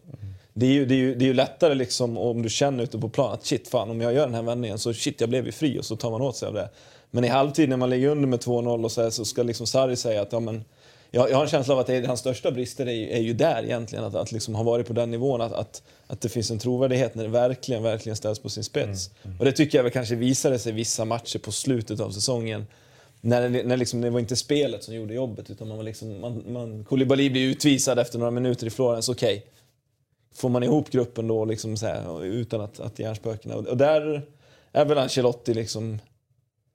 Det, 0.53 0.65
är 0.65 0.71
ju, 0.71 0.85
det, 0.85 0.93
är 0.93 0.97
ju, 0.97 1.15
det 1.15 1.25
är 1.25 1.27
ju 1.27 1.33
lättare 1.33 1.73
liksom 1.75 2.17
om 2.17 2.41
du 2.41 2.49
känner 2.49 2.83
ute 2.83 2.97
på 2.99 3.09
plan 3.09 3.33
att 3.33 3.45
shit 3.45 3.67
fan 3.67 3.89
om 3.89 4.01
jag 4.01 4.13
gör 4.13 4.25
den 4.25 4.35
här 4.35 4.41
vändningen 4.41 4.79
så 4.79 4.93
shit 4.93 5.21
jag 5.21 5.29
blev 5.29 5.45
ju 5.45 5.51
fri 5.51 5.79
och 5.79 5.85
så 5.85 5.95
tar 5.95 6.11
man 6.11 6.21
åt 6.21 6.35
sig 6.37 6.47
av 6.47 6.53
det. 6.53 6.69
Men 7.11 7.23
i 7.23 7.27
halvtid 7.27 7.69
när 7.69 7.77
man 7.77 7.89
ligger 7.89 8.07
under 8.07 8.27
med 8.27 8.39
2-0 8.39 8.83
och 8.83 8.91
så, 8.91 9.01
här, 9.01 9.09
så 9.09 9.25
ska 9.25 9.43
liksom 9.43 9.67
Sarri 9.67 9.95
säga 9.95 10.21
att 10.21 10.31
ja, 10.31 10.39
men, 10.39 10.63
jag, 11.11 11.29
jag 11.31 11.35
har 11.37 11.43
en 11.43 11.49
känsla 11.49 11.73
av 11.73 11.79
att 11.79 11.89
är, 11.89 12.03
hans 12.07 12.19
största 12.19 12.51
brister 12.51 12.85
är, 12.85 12.91
ju- 12.91 13.09
är 13.11 13.19
ju 13.19 13.33
där 13.33 13.63
egentligen. 13.63 14.05
Att, 14.05 14.15
att 14.15 14.31
liksom 14.31 14.55
ha 14.55 14.63
varit 14.63 14.87
på 14.87 14.93
den 14.93 15.11
nivån. 15.11 15.41
Att, 15.41 15.53
att, 15.53 15.81
att 16.07 16.21
det 16.21 16.29
finns 16.29 16.51
en 16.51 16.59
trovärdighet 16.59 17.15
när 17.15 17.23
det 17.23 17.29
verkligen, 17.29 17.83
verkligen 17.83 18.15
ställs 18.15 18.39
på 18.39 18.49
sin 18.49 18.63
spets. 18.63 19.09
Och 19.39 19.45
det 19.45 19.51
tycker 19.51 19.77
jag 19.77 19.83
väl 19.83 19.91
kanske 19.91 20.15
visade 20.15 20.59
sig 20.59 20.71
vissa 20.71 21.05
matcher 21.05 21.39
på 21.39 21.51
slutet 21.51 21.99
av 21.99 22.11
säsongen. 22.11 22.65
När, 23.21 23.49
det- 23.49 23.63
när 23.63 23.77
liksom, 23.77 24.01
det 24.01 24.09
var 24.09 24.19
inte 24.19 24.35
spelet 24.35 24.83
som 24.83 24.93
gjorde 24.95 25.13
jobbet 25.13 25.49
utan 25.49 25.67
man 25.67 25.77
var 25.77 25.83
liksom, 25.83 26.21
man, 26.21 26.43
man, 26.47 26.85
Koulibaly 26.85 27.29
blir 27.29 27.49
utvisad 27.49 27.99
efter 27.99 28.19
några 28.19 28.31
minuter 28.31 28.67
i 28.67 28.69
Florens, 28.69 29.09
okej. 29.09 29.45
Får 30.33 30.49
man 30.49 30.63
ihop 30.63 30.89
gruppen 30.89 31.27
då 31.27 31.45
liksom 31.45 31.77
så 31.77 31.85
här, 31.85 32.23
utan 32.23 32.61
att, 32.61 32.79
att 32.79 32.99
hjärnspökena... 32.99 33.55
Och 33.55 33.77
där 33.77 34.21
är 34.71 34.85
väl 34.85 34.97
Ancelotti 34.97 35.53
liksom 35.53 35.99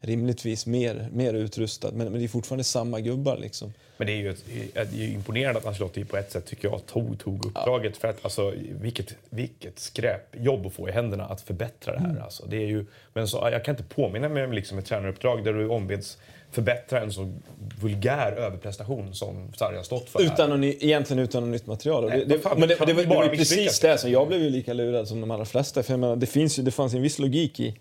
rimligtvis 0.01 0.67
mer, 0.67 1.09
mer 1.13 1.35
utrustad. 1.35 1.91
Men, 1.93 2.11
men 2.11 2.19
det 2.19 2.27
är 2.27 2.29
fortfarande 2.29 2.65
samma 2.65 3.01
gubbar 3.01 3.37
liksom. 3.37 3.73
Men 3.97 4.07
det 4.07 4.13
är 4.13 4.17
ju, 4.17 4.31
ett, 4.31 4.45
det 4.75 4.81
är 4.81 5.07
ju 5.07 5.13
imponerande 5.13 5.59
att 5.59 5.67
Ancelotti 5.67 6.05
på 6.05 6.17
ett 6.17 6.33
sätt 6.33 6.47
tycker 6.47 6.69
jag 6.69 6.87
tog, 6.87 7.19
tog 7.19 7.47
uppdraget. 7.47 7.97
För 7.97 8.09
att, 8.09 8.25
alltså, 8.25 8.53
vilket, 8.71 9.15
vilket 9.31 9.79
skräpjobb 9.79 10.67
att 10.67 10.73
få 10.73 10.89
i 10.89 10.93
händerna 10.93 11.25
att 11.25 11.41
förbättra 11.41 11.93
det 11.93 12.01
här. 12.01 12.11
Mm. 12.11 12.23
Alltså, 12.23 12.47
det 12.47 12.57
är 12.57 12.67
ju, 12.67 12.87
men 13.13 13.29
så, 13.29 13.49
jag 13.53 13.65
kan 13.65 13.73
inte 13.73 13.95
påminna 13.95 14.29
mig 14.29 14.45
om 14.45 14.53
liksom 14.53 14.79
ett 14.79 14.87
tränaruppdrag 14.87 15.45
där 15.45 15.53
du 15.53 15.69
ombeds 15.69 16.19
förbättra 16.51 17.01
en 17.01 17.13
så 17.13 17.35
vulgär 17.81 18.33
överprestation 18.33 19.15
som 19.15 19.53
Sarri 19.59 19.77
har 19.77 19.83
stått 19.83 20.11
för. 20.11 20.23
Utan 20.23 20.51
någon, 20.51 20.61
ny- 20.61 20.77
egentligen 20.81 21.23
utan 21.23 21.43
något 21.43 21.51
nytt 21.51 21.67
material. 21.67 22.09
Nej, 22.09 22.19
det, 22.19 22.25
det, 22.25 22.39
fan, 22.39 22.61
men 22.61 22.69
det, 22.69 22.75
det, 22.87 22.93
vi 22.93 23.03
det, 23.05 23.09
var 23.09 23.25
ju 23.25 23.31
precis 23.31 23.81
det 23.81 23.99
som 23.99 24.11
jag 24.11 24.29
blev 24.29 24.43
ju 24.43 24.51
lika 24.51 24.73
lurad 24.73 25.09
som 25.09 25.21
de 25.21 25.31
allra 25.31 25.45
flesta. 25.45 25.83
För 25.83 25.93
jag 25.93 26.01
menar, 26.01 26.17
det, 26.17 26.27
finns 26.27 26.59
ju, 26.59 26.63
det 26.63 26.71
fanns 26.71 26.95
en 26.95 27.03
viss 27.03 27.19
logik 27.19 27.61
i 27.61 27.75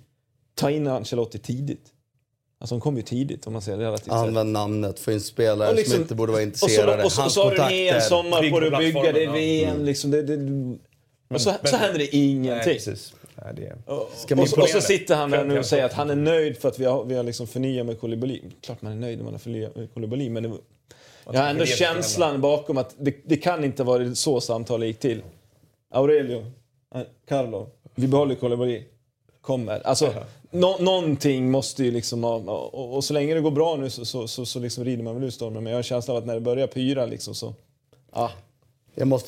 ta 0.56 0.72
in 0.72 0.88
Ancelotti 0.88 1.40
tidigt. 1.40 1.92
Alltså 2.60 2.76
de 2.76 2.82
kom 2.82 2.96
ju 2.98 3.02
tidigt 3.02 3.48
om 3.48 3.54
man 3.54 3.62
säger 3.62 3.78
relativt. 3.78 4.14
Använd 4.14 4.52
namnet, 4.52 5.00
få 5.00 5.12
in 5.12 5.22
spelare 5.22 5.74
liksom- 5.76 5.94
som 5.94 6.02
inte 6.02 6.16
borde 6.16 6.32
vara 6.32 6.44
Och 6.44 6.56
så, 6.58 6.66
intresserade. 6.66 7.04
och 7.04 7.12
så, 7.12 7.26
och 7.26 7.32
så 7.32 7.44
har 7.44 7.70
du 7.70 7.88
en 7.90 8.02
sommar 8.02 8.50
på 8.50 8.60
dig 8.60 8.74
att 8.74 8.80
bygga 8.80 9.12
det 9.12 9.24
ja. 9.24 9.32
VM. 9.32 9.86
Liksom, 9.86 10.12
det, 10.12 10.22
det, 10.24 10.34
och 11.34 11.42
så, 11.42 11.50
men- 11.62 11.72
så 11.72 11.78
händer 11.78 12.00
det 12.00 12.10
Nej, 12.14 12.32
ingenting. 12.32 12.74
precis. 12.74 13.14
Nej, 13.14 13.25
det. 13.54 13.76
Och, 13.86 14.10
Ska 14.16 14.42
och, 14.42 14.50
så, 14.50 14.62
och 14.62 14.70
så 14.70 14.82
sitter 14.82 15.16
han 15.16 15.32
där 15.32 15.46
nu 15.46 15.60
och 15.60 15.66
säger 15.66 15.86
att 15.86 15.94
han 15.94 16.10
är 16.10 16.16
nöjd 16.16 16.58
för 16.58 16.70
att 16.70 16.80
vi 16.80 16.86
har, 16.86 17.04
vi 17.04 17.16
har 17.16 17.24
liksom 17.24 17.48
förnyat 17.48 17.86
med 17.86 18.00
Koulibaly. 18.00 18.42
Klart 18.62 18.82
man 18.82 18.92
är 18.92 18.96
nöjd 18.96 19.18
när 19.18 19.24
man 19.24 19.34
har 19.34 19.40
förnyat 19.40 19.76
med 19.76 19.94
Koulibaly, 19.94 20.30
men 20.30 20.44
det, 20.44 20.52
jag 21.32 21.42
har 21.42 21.50
ändå 21.50 21.66
känslan 21.66 22.42
bakom 22.42 22.78
att 22.78 22.96
det, 23.00 23.16
det 23.26 23.38
kan 23.38 23.64
inte 23.64 23.84
varit 23.84 24.18
så 24.18 24.42
samtalet 24.42 24.88
gick 24.88 25.00
till. 25.00 25.24
Aurelio, 25.92 26.46
eh, 26.96 27.02
Carlo, 27.28 27.70
vi 27.96 28.08
behåller 28.08 28.36
Koulibaly. 28.36 28.84
Kommer. 29.42 29.88
Alltså, 29.88 30.14
nå, 30.52 30.78
någonting 30.80 31.52
måste 31.52 31.84
ju 31.84 31.92
liksom 31.92 32.24
ha, 32.24 32.36
och, 32.36 32.96
och 32.96 33.04
så 33.04 33.14
länge 33.14 33.34
det 33.34 33.42
går 33.42 33.52
bra 33.52 33.76
nu 33.76 33.90
så, 33.90 34.06
så, 34.06 34.28
så, 34.28 34.46
så 34.46 34.60
liksom 34.60 34.84
rider 34.84 35.04
man 35.04 35.16
väl 35.16 35.24
ut 35.24 35.34
stormen. 35.34 35.64
Men 35.64 35.72
jag 35.72 35.78
har 35.78 35.84
känslan 35.84 36.18
av 36.18 36.24
att 36.24 36.28
när 36.28 36.34
det 36.34 36.42
börjar 36.42 36.68
pyra 36.68 37.06
liksom 37.06 37.36
så... 37.36 37.54
Ah, 38.12 38.30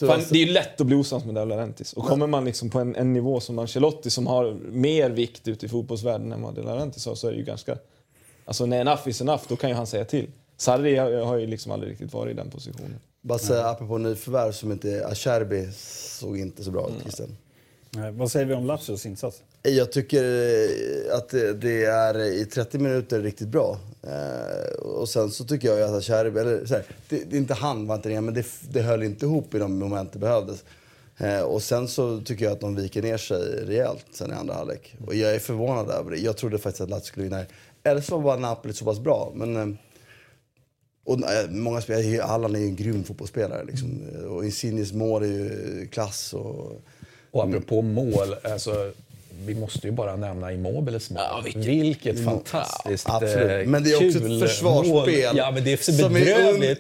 Fan, 0.08 0.24
det 0.30 0.38
är 0.38 0.46
ju 0.46 0.54
lätt 0.54 0.82
att 0.82 0.88
bli 0.88 0.96
osams 0.96 1.26
med 1.26 1.36
Laurentiis. 1.36 1.94
Och 1.94 2.06
kommer 2.06 2.28
man 2.28 2.46
liksom 2.46 2.70
på 2.70 2.80
en, 2.80 2.96
en 2.96 3.14
nivå 3.14 3.40
som 3.40 3.60
Ancelotti 3.60 4.10
som 4.10 4.28
har 4.28 4.54
mer 4.72 5.10
vikt 5.10 5.48
ute 5.48 5.66
i 5.66 5.70
fotbollsvärlden 5.70 6.32
än 6.32 6.42
vad 6.42 6.58
Laurentiis 6.58 7.06
har 7.06 7.16
så 7.16 7.28
är 7.28 7.32
det 7.32 7.38
ju 7.38 7.44
ganska... 7.44 7.78
Alltså 8.46 8.66
när 8.66 8.82
enough 8.82 9.10
is 9.10 9.22
enough, 9.22 9.44
då 9.48 9.56
kan 9.56 9.70
ju 9.70 9.76
han 9.76 9.88
säga 9.88 10.06
till. 10.06 10.28
Sarri 10.58 10.96
har, 10.96 11.12
har 11.12 11.38
ju 11.38 11.48
liksom 11.48 11.72
aldrig 11.72 11.92
riktigt 11.92 12.14
varit 12.14 12.32
i 12.32 12.34
den 12.34 12.50
positionen. 12.50 13.00
Bara 13.22 13.40
säga 13.40 13.68
apropå 13.68 13.98
nyförvärv 13.98 14.52
som 14.52 14.72
inte... 14.72 15.08
Acerbi 15.08 15.70
såg 16.20 16.38
inte 16.38 16.64
så 16.64 16.72
bra 16.72 16.90
ut, 16.90 17.02
Christian. 17.02 17.38
Nej, 17.92 18.12
Vad 18.12 18.32
säger 18.32 18.46
vi 18.46 18.54
om 18.54 18.66
Lazios 18.66 19.06
insats? 19.06 19.42
Jag 19.62 19.92
tycker 19.92 20.24
eh, 20.24 21.16
att 21.18 21.30
det- 21.30 21.86
är 21.86 22.18
i 22.20 22.46
30 22.46 22.78
minuter 22.80 23.22
riktigt 23.22 23.48
bra. 23.48 23.80
Eh, 24.04 24.80
och 24.80 25.10
sen 25.10 25.32
så 25.32 25.44
tycker 25.46 25.68
jag 25.68 25.82
att 25.82 25.96
Acerbi, 25.96 26.40
eller 26.40 26.66
så 26.66 26.74
här, 26.74 26.84
det, 27.10 27.24
det 27.30 27.36
är 27.36 27.40
inte 27.40 27.54
han 27.54 27.88
var 27.88 27.96
inte 27.96 28.10
det, 28.10 28.22
men 28.22 28.34
det, 28.34 28.46
det 28.72 28.82
höll 28.82 29.04
inte 29.04 29.26
ihop 29.26 29.54
i 29.54 29.60
de 29.60 29.80
moment 29.80 30.14
det 30.14 30.20
behövdes. 30.20 30.64
Eh, 31.18 31.42
och 31.42 31.64
sen 31.64 31.88
så 31.88 32.22
tycker 32.22 32.46
jag 32.46 32.52
att 32.52 32.60
de 32.60 32.76
viker 32.76 33.02
ner 33.02 33.18
sig 33.18 33.38
rejält 33.66 34.06
sen 34.12 34.32
i 34.32 34.34
andra 34.34 34.54
halvlek. 34.54 34.96
Och 35.08 35.16
jag 35.16 35.36
är 35.36 35.40
förvånad 35.40 35.90
över 35.90 36.12
det. 36.12 36.18
Jag 36.18 36.38
trodde 36.38 36.58
faktiskt 36.58 36.82
att 36.82 36.90
Lazio 36.90 37.04
skulle 37.06 37.24
vinna. 37.24 37.46
Eller 37.84 38.02
så 38.02 38.18
var 38.18 38.38
Napoli 38.38 38.74
så 38.74 38.86
pass 38.86 39.00
bra. 39.00 39.32
Men, 39.36 39.78
och 41.06 41.20
många 41.50 41.82
spelare, 41.82 42.24
Allan 42.24 42.56
är 42.56 42.60
ju 42.60 42.66
en 42.66 42.76
grym 42.76 43.04
fotbollsspelare. 43.04 43.64
Liksom. 43.66 44.02
Och 44.30 44.46
Insignes 44.46 44.94
mål 44.94 45.24
är 45.24 45.28
ju 45.28 45.88
klass. 45.92 46.34
Och, 46.34 46.82
Och 47.32 47.44
apropå 47.44 47.82
mål, 47.82 48.36
alltså, 48.44 48.92
vi 49.46 49.56
måste 49.56 49.88
ju 49.88 49.92
bara 49.94 50.16
nämna 50.16 50.52
Immobiles 50.54 51.10
mål. 51.10 51.22
vilket, 51.56 52.26
fantastiskt 52.26 53.10
Absolut. 53.10 53.52
eh, 53.52 53.68
Men 53.72 53.84
det 53.84 53.92
är 53.92 53.96
också 54.08 54.20
ett 54.20 54.40
försvarsspel. 54.50 55.38
Ja, 55.38 55.52
men 55.52 55.64
det 55.64 55.74
är 55.74 55.78
som 55.92 56.16
är 56.16 56.78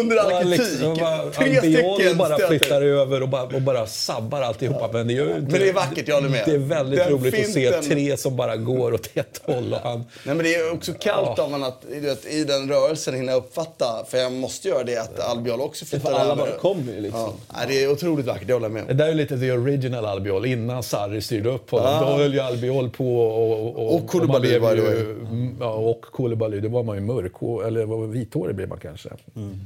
under 0.00 0.16
all 0.16 0.30
Ja, 0.32 0.40
kritik. 0.42 0.58
liksom, 0.58 0.96
bara- 0.96 1.30
Tre 1.30 1.56
stycken 1.60 2.16
bara 2.18 2.34
stöter. 2.34 2.46
flyttar 2.58 2.82
över 2.82 3.22
och 3.22 3.28
bara, 3.28 3.42
och 3.42 3.62
bara 3.62 3.86
sabbar 3.86 4.42
alltihopa. 4.42 4.88
Men 4.92 5.08
det, 5.08 5.12
är 5.14 5.16
ju 5.16 5.24
Men 5.34 5.50
det 5.52 5.68
är 5.68 5.72
vackert, 5.72 6.08
jag 6.08 6.14
håller 6.14 6.28
med. 6.28 6.42
Det 6.46 6.54
är 6.54 6.58
väldigt 6.58 6.98
Den 7.00 7.10
roligt 7.12 7.34
att 7.34 7.46
se 7.52 7.70
finten- 7.72 7.84
tre 7.90 8.16
som 8.16 8.36
bara 8.36 8.56
går 8.56 8.94
åt 8.94 9.10
ett 9.14 9.40
håll. 9.44 9.72
Och 9.74 9.80
han, 9.80 9.98
Nej, 10.24 10.34
men 10.34 10.38
det 10.38 10.54
är 10.54 10.72
också 10.72 10.92
kallt 11.00 11.38
av 11.38 11.50
man 11.50 11.64
att 11.64 11.82
vet, 11.88 12.26
i 12.26 12.44
den 12.44 12.68
rörelsen 12.68 13.14
hinna 13.14 13.32
uppfatta, 13.32 14.04
för 14.08 14.18
jag 14.18 14.32
måste 14.32 14.68
göra 14.68 14.84
det, 14.84 14.96
att 14.96 15.20
Albiol 15.20 15.60
också 15.60 15.84
flyttar 15.84 16.10
För 16.10 16.18
alla 16.18 16.32
över. 16.32 16.36
bara 16.36 16.50
kommer 16.58 16.92
ju 16.92 17.00
liksom. 17.00 17.32
Ja. 17.48 17.54
Det 17.68 17.82
är 17.84 17.90
otroligt 17.92 18.26
vackert, 18.26 18.46
det 18.46 18.52
håller 18.52 18.66
jag 18.66 18.72
med 18.72 18.84
det 18.88 18.94
där 18.94 19.08
är 19.08 19.14
lite 19.14 19.38
the 19.38 19.52
original 19.52 20.04
Albiol. 20.06 20.46
Innan 20.46 20.82
Sarri 20.82 21.20
styrde 21.20 21.48
upp 21.50 21.70
honom. 21.70 21.86
Då 22.00 22.06
höll 22.06 22.34
ju 22.34 22.40
Albiol 22.40 22.90
på 22.90 23.20
och... 23.20 23.76
Och, 23.76 23.94
Och 23.94 24.08
Koulibaly 24.08 24.48
the 24.48 24.54
ju, 24.54 25.54
Ja, 25.60 25.72
och 25.72 26.02
Koulibaly. 26.02 26.60
Då 26.60 26.68
var 26.68 26.82
man 26.82 26.96
ju 26.96 27.02
mörk. 27.02 27.66
Eller 27.66 27.84
var 27.84 28.06
vithårig 28.06 28.56
blev 28.56 28.68
man 28.68 28.78
kanske. 28.78 29.08
Mm. 29.36 29.58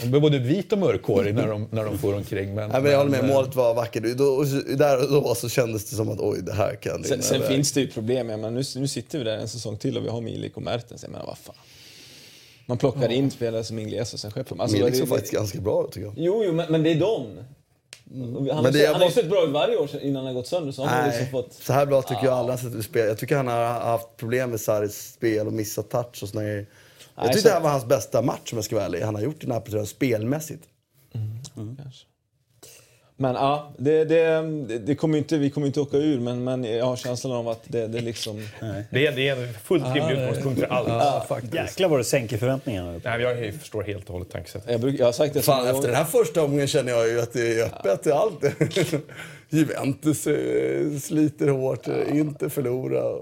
Man 0.00 0.10
blev 0.10 0.22
både 0.22 0.38
vit 0.38 0.72
och 0.72 0.78
mörkhårig 0.78 1.34
när 1.34 1.46
de, 1.48 1.68
när 1.70 1.84
de 1.84 1.98
får 1.98 2.14
omkring. 2.14 2.54
Men, 2.54 2.70
Nej, 2.70 2.82
men 2.82 2.90
jag 2.90 2.98
håller 2.98 3.10
med, 3.10 3.20
men, 3.24 3.30
målet 3.30 3.54
var 3.54 3.74
vackert. 3.74 4.02
Då, 4.18 4.44
där 4.76 5.02
och 5.16 5.22
då 5.22 5.34
så 5.34 5.48
kändes 5.48 5.90
det 5.90 5.96
som 5.96 6.08
att 6.08 6.20
oj, 6.20 6.38
det 6.42 6.52
här 6.52 6.74
kan 6.74 7.04
Sen, 7.04 7.22
sen 7.22 7.42
finns 7.42 7.72
det 7.72 7.80
ju 7.80 7.86
problem. 7.86 8.28
Jag 8.30 8.40
menar, 8.40 8.50
nu, 8.50 8.80
nu 8.80 8.88
sitter 8.88 9.18
vi 9.18 9.24
där 9.24 9.36
en 9.38 9.48
säsong 9.48 9.76
till 9.76 9.96
och 9.98 10.04
vi 10.04 10.08
har 10.08 10.20
Milik 10.20 10.56
och 10.56 10.62
Mertens. 10.62 11.02
Jag 11.02 11.10
menar, 11.12 11.26
vad 11.26 11.38
fan. 11.38 11.54
Man 12.66 12.78
plockar 12.78 13.08
in 13.12 13.30
spelare 13.30 13.64
som 13.64 13.78
Ingles 13.78 14.14
och 14.14 14.20
sen 14.20 14.30
skeppar 14.30 14.56
man. 14.56 14.64
Alltså, 14.64 14.76
Milik 14.78 14.92
det- 14.92 14.98
såg 14.98 15.06
det- 15.06 15.10
faktiskt 15.10 15.32
ganska 15.32 15.60
bra 15.60 15.84
ut 15.84 15.92
tycker 15.92 16.06
jag. 16.06 16.14
Jo, 16.16 16.42
jo 16.46 16.52
men, 16.52 16.72
men 16.72 16.82
det 16.82 16.90
är 16.90 17.00
dem. 17.00 17.26
Han, 18.14 18.34
har, 18.34 18.70
det- 18.70 18.78
jag 18.78 18.86
han 18.86 18.94
har 18.94 19.00
ju 19.00 19.06
måste- 19.06 19.20
sett 19.20 19.30
bra 19.30 19.44
ut 19.44 19.50
varje 19.50 19.76
år 19.76 19.90
innan 20.02 20.16
han 20.16 20.26
har 20.26 20.32
gått 20.32 20.46
sönder. 20.46 20.72
Så 20.72 20.82
har 20.82 20.88
han 20.88 21.04
liksom 21.06 21.22
Nej, 21.22 21.30
fått... 21.30 21.52
så 21.52 21.72
här 21.72 21.86
bra 21.86 22.02
tycker 22.02 22.24
jag 22.24 22.32
aldrig 22.34 22.58
han 22.58 22.66
sett 22.66 22.74
ut 22.74 22.80
i 22.80 22.88
spel. 22.88 23.06
Jag 23.08 23.18
tycker 23.18 23.36
han 23.36 23.46
har 23.48 23.64
haft 23.64 24.16
problem 24.16 24.50
med 24.50 24.60
Sarris 24.60 25.12
spel 25.14 25.46
och 25.46 25.52
missat 25.52 25.90
touch 25.90 26.22
och 26.22 26.28
såna 26.28 26.42
grejer. 26.42 26.66
Jag 27.16 27.24
tyckte 27.26 27.40
så- 27.40 27.48
det 27.48 27.54
här 27.54 27.60
var 27.60 27.70
hans 27.70 27.84
bästa 27.86 28.22
match 28.22 28.52
om 28.52 28.58
jag 28.58 28.64
ska 28.64 28.74
vara 28.76 28.84
ärlig. 28.86 29.00
Han 29.00 29.14
har 29.14 29.22
gjort 29.22 29.44
i 29.44 29.46
Napoli 29.46 29.70
tror 29.70 29.80
jag, 29.80 29.88
spelmässigt. 29.88 30.62
Kanske. 31.54 32.06
Men 33.16 33.34
ja, 33.34 33.72
det, 33.78 34.04
det, 34.04 34.42
det 34.78 34.94
kommer 34.94 35.18
inte, 35.18 35.38
vi 35.38 35.50
kommer 35.50 35.66
inte 35.66 35.80
åka 35.80 35.96
ur 35.96 36.20
men, 36.20 36.44
men 36.44 36.64
jag 36.64 36.84
har 36.84 36.96
känslan 36.96 37.32
av 37.32 37.48
att 37.48 37.60
det, 37.64 37.86
det 37.86 38.00
liksom... 38.00 38.48
Det 38.90 39.06
är, 39.06 39.12
det 39.12 39.28
är 39.28 39.36
en 39.42 39.54
fullt 39.54 39.84
rimlig 39.94 40.18
utgångspunkt 40.18 40.60
för 40.60 40.66
allt. 40.66 40.88
Ja, 40.88 41.24
faktiskt. 41.28 41.54
Jäklar 41.54 41.88
vad 41.88 42.00
det 42.00 42.04
sänker 42.04 42.38
förväntningarna. 42.38 43.00
Nej, 43.04 43.20
jag 43.20 43.54
förstår 43.54 43.82
helt 43.82 44.06
och 44.06 44.12
hållet 44.12 44.30
tankesättet. 44.30 44.70
Jag, 44.70 44.80
bruk, 44.80 45.00
jag 45.00 45.04
har 45.06 45.12
sagt 45.12 45.34
det 45.34 45.42
Fan, 45.42 45.60
efter 45.60 45.72
gånger. 45.72 45.86
den 45.86 45.96
här 45.96 46.04
första 46.04 46.42
omgången 46.42 46.66
känner 46.66 46.92
jag 46.92 47.08
ju 47.08 47.20
att 47.20 47.32
det 47.32 47.60
är 47.60 47.64
öppet 47.64 48.02
till 48.02 48.12
allt. 48.12 48.44
Juventus 49.54 50.26
eh, 50.26 50.98
sliter 50.98 51.48
hårt, 51.48 51.88
eh, 51.88 52.18
inte 52.18 52.50
förlora. 52.50 53.18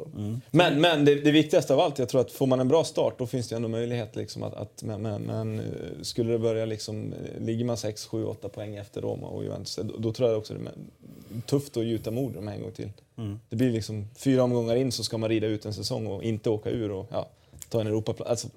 Men, 0.51 0.81
men 0.81 1.05
det, 1.05 1.15
det 1.15 1.31
viktigaste 1.31 1.75
av 1.75 1.81
allt, 1.81 1.99
jag 1.99 2.09
tror 2.09 2.21
att 2.21 2.33
får 2.33 2.47
man 2.47 2.61
en 2.61 2.69
bra 2.69 2.85
start 2.85 3.19
då 3.19 3.27
finns 3.27 3.49
det 3.49 3.57
ändå 3.57 3.69
möjlighet 3.69 4.17
liksom 4.17 4.43
att... 4.43 4.55
att 4.55 4.83
men, 4.83 5.03
men, 5.03 5.23
men 5.23 5.59
eh, 5.59 5.65
skulle 6.03 6.33
det 6.33 6.39
börja 6.39 6.65
liksom, 6.65 7.15
ligger 7.39 7.65
man 7.65 7.77
6, 7.77 8.07
7, 8.07 8.25
8 8.25 8.49
poäng 8.49 8.77
efter 8.77 9.01
Roma 9.01 9.27
och 9.27 9.45
Juventus, 9.45 9.79
då, 9.83 9.97
då 9.99 10.13
tror 10.13 10.29
jag 10.29 10.39
också 10.39 10.55
det 10.55 10.61
är 10.61 11.41
tufft 11.41 11.77
att 11.77 11.85
gjuta 11.85 12.11
mod 12.11 12.33
dem 12.33 12.49
en 12.49 12.63
gång 12.63 12.73
till. 12.73 12.91
Det 13.49 13.57
blir 13.57 13.73
liksom 13.73 14.09
fyra 14.17 14.43
omgångar 14.43 14.77
in 14.77 14.93
så 14.93 15.05
ska 15.05 15.19
man 15.19 15.29
rida 15.29 15.47
ut 15.47 15.65
en 15.65 15.75
säsong 15.75 16.07
och 16.07 16.23
inte 16.23 16.51
åka 16.51 16.71
ur 16.71 16.91
och 16.91 17.07
ja, 17.11 17.29
ta 17.69 17.81
en 17.81 17.87
Europaplats. 17.87 18.31
Alltså, 18.31 18.49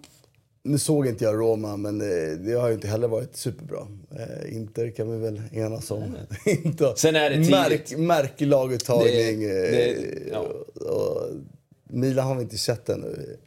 Nu 0.68 0.78
såg 0.80 1.08
inte 1.08 1.24
jag 1.24 1.36
Roma, 1.36 1.78
men 1.78 1.98
det, 2.00 2.36
det 2.36 2.54
har 2.54 2.68
ju 2.68 2.74
inte 2.74 2.88
heller 2.88 3.08
varit 3.08 3.36
superbra. 3.36 3.88
Eh, 4.12 4.56
Inter 4.56 4.90
kan 4.90 5.12
vi 5.12 5.18
väl 5.18 5.42
enas 5.52 5.92
om. 5.92 6.04
inte 6.46 6.94
Sen 6.98 7.16
är 7.16 7.30
det 7.30 7.36
tidigt. 7.36 7.52
märk, 7.52 7.98
märklig 7.98 8.48
laguttagning. 8.48 9.40
Det- 9.42 9.72
det- 9.72 9.92
eh, 9.96 10.28
ja. 10.32 10.40
och, 10.86 11.22
Milan 11.84 12.28
har 12.28 12.36
vi 12.36 12.42
inte 12.42 12.58
sett 12.58 12.90
ännu. 12.90 13.38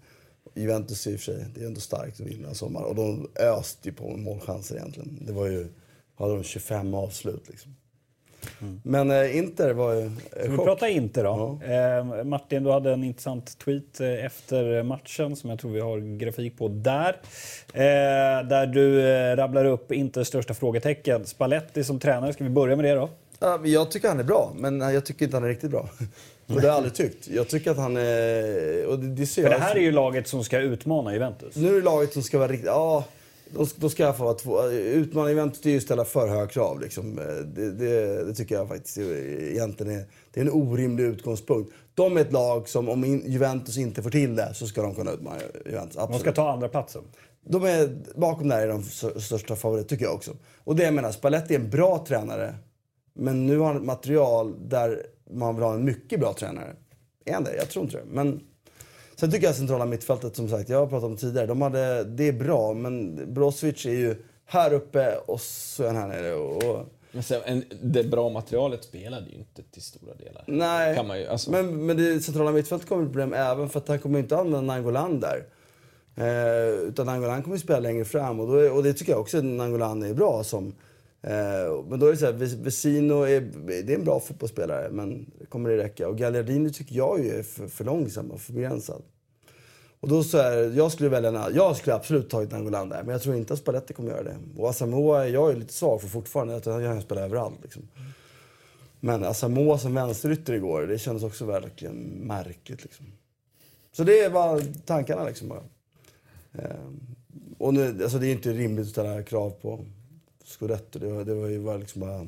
Juventus 0.55 1.07
i 1.07 1.16
och 1.16 1.21
för 1.21 1.33
sig, 1.33 1.45
det 1.55 1.61
är 1.62 1.66
ändå 1.66 1.81
starkt 1.81 2.21
att 2.21 2.27
vinna 2.27 2.55
sommar. 2.55 2.83
Och 2.83 2.95
de 2.95 3.29
öste 3.41 3.89
ju 3.89 3.95
på 3.95 4.16
målchanser 4.16 4.77
egentligen. 4.77 5.19
Det 5.27 5.33
var 5.33 5.47
ju, 5.47 5.66
hade 6.14 6.35
de 6.35 6.43
25 6.43 6.95
avslut 6.95 7.43
liksom. 7.49 7.75
Men 8.82 9.11
eh, 9.11 9.36
Inter 9.36 9.70
var 9.72 9.95
ju... 9.95 10.01
eh, 10.01 10.11
vi 10.43 10.57
chock. 10.57 10.66
prata 10.66 10.89
inte 10.89 11.22
då? 11.22 11.61
Eh, 11.64 12.24
Martin, 12.24 12.64
du 12.64 12.70
hade 12.70 12.93
en 12.93 13.05
intressant 13.05 13.59
tweet 13.59 14.01
eh, 14.01 14.24
efter 14.24 14.82
matchen 14.82 15.36
som 15.36 15.51
jag 15.51 15.59
tror 15.59 15.70
vi 15.70 15.80
har 15.80 16.18
grafik 16.18 16.59
på 16.59 16.68
där. 16.68 17.16
Eh, 17.72 18.49
där 18.49 18.66
du 18.66 19.09
eh, 19.11 19.36
rabblar 19.36 19.64
upp 19.64 19.93
Inters 19.93 20.26
största 20.26 20.55
frågetecken. 20.55 21.26
Spalletti 21.26 21.84
som 21.84 22.01
tränare, 22.01 22.32
ska 22.32 22.45
vi 22.45 22.51
börja 22.51 22.76
med 22.76 22.84
det 22.84 22.95
då? 22.95 23.09
Ja, 23.39 23.61
jag 23.64 23.91
tycker 23.91 24.09
han 24.09 24.20
är 24.20 24.24
bra, 24.24 24.53
men 24.57 24.80
jag 24.80 25.05
tycker 25.07 25.24
inte 25.24 25.36
han 25.36 25.45
är 25.45 25.49
riktigt 25.49 25.70
bra. 25.70 25.89
Och 26.47 26.55
det 26.55 26.61
har 26.61 26.66
jag 26.66 26.74
aldrig 26.74 26.95
tyckt. 26.95 27.28
Jag 27.28 27.49
tycker 27.49 27.70
att 27.70 27.76
han 27.76 27.97
är... 27.97 28.86
Och 28.86 28.99
det, 28.99 29.07
det 29.07 29.26
ser 29.26 29.43
För 29.43 29.51
jag 29.51 29.61
det 29.61 29.64
här 29.64 29.76
är 29.76 29.80
ju 29.80 29.93
laget 29.93 30.28
som 30.28 30.45
ska 30.45 30.59
utmana 30.59 31.12
Juventus. 31.12 31.57
Nu 31.57 31.68
är 31.68 31.74
det 31.74 31.80
laget 31.80 32.12
som 32.12 32.22
ska 32.22 32.39
vara 32.39 32.49
riktigt... 32.49 32.66
Ja, 32.66 33.05
då, 33.51 33.67
då 33.77 33.89
ska 33.89 34.03
jag 34.03 34.17
få 34.17 34.25
vara 34.25 34.35
två... 34.35 34.63
Det 34.63 34.75
är 34.75 35.69
ju 35.69 35.77
att 35.77 35.83
ställa 35.83 36.05
för 36.05 36.29
höga 36.29 36.47
krav. 36.47 36.81
Liksom. 36.81 37.17
Det, 37.55 37.71
det, 37.71 38.25
det 38.25 38.35
tycker 38.35 38.55
jag 38.55 38.69
faktiskt 38.69 38.99
egentligen 38.99 39.93
är, 39.93 40.05
det 40.31 40.41
är 40.41 40.45
en 40.45 40.53
orimlig 40.53 41.05
utgångspunkt. 41.05 41.73
De 41.95 42.17
är 42.17 42.21
ett 42.21 42.33
lag 42.33 42.69
som 42.69 42.89
om 42.89 43.05
Juventus 43.05 43.79
inte 43.79 44.03
får 44.03 44.11
till 44.11 44.37
det 44.37 44.55
så 44.55 44.67
ska 44.67 44.83
de 44.83 44.95
kunna 44.95 45.11
utmana 45.11 45.37
Juventus. 45.67 45.95
De 45.95 46.01
Absolut. 46.01 46.21
ska 46.21 46.33
ta 46.33 46.53
andra 46.53 46.69
platsen. 46.69 47.03
De 47.45 47.65
är, 47.65 47.99
bakom 48.15 48.49
där 48.49 48.61
är 48.61 48.69
de 48.69 48.83
största 49.21 49.57
favoriter, 49.57 49.89
tycker 49.89 50.05
jag 50.05 50.15
också. 50.15 50.37
Och 50.65 50.77
det 50.77 50.83
jag 50.83 50.95
menar, 50.95 51.13
Spalletti 51.13 51.55
är 51.55 51.59
en 51.59 51.71
bra 51.71 52.05
tränare. 52.09 52.55
Men 53.15 53.47
nu 53.47 53.59
har 53.59 53.67
han 53.67 53.77
ett 53.77 53.83
material 53.83 54.69
där 54.69 55.07
man 55.31 55.55
vill 55.55 55.65
ha 55.65 55.75
en 55.75 55.85
mycket 55.85 56.21
bra 56.21 56.33
tränare. 56.33 56.77
Är 57.25 57.35
han 57.35 57.45
det? 57.45 57.57
Jag 57.57 57.69
tror 57.69 57.85
inte 57.85 57.97
det. 57.97 58.05
Men 58.07 58.41
sen 59.21 59.31
tycker 59.31 59.47
jag 59.47 59.57
centrala 59.57 59.87
mittfältet, 59.87 60.37
som 60.37 60.49
sagt, 60.49 60.69
jag 60.69 60.79
har 60.79 60.87
pratat 60.87 61.05
om 61.05 61.16
tidigare. 61.16 61.47
De 61.47 61.62
hade, 61.62 62.05
det 62.05 62.29
är 62.29 62.33
bra, 62.33 62.75
men 62.75 63.21
Brozovic 63.35 63.87
är 63.87 63.91
ju 63.91 64.16
här 64.47 64.73
uppe 64.73 65.16
och 65.16 65.41
så 65.41 65.83
är 65.83 65.87
han 65.87 65.97
här 65.97 66.09
nere. 66.09 66.35
Och, 66.35 66.87
men 67.12 67.23
sen, 67.23 67.41
en, 67.45 67.64
det 67.83 68.05
bra 68.05 68.29
materialet 68.29 68.85
spelade 68.85 69.27
ju 69.31 69.35
inte 69.37 69.62
till 69.62 69.83
stora 69.83 70.14
delar. 70.14 70.45
nej, 70.47 70.97
Kan 70.97 71.07
man 71.07 71.21
ju, 71.21 71.27
alltså. 71.27 71.51
men, 71.51 71.87
men 71.87 71.97
det 71.97 72.21
centrala 72.21 72.53
mittfältet 72.53 72.89
kommer 72.89 73.03
bli 73.03 73.12
problem 73.12 73.33
även 73.33 73.69
för 73.69 73.79
att 73.81 73.89
han 73.89 73.99
kommer 73.99 74.19
inte 74.19 74.37
använda 74.37 74.61
Nangolan 74.75 75.21
där. 75.21 75.45
Eh, 76.16 76.89
utan 76.89 77.07
Nangolan 77.07 77.43
kommer 77.43 77.57
ju 77.57 77.61
spela 77.61 77.81
längre 77.81 78.05
fram 78.05 78.41
och, 78.41 78.47
då 78.47 78.71
och 78.71 78.83
det 78.83 78.93
tycker 78.93 79.12
jag 79.12 79.21
också 79.21 79.39
att 79.39 79.45
Nangolan 79.45 80.03
är 80.03 80.14
bra 80.14 80.45
som. 80.45 80.75
Eh, 81.23 81.85
men 81.89 82.01
då 82.01 82.07
är 82.07 82.11
det 82.11 82.16
så 82.16 82.27
här, 82.27 82.33
Ves- 82.33 82.55
Vesino 82.64 83.23
är, 83.23 83.41
det 83.66 83.93
är 83.93 83.99
en 83.99 84.05
bra 84.05 84.21
fotbollsspelare 84.21 84.91
men 84.91 85.31
kommer 85.49 85.71
det 85.71 85.77
räcka? 85.77 86.09
Och 86.09 86.19
Gallardini 86.19 86.73
tycker 86.73 86.95
jag 86.97 87.25
ju 87.25 87.31
är 87.39 87.43
för, 87.43 87.69
för 87.69 87.85
långsam 87.85 88.31
och 88.31 88.41
för 88.41 88.53
begränsad. 88.53 89.03
Och 90.01 90.09
då 90.09 90.23
så 90.23 90.39
här, 90.39 90.57
jag 90.77 90.93
skulle 90.93 91.09
välja, 91.09 91.29
en- 91.47 91.55
jag 91.55 91.77
skulle 91.77 91.97
absolut 91.97 92.31
tagit 92.31 92.51
Nangolan 92.53 92.89
där 92.89 93.03
men 93.03 93.12
jag 93.12 93.23
tror 93.23 93.37
inte 93.37 93.53
att 93.53 93.59
Spalletti 93.59 93.95
kommer 93.95 94.11
göra 94.11 94.23
det. 94.23 94.37
Och 94.57 94.71
Asamoah 94.71 95.29
jag 95.29 95.51
är 95.51 95.57
lite 95.57 95.73
svag 95.73 96.01
för 96.01 96.09
fortfarande, 96.09 96.53
jag 96.53 96.62
tror 96.62 96.83
att 96.83 96.89
han 96.89 97.03
spelar 97.03 97.23
överallt 97.23 97.59
liksom. 97.62 97.89
Men 99.01 99.25
Asamoah 99.25 99.79
som 99.79 99.95
vänsterytter 99.95 100.53
igår, 100.53 100.83
det 100.83 100.99
kändes 100.99 101.23
också 101.25 101.45
verkligen 101.45 101.95
märkligt. 102.05 102.83
Liksom. 102.83 103.07
Så 103.93 104.05
det 104.05 104.29
var 104.29 104.62
tankarna 104.87 105.25
liksom 105.25 105.49
bara. 105.49 105.62
Eh, 106.53 106.71
och 107.59 107.75
nu, 107.75 108.03
alltså 108.03 108.19
det 108.19 108.27
är 108.27 108.33
inte 108.33 108.53
rimligt 108.53 108.87
att 108.87 108.93
ställa 108.93 109.23
krav 109.23 109.51
på 109.51 109.85
Scudetto. 110.49 110.99
Det 110.99 111.09
var, 111.09 111.25
det 111.25 111.35
var 111.35 111.49
ju 111.49 111.61
bara 111.65 111.77
liksom 111.77 112.01
bara 112.01 112.27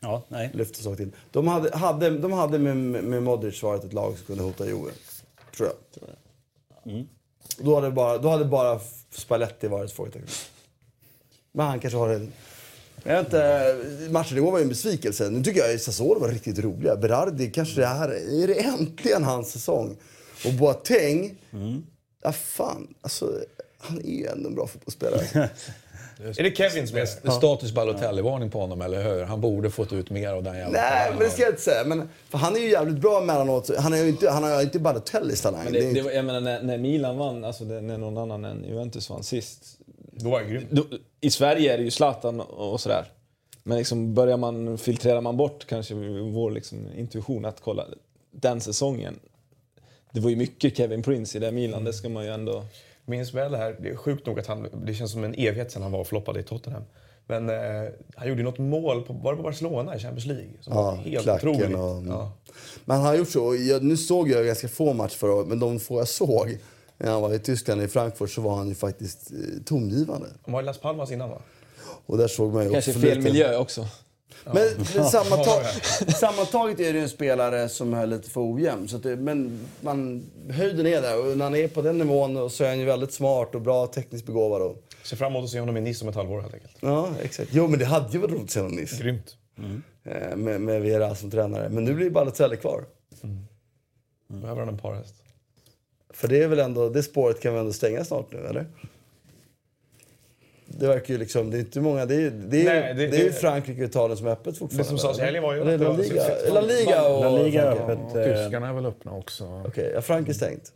Ja, 0.00 0.24
nej. 0.28 0.50
lyfta 0.54 0.82
sak 0.82 0.96
till. 0.96 1.10
De 1.30 1.48
hade, 1.48 1.76
hade, 1.76 2.10
de 2.10 2.32
hade 2.32 2.58
med, 2.58 2.76
med 3.04 3.22
Modric 3.22 3.62
varit 3.62 3.84
ett 3.84 3.92
lag 3.92 4.16
som 4.16 4.26
kunde 4.26 4.42
hota 4.42 4.66
Juve. 4.66 4.90
Tror 5.56 5.68
jag. 5.68 5.76
Och 7.58 7.64
Då 7.64 7.74
hade 7.74 7.90
bara, 7.90 8.18
då 8.18 8.28
hade 8.28 8.44
bara 8.44 8.80
Spalletti 9.10 9.68
varit 9.68 9.92
frågetecken. 9.92 10.28
Men 11.52 11.66
han 11.66 11.80
kanske 11.80 11.98
har 11.98 12.08
en 12.08 12.32
Jag 13.04 13.16
vet 13.16 13.26
inte, 13.26 14.10
matchen 14.10 14.36
igår 14.38 14.52
var 14.52 14.58
ju 14.58 14.62
en 14.62 14.68
besvikelse. 14.68 15.30
Nu 15.30 15.42
tycker 15.44 15.60
jag 15.60 15.80
Sassuolo 15.80 16.20
var 16.20 16.28
riktigt 16.28 16.58
roliga. 16.58 16.96
Berardi, 16.96 17.50
kanske 17.50 17.80
det 17.80 17.86
här 17.86 18.08
är 18.08 18.46
det 18.46 18.64
äntligen 18.64 19.24
hans 19.24 19.52
säsong. 19.52 19.96
Och 20.46 20.52
Boateng, 20.52 21.38
mm. 21.52 21.86
ja 22.22 22.32
fan, 22.32 22.94
alltså 23.00 23.32
han 23.78 23.98
är 23.98 24.18
ju 24.18 24.26
ändå 24.26 24.48
en 24.48 24.54
bra 24.54 24.66
fotbollsspelare. 24.66 25.50
Är 26.24 26.42
det 26.42 26.56
Kevins 26.56 26.92
med? 26.92 27.08
Ja. 27.22 27.30
Status 27.30 27.72
Balotelli-varning 27.72 28.50
på 28.50 28.60
honom, 28.60 28.80
eller 28.80 29.02
hur? 29.02 29.24
Han 29.24 29.40
borde 29.40 29.70
fått 29.70 29.92
ut 29.92 30.10
mer 30.10 30.32
av 30.32 30.42
den 30.42 30.56
jävla 30.56 30.80
Nej, 30.80 31.10
men 31.10 31.18
det 31.18 31.30
ska 31.30 31.42
jag 31.42 31.50
inte 31.50 31.62
säga. 31.62 31.84
Men, 31.84 32.08
för 32.28 32.38
han 32.38 32.56
är 32.56 32.60
ju 32.60 32.70
jävligt 32.70 32.98
bra 32.98 33.22
emellanåt. 33.22 33.70
Han, 33.78 33.92
är 33.92 33.96
ju 33.96 34.08
inte, 34.08 34.30
han 34.30 34.42
har 34.42 34.56
ju 34.56 34.62
inte 34.62 34.78
Balotellis 34.78 35.40
talang. 35.40 35.64
Men 35.64 35.72
det, 35.72 35.92
det, 35.92 36.02
var, 36.02 36.10
jag 36.10 36.24
menar, 36.24 36.40
när, 36.40 36.62
när 36.62 36.78
Milan 36.78 37.18
vann, 37.18 37.44
alltså 37.44 37.64
det, 37.64 37.80
när 37.80 37.98
någon 37.98 38.18
annan 38.18 38.44
än 38.44 38.64
Juventus 38.64 39.10
vann 39.10 39.22
sist. 39.22 39.78
Då 40.12 40.30
var 40.30 40.42
grym. 40.42 40.66
I 41.20 41.30
Sverige 41.30 41.74
är 41.74 41.78
det 41.78 41.84
ju 41.84 41.90
Zlatan 41.90 42.40
och 42.40 42.80
sådär. 42.80 43.04
Men 43.62 43.78
liksom 43.78 44.14
börjar 44.14 44.36
man, 44.36 44.78
filtrerar 44.78 45.20
man 45.20 45.36
bort 45.36 45.66
kanske 45.66 45.94
vår 45.94 46.50
liksom 46.50 46.88
intuition 46.96 47.44
att 47.44 47.60
kolla 47.60 47.84
den 48.30 48.60
säsongen. 48.60 49.18
Det 50.12 50.20
var 50.20 50.30
ju 50.30 50.36
mycket 50.36 50.76
Kevin 50.76 51.02
Prince 51.02 51.38
i 51.38 51.40
det 51.40 51.52
Milan, 51.52 51.84
det 51.84 51.92
ska 51.92 52.08
man 52.08 52.24
ju 52.24 52.30
ändå 52.30 52.64
minns 53.10 53.34
väl 53.34 53.52
det 53.52 53.58
här. 53.58 53.76
Det 53.80 53.88
är 53.88 53.96
sjukt 53.96 54.26
nog 54.26 54.40
att 54.40 54.46
han, 54.46 54.68
det 54.86 54.94
känns 54.94 55.12
som 55.12 55.24
en 55.24 55.34
evighet 55.34 55.72
sedan 55.72 55.82
han 55.82 55.92
var 55.92 56.00
och 56.00 56.06
floppade 56.06 56.40
i 56.40 56.42
Tottenham. 56.42 56.82
Men 57.26 57.48
eh, 57.48 57.90
han 58.14 58.28
gjorde 58.28 58.42
något 58.42 58.58
mål 58.58 59.02
på, 59.02 59.12
var 59.12 59.32
det 59.32 59.36
på 59.36 59.42
Barcelona 59.42 59.96
i 59.96 59.98
Champions 59.98 60.26
League. 60.26 60.50
Som 60.60 60.72
ja, 60.72 60.82
var 60.82 60.96
helt 60.96 61.28
otroligt. 61.28 61.76
Och, 61.76 62.02
ja. 62.08 62.32
Men 62.84 62.96
han 62.96 63.06
har 63.06 63.14
gjort 63.14 63.28
så. 63.28 63.56
Jag, 63.56 63.82
nu 63.82 63.96
såg 63.96 64.28
jag 64.28 64.46
ganska 64.46 64.68
få 64.68 64.92
matcher 64.92 65.16
förra 65.16 65.34
året, 65.34 65.48
men 65.48 65.60
de 65.60 65.80
få 65.80 65.98
jag 65.98 66.08
såg 66.08 66.58
när 66.98 67.10
han 67.10 67.22
var 67.22 67.34
i 67.34 67.38
Tyskland, 67.38 67.82
i 67.82 67.88
Frankfurt, 67.88 68.30
så 68.30 68.40
var 68.40 68.56
han 68.56 68.68
ju 68.68 68.74
faktiskt 68.74 69.30
eh, 69.32 69.62
tongivande. 69.64 70.26
Han 70.42 70.52
var 70.52 70.62
i 70.62 70.64
Las 70.64 70.78
Palmas 70.78 71.10
innan 71.10 71.30
va? 71.30 71.38
Och 72.06 72.18
där 72.18 72.28
såg 72.28 72.52
man 72.52 72.64
ju 72.64 72.70
Kanske 72.70 72.92
fel 72.92 73.20
miljö 73.20 73.56
också. 73.56 73.86
Men, 74.44 74.68
men 74.94 75.04
sammantag, 75.04 75.64
sammantaget 76.18 76.80
är 76.80 76.92
det 76.92 77.00
en 77.00 77.08
spelare 77.08 77.68
som 77.68 77.94
är 77.94 78.06
lite 78.06 78.30
för 78.30 78.54
ojämn. 78.54 78.88
Så 78.88 78.98
det, 78.98 79.16
men 79.16 79.60
man, 79.80 80.26
höjden 80.50 80.86
är 80.86 81.02
där 81.02 81.18
och 81.18 81.36
när 81.38 81.44
han 81.44 81.54
är 81.54 81.68
på 81.68 81.82
den 81.82 81.98
nivån 81.98 82.50
så 82.50 82.64
är 82.64 82.68
han 82.68 82.78
ju 82.78 82.84
väldigt 82.84 83.12
smart 83.12 83.54
och 83.54 83.60
bra 83.60 83.86
tekniskt 83.86 84.26
begåvad. 84.26 84.62
Och... 84.62 84.82
Ser 85.02 85.16
fram 85.16 85.32
emot 85.32 85.44
att 85.44 85.50
se 85.50 85.60
honom 85.60 85.76
i 85.76 85.80
Nice 85.80 86.04
om 86.04 86.08
ett 86.08 86.14
halvår 86.14 86.40
helt 86.40 86.54
enkelt. 86.54 86.76
Ja, 86.80 87.08
exakt. 87.22 87.50
Jo, 87.52 87.68
men 87.68 87.78
det 87.78 87.84
hade 87.84 88.12
ju 88.12 88.18
varit 88.18 88.30
roligt 88.30 88.44
att 88.44 88.50
se 88.50 88.60
honom 88.60 88.78
i 88.78 88.80
Nice. 88.80 89.02
Grymt. 89.02 89.36
Mm. 89.58 89.82
Med, 90.44 90.60
med 90.60 90.82
Vera 90.82 91.14
som 91.14 91.30
tränare. 91.30 91.68
Men 91.68 91.84
nu 91.84 91.94
blir 91.94 92.10
Balotelli 92.10 92.56
kvar. 92.56 92.84
Mm. 93.22 93.46
Behöver 94.28 94.60
han 94.60 94.68
en 94.68 94.78
parhäst? 94.78 95.14
För 96.12 96.28
det 96.28 96.42
är 96.42 96.48
väl 96.48 96.58
ändå, 96.58 96.88
det 96.88 97.02
spåret 97.02 97.40
kan 97.40 97.54
vi 97.54 97.60
ändå 97.60 97.72
stänga 97.72 98.04
snart 98.04 98.32
nu, 98.32 98.46
eller? 98.46 98.66
Det 100.78 100.86
verkar 100.86 101.14
ju 101.14 101.18
liksom, 101.20 101.50
det 101.50 101.56
är 101.56 101.60
inte 101.60 101.80
många, 101.80 102.06
det 102.06 102.14
är, 102.14 102.30
det 102.30 102.60
är, 102.60 102.64
Nej, 102.64 102.94
det, 102.94 103.06
det 103.06 103.26
är 103.26 103.30
Frankrike 103.30 103.82
och 103.82 103.88
Italien 103.88 104.16
som 104.16 104.26
är 104.26 104.30
öppet 104.30 104.58
fortfarande. 104.58 104.82
Det 104.82 104.88
som 104.88 104.98
sades 104.98 105.18
i 105.18 105.22
helgen 105.22 105.42
var 105.42 105.54
ju 105.54 105.60
att 105.60 105.80
La 105.80 105.92
Liga, 105.92 106.22
La 106.52 106.60
Liga 106.60 107.08
och... 107.08 107.24
La 107.24 107.42
Liga 107.42 107.62
är 107.62 107.66
öppet. 107.66 107.98
Tyskarna 108.12 108.68
är 108.68 108.72
väl 108.72 108.86
öppna 108.86 109.12
också? 109.12 109.44
Okej, 109.44 109.68
okay, 109.68 109.90
ja, 109.94 110.02
Frankrike 110.02 110.32
är 110.32 110.34
stängt. 110.34 110.72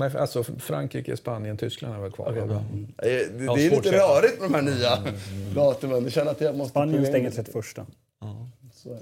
Nej, 0.00 0.16
alltså 0.16 0.44
Frankrike, 0.44 1.16
Spanien, 1.16 1.56
Tyskland 1.56 1.94
är 1.94 2.00
väl 2.00 2.12
kvar. 2.12 2.30
Okay, 2.30 2.42
mm. 2.42 2.54
Det, 2.96 3.38
det, 3.38 3.54
det 3.54 3.66
är 3.66 3.70
lite 3.70 3.92
rörigt 3.92 4.40
med 4.40 4.50
de 4.50 4.54
här 4.54 4.62
nya 4.62 4.96
mm. 4.96 5.54
datumen. 5.54 6.02
Jag 6.02 6.12
känner 6.12 6.30
att 6.30 6.40
jag 6.40 6.56
måste... 6.56 6.70
Spanien 6.70 7.06
stänger 7.06 7.30
31. 7.30 7.64
Ja. 8.20 8.48
Så, 8.74 8.98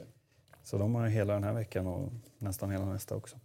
så 0.64 0.78
de 0.78 0.94
har 0.94 1.06
hela 1.06 1.34
den 1.34 1.44
här 1.44 1.52
veckan 1.52 1.86
och 1.86 2.12
nästan 2.38 2.70
hela 2.70 2.84
nästa 2.84 3.16
också. 3.16 3.36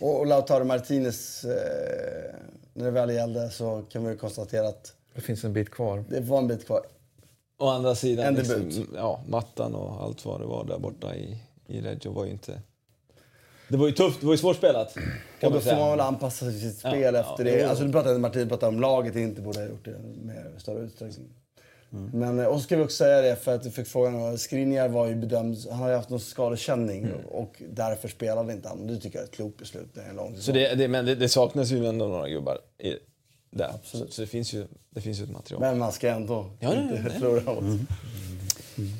Och, 0.00 0.20
och 0.20 0.26
Lautaro 0.26 0.64
Martinez, 0.64 1.44
eh, 1.44 2.34
när 2.74 2.84
det 2.84 2.90
väl 2.90 3.10
gällde 3.10 3.50
så 3.50 3.84
kan 3.90 4.04
vi 4.04 4.16
konstatera 4.16 4.68
att 4.68 4.94
det 5.14 5.20
finns 5.20 5.44
en 5.44 5.52
bit 5.52 5.70
kvar. 5.70 6.04
Det 6.08 6.20
var 6.20 6.38
en 6.38 6.48
bit 6.48 6.66
kvar. 6.66 6.82
Å 7.58 7.68
andra 7.68 7.94
sidan, 7.94 8.26
en 8.26 8.34
liksom, 8.34 8.86
ja, 8.94 9.24
mattan 9.28 9.74
och 9.74 10.02
allt 10.02 10.24
vad 10.24 10.40
det 10.40 10.46
var 10.46 10.64
där 10.64 10.78
borta 10.78 11.16
i, 11.16 11.36
i 11.66 11.80
Reggio 11.80 12.12
var 12.12 12.24
ju 12.24 12.30
inte... 12.30 12.62
Det 13.68 13.76
var 13.76 13.86
ju 13.86 13.92
tufft, 13.92 14.20
det 14.20 14.26
var 14.26 14.34
ju 14.34 14.38
svårspelat. 14.38 14.96
och 15.42 15.52
då 15.52 15.60
får 15.60 15.76
man 15.76 15.90
väl 15.90 16.00
anpassa 16.00 16.50
sitt 16.50 16.78
spel 16.78 17.14
ja, 17.14 17.20
efter 17.20 17.44
ja, 17.44 17.56
det. 17.56 17.64
Alltså, 17.64 17.84
nu 17.84 17.92
pratade 17.92 18.18
Martin 18.18 18.48
pratade 18.48 18.76
om 18.76 18.80
laget 18.80 19.16
inte 19.16 19.40
borde 19.40 19.58
ha 19.58 19.66
gjort 19.66 19.84
det 19.84 19.96
mer 20.22 20.52
större 20.58 20.84
utsträckning. 20.84 21.28
Mm. 21.92 22.10
Men, 22.12 22.40
eh, 22.40 22.46
och 22.46 22.54
så 22.54 22.60
ska 22.60 22.76
vi 22.76 22.82
också 22.82 22.96
säga 22.96 23.22
det, 23.22 23.36
för 23.36 23.54
att 23.54 23.62
du 23.62 23.70
fick 23.70 23.86
frågan, 23.86 24.38
Skriniar 24.38 24.88
var 24.88 25.06
ju 25.06 25.14
bedömd, 25.14 25.56
han 25.70 25.78
har 25.78 25.88
ju 25.88 25.94
haft 25.94 26.10
någon 26.10 26.20
skadekänning 26.20 27.02
mm. 27.02 27.24
och 27.24 27.62
därför 27.70 28.08
spelade 28.08 28.52
inte 28.52 28.68
han. 28.68 28.86
Det 28.86 28.96
tycker 28.96 29.18
jag 29.18 29.22
är 29.22 29.28
ett 29.28 29.34
klokt 29.34 29.58
beslut. 29.58 29.88
Det 29.94 30.00
är 30.00 30.08
en 30.08 30.16
lång 30.16 30.36
så 30.36 30.52
det, 30.52 30.74
det, 30.74 30.88
men 30.88 31.04
det, 31.04 31.14
det 31.14 31.28
saknas 31.28 31.70
ju 31.70 31.86
ändå 31.86 32.06
några 32.06 32.28
gubbar 32.28 32.58
i, 32.78 32.94
där. 33.50 33.70
Absolut. 33.74 34.12
Så 34.12 34.20
det 34.20 34.26
finns, 34.26 34.52
ju, 34.52 34.66
det 34.90 35.00
finns 35.00 35.20
ju 35.20 35.24
ett 35.24 35.30
material. 35.30 35.60
Men 35.60 35.78
man 35.78 35.92
ska 35.92 36.08
ändå 36.08 36.50
ja, 36.60 36.74
inte 36.74 37.10
förlora 37.10 37.52
mm. 37.52 37.86
mm. 38.78 38.90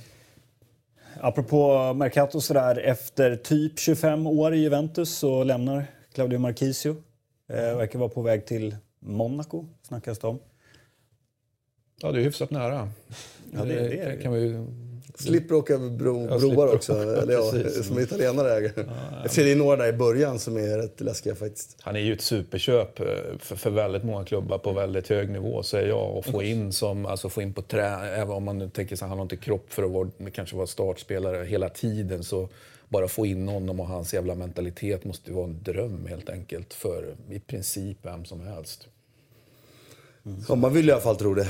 Apropå 1.21 1.93
Mercato 1.95 2.41
sådär, 2.41 2.77
efter 2.79 3.37
typ 3.37 3.79
25 3.79 4.27
år 4.27 4.55
i 4.55 4.59
Juventus 4.59 5.19
så 5.19 5.45
lämnar 5.45 5.87
Claudio 6.15 6.39
Marchisio. 6.39 6.97
Eh, 7.49 7.77
verkar 7.77 7.99
vara 7.99 8.09
på 8.09 8.23
väg 8.23 8.47
till 8.47 8.77
Monaco, 8.99 9.67
snackas 9.83 10.19
det 10.19 10.27
om. 10.27 10.39
Ja, 12.03 12.13
det 12.13 12.21
är 12.21 12.23
hyfsat 12.23 12.51
nära. 12.51 12.89
Ja, 13.53 13.65
det, 13.65 13.75
det, 13.75 13.89
det 13.89 14.23
kan 14.23 14.33
vi 14.33 14.67
Slipper 15.15 15.55
åka 15.55 15.79
bro, 15.79 16.29
ja, 16.31 16.39
broar 16.39 16.75
också, 16.75 16.93
eller 16.93 17.33
ja, 17.33 17.53
som 17.83 17.99
italienare 17.99 18.57
äger. 18.57 18.73
Ja, 18.77 18.83
ja. 19.23 19.29
För 19.29 19.43
det 19.43 19.53
är 19.53 19.57
några 19.57 19.77
där 19.77 19.89
i 19.89 19.93
början 19.93 20.39
som 20.39 20.57
är 20.57 20.79
rätt 20.79 21.01
läskiga 21.01 21.35
faktiskt. 21.35 21.77
Han 21.81 21.97
är 21.97 22.01
ju 22.01 22.13
ett 22.13 22.21
superköp 22.21 23.01
eh, 23.01 23.07
för, 23.39 23.57
för 23.57 23.71
väldigt 23.71 24.05
många 24.05 24.25
klubbar 24.25 24.59
på 24.59 24.73
väldigt 24.73 25.09
hög 25.09 25.31
nivå, 25.31 25.63
säger 25.63 25.89
jag. 25.89 26.17
Och 26.17 26.25
få 26.25 26.43
in 26.43 26.73
som, 26.73 27.07
alltså 27.07 27.29
få 27.29 27.43
in 27.43 27.55
på 27.55 27.63
trä, 27.63 27.87
även 28.15 28.31
om 28.31 28.45
man 28.45 28.59
nu 28.59 28.69
tänker 28.69 28.97
sig 28.97 29.07
att 29.07 29.09
han 29.09 29.19
har 29.19 29.23
inte 29.23 29.37
kropp 29.37 29.73
för 29.73 29.83
att 29.83 29.91
vara, 29.91 30.09
kanske 30.33 30.57
vara 30.57 30.67
startspelare 30.67 31.45
hela 31.45 31.69
tiden, 31.69 32.25
så 32.25 32.49
bara 32.89 33.09
få 33.09 33.27
in 33.27 33.49
honom 33.49 33.81
och 33.81 33.87
hans 33.87 34.15
jävla 34.15 34.35
mentalitet 34.35 35.05
måste 35.05 35.31
ju 35.31 35.37
vara 35.37 35.45
en 35.45 35.63
dröm 35.63 36.07
helt 36.07 36.29
enkelt 36.29 36.75
för 36.75 37.15
i 37.31 37.41
princip 37.41 37.99
vem 38.03 38.25
som 38.25 38.41
helst. 38.41 38.89
Mm. 40.27 40.43
Så 40.43 40.57
man 40.57 40.73
vill 40.73 40.89
i 40.89 40.93
alla 40.93 41.01
fall 41.01 41.17
tro 41.17 41.35
det. 41.35 41.49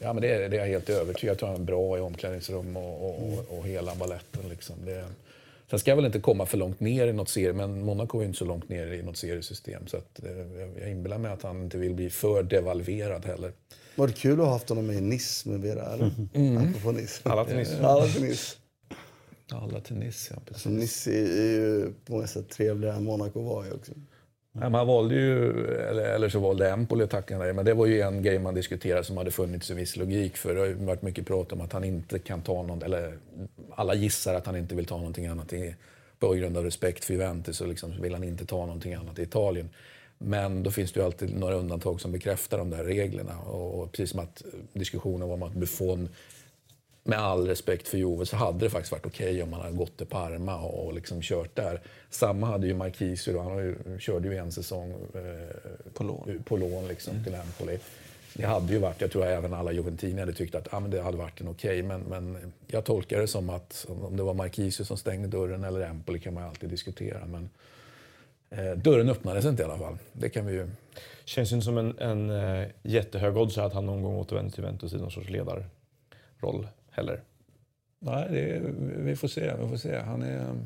Ja, 0.00 0.12
men 0.12 0.22
det 0.22 0.28
är, 0.28 0.48
det 0.48 0.56
är 0.56 0.60
jag 0.60 0.66
helt 0.66 0.88
övertygad 0.88 1.32
Jag 1.32 1.38
tror 1.38 1.48
han 1.48 1.60
är 1.60 1.64
bra 1.64 1.98
i 1.98 2.00
omklädningsrum 2.00 2.76
och, 2.76 3.04
och, 3.04 3.28
och, 3.28 3.58
och 3.58 3.66
hela 3.66 3.94
baletten. 3.94 4.48
Liksom. 4.48 4.76
Det, 4.84 5.04
sen 5.70 5.78
ska 5.78 5.90
jag 5.90 5.96
väl 5.96 6.04
inte 6.04 6.20
komma 6.20 6.46
för 6.46 6.58
långt 6.58 6.80
ner 6.80 7.06
i 7.06 7.12
något 7.12 7.28
serie, 7.28 7.52
men 7.52 7.84
Monaco 7.84 8.20
är 8.20 8.24
inte 8.24 8.38
så 8.38 8.44
långt 8.44 8.68
ner 8.68 8.86
i 8.86 9.02
något 9.02 9.16
seriesystem. 9.16 9.86
Så 9.86 9.96
att, 9.96 10.24
eh, 10.24 10.30
jag 10.80 10.90
inbillar 10.90 11.18
mig 11.18 11.32
att 11.32 11.42
han 11.42 11.62
inte 11.62 11.78
vill 11.78 11.94
bli 11.94 12.10
för 12.10 12.42
devalverad 12.42 13.24
heller. 13.24 13.52
Var 13.94 14.06
det 14.06 14.12
kul 14.12 14.40
att 14.40 14.46
ha 14.46 14.52
haft 14.52 14.68
honom 14.68 14.90
i 14.90 15.00
Nice 15.00 15.48
med 15.48 15.60
Vera? 15.60 15.92
Eller? 15.92 16.10
Mm. 16.34 16.56
Apropå 16.56 16.92
Nice. 16.92 17.20
Alla 17.22 17.44
till 17.44 17.56
Nice. 17.56 17.78
Alla 17.82 18.06
till 18.06 18.22
Nice. 18.22 18.56
Alla 19.50 19.80
till 19.80 19.96
Nice, 19.96 20.34
ja. 20.34 20.40
Precis. 20.46 20.66
Alltså, 20.66 20.68
nice 20.68 21.10
är 21.10 21.52
ju 21.52 21.92
på 22.04 22.12
många 22.12 22.26
sätt 22.26 22.48
trevligare 22.48 22.96
än 22.96 23.04
Monaco 23.04 23.42
var 23.42 23.64
ju 23.64 23.72
också. 23.72 23.92
Nej, 24.56 24.70
man 24.70 24.86
valde 24.86 25.14
ju, 25.14 25.66
eller, 25.76 26.02
eller 26.02 26.28
så 26.28 26.38
valde 26.38 26.70
Empoli 26.70 27.04
att 27.04 27.10
tacka 27.10 27.38
nej. 27.38 27.52
Men 27.52 27.64
det 27.64 27.74
var 27.74 27.86
ju 27.86 28.00
en 28.00 28.22
grej 28.22 28.38
man 28.38 28.54
diskuterade 28.54 29.04
som 29.04 29.16
hade 29.16 29.30
funnits 29.30 29.70
en 29.70 29.76
viss 29.76 29.96
logik 29.96 30.36
för. 30.36 30.54
Det 30.54 30.60
har 30.60 30.66
ju 30.66 30.74
varit 30.74 31.02
mycket 31.02 31.26
prat 31.26 31.52
om 31.52 31.60
att 31.60 31.72
han 31.72 31.84
inte 31.84 32.18
kan 32.18 32.42
ta 32.42 32.62
något, 32.62 32.82
eller 32.82 33.18
alla 33.74 33.94
gissar 33.94 34.34
att 34.34 34.46
han 34.46 34.56
inte 34.56 34.74
vill 34.74 34.86
ta 34.86 34.96
någonting 34.96 35.26
annat 35.26 35.52
i, 35.52 35.76
på 36.18 36.32
grund 36.32 36.56
av 36.56 36.64
respekt 36.64 37.04
för 37.04 37.12
Juventus 37.12 37.56
så 37.56 37.66
liksom 37.66 38.02
vill 38.02 38.14
han 38.14 38.24
inte 38.24 38.46
ta 38.46 38.66
någonting 38.66 38.94
annat 38.94 39.18
i 39.18 39.22
Italien. 39.22 39.68
Men 40.18 40.62
då 40.62 40.70
finns 40.70 40.92
det 40.92 41.00
ju 41.00 41.06
alltid 41.06 41.36
några 41.36 41.54
undantag 41.54 42.00
som 42.00 42.12
bekräftar 42.12 42.58
de 42.58 42.70
där 42.70 42.84
reglerna. 42.84 43.38
Och, 43.38 43.80
och 43.80 43.92
precis 43.92 44.10
som 44.10 44.20
att 44.20 44.42
diskussionen 44.72 45.30
om 45.30 45.42
att 45.42 45.52
Buffon 45.52 46.08
med 47.06 47.18
all 47.18 47.46
respekt 47.46 47.88
för 47.88 47.98
Juve 47.98 48.26
så 48.26 48.36
hade 48.36 48.58
det 48.58 48.70
faktiskt 48.70 48.92
varit 48.92 49.06
okej 49.06 49.30
okay 49.30 49.42
om 49.42 49.50
man 49.50 49.60
hade 49.60 49.76
gått 49.76 49.96
till 49.96 50.06
Parma 50.06 50.58
och 50.58 50.94
liksom 50.94 51.22
kört 51.22 51.56
där. 51.56 51.80
Samma 52.10 52.46
hade 52.46 52.66
ju 52.66 52.74
Marquisio, 52.74 53.38
han 53.38 53.56
ju, 53.58 53.98
körde 53.98 54.28
ju 54.28 54.36
en 54.36 54.52
säsong 54.52 54.90
eh, 55.14 55.90
på 55.94 56.04
lån, 56.04 56.42
på 56.44 56.56
lån 56.56 56.88
liksom, 56.88 57.12
mm. 57.12 57.24
till 57.24 57.34
Empoli. 57.34 57.78
Det 58.34 58.46
hade 58.46 58.72
ju 58.72 58.78
varit, 58.78 59.00
jag 59.00 59.10
tror 59.10 59.26
även 59.26 59.54
alla 59.54 59.72
Juventini 59.72 60.20
hade 60.20 60.32
tyckt 60.32 60.54
att 60.54 60.74
ah, 60.74 60.80
men 60.80 60.90
det 60.90 61.02
hade 61.02 61.16
varit 61.16 61.40
en 61.40 61.48
okej, 61.48 61.70
okay, 61.70 61.82
men, 61.82 62.00
men 62.00 62.52
jag 62.66 62.84
tolkar 62.84 63.20
det 63.20 63.26
som 63.26 63.50
att 63.50 63.86
om 63.88 64.16
det 64.16 64.22
var 64.22 64.34
Marquisio 64.34 64.84
som 64.84 64.96
stängde 64.96 65.28
dörren 65.28 65.64
eller 65.64 65.80
Empoli 65.80 66.18
kan 66.18 66.34
man 66.34 66.42
ju 66.42 66.48
alltid 66.48 66.70
diskutera. 66.70 67.26
Men 67.26 67.50
eh, 68.50 68.72
dörren 68.72 69.08
öppnades 69.08 69.44
inte 69.44 69.62
i 69.62 69.64
alla 69.64 69.78
fall. 69.78 69.98
Det 70.12 70.28
kan 70.28 70.46
vi 70.46 70.52
ju... 70.52 70.68
Känns 71.24 71.52
ju 71.52 71.60
som 71.60 71.78
en, 71.78 71.98
en 71.98 72.30
uh, 72.30 72.66
jättehög 72.82 73.36
odds 73.36 73.58
att 73.58 73.72
han 73.72 73.86
någon 73.86 74.02
gång 74.02 74.16
återvänder 74.16 74.52
till 74.52 74.64
Juventus 74.64 74.92
i 74.92 74.96
någon 74.96 75.10
sorts 75.10 75.30
ledarroll 75.30 76.66
heller. 76.94 77.20
Nej, 77.98 78.28
det, 78.30 78.62
vi 78.96 79.16
får 79.16 79.28
se. 79.28 79.54
Vi 79.62 79.68
får 79.68 79.76
se. 79.76 79.98
Han 79.98 80.22
är... 80.22 80.56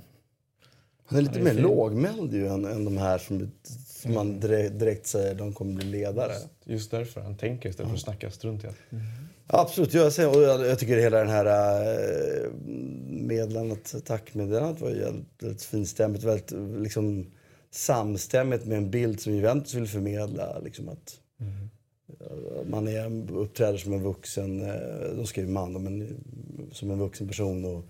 Han 1.05 1.19
är 1.19 1.23
lite 1.23 1.39
han 1.39 1.41
är 1.41 1.45
mer 1.45 1.55
fin. 1.55 1.63
lågmäld 1.63 2.35
ju 2.35 2.47
än, 2.47 2.65
än 2.65 2.85
de 2.85 2.97
här 2.97 3.19
som, 3.19 3.51
som 3.87 4.15
man 4.15 4.41
direkt, 4.41 4.79
direkt 4.79 5.07
säger 5.07 5.35
de 5.35 5.53
kommer 5.53 5.75
bli 5.75 5.87
ledare. 5.87 6.33
Just, 6.33 6.49
just 6.65 6.91
därför. 6.91 7.21
Han 7.21 7.37
tänker 7.37 7.69
istället 7.69 7.91
för 7.91 7.97
att 7.97 8.03
snacka 8.03 8.31
strunt 8.31 8.65
mm. 8.65 9.05
Absolut. 9.47 9.95
Jag, 9.95 10.13
ser, 10.13 10.29
och 10.29 10.43
jag, 10.43 10.67
jag 10.67 10.79
tycker 10.79 10.97
hela 10.97 11.19
den 11.19 11.29
här 11.29 11.47
äh, 11.47 12.51
meddelandet, 13.07 14.05
tackmeddelandet 14.05 14.81
var 14.81 14.91
ju 14.91 15.07
väldigt 15.41 15.63
finstämmigt. 15.63 16.25
Väldigt 16.25 16.53
liksom, 16.79 17.27
samstämmigt 17.71 18.67
med 18.67 18.79
en 18.79 18.91
bild 18.91 19.21
som 19.21 19.35
Juventus 19.35 19.75
vill 19.75 19.89
förmedla. 19.89 20.59
Liksom 20.59 20.89
att, 20.89 21.21
mm. 21.41 21.71
Man 22.67 22.89
är, 22.89 23.33
uppträder 23.33 23.79
som 23.79 23.93
en 23.93 24.03
vuxen, 24.03 24.63
eh, 24.63 25.17
de 25.17 25.27
skriver 25.27 25.53
man, 25.53 25.73
men 25.73 26.25
som 26.73 26.91
en 26.91 26.99
vuxen 26.99 27.29
person 27.29 27.65
och, 27.65 27.85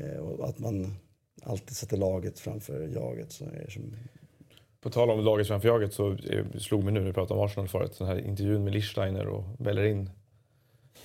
eh, 0.00 0.18
och 0.18 0.48
att 0.48 0.58
man 0.58 0.96
alltid 1.42 1.76
sätter 1.76 1.96
laget 1.96 2.38
framför 2.38 2.88
jaget. 2.94 3.32
Så 3.32 3.44
är 3.44 3.70
som, 3.70 3.96
På 4.80 4.90
tal 4.90 5.10
om 5.10 5.20
laget 5.20 5.48
framför 5.48 5.68
jaget 5.68 5.94
så 5.94 6.12
eh, 6.12 6.44
slog 6.58 6.84
mig 6.84 6.92
nu 6.92 7.00
när 7.00 7.06
vi 7.06 7.12
pratade 7.12 7.40
om 7.40 7.46
Arsenal 7.46 7.68
förut, 7.68 7.98
den 7.98 8.08
här 8.08 8.18
intervjun 8.26 8.64
med 8.64 8.72
Lichsteiner 8.72 9.26
och 9.26 9.44
Bellerin. 9.58 10.10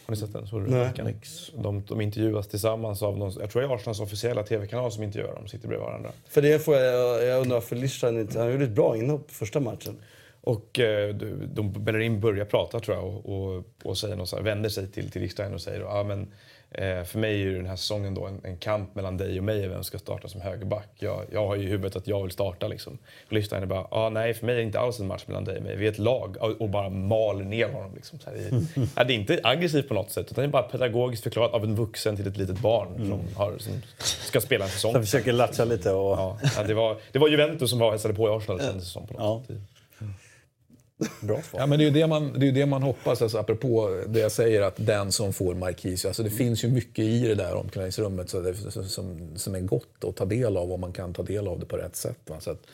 Har 0.05 0.11
ni 0.11 0.17
sett 0.17 0.33
den? 0.33 0.47
Såg 0.47 0.61
du? 0.61 0.71
Nej. 0.71 1.15
De, 1.57 1.83
de 1.87 2.01
intervjuas 2.01 2.47
tillsammans 2.47 3.03
av 3.03 3.17
någon, 3.17 3.33
jag 3.39 3.49
tror 3.49 3.61
det 3.61 3.67
är 3.67 3.75
Arsenals 3.75 3.99
officiella 3.99 4.43
TV-kanal 4.43 4.91
som 4.91 5.03
intervjuar 5.03 5.35
dem, 5.35 5.47
sitter 5.47 5.67
bredvid 5.67 5.85
varandra. 5.85 6.11
för 6.27 6.41
det 6.41 6.59
får 6.59 6.75
jag, 6.75 7.23
jag 7.23 7.41
undrar 7.41 7.55
varför 7.55 7.75
Lichstein 7.75 8.19
inte, 8.19 8.39
han 8.39 8.51
gjorde 8.51 8.63
ett 8.63 8.71
bra 8.75 8.97
inhopp 8.97 9.31
första 9.31 9.59
matchen. 9.59 9.97
Och 10.45 10.79
eh, 10.79 11.15
de, 11.53 11.71
Bellerin 11.83 12.19
börjar 12.19 12.45
prata 12.45 12.79
tror 12.79 12.97
jag 12.97 13.05
och, 13.05 13.25
och, 13.55 13.63
och 13.83 13.97
säger 13.97 14.15
något 14.15 14.29
så 14.29 14.35
här, 14.35 14.43
vänder 14.43 14.69
sig 14.69 14.87
till, 14.87 15.11
till 15.11 15.21
Lichstein 15.21 15.53
och 15.53 15.61
säger 15.61 15.81
ah, 15.81 16.03
men, 16.03 16.21
eh, 16.71 17.03
för 17.03 17.17
mig 17.19 17.31
är 17.33 17.37
ju 17.37 17.55
den 17.57 17.65
här 17.65 17.75
säsongen 17.75 18.13
då 18.13 18.25
en, 18.25 18.41
en 18.43 18.57
kamp 18.57 18.95
mellan 18.95 19.17
dig 19.17 19.37
och 19.37 19.43
mig 19.43 19.67
vem 19.67 19.83
ska 19.83 19.97
starta 19.99 20.27
som 20.27 20.41
högerback. 20.41 20.87
Jag, 20.95 21.21
jag 21.31 21.47
har 21.47 21.55
ju 21.55 21.63
i 21.63 21.65
huvudet 21.65 21.95
att 21.95 22.07
jag 22.07 22.21
vill 22.23 22.31
starta 22.31 22.67
liksom. 22.67 22.97
Och 23.27 23.33
Lichstein 23.33 23.63
är 23.63 23.67
bara, 23.67 23.87
ah, 23.91 24.09
nej 24.09 24.33
för 24.33 24.45
mig 24.45 24.53
är 24.55 24.57
det 24.57 24.63
inte 24.63 24.79
alls 24.79 24.99
en 24.99 25.07
match 25.07 25.23
mellan 25.27 25.43
dig 25.43 25.57
och 25.57 25.63
mig. 25.63 25.75
Vi 25.75 25.85
är 25.87 25.91
ett 25.91 25.99
lag 25.99 26.37
och, 26.39 26.61
och 26.61 26.69
bara 26.69 26.89
maler 26.89 27.45
ner 27.45 27.69
honom. 27.69 27.91
Liksom, 27.95 28.19
så 28.19 28.29
här, 28.29 28.37
i, 28.37 28.67
ja, 28.95 29.03
det 29.03 29.13
är 29.13 29.15
inte 29.15 29.39
aggressivt 29.43 29.87
på 29.87 29.93
något 29.93 30.11
sätt 30.11 30.31
utan 30.31 30.41
det 30.41 30.47
är 30.47 30.51
bara 30.51 30.63
pedagogiskt 30.63 31.23
förklarat 31.23 31.53
av 31.53 31.63
en 31.63 31.75
vuxen 31.75 32.15
till 32.15 32.27
ett 32.27 32.37
litet 32.37 32.59
barn 32.59 32.87
som, 33.09 33.19
har, 33.35 33.57
som 33.57 33.73
ska 33.99 34.41
spela 34.41 34.65
en 34.65 34.71
säsong. 34.71 34.93
Jag 34.93 35.03
försöker 35.03 35.33
latcha 35.33 35.65
lite 35.65 35.91
och... 35.91 36.17
Ja, 36.17 36.39
ja, 36.57 36.63
det, 36.63 36.73
var, 36.73 36.97
det 37.11 37.19
var 37.19 37.27
Juventus 37.27 37.69
som 37.69 37.79
var 37.79 37.91
hälsade 37.91 38.13
på 38.13 38.27
i 38.27 38.31
Arsenal 38.31 38.59
en 38.59 38.81
säsong 38.81 39.07
på 39.07 39.13
något 39.13 39.21
Ja. 39.21 39.55
sätt. 39.55 39.61
Bra 41.21 41.41
svar. 41.41 41.59
Ja, 41.59 41.65
men 41.65 41.79
det 41.79 41.83
är 41.83 41.85
ju 41.85 41.91
det 41.91 42.07
man, 42.07 42.39
det 42.39 42.47
är 42.47 42.51
det 42.51 42.65
man 42.65 42.83
hoppas, 42.83 43.21
alltså, 43.21 43.37
apropå 43.37 44.03
det 44.07 44.19
jag 44.19 44.31
säger 44.31 44.61
att 44.61 44.75
den 44.77 45.11
som 45.11 45.33
får 45.33 45.55
Marquis. 45.55 46.05
Alltså, 46.05 46.23
det 46.23 46.29
finns 46.29 46.63
ju 46.63 46.67
mycket 46.67 47.05
i 47.05 47.27
det 47.27 47.35
där 47.35 47.55
omklädningsrummet 47.55 48.29
så 48.29 48.41
det, 48.41 48.55
som, 48.71 49.19
som 49.35 49.55
är 49.55 49.59
gott 49.59 50.03
att 50.03 50.15
ta 50.15 50.25
del 50.25 50.57
av 50.57 50.71
om 50.71 50.81
man 50.81 50.93
kan 50.93 51.13
ta 51.13 51.23
del 51.23 51.47
av 51.47 51.59
det 51.59 51.65
på 51.65 51.77
rätt 51.77 51.95
sätt. 51.95 52.19
Va? 52.27 52.39
Så 52.39 52.51
att, 52.51 52.67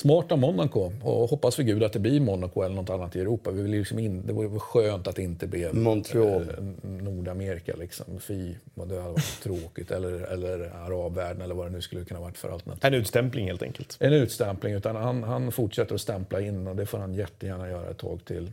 smart 0.00 0.32
av 0.32 0.38
Monaco 0.38 0.92
och 1.02 1.30
hoppas 1.30 1.56
för 1.56 1.62
gud 1.62 1.82
att 1.82 1.92
det 1.92 1.98
blir 1.98 2.20
Monaco 2.20 2.62
eller 2.62 2.74
något 2.76 2.90
annat 2.90 3.16
i 3.16 3.20
Europa. 3.20 3.50
Vi 3.50 3.62
vill 3.62 3.70
liksom 3.70 3.98
in, 3.98 4.26
det 4.26 4.32
var 4.32 4.42
ju 4.42 4.58
skönt 4.58 5.06
att 5.06 5.16
det 5.16 5.22
inte 5.22 5.46
blev 5.46 5.74
Montreal. 5.74 6.42
eh, 6.42 6.88
Nordamerika. 6.90 7.72
Liksom. 7.76 8.20
Fy, 8.20 8.54
vad 8.74 8.88
det 8.88 8.96
hade 9.00 9.08
varit 9.12 9.40
tråkigt. 9.42 9.90
Eller, 9.90 10.12
eller 10.32 10.60
arabvärlden 10.86 11.42
eller 11.42 11.54
vad 11.54 11.66
det 11.66 11.70
nu 11.70 11.80
skulle 11.80 12.04
kunna 12.04 12.20
varit 12.20 12.38
för 12.38 12.48
alternativ. 12.48 12.84
En 12.84 12.94
utstämpling 12.94 13.46
helt 13.46 13.62
enkelt. 13.62 13.96
En 14.00 14.12
utstämpling, 14.12 14.74
utan 14.74 14.96
han, 14.96 15.22
han 15.22 15.52
fortsätter 15.52 15.94
att 15.94 16.00
stämpla 16.00 16.40
in 16.40 16.66
och 16.66 16.76
det 16.76 16.86
får 16.86 16.98
han 16.98 17.14
jättegärna 17.14 17.68
göra 17.68 17.90
ett 17.90 17.98
tag 17.98 18.24
till. 18.24 18.52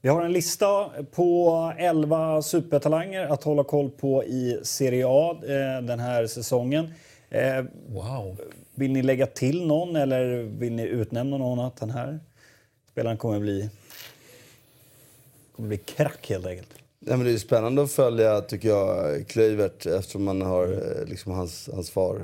Vi 0.00 0.08
har 0.08 0.24
en 0.24 0.32
lista 0.32 0.90
på 1.10 1.72
11 1.78 2.42
supertalanger 2.42 3.26
att 3.26 3.44
hålla 3.44 3.64
koll 3.64 3.90
på 3.90 4.24
i 4.24 4.58
Serie 4.62 5.04
A 5.08 5.36
eh, 5.42 5.82
den 5.86 6.00
här 6.00 6.26
säsongen. 6.26 6.92
Eh, 7.30 7.64
Wow 7.88 8.38
vill 8.74 8.92
ni 8.92 9.02
lägga 9.02 9.26
till 9.26 9.66
någon 9.66 9.96
eller 9.96 10.42
vill 10.42 10.72
ni 10.72 10.82
utnämna 10.82 11.38
någon 11.38 11.60
att 11.60 11.76
den 11.76 11.90
här 11.90 12.20
spelaren 12.90 13.16
kommer 13.16 13.40
bli, 13.40 13.70
kommer 15.56 15.68
bli 15.68 15.78
krack 15.78 16.26
helt 16.28 16.46
enkelt? 16.46 16.68
Nej, 16.98 17.16
men 17.16 17.26
det 17.26 17.32
är 17.32 17.38
spännande 17.38 17.82
att 17.82 17.92
följa, 17.92 18.40
tycker 18.40 18.68
jag, 18.68 19.28
Kluivert 19.28 19.86
eftersom 19.86 20.24
man 20.24 20.42
har 20.42 20.64
eh, 20.64 21.08
liksom 21.08 21.32
hans, 21.32 21.70
hans 21.72 21.90
far. 21.90 22.22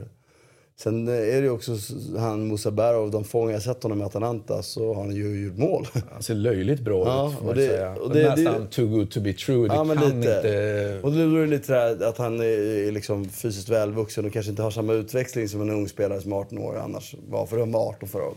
Sen 0.82 1.09
eh, 1.09 1.15
är 1.36 1.43
det 1.43 1.51
också 1.51 1.73
han 2.19 2.48
Musa 2.48 2.70
Barrow, 2.70 3.11
de 3.11 3.24
fångar 3.24 3.52
jag 3.52 3.62
sett 3.62 3.82
honom 3.82 4.01
i 4.01 4.05
Atalanta 4.05 4.62
så 4.62 4.94
har 4.94 5.02
han 5.02 5.15
ju 5.16 5.44
gjort 5.44 5.57
mål. 5.59 5.86
Han 6.12 6.23
ser 6.23 6.35
löjligt 6.35 6.81
bra 6.81 7.07
Ja, 7.07 7.28
ut, 7.32 7.39
får 7.39 7.48
och 7.48 7.55
det- 7.55 7.66
säga. 7.69 7.94
och 7.94 8.11
det- 8.15 8.28
Nästan 8.36 8.66
too 8.66 8.86
good 8.86 9.11
to 9.11 9.20
be 9.20 9.32
true. 9.32 9.69
Det 9.69 9.74
Ja, 9.74 9.85
kan 9.85 9.89
lite. 9.97 10.07
inte... 10.16 11.01
Och 11.02 11.12
då 11.12 11.19
är 11.19 11.40
det 11.40 11.47
lite 11.47 11.73
det 11.73 11.78
här 11.78 12.09
att 12.09 12.19
han 12.19 12.40
är 12.40 12.93
liksom 12.93 13.24
fysiskt 13.28 13.69
välvuxen 13.69 14.24
och 14.27 14.32
kanske 14.32 14.51
inte 14.51 14.62
har 14.62 14.70
samma 14.70 14.93
utväxling 14.93 15.48
som 15.48 15.61
en 15.61 15.70
ung 15.70 15.89
spelare 15.89 16.20
som 16.20 16.32
är 16.32 16.36
18 16.36 16.59
år 16.59 16.78
annars 16.85 17.15
var, 17.31 17.47
för 17.47 17.57
de 17.57 17.73
var 17.73 17.89
18 17.89 18.09
förra 18.09 18.23
året. 18.24 18.36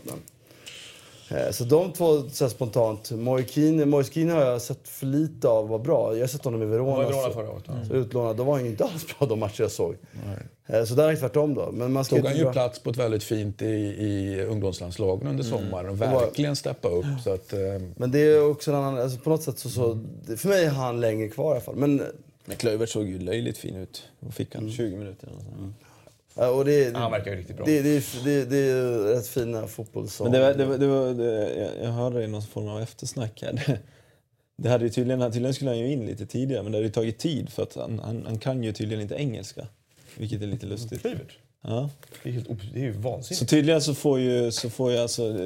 Eh, 1.30 1.50
Så 1.50 1.64
de 1.64 1.92
två 1.92 2.28
så 2.28 2.44
här 2.44 2.50
spontant. 2.50 3.10
Moiskine 3.10 4.30
har 4.30 4.40
jag 4.44 4.62
sett 4.62 4.88
för 4.88 5.06
lite 5.06 5.48
av 5.48 5.68
var 5.68 5.78
bra. 5.78 6.14
Jag 6.14 6.20
har 6.22 6.26
sett 6.26 6.44
honom 6.44 6.62
i 6.62 6.66
Verona. 6.66 6.90
Han 6.90 6.96
var 6.96 7.04
i 7.04 7.06
Verona 7.06 7.28
så- 7.28 7.34
förra 7.34 7.50
året. 7.50 7.64
ja. 7.66 7.74
så 7.88 7.94
utlånad. 7.94 8.36
Då 8.36 8.44
var 8.44 8.54
han 8.54 8.64
ju 8.64 8.70
inte 8.70 8.84
alls 8.92 9.06
bra 9.18 9.28
de 9.28 9.38
matcher 9.38 9.62
jag 9.62 9.70
såg. 9.70 9.96
Eh, 10.66 10.84
Så 10.84 10.94
där 10.94 11.04
är 11.08 11.10
det 11.10 11.16
tvärtom 11.16 11.54
då. 11.54 11.70
Men 11.72 11.92
man 11.92 12.04
ska 12.04 12.16
Tog 12.16 12.26
han 12.26 12.36
ju 12.36 12.52
plats 12.52 12.78
på 12.78 12.90
ett 12.90 12.96
väldigt 12.96 13.24
fint 13.24 13.62
i, 13.62 13.66
i 13.66 14.44
ungdomslandslagen 14.44 15.28
under 15.28 15.44
sommaren 15.44 15.88
och 15.88 15.94
Mm. 15.96 16.12
var- 16.12 16.20
verkligen 16.20 16.56
steppa 16.56 16.88
upp. 16.88 17.04
Så 17.24 17.32
att, 17.32 17.52
eh, 17.52 17.58
Men 17.96 18.10
det 18.10 18.18
är 18.18 18.50
också 18.50 18.70
en 18.70 18.76
annan, 18.76 18.98
alltså 18.98 19.18
på 19.18 19.30
något 19.30 19.42
sätt 19.42 19.58
så, 19.58 19.68
så 19.68 19.98
för 20.36 20.48
mig 20.48 20.64
är 20.64 20.70
han 20.70 21.00
längre 21.00 21.28
kvar 21.28 21.48
i 21.48 21.50
alla 21.52 21.60
fall. 21.60 21.76
Men, 21.76 22.02
Men 22.46 22.56
Kluivert 22.56 22.88
såg 22.88 23.04
ju 23.08 23.18
löjligt 23.18 23.58
fin 23.58 23.76
ut. 23.76 24.02
Vad 24.20 24.34
fick 24.34 24.54
han? 24.54 24.70
20 24.70 24.96
minuter? 24.96 25.26
eller 25.26 25.36
nåt 25.36 25.44
sånt. 25.58 25.74
Ja, 26.34 26.48
och 26.50 26.64
det, 26.64 26.96
Han 26.96 27.10
verkar 27.10 27.30
ju 27.30 27.36
riktigt 27.38 27.56
bra. 27.56 27.66
det, 27.66 27.82
det, 27.82 27.88
är- 27.96 28.24
det, 28.24 28.44
det 28.44 28.56
är 28.56 29.14
rätt 29.14 29.26
fina 29.28 29.66
fotbollssånger. 29.66 30.30
Men 30.30 30.40
det 30.40 30.46
var, 30.46 30.54
det 30.54 30.64
var, 30.64 30.78
det 30.78 30.86
var, 30.86 31.14
det, 31.24 31.54
jag- 31.60 31.84
jag 31.86 31.92
hörde 31.92 32.24
i 32.24 32.26
någon 32.26 32.42
form 32.42 32.68
av 32.68 32.80
eftersnack 32.82 33.42
här. 33.42 33.52
Det, 33.52 33.78
det 34.56 34.68
hade 34.68 34.84
ju 34.84 34.90
tydligen, 34.90 35.32
tydligen 35.32 35.54
skulle 35.54 35.70
han 35.70 35.78
ju 35.78 35.92
in 35.92 36.06
lite 36.06 36.26
tidigare 36.26 36.62
men 36.62 36.72
det 36.72 36.78
hade 36.78 36.86
ju 36.86 36.92
tagit 36.92 37.18
tid 37.18 37.48
för 37.50 37.62
att 37.62 37.74
han, 37.74 37.98
han, 37.98 38.22
han 38.26 38.38
kan 38.38 38.62
ju 38.64 38.72
tydligen 38.72 39.02
inte 39.02 39.14
engelska. 39.14 39.66
Vilket 40.18 40.42
är 40.42 40.46
lite 40.46 40.66
lustigt. 40.66 41.00
Kluivert. 41.00 41.38
Ja. 41.66 41.90
Det 42.22 42.28
är, 42.28 42.32
helt, 42.32 42.48
det 42.74 42.80
är 42.80 42.84
ju 42.84 42.94
Så 42.94 43.00
vansinnigt. 43.00 43.50
tydligen 43.50 43.82
så 43.82 43.94
får 43.94 44.20
ju, 44.20 44.52
så 44.52 44.70
får 44.70 44.92
ju 44.92 44.98
alltså, 44.98 45.36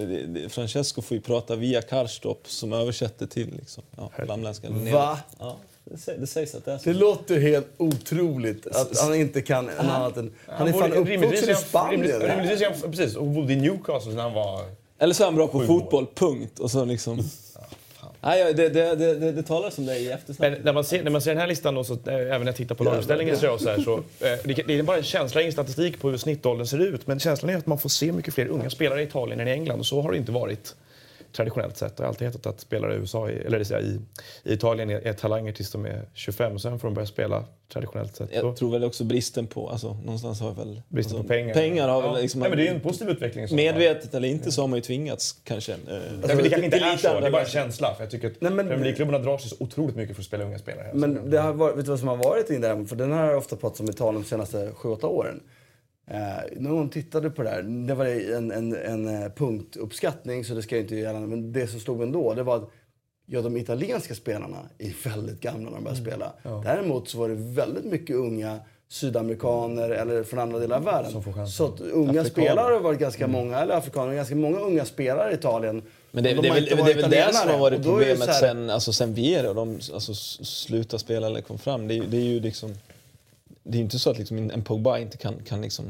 Francesco 0.48 1.02
får 1.02 1.14
ju 1.14 1.20
prata 1.20 1.56
via 1.56 1.82
Karstorp 1.82 2.48
som 2.48 2.72
översätter 2.72 3.26
till 3.26 3.54
liksom, 3.56 3.82
ja, 3.96 4.10
värmländska. 4.28 4.70
Va? 4.70 5.18
Ja, 5.38 5.56
det, 5.84 5.96
sä- 5.96 6.18
det 6.20 6.26
sägs 6.26 6.54
att 6.54 6.64
det 6.64 6.72
är 6.72 6.78
så. 6.78 6.84
Det 6.90 6.94
låter 6.96 7.40
helt 7.40 7.66
otroligt 7.76 8.66
att 8.66 8.98
han 8.98 9.14
inte 9.14 9.42
kan 9.42 9.68
en 9.68 9.90
annat 9.90 10.16
än... 10.16 10.32
Han 10.46 10.68
är 10.68 10.72
fan 10.72 10.92
uppvuxen 10.92 11.50
i 11.50 11.54
Spanien. 11.54 12.20
Rimligtvis 12.20 12.82
precis, 12.82 13.16
och 13.16 13.26
bodde 13.26 13.52
i 13.52 13.56
Newcastle 13.56 14.12
när 14.14 14.22
han 14.22 14.32
var... 14.34 14.60
Eller 14.98 15.14
så 15.14 15.22
är 15.22 15.24
han 15.24 15.34
bra 15.34 15.46
på 15.48 15.66
fotboll, 15.66 16.06
punkt. 16.14 16.58
Och 16.58 16.70
så 16.70 16.84
liksom... 16.84 17.18
Nej, 18.20 18.54
det, 18.54 18.68
det, 18.68 18.94
det, 18.94 19.32
det, 19.32 19.42
talas 19.42 19.78
om 19.78 19.86
det 19.86 19.98
i 19.98 20.10
eftersnack. 20.10 20.52
Men 20.52 20.60
när 20.62 20.72
man 20.72 20.84
ser, 20.84 21.02
när 21.02 21.10
man 21.10 21.22
ser 21.22 21.30
den 21.30 21.40
här 21.40 21.46
listan, 21.46 21.76
och 21.76 21.86
så, 21.86 21.92
eh, 21.92 22.14
även 22.14 22.40
när 22.40 22.46
jag 22.46 22.56
tittar 22.56 22.74
på 22.74 22.84
laguppställningen, 22.84 23.36
så, 23.36 23.52
det 23.52 23.58
så, 23.58 23.68
här, 23.68 23.78
så 23.78 23.96
eh, 23.96 24.02
det, 24.44 24.62
det 24.66 24.78
är 24.78 24.82
bara 24.82 24.96
en 24.96 25.02
känsla, 25.02 25.40
ingen 25.40 25.52
statistik 25.52 26.00
på 26.00 26.10
hur 26.10 26.16
snittåldern 26.16 26.66
ser 26.66 26.78
ut. 26.78 27.06
Men 27.06 27.20
känslan 27.20 27.50
är 27.50 27.56
att 27.56 27.66
man 27.66 27.78
får 27.78 27.88
se 27.88 28.12
mycket 28.12 28.34
fler 28.34 28.46
unga 28.46 28.70
spelare 28.70 29.00
i 29.00 29.04
Italien 29.04 29.40
än 29.40 29.48
i 29.48 29.50
England. 29.50 29.80
Och 29.80 29.86
så 29.86 30.02
har 30.02 30.12
det 30.12 30.18
inte 30.18 30.32
varit 30.32 30.74
traditionellt 31.32 31.76
sett. 31.76 31.96
Det 31.96 32.02
har 32.02 32.08
alltid 32.08 32.26
hetat 32.28 32.46
att 32.46 32.60
spelare 32.60 32.94
i, 32.94 32.96
USA, 32.96 33.28
eller 33.28 33.58
det 33.58 33.64
säga, 33.64 33.80
i, 33.80 34.00
i 34.44 34.52
Italien 34.52 34.90
är, 34.90 35.00
är 35.06 35.12
talanger 35.12 35.52
tills 35.52 35.70
de 35.72 35.86
är 35.86 36.02
25. 36.14 36.58
Sen 36.58 36.78
får 36.78 36.88
de 36.88 36.94
börja 36.94 37.06
spela 37.06 37.44
traditionellt 37.72 38.16
sett. 38.16 38.28
Jag 38.32 38.56
tror 38.56 38.70
väl 38.72 38.84
också 38.84 39.04
bristen 39.04 39.46
på, 39.46 39.68
alltså 39.70 39.94
någonstans 40.04 40.40
har 40.40 40.52
väl... 40.54 40.82
Bristen 40.88 41.16
alltså, 41.16 41.22
på 41.22 41.28
pengar. 41.28 41.54
Pengar 41.54 41.88
har 41.88 42.02
Ja. 42.02 42.12
väl 42.12 42.22
liksom... 42.22 42.40
Nej, 42.40 42.48
men 42.50 42.58
det 42.58 42.68
är 42.68 42.74
en 42.74 42.80
positiv 42.80 43.08
utveckling. 43.10 43.46
Medvetet 43.56 44.14
eller 44.14 44.28
inte 44.28 44.52
så 44.52 44.60
har 44.62 44.68
man 44.68 44.76
ju 44.76 44.82
tvingats 44.82 45.32
kanske. 45.44 45.72
eh, 45.72 45.78
Nej, 45.88 46.00
men 46.26 46.36
det 46.36 46.48
kanske 46.48 46.64
inte 46.64 46.76
är 46.76 46.96
så, 46.96 47.20
det 47.20 47.26
är 47.26 47.30
bara 47.30 47.42
en 47.42 47.48
känsla. 47.48 47.94
För 47.94 48.02
jag 48.02 48.10
tycker 48.10 48.26
att 48.26 48.40
Nej, 48.40 48.52
men- 48.52 48.66
Premier 48.66 48.84
League-klubbarna 48.84 49.18
drar 49.18 49.38
sig 49.38 49.50
så 49.50 49.56
otroligt 49.60 49.96
mycket 49.96 50.16
för 50.16 50.22
att 50.22 50.26
spela 50.26 50.44
unga 50.44 50.58
spelare. 50.58 50.90
Men 50.94 51.30
det 51.30 51.38
har 51.40 51.52
varit, 51.52 51.76
vet 51.76 51.84
du 51.84 51.90
vad 51.90 51.98
som 51.98 52.08
har 52.08 52.16
varit 52.16 52.50
in 52.50 52.60
där? 52.60 52.84
För 52.84 52.96
den 52.96 53.12
här 53.12 53.20
har 53.20 53.28
jag 53.28 53.38
ofta 53.38 53.56
pratat 53.56 53.80
om 53.80 53.86
i 53.86 53.90
Italien 53.90 54.22
de 54.22 54.28
senaste 54.28 54.70
7-8 54.70 55.04
åren. 55.04 55.40
Eh, 56.10 56.60
någon 56.60 56.90
tittade 56.90 57.30
på 57.30 57.42
det 57.42 57.50
här. 57.50 57.62
Det 57.62 57.94
var 57.94 58.06
en, 58.06 58.50
en, 58.50 58.76
en 58.76 59.22
eh, 59.22 59.28
punktuppskattning 59.30 60.44
så 60.44 60.54
det 60.54 60.62
ska 60.62 60.76
jag 60.76 60.84
inte 60.84 60.96
gärna. 60.96 61.20
Men 61.20 61.52
det 61.52 61.66
som 61.66 61.80
stod 61.80 62.02
ändå 62.02 62.34
det 62.34 62.42
var 62.42 62.56
att 62.56 62.70
ja, 63.26 63.42
de 63.42 63.56
italienska 63.56 64.14
spelarna 64.14 64.56
är 64.78 65.08
väldigt 65.08 65.40
gamla 65.40 65.70
när 65.70 65.76
de 65.76 65.84
börjar 65.84 65.96
spela. 65.96 66.32
Däremot 66.64 67.08
så 67.08 67.18
var 67.18 67.28
det 67.28 67.34
väldigt 67.34 67.84
mycket 67.84 68.16
unga 68.16 68.58
sydamerikaner 68.88 69.90
eller 69.90 70.22
från 70.22 70.38
andra 70.38 70.58
delar 70.58 70.76
av 70.76 70.84
världen. 70.84 71.46
Så 71.48 71.64
att 71.66 71.80
unga 71.80 72.24
spelare 72.24 72.74
har 72.74 72.80
varit 72.80 72.98
ganska 72.98 73.26
många, 73.26 73.58
eller 73.58 73.74
afrikaner, 73.74 74.14
ganska 74.14 74.34
många 74.34 74.58
unga 74.58 74.84
spelare 74.84 75.30
i 75.30 75.34
Italien. 75.34 75.82
Men 76.10 76.24
det, 76.24 76.34
de 76.34 76.42
det, 76.42 76.48
är 76.48 76.54
väl, 76.54 76.64
det 76.64 76.70
är 76.72 76.94
väl 76.94 77.10
det 77.10 77.34
som 77.34 77.50
har 77.50 77.58
varit 77.58 77.82
problemet 77.84 78.28
här- 78.28 78.40
sen, 78.40 78.70
alltså, 78.70 78.92
sen 78.92 79.14
Viera 79.14 79.48
och 79.48 79.54
de 79.54 79.80
alltså, 79.94 80.14
slutade 80.44 81.00
spela 81.00 81.26
eller 81.26 81.40
kom 81.40 81.58
fram. 81.58 81.88
Det, 81.88 82.00
det 82.00 82.16
är 82.16 82.20
ju 82.20 82.40
liksom... 82.40 82.74
Det 83.68 83.74
är 83.74 83.78
ju 83.78 83.84
inte 83.84 83.98
så 83.98 84.10
att 84.10 84.18
liksom, 84.18 84.38
en 84.50 84.62
Pogba 84.62 84.98
inte 84.98 85.16
kan, 85.16 85.34
kan 85.44 85.62
liksom 85.62 85.84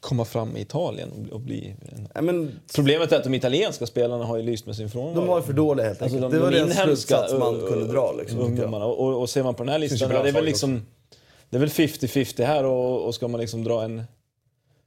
komma 0.00 0.24
fram 0.24 0.56
i 0.56 0.60
Italien 0.60 1.28
och, 1.32 1.40
bli- 1.40 1.74
och. 1.92 1.98
Nej, 2.14 2.22
men 2.22 2.60
Problemet 2.74 3.12
är 3.12 3.16
att 3.16 3.24
de 3.24 3.34
italienska 3.34 3.86
spelarna 3.86 4.24
har 4.24 4.36
ju 4.36 4.42
lyst 4.42 4.66
med 4.66 4.76
sin 4.76 4.90
frånvaro. 4.90 5.14
de 5.14 5.26
var 5.26 5.40
för 5.40 5.52
dåliga 5.52 5.86
helt 5.86 6.02
Alltså, 6.02 6.16
enkelt. 6.16 6.32
de, 6.32 6.36
det 6.38 6.42
var 6.44 6.50
de 6.50 6.58
den 6.58 6.66
inhemska 6.70 7.16
slutsats 7.16 7.32
man 7.38 7.60
kunde 7.68 7.92
dra. 7.92 8.12
Liksom, 8.18 8.38
ungdomarna. 8.40 8.84
Och, 8.84 9.20
och 9.20 9.30
ser 9.30 9.42
man 9.42 9.54
på 9.54 9.62
den 9.62 9.72
här 9.72 9.78
listan, 9.78 10.08
bra 10.08 10.22
det 10.22 10.28
är 10.28 10.32
väl 10.32 10.44
liksom... 10.44 10.86
Det 11.50 11.56
är 11.56 11.60
väl 11.60 11.68
50-50 11.68 12.44
här 12.44 12.64
och, 12.64 13.06
och 13.06 13.14
ska 13.14 13.28
man 13.28 13.40
liksom 13.40 13.64
dra 13.64 13.82
en... 13.84 14.02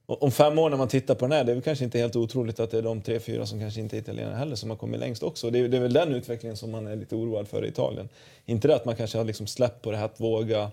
och 0.05 0.23
Om 0.23 0.31
fem 0.31 0.59
år 0.59 0.69
när 0.69 0.77
man 0.77 0.87
tittar 0.87 1.15
på 1.15 1.25
den 1.25 1.31
här, 1.31 1.43
det 1.43 1.51
är 1.51 1.53
väl 1.53 1.63
kanske 1.63 1.85
inte 1.85 1.99
helt 1.99 2.15
otroligt 2.15 2.59
att 2.59 2.71
det 2.71 2.77
är 2.77 2.81
de 2.81 3.01
tre, 3.01 3.19
fyra 3.19 3.45
som 3.45 3.59
kanske 3.59 3.79
inte 3.79 3.97
är 3.97 3.99
italienare 3.99 4.35
heller 4.35 4.55
som 4.55 4.69
har 4.69 4.77
kommit 4.77 4.99
längst 4.99 5.23
också. 5.23 5.49
Det 5.49 5.59
är, 5.59 5.67
det 5.67 5.77
är 5.77 5.81
väl 5.81 5.93
den 5.93 6.13
utvecklingen 6.13 6.57
som 6.57 6.71
man 6.71 6.87
är 6.87 6.95
lite 6.95 7.15
oroad 7.15 7.47
för 7.47 7.65
i 7.65 7.67
Italien. 7.67 8.09
Inte 8.45 8.67
det 8.67 8.75
att 8.75 8.85
man 8.85 8.95
kanske 8.95 9.17
har 9.17 9.25
liksom 9.25 9.47
släppt 9.47 9.81
på 9.81 9.91
det 9.91 9.97
här 9.97 10.05
att 10.05 10.19
våga 10.19 10.71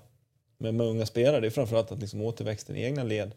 med, 0.61 0.75
med 0.75 0.87
unga 0.87 1.07
spelare, 1.07 1.41
det 1.41 1.47
är 1.47 1.51
framförallt 1.51 1.93
att 1.93 2.01
liksom 2.01 2.21
återväxten 2.21 2.77
i 2.77 2.85
egna 2.85 3.05
led. 3.05 3.33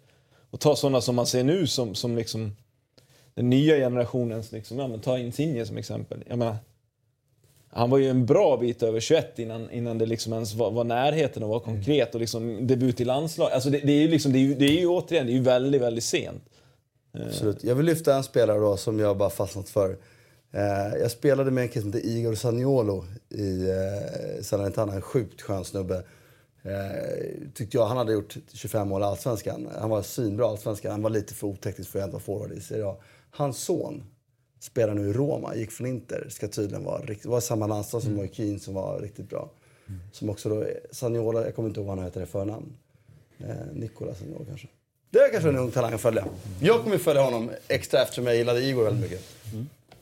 Och 0.49 0.59
ta 0.59 0.75
sådana 0.75 1.01
som 1.01 1.15
man 1.15 1.27
ser 1.27 1.43
nu 1.43 1.67
som, 1.67 1.95
som 1.95 2.15
liksom 2.15 2.55
den 3.33 3.49
nya 3.49 3.75
generationens, 3.75 4.51
liksom, 4.51 4.79
ja, 4.79 4.87
men 4.87 4.99
ta 4.99 5.17
Insigne 5.17 5.65
som 5.65 5.77
exempel. 5.77 6.23
Jag 6.27 6.39
menar, 6.39 6.55
han 7.69 7.89
var 7.89 7.97
ju 7.97 8.09
en 8.09 8.25
bra 8.25 8.57
bit 8.57 8.83
över 8.83 8.99
21 8.99 9.39
innan, 9.39 9.71
innan 9.71 9.97
det 9.97 10.05
liksom 10.05 10.33
ens 10.33 10.53
var, 10.53 10.71
var 10.71 10.83
närheten 10.83 11.43
att 11.43 11.49
vara 11.49 11.59
konkret 11.59 12.13
och 12.15 12.21
liksom 12.21 12.67
debut 12.67 13.01
i 13.01 13.05
landslag. 13.05 13.51
Alltså 13.51 13.69
det, 13.69 13.79
det 13.79 13.91
är 13.91 14.01
ju 14.01 14.07
liksom, 14.07 14.33
det 14.33 14.37
är 14.37 14.41
ju, 14.41 14.55
det 14.55 14.65
är 14.65 14.79
ju 14.79 14.87
återigen, 14.87 15.25
det 15.25 15.31
är 15.31 15.35
ju 15.35 15.41
väldigt, 15.41 15.81
väldigt 15.81 16.03
sent. 16.03 16.43
Eh. 17.17 17.25
Absolut. 17.25 17.63
Jag 17.63 17.75
vill 17.75 17.85
lyfta 17.85 18.15
en 18.15 18.23
spelare 18.23 18.59
då 18.59 18.77
som 18.77 18.99
jag 18.99 19.17
bara 19.17 19.29
fastnat 19.29 19.69
för. 19.69 19.97
Eh, 20.51 20.99
jag 21.01 21.11
spelade 21.11 21.51
med 21.51 21.61
en 21.61 21.69
kille 21.69 21.81
som 21.81 21.93
heter 21.93 22.09
Igor 22.09 22.35
Saniolo 22.35 23.05
i 23.29 23.69
eh, 23.69 24.41
Salernitana. 24.41 24.93
En 24.93 25.01
sjukt 25.01 25.41
skön 25.41 25.65
snubbe. 25.65 26.03
Eh, 26.63 27.51
tyckte 27.53 27.77
jag. 27.77 27.85
Han 27.85 27.97
hade 27.97 28.13
gjort 28.13 28.37
25 28.53 28.87
mål 28.87 29.01
i 29.01 29.05
Allsvenskan. 29.05 29.69
Han 29.79 29.89
var 29.89 30.01
svinbra 30.01 30.45
i 30.45 30.49
Allsvenskan. 30.49 30.91
Han 30.91 31.01
var 31.01 31.09
lite 31.09 31.33
för 31.33 31.47
oteknisk 31.47 31.89
för 31.89 31.99
att 31.99 32.11
vara 32.11 32.21
forward 32.21 32.51
i 32.51 32.61
Serie 32.61 32.85
A. 32.85 32.95
Hans 33.31 33.57
son 33.57 34.03
spelar 34.59 34.93
nu 34.93 35.09
i 35.09 35.13
Roma, 35.13 35.55
gick 35.55 35.71
från 35.71 35.87
Inter. 35.87 36.27
Ska 36.29 36.47
tydligen 36.47 36.83
vara 36.83 37.01
riktigt, 37.01 37.25
var 37.25 37.39
samma 37.39 37.67
landslag 37.67 38.01
som 38.01 38.15
Moise 38.15 38.33
Keane 38.33 38.59
som 38.59 38.73
var 38.73 38.99
riktigt 38.99 39.29
bra. 39.29 39.49
Som 40.11 40.29
också 40.29 40.49
då, 40.49 40.65
Saniolo, 40.91 41.41
jag 41.41 41.55
kommer 41.55 41.69
inte 41.69 41.79
ihåg 41.79 41.87
vad 41.87 41.97
han 41.97 42.05
heter 42.05 42.23
i 42.23 42.25
förnamn. 42.25 42.77
Eh, 43.39 43.55
Nicola 43.73 44.15
Saniolo 44.15 44.45
kanske. 44.45 44.67
Det 45.09 45.19
är 45.19 45.31
kanske 45.31 45.49
en 45.49 45.57
ung 45.57 45.71
talang 45.71 45.93
att 45.93 46.01
följa. 46.01 46.25
Jag 46.61 46.83
kommer 46.83 46.97
följa 46.97 47.21
honom 47.21 47.51
extra 47.67 48.01
eftersom 48.01 48.25
jag 48.25 48.35
gillade 48.35 48.61
Igor 48.61 48.83
väldigt 48.83 49.11
mycket. 49.11 49.25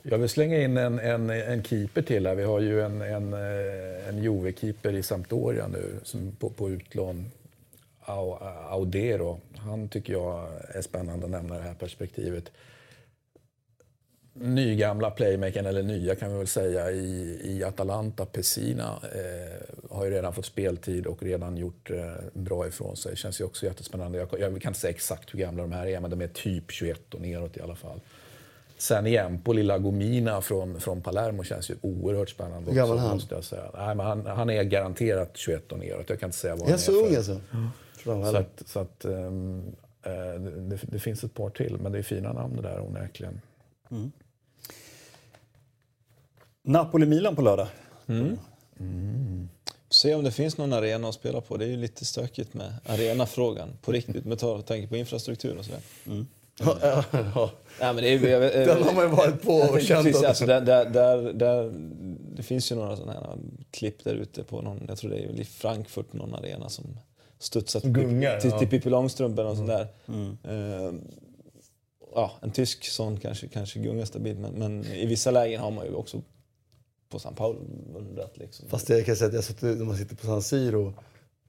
Jag 0.03 0.17
vill 0.17 0.29
slänga 0.29 0.61
in 0.61 0.77
en, 0.77 0.99
en, 0.99 1.29
en 1.29 1.63
keeper 1.63 2.01
till 2.01 2.27
här. 2.27 2.35
Vi 2.35 2.43
har 2.43 2.59
ju 2.59 2.81
en, 2.81 3.01
en, 3.01 3.33
eh, 3.33 4.07
en 4.07 4.23
Juve-keeper 4.23 4.93
i 4.93 5.03
Sampdoria 5.03 5.67
nu 5.67 5.99
som 6.03 6.31
på, 6.39 6.49
på 6.49 6.69
utlån. 6.69 7.31
Audero. 8.69 9.39
Han 9.57 9.89
tycker 9.89 10.13
jag 10.13 10.47
är 10.69 10.81
spännande 10.81 11.25
att 11.25 11.31
nämna 11.31 11.55
i 11.55 11.57
det 11.57 11.63
här 11.63 11.73
perspektivet. 11.73 12.51
Nygamla 14.33 15.11
playmakern, 15.11 15.65
eller 15.65 15.83
nya 15.83 16.15
kan 16.15 16.31
vi 16.31 16.37
väl 16.37 16.47
säga, 16.47 16.91
i, 16.91 17.39
i 17.43 17.63
Atalanta, 17.63 18.25
Pessina, 18.25 18.99
eh, 19.03 19.95
har 19.95 20.05
ju 20.05 20.11
redan 20.11 20.33
fått 20.33 20.45
speltid 20.45 21.07
och 21.07 21.23
redan 21.23 21.57
gjort 21.57 21.91
eh, 21.91 22.13
bra 22.33 22.67
ifrån 22.67 22.97
sig. 22.97 23.15
Känns 23.15 23.41
ju 23.41 23.45
också 23.45 23.65
jättespännande. 23.65 24.17
Jag, 24.17 24.27
jag 24.39 24.61
kan 24.61 24.69
inte 24.69 24.79
säga 24.79 24.91
exakt 24.91 25.33
hur 25.33 25.39
gamla 25.39 25.61
de 25.63 25.71
här 25.71 25.87
är, 25.87 25.99
men 25.99 26.09
de 26.09 26.21
är 26.21 26.27
typ 26.27 26.71
21 26.71 27.13
och 27.13 27.21
neråt 27.21 27.57
i 27.57 27.61
alla 27.61 27.75
fall. 27.75 27.99
Sen 28.81 29.07
igen, 29.07 29.41
på 29.41 29.53
lilla 29.53 29.77
Gomina 29.77 30.41
från, 30.41 30.79
från 30.79 31.01
Palermo 31.01 31.43
känns 31.43 31.69
ju 31.69 31.75
oerhört 31.81 32.29
spännande. 32.29 32.71
Hur 32.71 32.77
gammal 32.77 32.97
är 32.97 33.01
han? 33.01 33.13
Måste 33.13 33.35
jag 33.35 33.43
säga. 33.43 33.71
Nej, 33.73 33.95
men 33.95 34.05
han, 34.05 34.25
han 34.25 34.49
är 34.49 34.63
garanterat 34.63 35.37
21 35.37 35.71
och 35.71 35.79
neråt. 35.79 36.09
Jag 36.09 36.19
kan 36.19 36.27
inte 36.27 36.37
säga 36.37 36.55
vad 36.55 36.61
Är 36.61 36.65
han 36.65 36.71
han 36.71 36.79
så 36.79 36.91
är 36.91 37.03
ung 37.03 37.09
för. 37.09 37.17
alltså? 37.17 37.41
Jag 38.05 38.27
Så 38.27 38.37
att, 38.37 38.63
så 38.65 38.79
att, 38.79 39.05
eh, 39.05 39.31
det, 40.69 40.79
det 40.81 40.99
finns 40.99 41.23
ett 41.23 41.33
par 41.33 41.49
till, 41.49 41.77
men 41.77 41.91
det 41.91 41.97
är 41.97 42.03
fina 42.03 42.33
namn 42.33 42.55
det 42.55 42.61
där 42.61 42.79
onekligen. 42.81 43.41
Napoli-Milan 46.63 47.35
på 47.35 47.41
lördag. 47.41 47.67
Se 49.89 50.15
om 50.15 50.23
det 50.23 50.31
finns 50.31 50.57
någon 50.57 50.73
arena 50.73 51.07
att 51.07 51.15
spela 51.15 51.41
på. 51.41 51.57
Det 51.57 51.65
är 51.65 51.69
ju 51.69 51.77
lite 51.77 52.05
stökigt 52.05 52.53
med 52.53 52.73
arenafrågan 52.85 53.69
på 53.81 53.91
riktigt 53.91 54.25
med 54.25 54.39
tanke 54.39 54.87
på 54.87 54.97
infrastruktur 54.97 55.57
och 55.57 55.65
sådär. 55.65 55.81
Ja, 56.59 56.77
ja, 56.81 57.03
ja. 57.35 57.51
Nej, 57.79 57.93
men 57.93 58.03
det, 58.03 58.09
är, 58.13 58.27
jag, 58.29 58.67
Den 58.67 58.83
har 58.83 58.93
man 58.93 59.03
ju 59.03 59.09
varit 59.15 59.41
på 59.41 59.51
jag 59.51 59.71
och 59.73 59.81
känt 59.81 60.03
precis, 60.05 60.21
att- 60.21 60.27
alltså, 60.29 60.45
där, 60.45 60.61
där, 60.61 60.85
där, 60.89 61.33
där, 61.33 61.71
Det 62.35 62.43
finns 62.43 62.71
ju 62.71 62.75
några 62.75 62.95
sådana 62.95 63.13
här 63.13 63.37
klipp 63.71 64.03
där 64.03 64.13
ute 64.15 64.43
på 64.43 64.61
någon, 64.61 64.85
jag 64.87 64.97
tror 64.97 65.11
det 65.11 65.17
är 65.17 65.39
i 65.39 65.45
Frankfurt, 65.45 66.13
någon 66.13 66.33
arena 66.35 66.69
som 66.69 66.85
studsar 67.39 67.79
till, 67.79 67.91
Gungar, 67.91 68.39
till, 68.39 68.49
ja. 68.49 68.59
till 68.59 68.67
Pippi 68.67 68.89
Långstrump 68.89 69.39
eller 69.39 69.49
något 69.49 69.57
sånt 69.57 69.69
där. 69.69 69.87
Eh, 70.43 70.93
ja, 72.15 72.31
en 72.41 72.51
tysk 72.51 72.85
sån 72.85 73.17
kanske, 73.19 73.47
kanske 73.47 73.79
gungar 73.79 74.05
stabilt 74.05 74.39
men, 74.39 74.51
men 74.53 74.85
i 74.85 75.05
vissa 75.05 75.31
lägen 75.31 75.61
har 75.61 75.71
man 75.71 75.85
ju 75.85 75.93
också 75.93 76.21
på 77.09 77.19
San 77.19 77.35
Paolo 77.35 77.59
undrat 77.95 78.37
liksom. 78.37 78.69
Fast 78.69 78.87
det 78.87 79.01
kan 79.03 79.11
jag 79.11 79.17
säga 79.17 79.27
att 79.27 79.33
jag 79.33 79.43
suttit, 79.43 79.77
när 79.77 79.85
man 79.85 79.97
sitter 79.97 80.15
på 80.15 80.25
San 80.25 80.41
Siro 80.41 80.93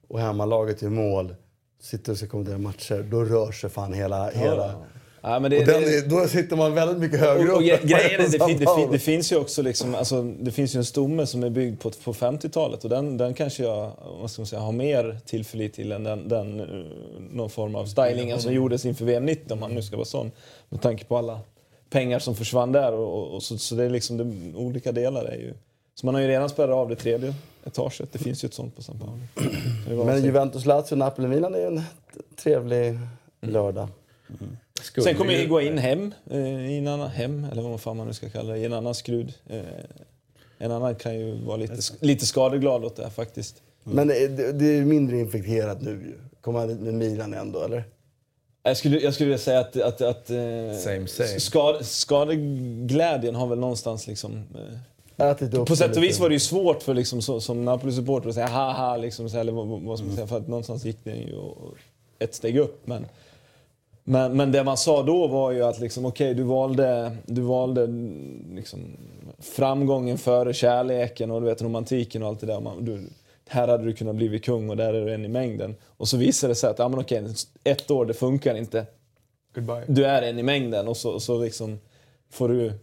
och 0.07 0.19
hemmalaget 0.19 0.81
gör 0.81 0.89
mål, 0.89 1.35
sitter 1.79 2.11
och 2.11 2.17
ska 2.17 2.27
kommentera 2.27 2.57
matcher, 2.57 3.07
då 3.11 3.23
rör 3.23 3.51
sig 3.51 3.69
fan 3.69 3.93
hela... 3.93 4.29
hela. 4.29 4.85
Ja, 5.25 5.39
men 5.39 5.51
det, 5.51 5.59
Och 5.59 5.65
den 5.65 5.81
det, 5.81 6.09
då 6.09 6.27
sitter 6.27 6.55
man 6.55 6.73
väldigt 6.73 6.97
mycket 6.97 7.19
högre 7.19 7.49
och, 7.49 7.55
och 7.55 7.61
upp 7.61 7.81
grejen 7.83 8.21
är, 8.21 8.57
det, 8.57 8.65
det, 8.65 8.91
det 8.91 8.99
finns 8.99 9.31
ju 9.31 9.35
också 9.35 9.61
liksom, 9.61 9.95
alltså, 9.95 10.23
det 10.23 10.51
finns 10.51 10.75
ju 10.75 10.77
en 10.77 10.85
stomme 10.85 11.25
som 11.27 11.43
är 11.43 11.49
byggd 11.49 11.81
på, 11.81 11.91
på 11.91 12.13
50-talet 12.13 12.83
och 12.83 12.89
den, 12.89 13.17
den 13.17 13.33
kanske 13.33 13.63
jag 13.63 13.91
vad 14.21 14.31
ska 14.31 14.41
man 14.41 14.47
säga, 14.47 14.61
har 14.61 14.71
mer 14.71 15.17
tillförlit 15.25 15.73
till 15.73 15.91
än 15.91 16.03
den, 16.03 16.27
den, 16.29 16.59
eh, 16.59 16.65
någon 17.31 17.49
form 17.49 17.75
av 17.75 17.85
stylingen 17.85 18.39
som 18.39 18.53
gjordes 18.53 18.85
inför 18.85 19.05
VM 19.05 19.25
90 19.25 19.53
om 19.53 19.59
man 19.59 19.71
nu 19.75 19.81
ska 19.81 19.95
vara 19.95 20.05
sån. 20.05 20.31
Med 20.69 20.81
tanke 20.81 21.05
på 21.05 21.17
alla 21.17 21.39
pengar 21.89 22.19
som 22.19 22.35
försvann 22.35 22.71
där. 22.71 22.93
Och, 22.93 23.19
och, 23.19 23.35
och 23.35 23.43
så, 23.43 23.57
så 23.57 23.75
det 23.75 23.83
är 23.83 23.89
liksom 23.89 24.17
det, 24.17 24.57
olika 24.57 24.91
delar. 24.91 25.25
Är 25.25 25.35
ju, 25.37 25.53
så 25.95 26.05
man 26.05 26.15
har 26.15 26.21
ju 26.21 26.27
redan 26.27 26.49
spärrat 26.49 26.75
av 26.75 26.89
det 26.89 26.95
tredje 26.95 27.33
etaget. 27.65 28.11
Det 28.11 28.19
finns 28.19 28.43
ju 28.43 28.47
ett 28.47 28.53
sånt 28.53 28.75
på 28.75 28.81
San 28.83 28.99
Paolo. 28.99 30.05
Men 30.05 30.19
så- 30.19 30.25
Juventus, 30.25 30.65
Lazio, 30.65 30.95
Napoli, 30.95 31.27
Milan 31.27 31.55
är 31.55 31.59
ju 31.59 31.65
en 31.65 31.81
trevlig 32.43 32.99
lördag. 33.41 33.87
Skulle 34.81 35.03
Sen 35.03 35.15
kommer 35.15 35.31
ju- 35.33 35.39
Higuain 35.39 35.77
hem, 35.77 36.13
eh, 36.31 36.71
i 36.71 36.77
en 36.77 36.87
annan, 36.87 37.09
hem, 37.09 37.47
eller 37.51 37.61
vad 37.61 37.81
fan 37.81 37.97
man 37.97 38.07
nu 38.07 38.13
ska 38.13 38.29
kalla 38.29 38.53
det, 38.53 38.59
i 38.59 38.65
en 38.65 38.73
annan 38.73 38.95
skrud. 38.95 39.33
Eh, 39.49 39.61
en 40.57 40.71
annan 40.71 40.95
kan 40.95 41.19
ju 41.19 41.35
vara 41.45 41.57
lite, 41.57 41.75
lite 41.99 42.25
skadeglad 42.25 42.85
åt 42.85 42.95
det 42.95 43.03
här 43.03 43.09
faktiskt. 43.09 43.61
Men 43.83 44.07
det, 44.07 44.27
det, 44.27 44.51
det 44.51 44.65
är 44.65 44.85
mindre 44.85 45.19
infekterat 45.19 45.81
nu 45.81 45.91
ju. 45.91 46.13
Kommer 46.41 46.59
han 46.59 46.67
dit 46.67 46.79
med 46.79 46.93
Milan 46.93 47.33
ändå, 47.33 47.61
eller? 47.61 47.83
Jag 48.63 48.77
skulle, 48.77 48.99
jag 48.99 49.13
skulle 49.13 49.27
vilja 49.27 49.37
säga 49.37 49.59
att, 49.59 49.75
att, 49.75 50.01
att 50.01 50.29
eh, 50.29 50.35
Same, 50.83 51.07
same. 51.07 51.39
Skad, 51.39 51.85
skadeglädjen 51.85 53.35
har 53.35 53.47
väl 53.47 53.59
någonstans 53.59 54.07
liksom... 54.07 54.43
Eh, 55.17 55.65
på 55.65 55.75
sätt 55.75 55.97
och 55.97 56.03
vis 56.03 56.19
var 56.19 56.29
det 56.29 56.35
ju 56.35 56.39
svårt 56.39 56.83
för 56.83 56.93
liksom, 56.93 57.21
så, 57.21 57.41
som 57.41 57.65
Napoli-supporter 57.65 58.29
att 58.29 58.35
säga 58.35 58.47
haha, 58.47 58.97
liksom, 58.97 59.29
så, 59.29 59.35
här, 59.35 59.41
eller 59.41 59.51
vad, 59.51 59.67
vad 59.81 59.97
ska 59.97 60.07
man 60.07 60.15
säga, 60.15 60.27
för 60.27 60.37
att 60.37 60.47
någonstans 60.47 60.85
gick 60.85 60.97
det 61.03 61.15
ju 61.15 61.35
ett 62.19 62.35
steg 62.35 62.57
upp. 62.57 62.87
Men, 62.87 63.05
men, 64.03 64.37
men 64.37 64.51
det 64.51 64.63
man 64.63 64.77
sa 64.77 65.03
då 65.03 65.27
var 65.27 65.51
ju 65.51 65.63
att 65.63 65.79
liksom, 65.79 66.05
okej, 66.05 66.33
du 66.33 66.43
valde, 66.43 67.17
du 67.25 67.41
valde 67.41 67.87
liksom, 68.51 68.79
framgången 69.39 70.17
före 70.17 70.53
kärleken 70.53 71.31
och 71.31 71.41
du 71.41 71.47
vet, 71.47 71.61
romantiken 71.61 72.23
och 72.23 72.29
allt 72.29 72.39
det 72.39 72.47
där. 72.47 72.59
Man, 72.59 72.85
du, 72.85 73.09
här 73.47 73.67
hade 73.67 73.83
du 73.83 73.93
kunnat 73.93 74.15
bli 74.15 74.39
kung 74.39 74.69
och 74.69 74.77
där 74.77 74.93
är 74.93 75.05
du 75.05 75.13
en 75.13 75.25
i 75.25 75.27
mängden. 75.27 75.75
Och 75.85 76.07
så 76.07 76.17
visade 76.17 76.51
det 76.51 76.55
sig 76.55 76.69
att 76.69 76.79
ja, 76.79 76.89
men 76.89 76.99
okej, 76.99 77.25
ett 77.63 77.91
år, 77.91 78.05
det 78.05 78.13
funkar 78.13 78.55
inte. 78.55 78.85
Goodbye. 79.55 79.83
Du 79.87 80.05
är 80.05 80.21
en 80.21 80.39
i 80.39 80.43
mängden 80.43 80.87
och 80.87 80.97
så, 80.97 81.19
så 81.19 81.43
liksom 81.43 81.79
får 82.29 82.49
du... 82.49 82.73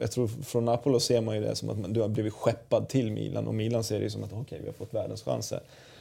Jag 0.00 0.10
tror 0.10 0.26
från 0.26 0.64
Napoli 0.64 1.00
ser 1.00 1.20
man 1.20 1.34
ju 1.34 1.42
det 1.42 1.56
som 1.56 1.70
att 1.70 1.94
du 1.94 2.00
har 2.00 2.08
blivit 2.08 2.32
skeppad 2.32 2.88
till 2.88 3.12
Milan 3.12 3.46
och 3.46 3.54
Milan 3.54 3.84
ser 3.84 3.98
det 3.98 4.04
ju 4.04 4.10
som 4.10 4.24
att 4.24 4.32
okej, 4.32 4.58
vi 4.60 4.66
har 4.66 4.74
fått 4.74 4.94
världens 4.94 5.22
chanser. 5.22 5.60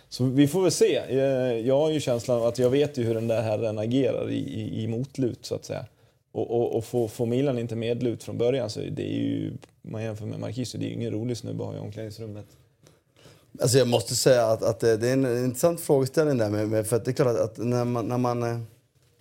Så 0.10 0.24
vi 0.24 0.48
får 0.48 0.62
väl 0.62 0.72
se. 0.72 0.96
Eh, 0.96 1.20
jag 1.68 1.80
har 1.80 1.92
ju 1.92 2.00
känslan 2.00 2.38
av 2.38 2.46
att 2.46 2.60
jag 2.60 2.70
vet 2.70 2.98
ju 2.98 3.04
hur 3.04 3.14
den 3.14 3.28
där 3.28 3.42
herren 3.42 3.80
agerar 3.80 4.30
i, 4.30 4.38
i, 4.38 4.84
i 4.84 4.88
motlut 4.88 5.46
så 5.46 5.56
att 5.56 5.66
säga. 5.66 5.86
Och, 6.32 6.52
och, 6.52 6.76
och 6.76 6.86
får, 6.86 7.08
får 7.08 7.26
Milan 7.26 7.60
inte 7.60 7.76
medlut 7.76 8.24
från 8.24 8.38
början 8.38 8.70
så 8.70 8.80
det 8.80 9.04
är 9.04 9.20
ju, 9.20 9.52
om 9.84 9.92
man 9.92 10.04
jämför 10.04 10.26
med 10.26 10.40
Marquis, 10.40 10.72
det 10.72 10.78
är 10.78 10.88
ju 10.88 10.94
ingen 10.94 11.12
rolig 11.12 11.38
snubbe 11.38 11.64
att 11.64 11.70
ha 11.70 11.76
i 11.76 11.80
omklädningsrummet. 11.80 12.46
Alltså 13.62 13.78
jag 13.78 13.88
måste 13.88 14.16
säga 14.16 14.46
att, 14.46 14.64
att 14.64 14.84
eh, 14.84 14.94
det 14.94 15.10
är 15.10 15.14
en 15.14 15.46
intressant 15.46 15.82
frågeställning 15.82 16.38
där. 16.38 16.50
Med, 16.50 16.70
med, 16.70 16.88
för 16.88 16.96
att 16.96 17.06
det 17.06 17.12
är 17.12 17.14
klart 17.14 17.38
att, 17.38 17.58
när 17.58 17.86
man... 17.86 18.06
När, 18.08 18.18
man, 18.18 18.44
eh, 18.44 18.58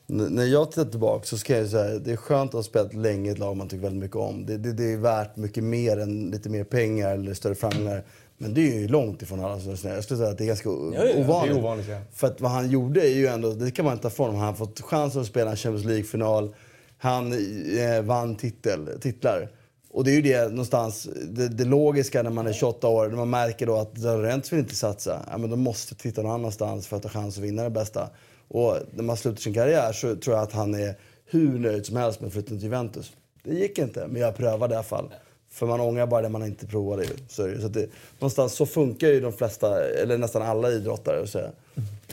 när 0.06 0.44
jag 0.44 0.70
tittar 0.70 0.84
tillbaka 0.84 1.26
så 1.26 1.38
ska 1.38 1.58
jag 1.58 1.68
säga 1.68 1.98
det 1.98 2.12
är 2.12 2.16
skönt 2.16 2.50
att 2.50 2.54
ha 2.54 2.62
spelat 2.62 2.94
länge 2.94 3.30
i 3.30 3.32
ett 3.32 3.38
lag 3.38 3.56
man 3.56 3.68
tycker 3.68 3.82
väldigt 3.82 4.02
mycket 4.02 4.16
om. 4.16 4.46
Det, 4.46 4.56
det, 4.56 4.72
det 4.72 4.92
är 4.92 4.96
värt 4.96 5.36
mycket 5.36 5.64
mer 5.64 5.96
än 5.96 6.30
lite 6.30 6.48
mer 6.48 6.64
pengar 6.64 7.14
eller 7.14 7.34
större 7.34 7.54
framgångar. 7.54 8.04
Men 8.38 8.54
det 8.54 8.60
är 8.60 8.80
ju 8.80 8.88
långt 8.88 9.22
ifrån 9.22 9.44
alla 9.44 9.60
som 9.60 9.70
resonerar. 9.70 9.94
Jag 9.96 10.04
skulle 10.04 10.18
säga 10.18 10.30
att 10.30 10.38
det 10.38 10.44
är 10.44 10.48
ganska 10.48 10.70
o- 10.70 10.92
ja, 10.94 11.00
det 11.04 11.12
är 11.12 11.20
ovanligt. 11.20 11.56
ovanligt, 11.56 11.86
ja. 11.88 11.98
För 12.12 12.26
att 12.26 12.40
vad 12.40 12.50
han 12.50 12.70
gjorde 12.70 13.00
är 13.00 13.14
ju 13.14 13.26
ändå, 13.26 13.50
det 13.52 13.70
kan 13.70 13.84
man 13.84 13.92
inte 13.92 14.02
ta 14.02 14.08
ifrån 14.08 14.26
honom. 14.26 14.40
Han 14.40 14.48
har 14.48 14.54
fått 14.54 14.80
chansen 14.80 15.20
att 15.20 15.26
spela 15.26 15.50
en 15.50 15.56
Champions 15.56 15.84
League-final. 15.86 16.54
Han 16.98 17.32
eh, 17.78 18.02
vann 18.02 18.36
titel, 18.36 18.88
titlar. 19.00 19.48
Och 19.90 20.04
det 20.04 20.10
är 20.10 20.14
ju 20.14 20.22
det 20.22 20.48
någonstans, 20.48 21.08
det, 21.28 21.48
det 21.48 21.64
logiska 21.64 22.22
när 22.22 22.30
man 22.30 22.46
är 22.46 22.52
28 22.52 22.88
år, 22.88 23.08
när 23.08 23.16
man 23.16 23.30
märker 23.30 23.66
då 23.66 23.76
att 23.76 23.98
Laurent 23.98 24.52
vill 24.52 24.58
inte 24.60 24.74
satsa. 24.74 25.20
Ja, 25.30 25.38
men 25.38 25.50
då 25.50 25.56
måste 25.56 25.94
titta 25.94 26.22
någon 26.22 26.32
annanstans 26.32 26.86
för 26.86 26.96
att 26.96 27.02
ha 27.04 27.10
chans 27.10 27.38
att 27.38 27.44
vinna 27.44 27.62
det 27.62 27.70
bästa. 27.70 28.10
Och 28.48 28.76
när 28.94 29.02
man 29.02 29.16
slutar 29.16 29.40
sin 29.40 29.54
karriär 29.54 29.92
så 29.92 30.16
tror 30.16 30.36
jag 30.36 30.42
att 30.42 30.52
han 30.52 30.74
är 30.74 30.94
hur 31.26 31.58
nöjd 31.58 31.86
som 31.86 31.96
helst 31.96 32.20
med 32.20 32.32
flytta 32.32 32.48
till 32.48 32.62
Juventus. 32.62 33.12
Det 33.42 33.54
gick 33.54 33.78
inte, 33.78 34.06
men 34.08 34.22
jag 34.22 34.36
prövade 34.36 34.74
i 34.74 34.76
alla 34.76 34.84
fall. 34.84 35.14
För 35.54 35.66
man 35.66 35.80
ångrar 35.80 36.06
bara 36.06 36.22
det 36.22 36.28
man 36.28 36.44
inte 36.46 36.66
provade. 36.66 37.06
Så, 37.28 37.42
är 37.42 37.48
det 37.48 37.60
så, 37.60 37.66
att 37.66 37.74
det, 37.74 37.86
någonstans 38.18 38.52
så 38.54 38.66
funkar 38.66 39.08
ju 39.08 39.20
de 39.20 39.32
flesta, 39.32 39.84
eller 39.84 40.18
nästan 40.18 40.42
alla 40.42 40.70
idrottare. 40.70 41.26
Så. 41.26 41.40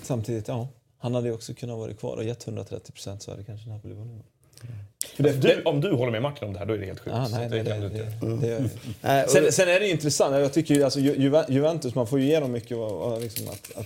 Samtidigt, 0.03 0.47
ja, 0.47 0.67
han 0.97 1.15
hade 1.15 1.27
ju 1.27 1.33
också 1.33 1.53
kunnat 1.53 1.77
vara 1.77 1.93
kvar 1.93 2.15
och 2.17 2.23
gett 2.23 2.47
130 2.47 2.91
procent 2.91 3.21
så 3.23 3.31
hade 3.31 3.43
kanske 3.43 3.69
Napoli 3.69 3.93
vunnit. 3.93 4.25
Det, 5.17 5.31
du, 5.31 5.61
om 5.65 5.81
du 5.81 5.91
håller 5.91 6.11
med 6.11 6.21
Martin 6.21 6.47
om 6.47 6.53
det 6.53 6.59
här, 6.59 6.65
då 6.65 6.73
är 6.73 6.77
det 6.77 6.85
helt 6.85 6.99
sjukt. 6.99 7.15
Ah, 7.15 7.27
nej, 7.31 7.49
det 7.49 7.63
nej, 7.63 7.79
det, 7.79 7.89
det, 7.89 8.35
det, 8.47 9.23
och- 9.23 9.29
sen, 9.31 9.51
sen 9.51 9.69
är 9.69 9.79
det 9.79 9.89
intressant. 9.89 10.35
Jag 10.35 10.53
tycker 10.53 10.75
ju, 10.75 10.83
alltså, 10.83 10.99
Ju- 10.99 11.15
Juve- 11.15 11.45
Juventus, 11.51 11.95
man 11.95 12.07
får 12.07 12.19
ju 12.19 12.25
ge 12.25 12.39
dem 12.39 12.51
mycket. 12.51 12.77
Och, 12.77 13.13
och 13.13 13.21
liksom 13.21 13.47
att, 13.47 13.71
att, 13.77 13.85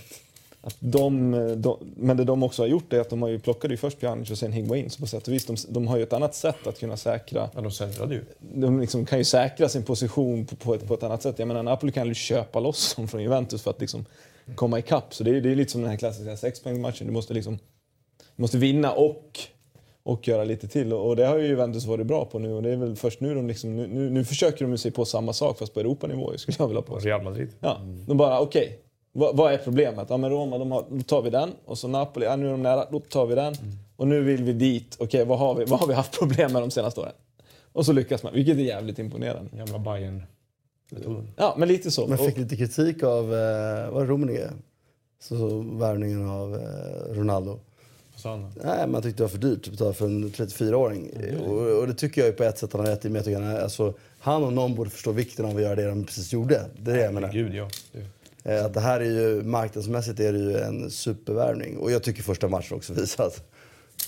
Att 0.66 0.76
de, 0.80 1.32
de, 1.56 1.78
men 1.96 2.16
det 2.16 2.24
de 2.24 2.42
också 2.42 2.62
har 2.62 2.66
gjort 2.66 2.92
är 2.92 3.00
att 3.00 3.10
de 3.10 3.22
har 3.22 3.28
ju 3.28 3.38
plockade 3.38 3.74
ju 3.74 3.78
först 3.78 4.00
Pjanic 4.00 4.30
och 4.30 4.38
sen 4.38 4.52
Higuain. 4.52 4.90
Så 4.90 5.00
på 5.00 5.06
sätt 5.06 5.28
och 5.28 5.34
vis, 5.34 5.46
de, 5.46 5.56
de 5.68 5.86
har 5.86 5.96
ju 5.96 6.02
ett 6.02 6.12
annat 6.12 6.34
sätt 6.34 6.66
att 6.66 6.78
kunna 6.80 6.96
säkra... 6.96 7.50
Ja, 7.54 7.60
de 7.60 7.70
centrade 7.70 8.14
ju. 8.14 8.24
De 8.38 8.80
liksom 8.80 9.06
kan 9.06 9.18
ju 9.18 9.24
säkra 9.24 9.68
sin 9.68 9.82
position 9.82 10.46
på, 10.46 10.56
på, 10.56 10.74
ett, 10.74 10.88
på 10.88 10.94
ett 10.94 11.02
annat 11.02 11.22
sätt. 11.22 11.38
Jag 11.38 11.48
menar, 11.48 11.62
Napoli 11.62 11.92
kan 11.92 12.08
ju 12.08 12.14
köpa 12.14 12.60
loss 12.60 12.94
dem 12.94 13.08
från 13.08 13.22
Juventus 13.22 13.62
för 13.62 13.70
att 13.70 13.80
liksom 13.80 14.04
komma 14.54 14.78
ikapp. 14.78 15.14
Så 15.14 15.24
det 15.24 15.30
är, 15.30 15.40
det 15.40 15.52
är 15.52 15.56
lite 15.56 15.72
som 15.72 15.80
den 15.80 15.90
här 15.90 15.96
klassiska 15.96 16.36
sexpoängsmatchen. 16.36 17.06
Du 17.06 17.12
måste 17.12 17.34
liksom 17.34 17.58
du 18.36 18.42
måste 18.42 18.58
vinna 18.58 18.92
och, 18.92 19.40
och 20.02 20.28
göra 20.28 20.44
lite 20.44 20.68
till. 20.68 20.92
Och 20.92 21.16
det 21.16 21.26
har 21.26 21.38
ju 21.38 21.46
Juventus 21.46 21.86
varit 21.86 22.06
bra 22.06 22.24
på 22.24 22.38
nu. 22.38 22.52
Och 22.52 22.62
det 22.62 22.70
är 22.70 22.76
väl 22.76 22.96
först 22.96 23.20
nu 23.20 23.34
de 23.34 23.48
liksom, 23.48 23.76
nu, 23.76 23.86
nu, 23.86 24.10
nu 24.10 24.24
försöker 24.24 24.66
de 24.66 24.78
sig 24.78 24.90
på 24.90 25.04
samma 25.04 25.32
sak 25.32 25.58
fast 25.58 25.74
på 25.74 25.80
Europanivå 25.80 26.32
skulle 26.36 26.56
jag 26.58 26.68
vilja 26.68 26.82
påstå. 26.82 27.08
Real 27.08 27.22
Madrid. 27.22 27.48
Ja, 27.60 27.80
de 28.06 28.16
bara 28.16 28.40
okej. 28.40 28.64
Okay. 28.64 28.78
Vad, 29.16 29.36
vad 29.36 29.52
är 29.52 29.58
problemet? 29.58 30.06
Ja 30.10 30.16
men 30.16 30.30
Roma, 30.30 30.58
de 30.58 30.72
har, 30.72 30.84
då 30.90 31.02
tar 31.02 31.22
vi 31.22 31.30
den. 31.30 31.50
Och 31.64 31.78
så 31.78 31.88
Napoli, 31.88 32.26
ja 32.26 32.36
nu 32.36 32.46
är 32.46 32.50
de 32.50 32.62
nära, 32.62 32.86
då 32.90 33.00
tar 33.00 33.26
vi 33.26 33.34
den. 33.34 33.54
Och 33.96 34.08
nu 34.08 34.20
vill 34.20 34.44
vi 34.44 34.52
dit. 34.52 34.96
Okej, 34.98 35.24
vad, 35.24 35.38
har 35.38 35.54
vi, 35.54 35.64
vad 35.64 35.80
har 35.80 35.86
vi 35.86 35.94
haft 35.94 36.18
problem 36.18 36.52
med 36.52 36.62
de 36.62 36.70
senaste 36.70 37.00
åren? 37.00 37.12
Och 37.72 37.86
så 37.86 37.92
lyckas 37.92 38.22
man, 38.22 38.32
vilket 38.34 38.56
är 38.56 38.60
jävligt 38.60 38.98
imponerande. 38.98 39.56
Gamla 39.56 39.78
Bayern. 39.78 40.22
Ja, 41.36 41.54
men 41.58 41.68
lite 41.68 41.90
så. 41.90 42.06
Man 42.06 42.18
fick 42.18 42.36
lite 42.36 42.56
kritik 42.56 43.02
av, 43.02 43.34
eh, 43.34 43.90
vad 43.90 44.08
Rummenigge? 44.08 44.50
Så, 45.20 45.36
så 45.38 45.60
värvningen 45.60 46.28
av 46.28 46.54
eh, 46.54 47.14
Ronaldo. 47.14 47.58
Nej, 48.64 48.86
man 48.86 49.02
tyckte 49.02 49.22
det 49.22 49.24
var 49.24 49.28
för 49.28 49.38
dyrt 49.38 49.66
att 49.66 49.70
betala 49.70 49.92
för 49.92 50.06
en 50.06 50.30
34-åring. 50.30 51.10
Mm. 51.16 51.40
Och, 51.40 51.78
och, 51.80 51.86
det 51.86 51.94
tycker 51.94 52.24
jag 52.24 52.36
på 52.36 52.44
ett 52.44 52.58
sätt 52.58 52.72
han 52.72 52.80
har 52.80 52.88
rätt 52.88 53.04
i. 53.04 53.08
Men 53.08 53.14
jag 53.16 53.24
tycker 53.24 53.40
han, 53.40 53.56
alltså, 53.56 53.94
han 54.18 54.44
och 54.44 54.52
någon 54.52 54.74
borde 54.74 54.90
förstå 54.90 55.12
vikten 55.12 55.44
av 55.44 55.56
att 55.56 55.62
göra 55.62 55.74
det 55.74 55.88
de 55.88 56.04
precis 56.04 56.32
gjorde. 56.32 56.66
Det 56.78 56.90
är 56.90 56.96
det 56.96 57.02
jag 57.02 57.14
menar. 57.14 57.32
Gud, 57.32 57.54
ja. 57.54 57.68
Det. 58.46 58.64
Att 58.64 58.74
det 58.74 58.80
här 58.80 59.00
är 59.00 59.04
ju, 59.04 59.42
marknadsmässigt 59.42 60.20
är 60.20 60.32
det 60.32 60.38
ju 60.38 60.58
en 60.58 60.90
supervärvning. 60.90 61.76
Och 61.76 61.90
jag 61.90 62.02
tycker 62.02 62.22
första 62.22 62.48
matchen 62.48 62.76
också 62.76 62.92
visar 62.92 63.26
att 63.26 63.42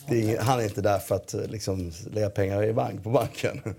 är 0.08 0.38
han 0.38 0.60
är 0.60 0.64
inte 0.64 0.80
där 0.80 0.98
för 0.98 1.14
att 1.14 1.34
liksom, 1.48 1.92
lägga 2.12 2.30
pengar 2.30 2.64
i 2.64 2.72
bank, 2.72 3.02
på 3.02 3.10
banken. 3.10 3.60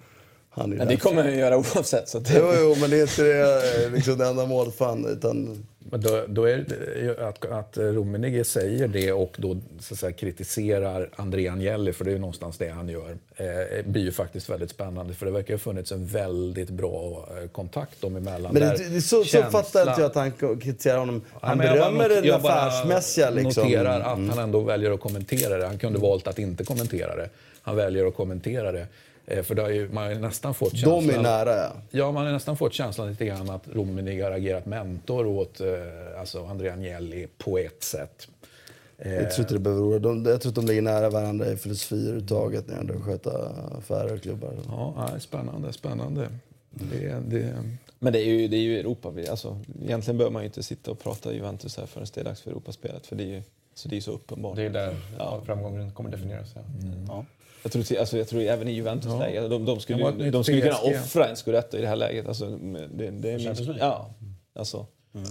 Han 0.52 0.74
är 0.74 0.78
ja, 0.78 0.86
det 0.86 0.98
kommer 0.98 1.24
han 1.24 1.38
göra 1.38 1.58
oavsett. 1.58 2.10
Så 2.10 2.20
det... 2.20 2.34
jo, 2.38 2.54
jo, 2.60 2.76
men 2.82 2.90
det 2.90 2.98
är 2.98 3.02
inte 3.02 3.24
det, 3.24 3.90
liksom, 3.90 4.18
det 4.18 4.28
enda 4.28 4.46
målet 4.46 4.76
för 4.76 4.86
han, 4.86 5.06
utan 5.06 5.66
men 5.92 6.02
då, 6.02 6.24
då 6.28 6.46
är 6.46 6.58
det, 6.58 7.28
att, 7.28 7.46
att 7.46 7.78
Rummenigge 7.78 8.44
säger 8.44 8.88
det 8.88 9.12
och 9.12 9.36
då 9.38 9.58
så 9.80 9.96
säga, 9.96 10.12
kritiserar 10.12 11.10
André 11.16 11.48
Agnelli, 11.48 11.94
för 11.94 12.06
det 12.06 12.12
är 12.12 12.14
ju 12.14 12.20
någonstans 12.20 12.58
det 12.58 12.70
han 12.70 12.90
gör, 12.90 13.18
eh, 13.36 13.86
blir 13.86 14.02
ju 14.02 14.12
faktiskt 14.12 14.50
väldigt 14.50 14.70
spännande. 14.70 15.14
För 15.14 15.26
det 15.26 15.32
verkar 15.32 15.54
ha 15.54 15.60
funnits 15.60 15.92
en 15.92 16.06
väldigt 16.06 16.70
bra 16.70 17.30
eh, 17.42 17.50
kontakt 17.50 18.02
dem 18.02 18.16
emellan. 18.16 18.54
Men 18.54 18.62
det, 18.62 18.90
det, 18.90 19.02
så, 19.02 19.24
så 19.24 19.44
fattar 19.44 19.90
inte 19.90 20.02
jag 20.02 20.08
att 20.10 20.16
han 20.16 20.32
kritiserar 20.60 20.98
honom. 20.98 21.22
Han 21.42 21.60
ja, 21.60 21.74
berömmer 21.74 22.10
det 22.10 22.32
affärsmässiga. 22.32 23.26
Jag 23.26 23.36
liksom. 23.36 23.64
noterar 23.64 24.00
att 24.00 24.18
mm. 24.18 24.30
han 24.30 24.40
ändå 24.40 24.60
väljer 24.60 24.92
att 24.92 25.00
kommentera 25.00 25.58
det. 25.58 25.66
Han 25.66 25.78
kunde 25.78 26.00
valt 26.00 26.28
att 26.28 26.40
inte 26.40 26.64
kommentera 26.64 27.16
det. 27.16 27.30
Han 27.62 27.76
väljer 27.76 28.06
att 28.06 28.16
kommentera 28.16 28.72
det. 28.72 28.88
Eh, 29.30 29.44
för 29.44 29.56
har 29.56 29.70
ju, 29.70 29.90
man 29.90 30.04
har 30.04 30.16
nästan 30.16 30.54
fått 30.54 30.72
känslan... 30.72 31.08
De 31.08 31.14
är 31.14 31.22
nära, 31.22 31.56
ja. 31.56 31.72
Ja, 31.92 32.12
man 32.12 32.26
har 32.26 32.34
nästan 32.34 32.58
fått 32.58 32.74
känslan 32.74 33.10
lite 33.10 33.26
grann 33.26 33.50
att 33.50 33.68
Rummenigge 33.68 34.24
har 34.24 34.32
agerat 34.32 34.66
mentor 34.66 35.26
åt 35.26 35.62
eh, 35.62 35.68
alltså 36.20 36.46
Andrea 36.46 36.74
Agnelli 36.74 37.28
på 37.38 37.58
ett 37.58 37.84
sätt. 37.84 38.28
Jag 38.98 39.32
tror 39.32 39.44
inte 39.44 39.54
det 39.54 39.60
behöver 39.60 40.00
de, 40.00 40.26
Jag 40.26 40.42
tror 40.42 40.50
att 40.50 40.56
de 40.56 40.66
ligger 40.66 40.82
nära 40.82 41.10
varandra 41.10 41.52
i 41.52 41.58
filosofi 41.58 41.96
överhuvudtaget 41.96 42.68
när 42.68 42.84
det 42.84 43.00
sköta 43.00 43.52
affärer 43.78 44.14
och 44.14 44.22
klubbar. 44.22 44.54
Ja, 44.68 45.10
spännande, 45.20 45.74
spännande. 45.74 46.28
Det, 46.70 47.20
det... 47.28 47.54
Men 48.00 48.14
det 48.14 48.20
är 48.20 48.26
ju, 48.26 48.48
det 48.48 48.58
är 48.58 48.62
ju 48.62 48.80
Europa. 48.80 49.14
Alltså, 49.30 49.60
egentligen 49.86 50.18
bör 50.18 50.30
man 50.30 50.42
ju 50.42 50.46
inte 50.46 50.64
sitta 50.64 50.92
och 50.92 51.00
prata 51.00 51.34
Juventus 51.34 51.78
här 51.78 51.86
förrän 51.86 52.08
det 52.14 52.22
är 52.22 52.26
dags 52.26 52.42
för 52.42 52.52
Europaspelet. 52.52 53.08
För 53.08 53.16
det 53.16 53.24
är 53.24 53.28
ju 53.28 53.42
så, 53.74 53.90
det 53.90 53.98
är 53.98 54.02
så 54.02 54.12
uppenbart. 54.12 54.56
Det 54.56 54.64
är 54.64 54.70
där 54.70 54.96
ja. 55.18 55.42
framgången 55.46 55.92
kommer 55.92 56.10
definieras. 56.10 56.52
Ja. 56.56 56.62
Mm. 56.88 57.06
Ja. 57.08 57.26
Jag 57.64 57.72
tror, 57.72 58.00
alltså, 58.00 58.18
jag 58.18 58.28
tror 58.28 58.42
även 58.42 58.68
i 58.68 58.72
Juventus 58.72 59.12
ja. 59.12 59.20
läge, 59.20 59.48
de, 59.48 59.66
de 59.66 59.80
skulle, 59.80 60.12
de, 60.12 60.32
de 60.32 60.44
skulle 60.44 60.62
kunna 60.62 60.78
offra 60.78 61.28
en 61.28 61.36
scudetto 61.36 61.78
i 61.78 61.82
det 61.82 61.88
här 61.88 61.96
läget. 61.96 62.28
Alltså, 62.28 62.46
det, 62.92 63.10
det 63.10 63.32
är 63.32 63.38
minst, 63.38 63.62
ja, 63.80 64.14
alltså. 64.56 64.86
Mm. 65.16 65.28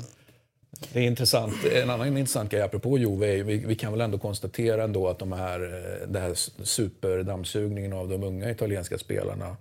Det 0.93 1.01
är 1.01 1.05
intressant. 1.05 1.55
En 1.73 1.91
annan 1.91 2.17
intressant 2.17 2.51
grej 2.51 2.63
apropå 2.63 2.99
Juve 2.99 3.39
är 3.39 3.45
vi, 3.45 3.57
vi 3.57 3.75
kan 3.75 3.93
väl 3.93 4.01
ändå 4.01 4.19
konstatera 4.19 4.85
ändå 4.85 5.09
att 5.09 5.19
de 5.19 5.33
här, 5.33 5.61
eh, 5.61 6.09
det 6.09 6.21
här 6.21 6.35
superdammsugningen 6.65 7.93
av 7.93 8.09
de 8.09 8.23
unga 8.23 8.51
italienska 8.51 8.99
spelarna 8.99 9.57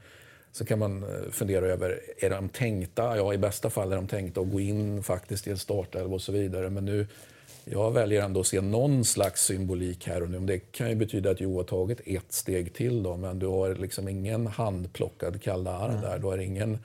så 0.52 0.66
kan 0.66 0.80
man 0.80 1.04
eh, 1.04 1.32
fundera 1.32 1.66
över, 1.66 2.00
är 2.18 2.30
de 2.30 2.50
tänkta? 2.50 3.18
Ja, 3.18 3.34
i 3.34 3.38
bästa 3.38 3.70
fall 3.70 3.92
är 3.92 3.96
de 3.96 4.08
tänkta 4.08 4.42
att 4.42 4.52
gå 4.52 4.60
in 4.60 5.04
faktiskt 5.04 5.48
i 5.48 5.52
en 5.52 5.58
startelva 5.58 6.16
och 6.16 6.22
så 6.22 6.32
vidare. 6.32 6.70
Men 6.70 6.86
nu 6.86 7.08
jag 7.72 7.92
väljer 7.92 8.22
ändå 8.22 8.40
att 8.40 8.48
se 8.48 8.62
någon 8.62 9.06
slags 9.06 9.46
symbolik 9.46 10.08
här 10.08 10.24
och 10.24 10.30
nu. 10.30 10.40
Det 10.40 10.60
kan 10.60 10.90
ju 10.90 10.96
betyda 10.96 11.32
att 11.32 11.42
Jo 11.42 11.58
har 11.58 11.64
tagit 11.64 12.02
ett 12.06 12.34
steg 12.34 12.74
till 12.74 13.04
då, 13.04 13.18
men 13.18 13.40
du 13.40 13.48
har 13.48 13.76
liksom 13.76 14.08
ingen 14.08 14.48
handplockad 14.48 15.42
Caldara 15.42 15.92
mm. 15.92 16.02
där. 16.02 16.20
Du 16.20 16.28
har 16.28 16.38
ingen 16.38 16.78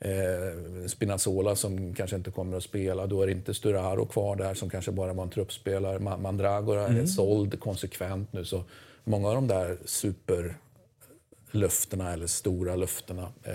eh, 0.00 0.86
Spinazzola 0.86 1.56
som 1.56 1.94
kanske 1.94 2.16
inte 2.16 2.30
kommer 2.30 2.56
att 2.56 2.62
spela. 2.62 3.06
Du 3.06 3.14
har 3.14 3.28
inte 3.28 3.54
Sturaro 3.54 4.06
kvar 4.06 4.36
där 4.36 4.54
som 4.54 4.70
kanske 4.70 4.92
bara 4.92 5.12
var 5.12 5.22
en 5.22 5.30
truppspelare. 5.30 5.98
Mandragora 5.98 6.86
mm. 6.86 7.02
är 7.02 7.06
såld 7.06 7.60
konsekvent 7.60 8.32
nu. 8.32 8.44
Så 8.44 8.64
många 9.04 9.28
av 9.28 9.34
de 9.34 9.48
där 9.48 9.78
superlöftena 9.84 12.12
eller 12.12 12.26
stora 12.26 12.76
löftena 12.76 13.32
eh, 13.42 13.52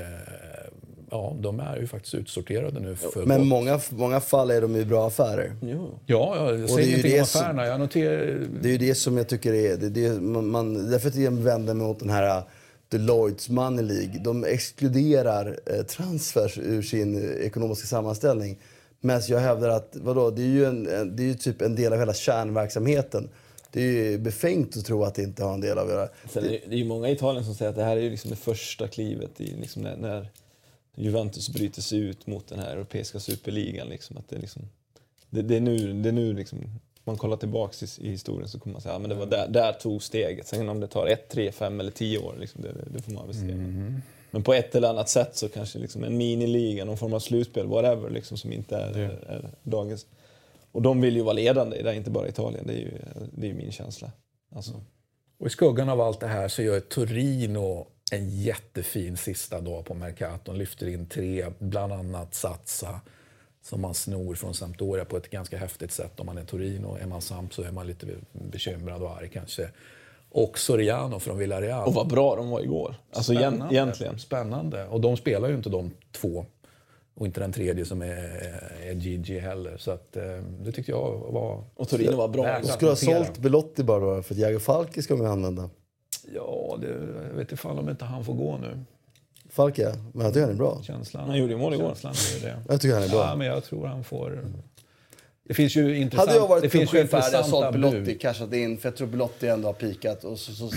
ja, 1.12 1.36
de 1.40 1.60
är 1.60 1.78
ju 1.78 1.88
faktiskt 1.88 2.16
utsorterade 2.16 2.80
nu. 2.80 2.96
För 2.96 3.26
Men 3.26 3.48
många, 3.48 3.80
många 3.90 4.20
fall 4.20 4.52
är 4.52 4.62
de 4.62 4.76
ju 4.76 4.86
bra 4.86 5.08
affärer. 5.08 5.56
Jo. 5.62 6.00
Ja, 6.06 6.52
jag 6.52 6.70
säger 6.70 6.88
ingenting 6.88 7.14
om 7.14 7.24
affärerna. 7.24 7.66
Jag 7.66 7.80
noterar... 7.80 8.48
Det 8.62 8.70
är 8.70 8.72
ju 8.72 8.78
det 8.78 8.96
som 8.96 9.18
jag 9.18 9.28
tycker 9.28 9.54
är... 9.54 9.78
Det, 9.78 9.90
det, 9.90 10.22
man, 10.22 10.92
därför 10.92 11.10
att 11.10 11.16
jag 11.16 11.32
vänder 11.32 11.74
mig 11.74 11.88
mot 11.88 12.00
den 12.00 12.10
här 12.10 12.38
uh, 12.38 12.44
Deloittes 12.90 13.50
Money 13.50 13.86
League. 13.86 14.22
De 14.24 14.44
exkluderar 14.44 15.60
eh, 15.66 15.84
transfers 15.84 16.58
ur 16.58 16.82
sin 16.82 17.38
ekonomiska 17.42 17.88
sammanställning. 17.88 18.58
Men 19.02 19.22
jag 19.28 19.40
hävdar 19.40 19.70
att 19.70 19.90
vadå, 19.94 20.30
det 20.30 20.42
är 20.42 20.46
ju 20.46 20.66
en, 20.66 20.84
det 21.16 21.24
är 21.24 21.28
ju 21.28 21.34
typ 21.34 21.62
en 21.62 21.76
del 21.76 21.94
av 21.94 22.00
hela 22.00 22.14
kärnverksamheten. 22.14 23.30
Det 23.72 23.82
är 23.82 23.92
ju 23.92 24.18
befängt 24.18 24.78
att 24.78 24.86
tro 24.86 25.04
att 25.04 25.16
det 25.16 25.24
inte 25.24 25.44
har 25.44 25.54
en 25.54 25.62
del 25.62 25.78
av 25.78 25.90
göra. 25.90 26.10
Sen 26.30 26.44
det, 26.44 26.50
det 26.50 26.76
är 26.76 26.78
ju 26.78 26.86
många 26.86 27.10
i 27.10 27.12
Italien 27.12 27.46
som 27.46 27.56
säger 27.56 27.70
att 27.70 27.76
det 27.76 27.84
här 27.84 27.98
är 27.98 28.10
liksom 28.10 28.30
det 28.30 28.38
första 28.38 28.88
klivet 28.88 29.42
i 29.42 29.56
liksom 29.56 29.82
när, 29.82 29.98
när 29.98 30.32
Juventus 30.98 31.50
bryter 31.50 31.82
sig 31.82 32.00
ut 32.00 32.28
mot 32.28 32.48
den 32.48 32.60
här 32.60 32.72
europeiska 32.72 33.20
superligan. 33.20 33.88
Liksom, 33.88 34.18
att 34.18 34.30
det, 34.30 34.38
liksom, 34.38 34.70
det, 35.30 35.42
det 35.42 35.56
är 35.56 35.62
nu, 35.62 35.94
det 35.94 36.10
är 36.10 36.14
nu 36.14 36.34
liksom, 36.34 36.60
man 37.04 37.18
kollar 37.18 37.38
tillbaka 37.38 37.86
i, 37.86 38.08
i, 38.08 38.12
historien 38.12 38.50
så 38.50 38.60
kommer 38.60 38.74
man 38.74 38.82
säga 38.82 38.96
att 38.96 39.02
ja, 39.02 39.08
det 39.08 39.16
var 39.16 39.26
där, 39.26 39.48
där 39.48 39.74
tog 39.74 40.04
steget. 40.04 40.48
Sen 40.48 40.70
om 40.70 40.80
det 40.80 40.88
tar 40.88 41.08
ett, 41.08 41.30
tre, 41.30 41.52
fem 41.52 41.80
eller 41.80 41.92
tio 41.92 42.20
år, 42.20 42.36
liksom, 42.40 42.62
det, 42.62 42.74
det, 42.94 43.02
får 43.02 43.12
man 43.12 43.26
väl 43.26 43.36
se. 43.36 43.52
Mm. 43.52 44.02
Men 44.32 44.44
på 44.44 44.54
ett 44.54 44.76
eller 44.76 44.90
annat 44.90 45.10
sätt 45.10 45.36
så 45.36 45.50
kanske 45.50 45.80
liksom 45.80 46.04
en 46.04 46.18
miniliga, 46.18 46.86
någon 46.86 46.98
form 46.98 47.14
av 47.14 47.20
slutspel, 47.20 47.68
whatever, 47.68 48.10
liksom, 48.10 48.38
som 48.38 48.54
inte 48.54 48.78
är, 48.78 48.98
är, 48.98 49.10
är, 49.10 49.50
dagens. 49.64 50.06
Och 50.72 50.82
de 50.82 51.02
vill 51.02 51.16
ju 51.16 51.22
vara 51.22 51.34
ledande 51.34 51.78
i 51.78 51.84
det, 51.84 51.96
inte 51.96 52.10
bara 52.10 52.28
Italien. 52.28 52.68
Det 52.68 52.74
är 52.74 52.78
ju, 52.78 52.92
det 53.32 53.50
är 53.50 53.54
min 53.54 53.72
känsla. 53.72 54.12
Alltså. 54.56 54.82
Och 55.40 55.48
i 55.48 55.50
skuggan 55.50 55.90
av 55.90 56.02
allt 56.02 56.20
det 56.20 56.28
här 56.28 56.48
så 56.48 56.62
gör 56.62 56.80
Torino 56.80 57.88
en 58.12 58.30
jättefin 58.30 59.18
sista 59.18 59.62
dag 59.62 59.86
på 59.86 59.94
Mercaton. 59.94 60.58
Lyfter 60.58 60.88
in 60.88 61.06
tre, 61.06 61.46
bland 61.60 61.94
annat 61.94 62.34
Satsa 62.34 63.02
som 63.62 63.82
man 63.82 63.94
snor 63.94 64.36
från 64.36 64.54
Sampdoria 64.54 65.06
på 65.06 65.18
ett 65.18 65.30
ganska 65.30 65.58
häftigt 65.58 65.92
sätt. 65.92 66.20
Om 66.20 66.26
man 66.26 66.38
är 66.38 66.44
Torino, 66.44 66.98
är 67.02 67.08
man 67.08 67.22
Samp 67.22 67.54
så 67.54 67.64
är 67.64 67.72
man 67.72 67.88
lite 67.88 68.08
bekymrad 68.32 69.02
och 69.02 69.12
arg 69.12 69.30
kanske. 69.34 69.70
Och 70.30 70.60
Soriano 70.60 71.20
från 71.20 71.38
Villarreal. 71.38 71.88
Och 71.88 71.94
vad 71.94 72.08
bra 72.08 72.36
de 72.36 72.50
var 72.50 72.62
igår. 72.62 72.96
Alltså 73.14 73.34
Spännande. 73.34 73.76
egentligen. 73.76 74.20
Spännande. 74.20 74.88
Och 74.88 75.02
de 75.02 75.18
spelar 75.18 75.50
ju 75.50 75.56
inte 75.56 75.70
de 75.70 75.92
två. 76.12 76.46
Och 77.16 77.26
inte 77.26 77.40
den 77.40 77.54
tredje 77.54 77.86
som 77.86 78.02
är, 78.02 78.52
är 78.84 78.94
Gigi 78.94 79.40
heller. 79.40 79.78
Så 79.78 79.92
att, 79.92 80.16
eh, 80.16 80.24
det 80.60 80.72
tyckte 80.72 80.92
jag 80.92 81.32
var... 81.32 81.64
Och 81.76 81.90
Torino 81.90 82.16
var 82.16 82.28
bra. 82.28 82.60
De 82.60 82.68
skulle 82.68 82.92
ha 82.92 82.96
sålt 82.96 83.38
Belotti 83.38 83.84
bara 83.84 84.16
då, 84.16 84.22
för 84.22 84.36
Jago 84.36 84.60
Falki 84.60 85.02
ska 85.02 85.16
man 85.16 85.28
använda. 85.28 85.70
Ja, 86.36 86.78
det, 86.82 86.88
jag 87.30 87.38
vet 87.38 87.52
inte 87.52 87.68
om 87.68 87.90
inte 87.90 88.06
han 88.06 88.26
får 88.26 88.34
gå 88.34 88.58
nu. 88.58 88.80
Falk 89.50 89.80
ja, 89.80 89.92
men 90.14 90.26
jag 90.26 90.34
tycker 90.34 90.46
han 90.46 90.56
är 90.56 90.58
bra. 90.58 90.82
Känslan, 90.84 91.30
han 91.30 91.38
gjorde 91.38 91.58
mål 91.58 91.74
igår. 91.74 91.96
Känslan 91.96 92.14
är 92.14 92.48
det. 92.48 92.64
Jag 92.68 92.82
tycker 92.82 92.94
han 92.96 93.04
är 93.04 93.10
bra. 93.10 93.20
Ja, 93.20 93.36
men 93.36 93.48
jag 93.48 93.64
tror 93.64 93.86
han 93.86 94.04
får... 94.04 94.46
Det 95.48 95.54
finns 95.54 95.76
ju 95.76 95.98
intressant, 95.98 96.30
Hade 96.30 96.40
jag 96.40 96.48
varit 96.48 96.64
det 96.64 96.70
finns 96.70 96.94
ju 96.94 97.02
intressanta 97.02 97.44
sålt 97.44 97.72
Belotti, 97.72 98.18
cashat 98.18 98.54
in, 98.54 98.78
för 98.78 98.90
jag 98.90 98.96
tror 98.96 99.08
Belotti 99.08 99.48
ändå 99.48 99.68
har 99.68 99.74
pikat 99.74 100.24
och 100.24 100.40
så, 100.40 100.52
så 100.52 100.70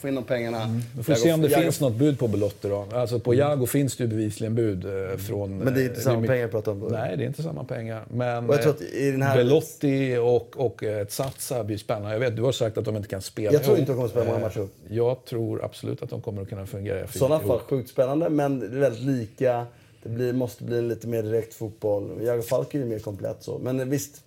få 0.00 0.08
in 0.08 0.14
de 0.14 0.24
pengarna. 0.24 0.62
Mm. 0.62 0.82
Vi 0.96 1.02
får 1.02 1.14
se 1.14 1.32
om 1.32 1.42
det 1.42 1.48
jag 1.48 1.62
finns 1.62 1.80
något 1.80 1.94
bud 1.94 2.18
på 2.18 2.28
Belotti 2.28 2.68
då. 2.68 2.86
Alltså 2.92 3.18
på 3.18 3.34
Jago 3.34 3.66
finns 3.66 3.96
det 3.96 4.04
ju 4.04 4.08
bevisligen 4.08 4.54
bud 4.54 4.84
eh, 4.84 5.16
från... 5.16 5.58
Men 5.58 5.74
det 5.74 5.80
är 5.80 5.84
inte 5.84 6.00
eh, 6.00 6.04
samma 6.04 6.26
pengar 6.26 6.40
jag 6.40 6.50
pratar 6.50 6.72
om? 6.72 6.78
Nej, 6.78 7.16
det 7.16 7.24
är 7.24 7.26
inte 7.26 7.42
samma 7.42 7.64
pengar. 7.64 8.04
Men 8.10 8.48
och 8.48 8.54
jag 8.54 8.62
tror 8.62 8.72
att 8.72 8.82
i 8.82 9.10
den 9.10 9.22
här... 9.22 9.36
Belotti 9.36 10.16
och, 10.16 10.66
och 10.66 10.82
ett 10.82 11.12
Satsa 11.12 11.64
blir 11.64 11.78
spännande. 11.78 12.12
Jag 12.12 12.20
vet, 12.20 12.36
du 12.36 12.42
har 12.42 12.52
sagt 12.52 12.78
att 12.78 12.84
de 12.84 12.96
inte 12.96 13.08
kan 13.08 13.22
spela 13.22 13.52
Jag 13.52 13.64
tror 13.64 13.78
inte 13.78 13.92
de 13.92 13.94
kommer 13.94 14.04
att 14.04 14.10
spela 14.10 14.26
många 14.26 14.38
matcher 14.38 14.60
eh, 14.60 14.96
Jag 14.96 15.24
tror 15.24 15.64
absolut 15.64 16.02
att 16.02 16.10
de 16.10 16.20
kommer 16.20 16.42
att 16.42 16.48
kunna 16.48 16.66
fungera. 16.66 17.04
I 17.04 17.08
sådana 17.08 17.40
fall 17.40 17.58
sjukt 17.58 17.90
spännande, 17.90 18.28
men 18.28 18.80
väldigt 18.80 19.02
lika. 19.02 19.66
Det 20.02 20.08
blir, 20.08 20.32
måste 20.32 20.64
bli 20.64 20.82
lite 20.82 21.06
mer 21.06 21.22
direkt 21.22 21.54
fotboll. 21.54 22.22
Jago 22.22 22.42
Falk 22.42 22.74
är 22.74 22.78
ju 22.78 22.84
mer 22.84 22.98
komplett 22.98 23.42
så. 23.42 23.58
Men 23.58 23.80
eh, 23.80 23.86
visst, 23.86 24.22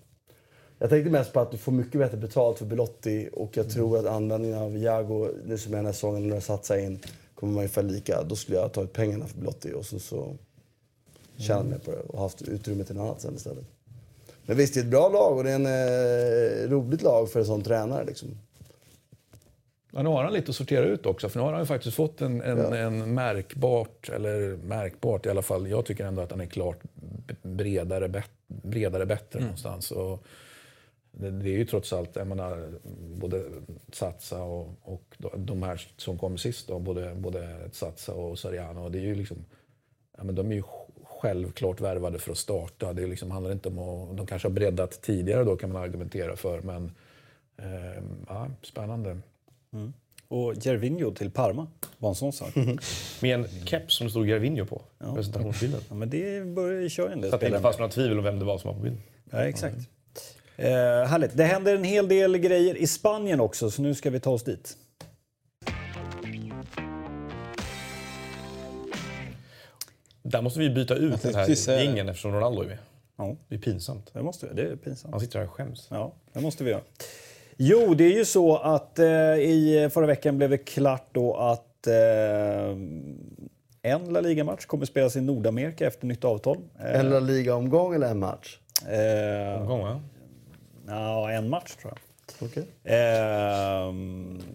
Jag 0.79 0.89
tänkte 0.89 1.11
mest 1.11 1.33
på 1.33 1.39
att 1.39 1.51
du 1.51 1.57
får 1.57 1.71
mycket 1.71 1.99
bättre 1.99 2.17
betalt 2.17 2.57
för 2.57 2.65
Belotti 2.65 3.29
och 3.33 3.57
jag 3.57 3.69
tror 3.69 3.97
att 3.97 4.05
användningen 4.05 4.57
av 4.57 4.77
Jago, 4.77 5.29
nu 5.45 5.57
som 5.57 5.73
är 5.73 5.77
den 5.77 5.85
här 5.85 5.93
säsongen, 5.93 6.27
när 6.27 6.35
jag 6.35 6.43
satsar 6.43 6.77
in, 6.77 6.99
kommer 7.35 7.53
vara 7.53 7.61
ungefär 7.61 7.83
lika. 7.83 8.23
Då 8.23 8.35
skulle 8.35 8.57
jag 8.57 8.63
ha 8.63 8.69
tagit 8.69 8.93
pengarna 8.93 9.27
för 9.27 9.39
Belotti 9.39 9.73
och 9.73 9.85
så, 9.85 9.99
så 9.99 10.35
tjänat 11.37 11.65
mer 11.65 11.77
på 11.77 11.91
det 11.91 11.97
och 11.97 12.21
haft 12.21 12.41
utrymme 12.41 12.83
till 12.83 12.95
något 12.95 13.03
annat 13.03 13.21
sen 13.21 13.35
istället. 13.35 13.65
Men 14.45 14.57
visst, 14.57 14.73
det 14.73 14.79
är 14.79 14.83
ett 14.83 14.89
bra 14.89 15.09
lag 15.09 15.37
och 15.37 15.43
det 15.43 15.51
är 15.51 15.55
en 15.55 15.65
eh, 15.65 16.69
roligt 16.69 17.01
lag 17.01 17.29
för 17.29 17.39
en 17.39 17.45
sån 17.45 17.61
tränare. 17.61 18.05
Liksom. 18.05 18.37
Nu 20.03 20.09
har 20.09 20.23
han 20.23 20.33
lite 20.33 20.49
att 20.49 20.55
sortera 20.55 20.85
ut 20.85 21.05
också, 21.05 21.29
för 21.29 21.39
nu 21.39 21.45
har 21.45 21.51
han 21.51 21.61
ju 21.61 21.65
faktiskt 21.65 21.95
fått 21.95 22.21
en, 22.21 22.41
en, 22.41 22.57
Ja. 22.57 22.75
en 22.75 23.13
märkbart, 23.13 24.09
eller 24.09 24.57
märkbart 24.57 25.25
i 25.25 25.29
alla 25.29 25.41
fall, 25.41 25.67
jag 25.67 25.85
tycker 25.85 26.05
ändå 26.05 26.21
att 26.21 26.31
han 26.31 26.41
är 26.41 26.45
klart 26.45 26.77
bredare, 27.41 28.07
bet, 28.09 28.29
bredare 28.47 29.05
bättre 29.05 29.39
någonstans. 29.39 29.91
Och 29.91 30.23
det, 31.11 31.31
det 31.31 31.49
är 31.49 31.57
ju 31.57 31.65
trots 31.65 31.93
allt, 31.93 32.15
jag 32.15 32.27
menar, 32.27 32.69
både 33.15 33.43
Satsa 33.93 34.43
och, 34.43 34.67
och 34.81 35.03
de- 35.37 35.63
här 35.63 35.87
som 35.97 36.17
kom 36.17 36.37
sist 36.37 36.67
då, 36.67 36.79
både, 36.79 37.15
både 37.15 37.57
Satsa 37.71 38.13
och 38.13 38.39
Sariano, 38.39 38.89
det 38.89 38.97
är 38.97 39.03
ju 39.03 39.15
liksom, 39.15 39.37
ja, 40.17 40.23
men 40.23 40.35
de 40.35 40.51
är 40.51 40.55
ju 40.55 40.63
självklart 41.03 41.81
värvade 41.81 42.19
för 42.19 42.31
att 42.31 42.37
starta. 42.37 42.93
Det 42.93 43.07
liksom, 43.07 43.31
handlar 43.31 43.51
inte 43.51 43.69
om 43.69 43.79
att, 43.79 44.17
de 44.17 44.25
kanske 44.27 44.47
har 44.47 44.53
breddat 44.53 45.01
tidigare 45.01 45.43
då 45.43 45.55
kan 45.55 45.71
man 45.71 45.83
argumentera 45.83 46.35
för, 46.35 46.61
men 46.61 46.91
eh, 47.57 48.03
ja, 48.27 48.47
spännande. 48.61 49.17
Och 50.27 50.53
Gervinho 50.55 51.11
till 51.11 51.31
Parma 51.31 51.67
var 51.97 52.09
en 52.09 52.15
sån 52.15 52.33
sak. 52.33 52.55
Med 53.21 53.39
en 53.39 53.47
keps 53.65 53.95
som 53.95 54.07
det 54.07 54.11
stod 54.11 54.27
Gervinho 54.27 54.65
på. 54.65 54.81
Presentationsbilden. 55.15 55.81
Ja, 55.89 55.95
men 55.95 56.09
det 56.09 56.45
börjar 56.55 56.81
ju 56.81 56.89
köra 56.89 57.11
en 57.13 57.21
del 57.21 57.29
Så 57.29 57.35
att 57.35 57.41
det 57.41 57.47
inte 57.47 57.59
fanns 57.59 57.77
några 57.77 57.91
tvivel 57.91 58.17
om 58.17 58.23
vem 58.23 58.39
det 58.39 58.45
var 58.45 58.57
som 58.57 58.67
var 58.67 58.75
på 58.75 58.83
bilden. 58.83 59.01
Ja, 59.31 59.37
exakt. 59.37 59.77
Eh, 60.57 60.67
härligt. 61.05 61.37
Det 61.37 61.43
händer 61.43 61.75
en 61.75 61.83
hel 61.83 62.07
del 62.07 62.37
grejer 62.37 62.75
i 62.75 62.87
Spanien 62.87 63.39
också, 63.39 63.71
så 63.71 63.81
nu 63.81 63.95
ska 63.95 64.09
vi 64.09 64.19
ta 64.19 64.29
oss 64.31 64.43
dit. 64.43 64.77
Där 70.23 70.41
måste 70.41 70.59
vi 70.59 70.69
byta 70.69 70.95
ut 70.95 71.21
den 71.21 71.35
här 71.35 71.69
gängen 71.79 72.09
eftersom 72.09 72.33
Ronaldo 72.33 72.61
är 72.61 72.67
med. 72.67 72.77
Ja, 73.17 73.35
Det 73.47 73.55
är 73.55 73.59
pinsamt. 73.59 74.11
det 74.13 74.21
måste 74.23 74.47
vi. 74.47 74.53
Det 74.53 74.71
är 74.71 74.75
pinsamt. 74.75 75.11
Han 75.11 75.21
sitter 75.21 75.39
här 75.39 75.45
och 75.45 75.51
skäms. 75.53 75.87
Ja, 75.91 76.13
det 76.33 76.41
måste 76.41 76.63
vi 76.63 76.69
göra. 76.69 76.81
Jo, 77.57 77.93
det 77.93 78.03
är 78.03 78.17
ju 78.17 78.25
så 78.25 78.57
att 78.57 78.99
eh, 78.99 79.05
i 79.35 79.89
förra 79.93 80.05
veckan 80.05 80.37
blev 80.37 80.49
det 80.49 80.57
klart 80.57 81.07
då 81.11 81.33
att 81.35 81.87
eh, 81.87 82.69
en 83.81 84.05
La 84.13 84.21
Liga-match 84.21 84.65
kommer 84.65 84.85
spelas 84.85 85.15
i 85.15 85.21
Nordamerika 85.21 85.87
efter 85.87 86.07
nytt 86.07 86.23
avtal. 86.25 86.57
Eh, 86.79 86.99
En 86.99 87.09
La 87.09 87.19
Liga-omgång 87.19 87.93
eller 87.95 88.07
en 88.07 88.19
match? 88.19 88.59
eh, 88.87 89.61
Omgång, 89.61 89.81
va? 89.83 90.01
ja, 90.87 91.31
en 91.31 91.49
match 91.49 91.75
tror 91.75 91.91
jag. 91.93 91.99
Okej. 92.49 92.63
Eh, 92.83 93.93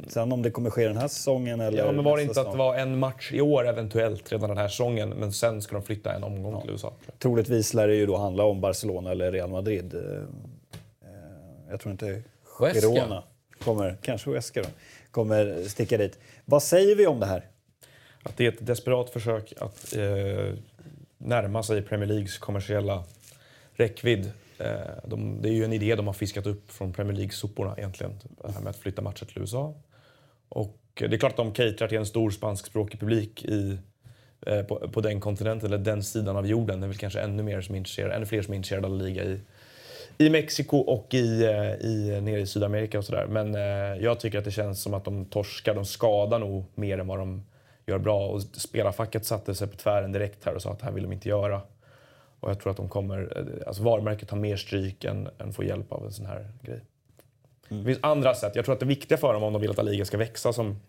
sen 0.09 0.33
om 0.33 0.43
det 0.43 0.51
kommer 0.51 0.71
ske 0.71 0.87
den 0.89 0.97
här 0.97 1.09
säsongen 1.09 1.61
eller... 1.61 1.79
Ja, 1.79 1.93
men 1.93 2.05
var 2.05 2.17
det 2.17 2.23
inte 2.23 2.31
att 2.41 2.47
det 2.47 2.51
säsong. 2.51 2.59
var 2.59 2.75
en 2.77 2.99
match 2.99 3.33
i 3.33 3.41
år 3.41 3.69
eventuellt 3.69 4.33
redan 4.33 4.49
den 4.49 4.59
här 4.59 4.69
säsongen, 4.69 5.09
men 5.11 5.33
sen 5.33 5.63
ska 5.63 5.75
de 5.77 5.83
flytta 5.83 6.13
en 6.15 6.25
omgång 6.25 6.61
till 6.61 6.71
USA? 6.71 6.89
tror 6.89 7.01
jag. 7.07 7.19
Troligtvis 7.19 7.75
lär 7.75 7.89
det 7.89 7.95
ju 7.95 8.07
då 8.07 8.17
handla 8.17 8.45
om 8.45 8.61
Barcelona 8.61 9.11
eller 9.11 9.33
Real 9.33 9.51
Madrid. 9.51 9.95
Eh, 9.95 10.01
eh, 10.01 10.21
Jag 11.71 11.81
tror 11.81 11.93
inte 11.93 12.23
Huesca. 12.61 12.81
Girona 12.81 13.23
kommer, 13.65 13.99
kanske 14.03 14.31
Huesca 14.31 14.63
då, 14.63 14.69
kommer 15.11 15.69
sticka 15.69 15.99
dit. 15.99 16.19
Vad 16.45 16.63
säger 16.63 16.97
vi 16.97 17.07
om 17.07 17.21
det 17.21 17.27
här? 17.27 17.47
Att 18.23 18.37
det 18.37 18.47
är 18.47 18.53
ett 18.53 18.67
desperat 18.67 19.11
försök 19.11 19.53
att 19.61 19.97
eh, 19.97 20.55
närma 21.19 21.63
sig 21.63 21.83
Premier 21.83 22.09
Leagues 22.09 22.39
kommersiella 22.39 23.05
räckvidd. 23.73 24.33
Eh, 24.59 24.81
de, 25.05 25.43
det 25.43 25.49
är 25.49 25.53
ju 25.53 25.65
en 25.65 25.73
idé 25.73 25.95
de 25.95 26.07
har 26.07 26.15
fiskat 26.15 26.47
upp 26.47 26.73
från 26.73 26.93
Premier 26.93 27.17
League-soporna 27.17 27.75
egentligen. 27.79 28.13
Det 28.43 28.53
här 28.53 28.61
med 28.61 28.71
att 28.71 28.77
flytta 28.77 29.03
matcher 29.03 29.25
till 29.25 29.39
USA. 29.39 29.75
Och 30.49 30.79
det 30.95 31.05
är 31.05 31.19
klart 31.19 31.33
att 31.33 31.37
de 31.37 31.53
caterar 31.53 31.89
till 31.89 31.99
en 31.99 32.07
stor 32.07 32.31
spanskspråkig 32.31 33.01
publik 33.01 33.45
i, 33.45 33.79
eh, 34.47 34.63
på, 34.63 34.91
på 34.93 35.01
den 35.01 35.21
kontinenten, 35.21 35.67
eller 35.67 35.85
den 35.85 36.03
sidan 36.03 36.37
av 36.37 36.47
jorden. 36.47 36.81
Det 36.81 36.87
är 36.87 36.89
väl 36.89 36.97
kanske 36.97 37.21
ännu, 37.21 37.43
mer 37.43 37.61
som 37.61 37.75
är 37.75 37.79
intresserade, 37.79 38.15
ännu 38.15 38.27
fler 38.27 38.43
som 38.43 38.53
är 38.53 38.57
intresserade 38.57 38.87
av 38.87 38.93
att 38.93 39.03
liga 39.03 39.25
i, 39.25 39.41
i 40.21 40.31
Mexiko 40.31 40.77
och 40.77 41.15
i, 41.15 41.45
eh, 41.45 41.75
i, 41.75 42.21
nere 42.23 42.41
i 42.41 42.47
Sydamerika 42.47 42.99
och 42.99 43.05
sådär. 43.05 43.27
Men 43.27 43.55
eh, 43.55 44.03
jag 44.05 44.21
tycker 44.21 44.39
att 44.39 44.45
det 44.45 44.51
känns 44.51 44.83
som 44.83 44.95
att 44.95 45.05
de 45.05 45.25
torskar, 45.25 45.75
de 45.75 45.85
skadar 45.85 46.39
nog 46.39 46.65
mer 46.75 46.99
än 46.99 47.07
vad 47.07 47.19
de 47.19 47.43
gör 47.87 47.99
bra. 47.99 48.29
Och 48.29 48.43
spelarfacket 48.43 49.27
satte 49.27 49.55
sig 49.55 49.69
på 49.69 49.77
tvären 49.77 50.13
direkt 50.13 50.45
här 50.45 50.55
och 50.55 50.63
sa 50.63 50.71
att 50.73 50.79
det 50.79 50.85
här 50.85 50.93
vill 50.93 51.03
de 51.03 51.13
inte 51.13 51.29
göra. 51.29 51.63
Och 52.41 52.51
jag 52.51 52.61
tror 52.61 52.71
att 52.71 52.77
de 52.77 52.89
kommer, 52.89 53.33
eh, 53.37 53.67
alltså 53.67 53.83
varumärket 53.83 54.31
har 54.31 54.39
mer 54.39 54.57
stryk 54.57 55.05
än, 55.05 55.29
än 55.39 55.53
får 55.53 55.65
hjälp 55.65 55.93
av 55.93 56.05
en 56.05 56.13
sån 56.13 56.27
här 56.27 56.49
grej. 56.63 56.81
Det 57.69 57.85
finns 57.85 57.99
andra 58.03 58.35
sätt. 58.35 58.57
Jag 58.57 58.65
tror 58.65 58.75
att 58.75 58.81
det 58.81 58.87
viktiga 58.87 59.19
för 59.19 59.35
dem 59.35 59.43
om 59.43 59.53
de 59.53 59.63
vill 59.63 59.71
att 59.71 59.77
La 59.77 59.83
Liga 59.83 60.05
ska 60.05 60.17
växa 60.17 60.53
som, 60.53 60.81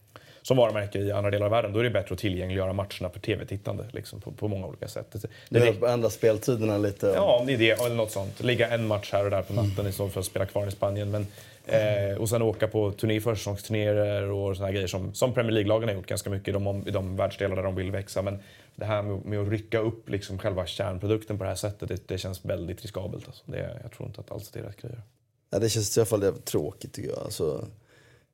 som 0.42 0.58
varumärke 0.58 1.00
i 1.00 1.12
andra 1.12 1.32
delar 1.32 1.46
av 1.46 1.52
världen, 1.52 1.74
då 1.74 1.80
är 1.80 1.84
det 1.84 1.90
bättre 1.90 2.14
att 2.14 2.20
tillgängliggöra 2.20 2.74
matcherna 2.74 3.10
för 3.14 3.20
tv-tittande 3.20 3.86
liksom, 3.92 4.22
på, 4.22 4.32
på 4.32 4.48
många 4.48 4.68
olika 4.68 4.88
sätt. 4.88 5.08
Det, 5.12 5.28
det, 5.50 5.72
Det 5.72 5.88
ändra 5.88 6.10
speltiderna 6.10 6.78
lite. 6.78 7.08
Ja, 7.16 7.38
om 7.40 7.48
det 7.48 7.54
är 7.54 7.58
det, 7.58 7.72
eller 7.72 7.96
något 7.96 8.12
sånt. 8.12 8.44
Ligga 8.44 8.70
en 8.70 8.88
match 8.88 9.10
här 9.14 9.24
och 9.24 9.32
där 9.32 9.42
på 9.42 9.54
natten 9.54 9.88
istället 9.88 10.14
för 10.14 10.20
att 10.20 10.26
spela 10.26 10.46
kvar 10.46 10.68
i 10.68 10.72
Spanien. 10.72 11.12
Men, 11.12 11.28
eh, 11.66 12.18
och 12.18 12.30
sen 12.30 12.42
åka 12.42 12.68
på 12.68 12.92
turné, 12.92 13.22
försäsongsturnéer 13.22 14.32
och 14.32 14.56
såna 14.56 14.68
här 14.68 14.74
grejer 14.74 14.88
som, 14.88 15.14
som 15.14 15.34
Premier 15.34 15.52
League-lagen 15.52 15.90
har 15.90 15.96
gjort 15.96 16.08
ganska 16.08 16.30
mycket 16.30 16.48
i 16.48 16.52
de, 16.52 16.88
i 16.88 16.92
de 16.92 17.16
världsdelar 17.16 17.56
där 17.56 17.64
de 17.64 17.76
vill 17.76 17.92
växa. 17.92 18.22
Men 18.22 18.40
det 18.76 18.86
här 18.86 19.02
med, 19.02 19.26
med 19.26 19.40
att 19.40 19.50
rycka 19.50 19.80
upp 19.80 20.10
liksom 20.10 20.38
själva 20.38 20.66
kärnprodukten 20.66 21.38
på 21.38 21.44
det 21.44 21.50
här 21.50 21.56
sättet, 21.56 21.90
det, 21.90 22.08
det 22.08 22.18
känns 22.18 22.46
väldigt 22.46 22.82
riskabelt. 22.82 23.28
Alltså. 23.28 23.44
Det, 23.46 23.80
jag 23.82 23.92
tror 23.92 24.08
inte 24.08 24.22
att 24.22 24.32
alls 24.32 24.50
det 24.50 24.60
är 24.60 24.64
rätt 24.64 24.82
grejer. 24.82 25.02
Ja, 25.50 25.60
det 25.60 25.70
känns 25.70 25.98
i 25.98 26.00
alla 26.00 26.06
fall 26.06 26.34
tråkigt 26.44 26.94
tycker 26.94 27.10
jag. 27.10 27.20
Alltså, 27.20 27.66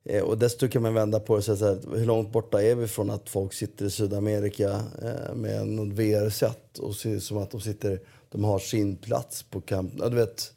eh, 0.03 0.23
och 0.23 0.37
dessutom 0.37 0.69
kan 0.69 0.81
man 0.81 0.93
vända 0.93 1.19
på 1.19 1.33
det 1.33 1.37
och 1.37 1.43
säga 1.43 1.57
så 1.57 1.65
här, 1.65 1.97
hur 1.97 2.05
långt 2.05 2.31
borta 2.31 2.63
är 2.63 2.75
vi 2.75 2.87
från 2.87 3.09
att 3.09 3.29
folk 3.29 3.53
sitter 3.53 3.85
i 3.85 3.89
Sydamerika 3.91 4.69
eh, 5.01 5.35
med 5.35 5.67
något 5.67 5.93
VR-set 5.93 6.79
och 6.79 6.95
ser 6.95 7.19
som 7.19 7.37
att 7.37 7.51
de 7.51 7.61
sitter, 7.61 7.99
de 8.29 8.43
har 8.43 8.59
sin 8.59 8.95
plats 8.95 9.43
på 9.43 9.61
camp. 9.61 9.93
Ja, 9.97 10.09
du 10.09 10.15
vet, 10.15 10.53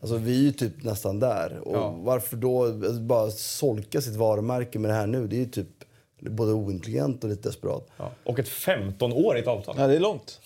alltså, 0.00 0.16
vi 0.16 0.38
är 0.38 0.42
ju 0.42 0.52
typ 0.52 0.82
nästan 0.84 1.20
där. 1.20 1.58
Och 1.58 1.76
Ja. 1.76 1.90
varför 1.90 2.36
då 2.36 2.64
alltså, 2.64 3.00
bara 3.00 3.30
solka 3.30 4.00
sitt 4.00 4.16
varumärke 4.16 4.78
med 4.78 4.90
det 4.90 4.94
här 4.94 5.06
nu? 5.06 5.26
Det 5.26 5.36
är 5.36 5.40
ju 5.40 5.46
typ 5.50 5.68
både 6.20 6.52
ointelligent 6.52 7.24
och 7.24 7.30
lite 7.30 7.48
desperat. 7.48 7.88
Ja. 7.96 8.10
Och 8.24 8.38
ett 8.38 8.48
15-årigt 8.48 9.46
avtal. 9.46 9.74
Ja, 9.78 9.86
det 9.86 9.96
är 9.96 10.00
långt. 10.00 10.40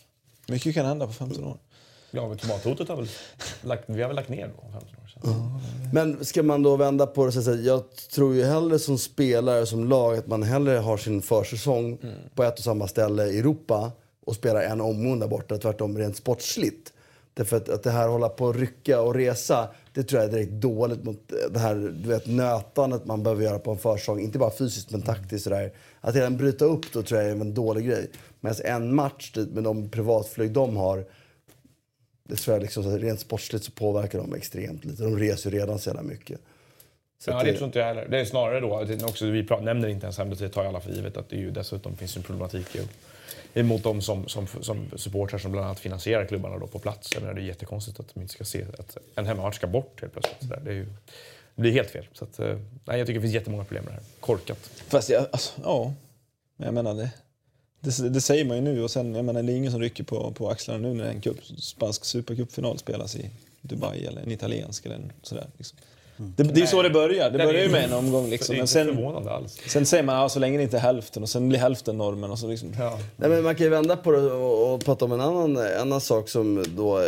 Mycket 0.48 0.74
kan 0.74 0.86
hända 0.86 1.06
på 1.06 1.12
15 1.12 1.44
år. 1.44 1.56
Ja, 2.10 2.28
men 2.28 2.38
tomathotet 2.38 2.88
har 2.88 2.96
väl 2.96 3.08
lagt, 3.62 3.84
vi 3.86 4.00
har 4.02 4.08
väl 4.08 4.16
lagt 4.16 4.28
ner 4.28 4.46
då, 4.56 4.62
15 4.62 4.80
år 4.80 5.01
Men 5.92 6.24
ska 6.24 6.42
man 6.42 6.62
då 6.62 6.76
vända 6.76 7.06
på 7.06 7.22
det 7.22 7.26
och 7.26 7.32
säga 7.34 7.44
så 7.44 7.50
här, 7.50 7.58
jag 7.58 7.82
tror 8.14 8.34
ju 8.34 8.44
hellre 8.44 8.78
som 8.78 8.98
spelare, 8.98 9.66
som 9.66 9.88
lag, 9.88 10.16
att 10.16 10.26
man 10.26 10.42
hellre 10.42 10.78
har 10.78 10.96
sin 10.96 11.22
försäsong 11.22 11.98
på 12.34 12.42
ett 12.42 12.58
och 12.58 12.64
samma 12.64 12.88
ställe 12.88 13.26
i 13.26 13.38
Europa 13.38 13.92
och 14.26 14.34
spelar 14.34 14.60
en 14.62 14.80
omgång 14.80 15.18
där 15.18 15.28
borta, 15.28 15.58
tvärtom 15.58 15.98
rent 15.98 16.16
sportsligt. 16.16 16.92
Därför 17.34 17.56
att, 17.56 17.68
att 17.68 17.82
det 17.82 17.90
här 17.90 18.08
hålla 18.08 18.28
på 18.28 18.48
att 18.48 18.56
rycka 18.56 19.00
och 19.00 19.14
resa, 19.14 19.68
det 19.94 20.02
tror 20.02 20.22
jag 20.22 20.28
är 20.28 20.32
direkt 20.32 20.52
dåligt 20.52 21.04
mot 21.04 21.32
det 21.50 21.58
här 21.58 21.74
du 21.74 22.08
vet, 22.08 22.26
nötandet 22.26 23.06
man 23.06 23.22
behöver 23.22 23.44
göra 23.44 23.58
på 23.58 23.70
en 23.70 23.78
försäsong. 23.78 24.20
Inte 24.20 24.38
bara 24.38 24.50
fysiskt 24.50 24.90
men 24.90 25.02
taktiskt 25.02 25.44
sådär. 25.44 25.72
Att 26.00 26.14
redan 26.14 26.36
bryta 26.36 26.64
upp 26.64 26.92
då 26.92 27.02
tror 27.02 27.20
jag 27.20 27.30
är 27.30 27.34
en 27.34 27.54
dålig 27.54 27.86
grej. 27.86 28.10
Medan 28.40 28.56
en 28.64 28.94
match 28.94 29.30
typ, 29.30 29.50
med 29.50 29.64
de 29.64 29.88
privatflyg 29.90 30.52
de 30.52 30.76
har, 30.76 31.04
det 32.24 32.36
tror 32.36 32.54
jag 32.54 32.62
liksom, 32.62 32.98
rent 32.98 33.20
sportsligt 33.20 33.64
så 33.64 33.72
påverkar 33.72 34.18
de 34.18 34.34
extremt 34.34 34.84
lite. 34.84 35.02
De 35.02 35.18
reser 35.18 35.50
ju 35.50 35.58
redan 35.58 35.78
så 35.78 35.88
jävla 35.90 36.02
mycket. 36.02 36.40
Så 37.18 37.30
Ja, 37.30 37.38
att 37.38 37.44
det 37.44 37.52
tror 37.52 37.66
inte 37.66 37.78
jag 37.78 37.86
heller. 37.86 38.08
Det 38.08 38.20
är 38.20 38.24
snarare 38.24 38.60
då, 38.60 38.84
det- 38.84 39.04
också, 39.04 39.26
vi 39.26 39.42
nämner 39.42 39.88
inte 39.88 40.04
ens 40.06 40.18
hem, 40.18 40.30
det 40.30 40.48
tar 40.48 40.62
ju 40.62 40.68
alla 40.68 40.80
för 40.80 40.90
givet 40.92 41.16
att 41.16 41.28
det 41.28 41.36
är 41.36 41.40
ju 41.40 41.50
dessutom 41.50 41.96
finns 41.96 42.16
en 42.16 42.22
problematik 42.22 42.74
ju, 42.74 42.82
emot 43.54 43.82
de 43.82 44.00
som, 44.02 44.28
som, 44.28 44.46
som 44.46 44.86
supportrar 44.96 45.38
som 45.38 45.52
bland 45.52 45.66
annat 45.66 45.80
finansierar 45.80 46.24
klubbarna 46.26 46.58
då 46.58 46.66
på 46.66 46.78
plats. 46.78 47.10
Jag 47.14 47.20
menar, 47.22 47.34
det 47.34 47.40
är 47.40 47.44
jättekonstigt 47.44 48.00
att 48.00 48.14
de 48.14 48.20
inte 48.20 48.32
ska 48.34 48.44
se 48.44 48.64
att 48.78 48.96
en 49.14 49.26
hemmamatch 49.26 49.56
ska 49.56 49.66
bort 49.66 50.00
helt 50.00 50.12
plötsligt. 50.12 50.36
Så 50.40 50.46
där. 50.46 50.60
Det, 50.64 50.70
är 50.70 50.74
ju, 50.74 50.84
det 51.54 51.60
blir 51.62 51.72
helt 51.72 51.90
fel. 51.90 52.06
Så 52.12 52.24
att, 52.24 52.38
eh, 52.38 52.58
nej, 52.84 52.98
jag 52.98 53.06
tycker 53.06 53.20
det 53.20 53.22
finns 53.22 53.34
jättemånga 53.34 53.64
problem 53.64 53.84
med 53.84 53.92
det 53.92 53.96
här. 53.96 54.04
Korkat. 54.20 54.58
Fast 54.88 55.08
jag, 55.10 55.26
alltså, 55.32 55.60
ja. 55.64 55.94
Men 56.56 56.64
jag 56.66 56.74
menar 56.74 56.94
det. 56.94 57.10
Det, 57.82 58.08
det 58.08 58.20
säger 58.20 58.44
man 58.44 58.56
ju 58.56 58.62
nu 58.62 58.82
och 58.82 58.90
sen, 58.90 59.14
jag 59.14 59.24
menar 59.24 59.42
det 59.42 59.52
är 59.52 59.56
ingen 59.56 59.72
som 59.72 59.80
rycker 59.80 60.04
på, 60.04 60.30
på 60.30 60.50
axlarna 60.50 60.88
nu 60.88 60.94
när 60.94 61.04
en 61.04 61.20
cup, 61.20 61.36
spansk 61.58 62.04
supercupfinal 62.04 62.78
spelas 62.78 63.16
i 63.16 63.30
Dubai 63.60 64.06
eller 64.06 64.22
en 64.22 64.30
italiensk 64.30 64.86
eller 64.86 64.96
en 64.96 65.12
sådär. 65.22 65.46
Liksom. 65.56 65.78
Det, 66.16 66.42
det 66.42 66.60
är 66.60 66.60
ju 66.60 66.66
så 66.66 66.82
det 66.82 66.90
börjar. 66.90 67.30
Det 67.30 67.38
börjar 67.38 67.62
ju 67.62 67.68
med 67.68 67.84
en 67.84 67.92
omgång 67.92 68.30
liksom. 68.30 68.56
Men 68.56 68.66
sen, 68.66 69.16
sen 69.66 69.86
säger 69.86 70.02
man 70.02 70.16
ja, 70.16 70.28
så 70.28 70.38
länge 70.38 70.56
det 70.58 70.62
inte 70.62 70.76
är 70.76 70.80
hälften 70.80 71.22
och 71.22 71.28
sen 71.28 71.48
blir 71.48 71.58
hälften 71.58 71.98
normen 71.98 72.30
och 72.30 72.38
så 72.38 72.48
liksom. 72.48 72.74
Ja. 72.78 72.98
Nej, 73.16 73.28
men 73.30 73.42
man 73.42 73.54
kan 73.54 73.64
ju 73.64 73.70
vända 73.70 73.96
på 73.96 74.12
det 74.12 74.32
och, 74.32 74.74
och 74.74 74.84
prata 74.84 75.04
om 75.04 75.12
en 75.12 75.20
annan, 75.20 75.56
annan 75.80 76.00
sak 76.00 76.28
som 76.28 76.64
då... 76.76 76.98
Eh, 76.98 77.04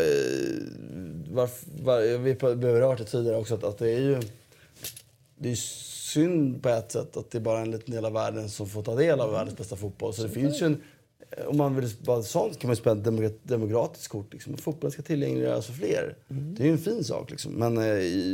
varf, 1.30 1.62
var, 1.82 2.18
vi 2.18 2.34
berört 2.34 2.98
det 2.98 3.04
tidigare 3.04 3.36
också, 3.36 3.54
att, 3.54 3.64
att 3.64 3.78
det 3.78 3.90
är 3.90 4.00
ju... 4.00 4.22
Det 5.36 5.50
är 5.50 5.58
synd 6.14 6.62
på 6.62 6.68
ett 6.68 6.92
sätt 6.92 7.16
att 7.16 7.30
det 7.30 7.38
är 7.38 7.42
bara 7.42 7.60
en 7.60 7.70
liten 7.70 7.94
del 7.94 8.04
av 8.04 8.12
världen 8.12 8.48
som 8.48 8.66
får 8.68 8.82
ta 8.82 8.94
del 8.94 9.20
av 9.20 9.32
världens 9.32 9.56
bästa 9.56 9.76
fotboll. 9.76 10.14
Så 10.14 10.22
det 10.22 10.28
finns 10.28 10.62
ju 10.62 10.66
en, 10.66 10.80
om 11.46 11.56
man 11.56 11.76
vill 11.76 11.90
vara 12.04 12.22
sånt 12.22 12.58
kan 12.58 12.68
man 12.68 12.76
spela 12.76 12.96
ett 13.00 13.06
demok- 13.06 13.38
demokratiskt 13.42 14.08
kort. 14.08 14.32
Liksom. 14.32 14.56
Fotbollen 14.56 14.92
ska 14.92 15.02
tillgängliggöras 15.02 15.66
för 15.66 15.72
fler. 15.72 16.16
Det 16.28 16.62
är 16.62 16.66
ju 16.66 16.72
en 16.72 16.78
fin 16.78 17.04
sak. 17.04 17.30
Liksom. 17.30 17.52
Men 17.52 17.78
eh, 17.78 17.84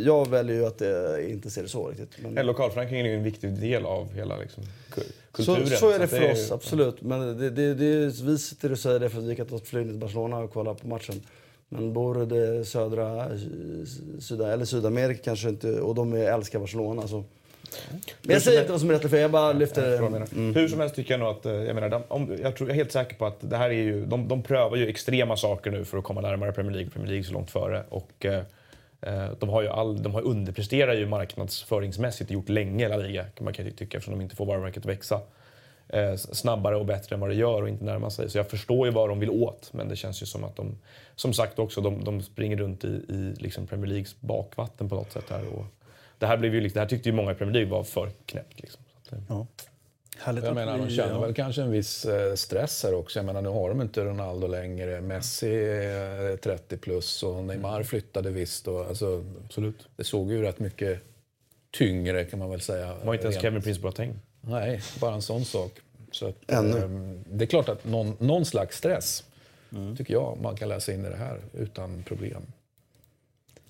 jag 0.07 0.29
väljer 0.29 0.57
ju 0.57 0.67
att 0.67 0.83
eh, 0.83 1.31
inte 1.33 1.51
se 1.51 1.63
det 1.63 1.69
så 1.69 1.89
riktigt. 1.89 2.09
Men, 2.23 2.35
Men 2.35 2.47
lokalförankringen 2.47 3.07
är 3.07 3.11
ju 3.11 3.17
en 3.17 3.23
viktig 3.25 3.61
del 3.61 3.87
av 3.87 4.13
hela 4.13 4.37
liksom, 4.39 4.63
ku- 4.65 5.01
så, 5.01 5.55
kulturen. 5.55 5.67
så 5.79 5.91
är 5.91 5.99
det 5.99 6.05
att 6.05 6.11
för 6.11 6.33
oss, 6.33 6.51
ju- 6.51 6.55
absolut. 6.55 7.03
Men 7.03 7.39
det, 7.39 7.51
det, 7.51 7.75
det, 7.75 8.21
vi 8.23 8.39
sitter 8.39 8.73
och 8.73 8.79
säger 8.79 9.01
det 9.01 9.11
för 9.11 9.19
att 9.19 9.25
vi 9.25 9.37
kan 9.37 9.47
ta 9.47 9.57
ett 9.57 9.69
flyg 9.69 9.87
till 9.87 9.99
Barcelona 9.99 10.39
och 10.39 10.53
kolla 10.53 10.75
på 10.75 10.89
matchen. 10.89 11.15
Men 11.69 11.93
bor 11.93 12.27
det 12.27 12.65
södra, 12.65 13.25
eh, 13.25 13.31
syda, 14.21 14.53
eller 14.53 14.65
Sydamerika 14.65 15.23
kanske 15.23 15.49
inte, 15.49 15.81
och 15.81 15.95
de 15.95 16.13
älskar 16.13 16.59
Barcelona. 16.59 17.09
Så. 17.09 17.25
Men 18.23 18.33
jag 18.33 18.43
säger 18.43 18.61
inte 18.61 18.73
vad 18.73 18.81
som 18.81 18.91
är 18.91 18.95
rätt 18.95 19.11
fel, 19.11 19.21
jag 19.21 19.31
bara 19.31 19.53
lyfter... 19.53 19.93
Jag 19.93 20.13
menar. 20.13 20.55
Hur 20.55 20.69
som 20.69 20.81
helst 20.81 20.95
tycker 20.95 21.13
jag 21.13 21.21
nog 21.21 21.29
att, 21.29 21.47
eh, 21.47 21.53
jag 21.53 21.75
menar, 21.75 22.03
om, 22.09 22.39
jag, 22.43 22.57
tror, 22.57 22.69
jag 22.69 22.75
är 22.75 22.79
helt 22.79 22.93
säker 22.93 23.17
på 23.17 23.27
att 23.27 23.37
det 23.41 23.57
här 23.57 23.71
är 23.71 23.75
ju, 23.75 24.07
de, 24.07 24.29
de 24.29 24.43
prövar 24.43 24.77
ju 24.77 24.89
extrema 24.89 25.37
saker 25.37 25.71
nu 25.71 25.85
för 25.85 25.99
att 25.99 26.05
komma 26.05 26.21
närmare 26.21 26.53
Premier 26.53 26.73
League. 26.73 26.91
Premier 26.91 27.11
League 27.11 27.25
så 27.25 27.33
långt 27.33 27.51
före. 27.51 27.85
Och, 27.89 28.25
eh, 28.25 28.43
eh, 29.01 29.31
de 29.39 29.49
har 29.49 29.63
ju 29.63 29.69
all, 29.69 30.03
de 30.03 30.15
har 30.15 30.23
underpresterar 30.23 30.95
ju 30.95 31.07
marknadsföringsmässigt 31.07 32.31
gjort 32.31 32.49
länge 32.49 32.89
La 32.89 32.97
Liga, 32.97 33.25
man 33.41 33.53
kan 33.53 33.65
ju 33.65 33.71
tycka, 33.71 33.97
eftersom 33.97 34.19
de 34.19 34.23
inte 34.23 34.37
får 34.37 34.47
varumärket 34.47 34.87
växa 34.87 35.21
eh, 35.93 36.17
snabbare 36.17 36.77
och 36.77 36.87
bättre 36.87 37.15
än 37.15 37.21
vad 37.21 37.31
det 37.31 37.35
gör 37.35 37.63
och 37.63 37.69
inte 37.69 37.85
närma 37.85 38.11
sig. 38.11 38.31
Så 38.31 38.39
jag 38.39 38.51
förstår 38.51 38.87
ju 38.87 38.93
vad 38.93 39.09
de 39.09 39.21
vill 39.21 39.31
åt, 39.31 39.71
men 39.73 39.89
det 39.89 39.97
känns 39.97 40.23
ju 40.23 40.27
som 40.27 40.45
att 40.45 40.57
de, 40.57 40.79
som 41.17 41.33
sagt 41.33 41.59
också, 41.59 41.81
de, 41.81 42.05
de 42.05 42.23
springer 42.23 42.57
runt 42.57 42.85
i, 42.85 42.89
i 42.89 43.35
liksom 43.37 43.67
Premier 43.67 43.87
Leagues 43.87 44.21
bakvatten 44.21 44.89
på 44.89 44.95
något 44.95 45.13
sätt 45.13 45.25
här. 45.31 45.43
Och 45.55 45.65
det 46.21 46.27
här, 46.27 46.37
blev 46.37 46.55
ju, 46.55 46.61
liksom- 46.61 46.75
det 46.75 46.81
här 46.81 46.89
tyckte 46.89 47.09
ju 47.09 47.15
många 47.15 47.33
i 47.33 47.35
Premier 47.35 47.55
League 47.55 47.71
var 47.71 47.85
för 47.85 48.11
knäppt. 48.27 48.61
Liksom. 48.61 48.83
Eh, 49.13 49.43
Härligt 50.19 50.45
Jag 50.45 50.55
menar, 50.55 50.79
de 50.79 50.91
känner 50.91 51.13
ja. 51.15 51.21
väl 51.21 51.35
kanske 51.35 51.63
en 51.63 51.71
viss 51.71 52.05
eh, 52.05 52.35
stress 52.35 52.83
här 52.85 52.95
också. 52.95 53.19
Jag 53.19 53.27
menar, 53.27 53.43
nu 53.43 53.49
har 53.49 53.69
de 53.69 53.81
inte 53.83 54.05
Ronaldo 54.05 54.47
längre. 54.47 55.01
Messi 55.01 55.55
är 55.65 56.37
30 56.37 56.77
plus 56.77 57.23
och 57.23 57.45
Neymar 57.45 57.83
flyttade 57.83 58.31
visst. 58.31 58.69
Och, 58.69 58.87
alltså, 58.87 59.25
Absolut. 59.45 59.89
Det 59.97 60.05
såg 60.05 60.31
ju 60.33 60.43
rätt 60.43 60.59
mycket 60.59 61.01
tyngre 61.71 62.25
kan 62.25 62.39
man 62.39 62.51
väl 62.51 62.61
säga. 62.61 62.87
Det 63.01 63.07
var 63.07 63.15
inte 63.15 63.25
ens 63.27 63.37
Rent- 63.37 63.43
Kevin 63.43 63.63
Prince 63.63 63.81
Boateng. 63.81 64.15
Nej, 64.41 64.81
bara 65.01 65.15
en 65.15 65.23
sån 65.23 65.45
sak. 65.45 65.73
Så 66.13 66.27
att, 66.29 66.37
Ännu. 66.51 67.21
det 67.27 67.45
är 67.45 67.47
klart 67.47 67.69
att 67.69 67.85
någon, 67.85 68.17
någon 68.19 68.45
slags 68.45 68.77
stress 68.79 69.25
Mm. 69.73 69.97
tycker 69.97 70.15
jag 70.15 70.39
man 70.43 70.57
kan 70.57 70.69
läsa 70.69 70.93
in 70.93 71.05
i 71.05 71.09
det 71.09 71.17
här 71.17 71.41
utan 71.55 72.03
problem. 72.03 72.43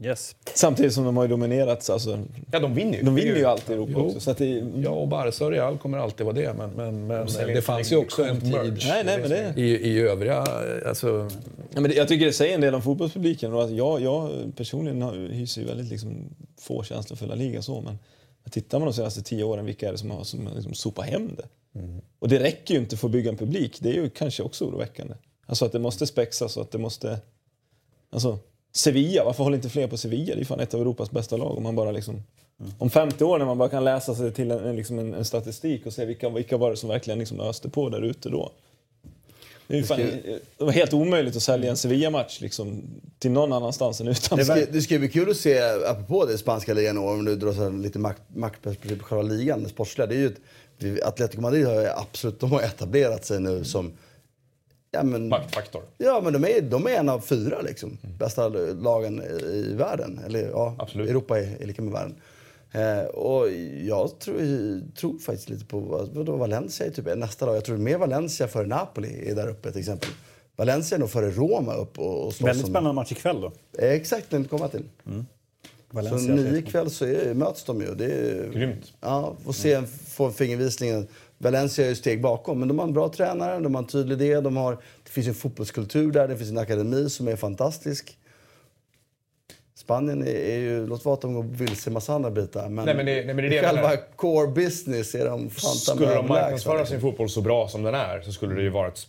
Yes. 0.03 0.37
Samtidigt 0.55 0.95
som 0.95 1.05
de 1.05 1.17
har 1.17 1.25
ju 1.25 1.29
dominerats. 1.31 1.91
Alltså, 1.91 2.19
Ja, 2.53 2.59
de 2.61 2.75
vinner 2.75 2.99
ju. 2.99 3.05
de 3.05 3.15
vinner 3.15 3.37
ju 3.37 3.45
alltid 3.45 3.77
Europa 3.77 3.93
Jo. 3.95 4.07
också. 4.07 4.21
Så 4.21 4.31
att 4.31 4.39
det, 4.39 4.47
Ja, 4.77 4.91
och 4.91 5.09
Barca 5.09 5.45
och 5.45 5.51
Real 5.51 5.79
kommer 5.79 5.99
alltid 5.99 6.27
vara 6.27 6.37
det. 6.37 6.55
Men, 6.55 6.71
men, 6.71 7.07
men 7.07 7.29
säljer 7.29 7.55
det 7.55 7.63
fanns 7.63 7.93
ju 7.93 7.97
också 7.97 8.25
en 8.25 8.41
tid 8.41 8.53
nej, 8.53 9.05
nej, 9.05 9.19
men 9.21 9.31
det, 9.31 9.55
i, 9.57 9.65
i 9.91 10.01
övriga... 10.01 10.47
Alltså, 10.87 11.29
Ja, 11.75 11.81
men 11.81 11.91
det, 11.91 11.97
jag 11.97 12.09
tycker 12.09 12.27
det 12.27 12.33
säger 12.33 12.55
en 12.55 12.61
del 12.61 12.75
om 12.75 12.83
fotbollspubliken. 12.83 13.53
Och 13.55 13.65
att 13.65 13.71
jag, 13.71 14.01
jag 14.01 14.31
personligen 14.57 15.03
har, 15.03 15.15
hyser 15.15 15.61
ju 15.61 15.67
väldigt 15.67 15.91
liksom, 15.91 16.15
få 16.61 16.83
känslor 16.83 17.17
för 17.17 17.27
La 17.27 17.35
Liga. 17.35 17.63
Så, 17.63 17.81
men 17.81 17.99
tittar 18.51 18.79
man 18.79 18.87
de 18.89 18.95
senaste 18.95 19.23
tio 19.23 19.45
åren, 19.45 19.65
vilka 19.65 19.89
är 19.89 19.93
det 19.93 19.99
som 19.99 20.11
har 20.11 20.25
som, 20.25 20.49
liksom, 20.55 20.75
sopat 20.75 21.07
hem 21.07 21.31
det? 21.37 21.49
Och 22.19 22.29
det 22.29 22.39
räcker 22.39 22.75
ju 22.75 22.81
inte 22.81 22.97
för 22.97 23.07
att 23.09 23.13
bygga 23.13 23.31
en 23.31 23.37
publik. 23.37 23.79
Det 23.81 23.89
är 23.89 23.95
ju 23.95 24.11
kanske 24.11 24.43
också 24.43 24.65
oroväckande. 24.65 25.15
Alltså 25.47 25.65
att 25.65 25.73
det 25.73 25.79
måste 25.79 26.07
spexas 26.07 26.57
och 26.57 26.63
att 26.63 26.71
det 26.71 26.79
måste... 26.79 27.19
Alltså, 28.11 28.39
Sevilla, 28.73 29.25
varför 29.25 29.45
håller 29.45 29.57
inte 29.57 29.69
fler 29.69 29.87
på 29.87 29.97
Sevilla? 29.97 30.35
Det 30.35 30.41
är 30.41 30.45
fan 30.45 30.61
ett 30.61 30.75
av 30.75 30.81
Europas 30.81 31.11
bästa 31.11 31.37
lag. 31.37 31.57
Om, 31.57 31.63
man 31.63 31.77
bara 31.77 31.91
liksom, 31.91 32.23
om 32.79 32.91
50 32.91 33.25
år 33.25 33.39
när 33.39 33.47
man 33.47 33.59
bara 33.59 33.69
kan 33.69 33.85
läsa 33.85 34.15
sig 34.15 34.33
till 34.33 34.51
en, 34.51 34.77
liksom 34.77 34.99
en, 34.99 35.15
en 35.15 35.25
statistik 35.25 35.87
och 35.87 35.93
se 35.93 36.05
vilka, 36.05 36.29
vilka 36.29 36.57
var 36.57 36.71
det 36.71 36.77
som 36.77 36.89
verkligen 36.89 37.19
liksom 37.19 37.41
öste 37.41 37.69
på 37.69 37.89
där 37.89 38.03
ute 38.03 38.29
då. 38.29 38.53
Det, 39.67 39.83
fan, 39.83 39.99
det 40.59 40.65
var 40.65 40.73
helt 40.73 40.93
omöjligt 40.95 41.37
att 41.37 41.43
sälja 41.43 41.71
en 41.71 41.77
Sevilla-match 41.77 42.41
liksom, 42.41 42.83
till 43.19 43.31
någon 43.31 43.53
annanstans 43.53 44.01
än 44.01 44.07
Det 44.07 44.13
utanför. 44.13 44.45
ska, 44.45 44.73
det 44.73 44.81
ska 44.81 44.99
bli 44.99 45.09
kul 45.09 45.31
att 45.31 45.37
se, 45.37 45.59
apropå 45.87 46.27
det 46.27 46.39
spanska 46.39 46.75
ligan 46.75 46.99
år, 46.99 47.13
om 47.13 47.25
du 47.25 47.37
drar 47.37 47.53
så 47.53 47.71
lite 47.71 47.99
makt, 47.99 48.23
maktperspektiv 48.35 48.99
på 48.99 49.05
själva 49.05 49.23
ligan, 49.23 49.63
det 49.63 49.69
sportsliga. 49.69 50.07
Det 50.07 50.15
är 50.15 50.19
ju 50.19 50.27
ett, 50.27 50.41
vi- 50.79 51.03
Atletico 51.03 51.41
Madrid 51.43 51.67
har 51.67 51.81
ju 51.81 51.87
absolut 51.89 52.41
de 52.41 52.53
har 52.53 52.63
etablerat 52.63 53.25
sig 53.25 53.41
nu 53.41 53.65
som... 53.65 53.93
Ja, 54.93 55.03
men, 55.03 55.29
Maktfaktor. 55.29 55.83
ja, 55.99 56.21
men 56.25 56.33
de 56.33 56.45
är, 56.45 56.61
de 56.61 56.87
är 56.87 56.91
en 56.91 57.09
av 57.09 57.21
fyra 57.21 57.61
liksom, 57.61 57.99
bästa 58.19 58.49
lagen 58.49 59.23
i, 59.23 59.45
i 59.45 59.75
världen. 59.75 60.21
Eller 60.27 60.49
ja, 60.49 60.77
Absolut. 60.79 61.11
Europa 61.11 61.39
är, 61.41 61.63
är 61.63 61.67
lika 61.67 61.83
med 61.83 61.93
världen. 61.93 62.15
Eh, 62.73 63.05
och 63.07 63.51
jag 63.87 64.19
tror, 64.19 64.95
tror 64.97 65.19
faktiskt 65.19 65.49
lite 65.49 65.65
på 65.65 65.81
vadå, 66.15 66.37
Valencia 66.37 66.87
är 66.87 66.91
typ 66.91 67.17
nästa 67.17 67.47
lag. 67.47 67.57
Jag 67.57 67.65
tror 67.65 67.77
mer 67.77 67.99
Valencia 67.99 68.49
före 68.49 68.67
Napoli 68.67 69.31
är 69.31 69.35
där 69.35 69.49
uppe 69.49 69.71
till 69.73 69.81
exempel. 69.81 70.09
Valencia 70.57 70.97
är 70.97 71.01
nog 71.01 71.11
före 71.11 71.31
Roma 71.31 71.75
upp 71.75 71.99
och, 71.99 72.27
och 72.27 72.33
slåss 72.35 72.49
Väldigt 72.49 72.67
spännande 72.67 72.93
match 72.93 73.13
ikväll 73.13 73.41
då. 73.41 73.53
Eh, 73.79 73.91
Exakt, 73.93 74.31
den 74.31 74.45
kommer 74.45 74.69
till. 74.69 74.85
Så 75.05 75.25
Valencia. 75.91 76.35
nio 76.35 76.59
ikväll 76.59 76.91
så 76.91 77.05
är, 77.07 77.35
möts 77.35 77.65
de 77.65 77.81
ju. 77.81 77.95
Det 77.95 78.05
är, 78.05 78.51
Grymt. 78.53 78.93
Ja, 79.01 79.37
får 79.45 79.53
se, 79.53 79.73
en- 79.73 79.87
få 79.87 80.27
en 80.27 80.33
fingervisning. 80.33 81.07
Valencia 81.43 81.85
är 81.85 81.89
ju 81.89 81.95
steg 81.95 82.21
bakom, 82.23 82.59
men 82.59 82.69
de 82.69 82.79
har 82.79 82.87
en 82.87 82.93
bra 82.93 83.09
tränare, 83.09 83.61
de 83.61 83.75
har 83.75 83.83
en 83.83 83.89
tydlig 83.89 84.23
idé. 84.23 84.41
De 84.41 84.57
har, 84.57 84.73
det 85.05 85.11
finns 85.11 85.27
en 85.29 85.35
fotbollskultur 85.35 86.13
där, 86.13 86.29
det 86.29 86.37
finns 86.37 86.51
en 86.51 86.59
akademi 86.59 87.11
som 87.11 87.29
är 87.29 87.37
fantastisk. 87.37 88.17
Spanien 89.75 90.23
är, 90.23 90.27
är 90.35 90.59
ju, 90.59 90.87
låt 90.87 91.05
vara 91.05 91.15
att 91.15 91.21
de 91.21 91.35
går 91.35 91.43
vilse 91.43 91.91
en 91.91 91.95
massa 91.95 92.15
andra 92.15 92.31
bitar, 92.31 92.69
men, 92.69 92.85
Nej, 92.85 92.95
men 92.97 93.07
det- 93.07 93.13
nej, 93.25 93.35
men 93.35 93.37
det 93.37 93.49
det 93.49 93.57
i 93.57 93.61
själva 93.61 93.83
menar. 93.83 94.17
core 94.17 94.47
business 94.49 95.15
är 95.15 95.25
de 95.25 95.51
fan 95.51 95.75
Skulle 95.75 96.15
de 96.15 96.29
marknadsföra 96.29 96.87
sin 96.87 97.01
fotboll 97.01 97.29
så 97.31 97.41
bra 97.41 97.69
som 97.69 97.83
den 97.83 97.95
är 97.95 98.21
så 98.21 98.33
skulle 98.33 98.55
det 98.55 98.63
ju 98.63 98.69
vara 98.69 98.89
ett 98.89 99.09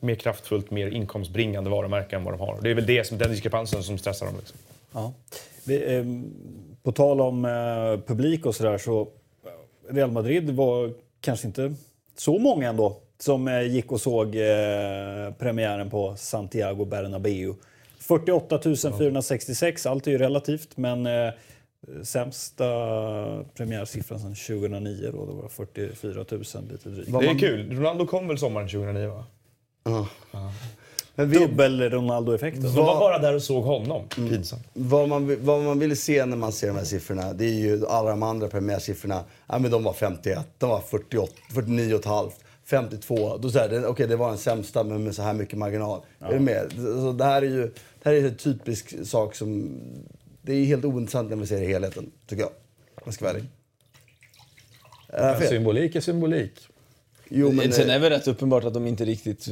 mer 0.00 0.14
kraftfullt, 0.14 0.70
mer 0.70 0.86
inkomstbringande 0.88 1.70
varumärke 1.70 2.16
än 2.16 2.24
vad 2.24 2.34
de 2.34 2.40
har. 2.40 2.58
Det 2.62 2.70
är 2.70 2.74
väl 2.74 2.86
det 2.86 3.06
som, 3.06 3.18
den 3.18 3.30
diskrepansen 3.30 3.82
som 3.82 3.98
stressar 3.98 4.26
dem. 4.26 4.34
Liksom. 4.38 4.58
Ja. 4.92 5.12
Vi, 5.64 5.96
eh, 5.96 6.04
på 6.82 6.92
tal 6.92 7.20
om 7.20 7.44
eh, 7.44 8.06
publik 8.06 8.46
och 8.46 8.54
sådär 8.54 8.78
så 8.78 9.08
Real 9.90 10.10
Madrid 10.10 10.50
var 10.50 10.92
kanske 11.22 11.46
inte 11.46 11.74
så 12.16 12.38
många 12.38 12.68
ändå 12.68 12.96
som 13.18 13.48
eh, 13.48 13.62
gick 13.62 13.92
och 13.92 14.00
såg 14.00 14.36
eh, 14.36 15.32
premiären 15.38 15.90
på 15.90 16.16
Santiago 16.16 16.84
Bernabéu. 16.84 17.54
48 17.98 18.58
466, 18.98 19.86
allt 19.86 20.06
är 20.06 20.10
ju 20.10 20.18
relativt 20.18 20.76
men 20.76 21.06
eh, 21.06 21.32
sämsta 22.02 22.64
premiärsiffran 23.54 24.20
sedan 24.20 24.34
2009 24.34 25.10
då, 25.12 25.26
det 25.26 25.32
var 25.32 25.48
44 25.48 26.24
000 26.30 26.42
lite 26.70 26.88
drygt. 26.88 27.12
Det 27.20 27.26
är 27.26 27.38
kul. 27.38 27.76
Ronaldo 27.76 28.06
kom 28.06 28.28
väl 28.28 28.38
sommaren 28.38 28.68
2009 28.68 29.08
va? 29.08 29.24
Ja. 29.84 30.08
Men 30.32 30.50
vi, 31.14 31.38
Dubbel 31.38 31.90
Ronaldo-effekt. 31.90 32.62
De 32.62 32.74
var 32.74 33.00
bara 33.00 33.18
där 33.18 33.34
och 33.34 33.42
såg 33.42 33.64
honom. 33.64 34.08
Pinsamt. 34.08 34.62
Vad 34.72 35.08
man, 35.08 35.44
vad 35.44 35.62
man 35.62 35.78
vill 35.78 35.96
se 35.96 36.26
när 36.26 36.36
man 36.36 36.52
ser 36.52 36.66
de 36.66 36.76
här 36.76 36.84
siffrorna, 36.84 37.32
det 37.32 37.44
är 37.44 37.54
ju 37.54 37.86
alla 37.86 38.10
de 38.10 38.22
andra 38.22 38.48
premiärsiffrorna. 38.48 39.24
Ja, 39.46 39.58
men 39.58 39.70
de 39.70 39.84
var 39.84 39.92
51, 39.92 40.46
de 40.58 40.70
var 40.70 40.80
48, 40.80 41.32
49,5, 41.54 42.30
52. 42.64 43.36
Då 43.36 43.50
säger 43.50 43.86
okej 43.86 44.06
det 44.06 44.16
var 44.16 44.28
den 44.28 44.38
sämsta 44.38 44.84
men 44.84 45.04
med 45.04 45.14
så 45.14 45.22
här 45.22 45.32
mycket 45.32 45.58
marginal. 45.58 46.00
Är 46.20 46.32
du 46.32 46.40
med? 46.40 46.72
Så 46.76 47.12
det 47.12 47.24
här 47.24 47.42
är 47.42 47.46
ju 47.46 47.72
det 48.02 48.10
här 48.10 48.12
är 48.12 48.24
en 48.24 48.36
typisk 48.36 49.06
sak 49.06 49.34
som... 49.34 49.80
Det 50.42 50.52
är 50.52 50.64
helt 50.64 50.84
ointressant 50.84 51.30
när 51.30 51.36
vi 51.36 51.46
ser 51.46 51.66
helheten, 51.66 52.10
tycker 52.26 52.42
jag. 52.42 52.50
Om 52.94 53.02
jag 53.04 53.14
ska 53.14 53.24
vara 53.24 53.34
ärlig. 53.34 53.48
Fel? 55.38 55.48
symbolik 55.48 55.94
är 55.94 56.00
symbolik. 56.00 56.68
Jo, 57.34 57.52
men... 57.52 57.72
Sen 57.72 57.90
är 57.90 57.94
eh, 57.94 58.00
det 58.00 58.08
väl 58.08 58.18
rätt 58.18 58.28
uppenbart 58.28 58.64
att 58.64 58.74
de 58.74 58.86
inte 58.86 59.04
riktigt 59.04 59.48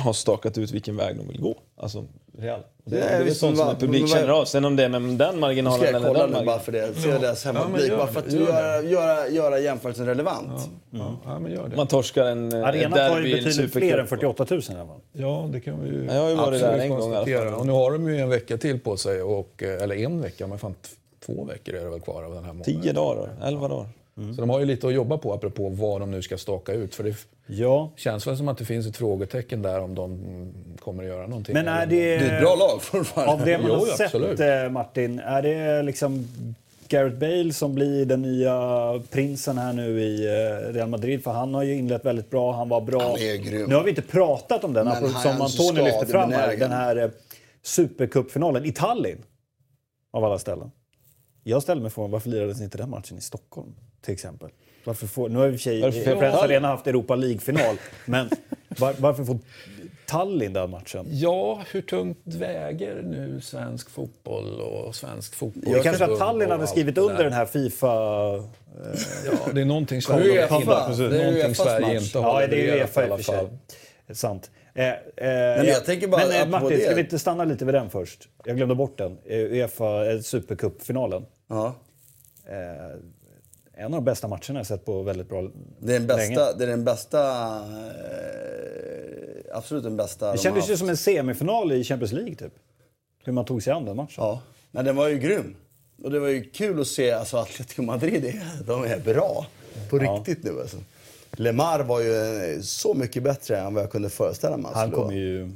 har 0.00 0.12
stakat 0.12 0.58
ut 0.58 0.70
vilken 0.70 0.96
väg 0.96 1.16
de 1.16 1.28
vill 1.28 1.40
gå. 1.40 1.56
Alltså, 1.76 2.04
Real. 2.38 2.60
Det, 2.84 2.96
det 2.96 3.02
är 3.02 3.18
väl 3.18 3.26
visst, 3.26 3.40
sånt 3.40 3.58
som 3.58 3.68
en 3.68 3.76
publik 3.76 4.08
känner 4.08 4.28
av. 4.28 4.44
Sen 4.44 4.64
om 4.64 4.76
det 4.76 4.84
är 4.84 4.88
med 4.88 5.02
den 5.02 5.40
marginalen 5.40 5.78
Ska 5.78 5.86
jag 5.86 5.94
eller 5.94 6.08
kolla 6.08 6.20
den 6.20 6.32
bara 6.32 6.44
marginalen. 6.44 6.64
för 6.64 6.72
det? 6.72 6.94
Se 6.94 7.18
deras 7.18 7.44
men 7.44 7.56
hemmapublik. 7.56 7.88
gör 7.88 7.96
bara 7.96 8.06
det, 8.06 8.12
för 8.12 8.20
att 8.20 8.32
gör 8.32 8.40
det. 8.40 8.46
göra, 8.46 8.82
göra, 8.82 9.28
göra 9.28 9.58
jämförelsen 9.58 10.06
relevant. 10.06 10.70
Ja, 10.90 11.16
ja, 11.24 11.38
men 11.38 11.52
gör 11.52 11.68
det. 11.68 11.76
Man 11.76 11.86
torskar 11.86 12.24
en 12.24 12.52
eh, 12.52 12.68
Arenan 12.68 12.92
tar 12.92 13.20
ju 13.20 13.34
betydligt 13.34 13.72
fler 13.72 13.98
än 13.98 14.06
supercup. 14.06 14.08
48 14.08 14.46
000 14.50 14.60
i 14.60 14.74
alla 14.74 14.86
fall. 14.86 15.00
Ja, 15.12 15.48
det 15.52 15.60
kan 15.60 15.82
vi 15.84 15.88
ju 15.88 16.04
Ja, 16.06 16.14
jag 16.14 16.22
har 16.22 16.28
ju 16.28 16.36
varit 16.36 16.60
där 16.60 16.78
en 16.78 16.90
gång 16.90 17.12
i 17.12 17.16
alla 17.16 17.26
fall. 17.26 17.54
Och 17.54 17.66
nu 17.66 17.72
har 17.72 17.92
de 17.92 18.08
ju 18.08 18.20
en 18.20 18.28
vecka 18.28 18.56
till 18.56 18.80
på 18.80 18.96
sig, 18.96 19.22
och, 19.22 19.62
eh, 19.62 19.82
eller 19.82 19.94
en 19.94 20.20
vecka, 20.20 20.46
men 20.46 20.58
fan 20.58 20.74
två 21.26 21.44
veckor 21.44 21.74
är 21.74 21.84
det 21.84 21.90
väl 21.90 22.00
kvar 22.00 22.22
av 22.22 22.34
den 22.34 22.44
här 22.44 22.52
månaden. 22.52 22.82
Tio 22.82 22.92
dagar, 22.92 23.28
elva 23.42 23.68
dagar. 23.68 23.88
Så 24.34 24.40
de 24.40 24.50
har 24.50 24.60
ju 24.60 24.66
lite 24.66 24.86
att 24.86 24.94
jobba 24.94 25.18
på 25.18 25.32
apropå 25.34 25.68
vad 25.68 26.00
de 26.00 26.10
nu 26.10 26.22
ska 26.22 26.38
staka 26.38 26.72
ut. 26.72 26.94
För 26.94 27.04
det 27.04 27.14
Ja, 27.46 27.92
känns 27.96 28.26
väl 28.26 28.36
som 28.36 28.48
att 28.48 28.58
det 28.58 28.64
finns 28.64 28.86
ett 28.86 28.96
frågetecken 28.96 29.62
där 29.62 29.80
om 29.80 29.94
de 29.94 30.12
mm, 30.12 30.52
kommer 30.80 31.02
att 31.02 31.08
göra 31.08 31.26
någonting. 31.26 31.54
men 31.54 31.68
är 31.68 31.86
det... 31.86 31.96
Det 31.96 32.14
är 32.26 32.34
ett 32.36 32.40
bra 32.42 32.54
lag 32.54 32.82
fortfarande. 32.82 33.32
Av 33.32 33.44
det 33.44 33.58
man 33.58 33.66
Jo, 33.70 33.74
har 33.76 34.04
absolut. 34.04 34.38
sett, 34.38 34.64
eh, 34.64 34.70
Martin, 34.70 35.18
är 35.18 35.42
det 35.42 35.82
liksom 35.82 36.24
Gareth 36.88 37.16
Bale 37.16 37.52
som 37.52 37.74
blir 37.74 38.04
den 38.06 38.22
nya 38.22 38.54
prinsen 39.10 39.58
här 39.58 39.72
nu 39.72 40.00
i 40.02 40.26
eh, 40.26 40.72
Real 40.72 40.88
Madrid? 40.88 41.24
För 41.24 41.30
han 41.30 41.54
har 41.54 41.62
ju 41.62 41.74
inlett 41.74 42.04
väldigt 42.04 42.30
bra, 42.30 42.52
han 42.52 42.68
var 42.68 42.80
bra. 42.80 43.02
Han 43.02 43.10
är 43.18 43.36
grym. 43.36 43.68
Nu 43.68 43.74
har 43.74 43.82
vi 43.82 43.90
inte 43.90 44.02
pratat 44.02 44.64
om 44.64 44.72
den, 44.72 44.84
Men 44.86 44.96
apropå- 44.96 45.18
som 45.18 45.40
Antonio 45.42 45.84
lyfte 45.84 46.06
fram 46.06 46.32
här. 46.32 46.56
Den 46.56 46.70
här 46.72 46.96
eh, 46.96 47.10
supercupfinalen 47.62 48.64
i 48.64 48.72
Tallinn, 48.72 49.18
av 50.12 50.24
alla 50.24 50.38
ställen. 50.38 50.70
Jag 51.42 51.62
ställer 51.62 51.82
mig 51.82 51.90
frågan, 51.90 52.10
varför 52.10 52.30
lirades 52.30 52.60
inte 52.60 52.78
den 52.78 52.90
matchen 52.90 53.18
i 53.18 53.20
Stockholm, 53.20 53.74
till 54.00 54.14
exempel? 54.14 54.50
Varför 54.84 55.06
får, 55.06 55.28
nu 55.28 55.38
har 55.38 55.46
i 55.46 55.50
och 55.50 55.54
för 55.54 55.58
sig 55.58 55.92
Friends? 56.02 56.42
Arena 56.42 56.68
haft 56.68 56.86
Europa 56.86 57.14
League-final, 57.14 57.76
men 58.06 58.30
Var, 58.78 58.94
varför 58.98 59.24
får 59.24 59.38
Tallinn 60.06 60.52
den 60.52 60.70
matchen? 60.70 61.06
Ja, 61.10 61.62
hur 61.70 61.82
tungt 61.82 62.18
väger 62.24 63.02
nu 63.02 63.40
svensk 63.40 63.90
fotboll 63.90 64.60
och 64.60 64.94
svensk 64.94 65.34
fotboll? 65.34 65.72
Det 65.74 65.80
kanske 65.82 66.04
att 66.04 66.18
Tallinn 66.18 66.50
hade 66.50 66.66
skrivit 66.66 66.98
under 66.98 67.24
den 67.24 67.32
här 67.32 67.46
Fifa... 67.46 67.86
Ja, 69.26 69.52
det 69.54 69.60
är 69.60 69.64
någonting 69.64 70.00
Det 70.08 70.12
är 70.12 70.18
Sverige, 70.18 70.42
Uefa. 70.42 70.56
inte, 70.56 70.66
precis, 70.86 70.98
Det 70.98 71.04
är 71.04 71.24
någonting 71.24 71.42
Uefas 71.48 71.56
Sverige 71.66 71.94
match. 71.94 72.02
inte 72.06 72.18
Ja, 72.18 72.22
har 72.24 72.46
det 72.46 72.70
är 72.70 72.76
Uefa 72.76 73.06
i 73.06 73.10
och 73.10 73.16
för 73.20 73.24
sig. 73.24 73.48
Sant. 74.14 74.50
Eh, 74.74 74.88
eh, 74.88 74.94
men 75.16 75.66
jag 75.66 75.84
tänker 75.84 76.08
bara 76.08 76.26
men 76.26 76.40
eh, 76.40 76.48
Martin, 76.48 76.68
det. 76.68 76.84
ska 76.84 76.94
vi 76.94 77.00
inte 77.00 77.18
stanna 77.18 77.44
lite 77.44 77.64
vid 77.64 77.74
den 77.74 77.90
först? 77.90 78.28
Jag 78.44 78.56
glömde 78.56 78.74
bort 78.74 78.98
den. 78.98 79.18
Eh, 79.24 79.38
Uefa 79.38 80.12
eh, 80.12 80.20
Supercup-finalen. 80.20 81.26
Ja. 81.48 81.74
En 83.74 83.84
av 83.84 83.90
de 83.90 84.04
bästa 84.04 84.28
matcherna 84.28 84.58
jag 84.58 84.66
sett 84.66 84.84
på 84.84 85.02
väldigt 85.02 85.28
bra 85.28 85.42
Det 85.78 85.94
är 85.94 86.00
den 86.00 86.06
länge. 86.06 86.36
bästa, 86.36 86.54
det 86.56 86.64
är 86.64 86.68
den 86.68 86.84
bästa 86.84 87.20
absolut 89.52 89.84
den 89.84 89.96
bästa 89.96 90.26
Det 90.26 90.32
de 90.32 90.38
kändes 90.38 90.70
ju 90.70 90.76
som 90.76 90.88
en 90.88 90.96
semifinal 90.96 91.72
i 91.72 91.84
Champions 91.84 92.12
League 92.12 92.34
typ. 92.34 92.52
Hur 93.24 93.32
man 93.32 93.44
tog 93.44 93.62
sig 93.62 93.72
an 93.72 93.84
den 93.84 93.96
matchen. 93.96 94.14
Ja, 94.16 94.42
men 94.70 94.84
den 94.84 94.96
var 94.96 95.08
ju 95.08 95.18
grym. 95.18 95.56
Och 96.02 96.10
det 96.10 96.20
var 96.20 96.28
ju 96.28 96.44
kul 96.50 96.80
att 96.80 96.86
se, 96.86 97.12
alltså 97.12 97.36
Atletico 97.36 97.82
Madrid, 97.82 98.40
de 98.66 98.84
är 98.84 98.98
bra. 98.98 99.46
På 99.90 99.98
riktigt 99.98 100.44
nu 100.44 100.60
alltså. 100.60 100.76
Lemar 101.40 101.80
var 101.80 102.00
ju 102.00 102.14
eh, 102.54 102.60
så 102.60 102.94
mycket 102.94 103.22
bättre 103.22 103.58
än 103.58 103.74
vad 103.74 103.82
jag 103.82 103.90
kunde 103.92 104.10
föreställa 104.10 104.56
mig. 104.56 104.70
Han 104.74 104.90
vara. 104.90 105.00
kommer 105.02 105.14
ju, 105.16 105.52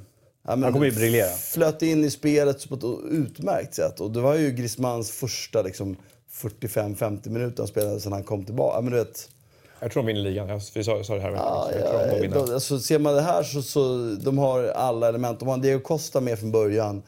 Ja, 0.47 0.51
han 0.51 0.73
kommer 0.73 0.87
ju 0.87 0.93
briljera. 0.93 1.29
Flöt 1.29 1.83
in 1.83 2.05
i 2.05 2.11
spelet 2.11 2.69
på 2.69 2.75
ett 2.75 2.85
utmärkt 3.11 3.75
sätt. 3.75 4.01
Och 4.01 4.11
det 4.11 4.21
var 4.21 4.35
ju 4.35 4.51
Griezmanns 4.51 5.11
första 5.11 5.63
liksom, 5.63 5.97
45-50 6.33 7.29
minuter 7.31 7.59
han 7.59 7.67
spelade 7.69 8.01
sedan 8.01 8.13
han 8.13 8.23
kom 8.23 8.45
tillbaka. 8.45 8.77
Ja, 8.77 8.81
men 8.81 8.91
du 8.93 8.99
vet, 8.99 9.29
Jag 9.81 9.93
tror 9.93 10.03
de 10.03 10.07
vinner 10.07 10.21
ligan. 10.21 10.49
Jag- 10.49 10.61
Vi 10.75 10.85
sa, 10.85 11.05
sa 11.05 11.15
det 11.15 11.21
här. 11.21 11.31
Ja, 11.33 11.71
jag 11.73 11.89
tror 11.91 11.99
de 11.99 12.15
ja, 12.15 12.21
vinner. 12.23 12.47
då, 12.47 12.55
alltså, 12.55 12.79
ser 12.79 12.99
man 12.99 13.15
det 13.15 13.21
här 13.23 13.43
så, 13.43 13.63
så 13.63 13.99
de 14.21 14.39
har 14.39 14.65
alla 14.65 15.09
element. 15.09 15.39
De 15.41 15.49
har 15.49 15.59
Diego 15.59 15.81
Costa 15.81 16.21
med 16.21 16.39
från 16.39 16.51
början. 16.53 17.03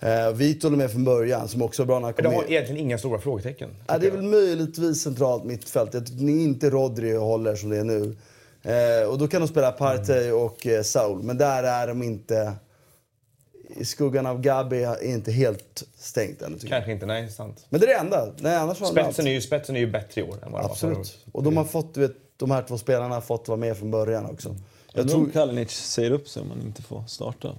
Eh, 0.00 0.30
Vitor 0.32 0.72
är 0.72 0.76
med 0.76 0.90
från 0.90 1.04
början, 1.04 1.48
som 1.48 1.62
också 1.62 1.82
är 1.82 1.86
bra 1.86 1.98
när 1.98 2.04
han 2.04 2.14
kom 2.14 2.24
de 2.24 2.34
har 2.34 2.44
egentligen 2.44 2.80
inga 2.80 2.98
stora 2.98 3.18
frågetecken. 3.18 3.70
Ja, 3.86 3.98
det 3.98 4.06
är 4.06 4.10
väl 4.10 4.22
möjligtvis 4.22 5.02
centralt 5.02 5.44
mittfält. 5.44 5.94
Jag 5.94 6.06
tycker 6.06 6.28
inte 6.28 6.70
Rodri 6.70 7.16
håller 7.16 7.56
som 7.56 7.70
det 7.70 7.78
är 7.78 7.84
nu. 7.84 8.16
Eh, 8.62 9.08
och 9.08 9.18
då 9.18 9.28
kan 9.28 9.40
de 9.40 9.48
spela 9.48 9.72
Partey 9.72 10.30
och 10.30 10.66
eh, 10.66 10.82
Saul. 10.82 11.22
Men 11.22 11.38
där 11.38 11.62
är 11.62 11.86
de 11.86 12.02
inte... 12.02 12.54
I 13.76 13.84
skuggan 13.84 14.26
av 14.26 14.40
Gabi 14.40 14.82
är 14.82 15.04
inte 15.04 15.32
helt 15.32 15.84
stängt 15.96 16.42
ännu 16.42 16.58
tycker 16.58 16.66
jag. 16.66 16.78
Kanske 16.78 16.92
inte, 16.92 17.06
nej, 17.06 17.30
sant. 17.30 17.66
Men 17.68 17.80
det 17.80 17.86
är 17.86 17.88
det 17.88 18.00
enda. 18.00 18.28
Nej, 18.38 18.56
annars 18.56 18.82
allt. 18.82 18.92
Spetsen 18.92 19.26
är, 19.26 19.30
ju, 19.30 19.40
spetsen 19.40 19.76
är 19.76 19.80
ju 19.80 19.90
bättre 19.90 20.20
i 20.20 20.24
år 20.24 20.38
än 20.42 20.52
vad 20.52 20.62
det 20.62 20.68
var 20.68 20.74
förra 20.74 20.90
året. 20.90 20.98
Absolut. 20.98 21.26
Och 21.32 21.42
de 21.42 21.56
har 21.56 21.64
fått, 21.64 21.94
du 21.94 22.00
vet, 22.00 22.16
de 22.36 22.50
här 22.50 22.62
två 22.62 22.78
spelarna 22.78 23.14
har 23.14 23.20
fått 23.20 23.48
vara 23.48 23.58
med 23.58 23.76
från 23.76 23.90
början 23.90 24.26
också. 24.26 24.48
Jag 24.92 25.04
Jag 25.04 25.10
tror, 25.10 25.30
Kalinic 25.30 25.70
säger 25.70 26.10
upp 26.10 26.28
sig 26.28 26.42
om 26.42 26.48
man 26.48 26.60
inte 26.60 26.82
får 26.82 27.04
starta. 27.06 27.48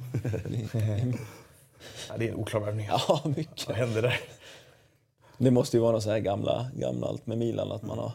Ja, 2.09 2.15
det 2.17 2.25
är 2.27 2.29
en 2.31 2.35
oklar 2.35 2.59
värvning. 2.61 2.85
ja, 2.89 3.21
mycket. 3.35 3.67
Vad 3.67 3.77
hände 3.77 4.01
där? 4.01 4.19
Det 5.37 5.51
måste 5.51 5.77
ju 5.77 5.81
vara 5.81 5.91
något 5.91 6.03
så 6.03 6.09
här 6.11 6.19
gamla, 6.19 6.67
gamla 6.75 7.07
allt 7.07 7.27
med 7.27 7.37
Milan, 7.37 7.71
att 7.71 7.83
man 7.83 7.99
har 7.99 8.11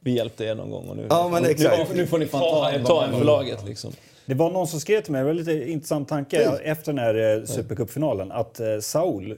behjälpt 0.00 0.40
er 0.40 0.54
någon 0.54 0.70
gång 0.70 0.88
och 0.88 0.96
nu, 0.96 1.06
Ja, 1.10 1.28
men 1.28 1.42
nu, 1.42 1.48
exakt. 1.48 1.90
nu, 1.90 1.96
nu 1.96 2.06
får 2.06 2.18
ni 2.18 2.26
fan 2.26 2.40
ta 2.40 2.70
en, 2.70 2.84
ta 2.84 3.04
en 3.04 3.18
för 3.18 3.24
laget 3.24 3.64
liksom. 3.66 3.92
Det 4.26 4.34
var 4.34 4.50
någon 4.50 4.66
som 4.66 4.80
skrev 4.80 5.00
till 5.02 5.12
mig, 5.12 5.18
det 5.18 5.24
var 5.24 5.30
en 5.30 5.36
lite 5.36 5.70
intressant 5.70 6.08
tanke 6.08 6.58
efter 6.64 6.92
den 6.92 6.98
här 6.98 7.38
eh, 7.38 7.44
Supercupfinalen, 7.44 8.32
att 8.32 8.60
eh, 8.60 8.78
Saul 8.80 9.30
eh, 9.30 9.36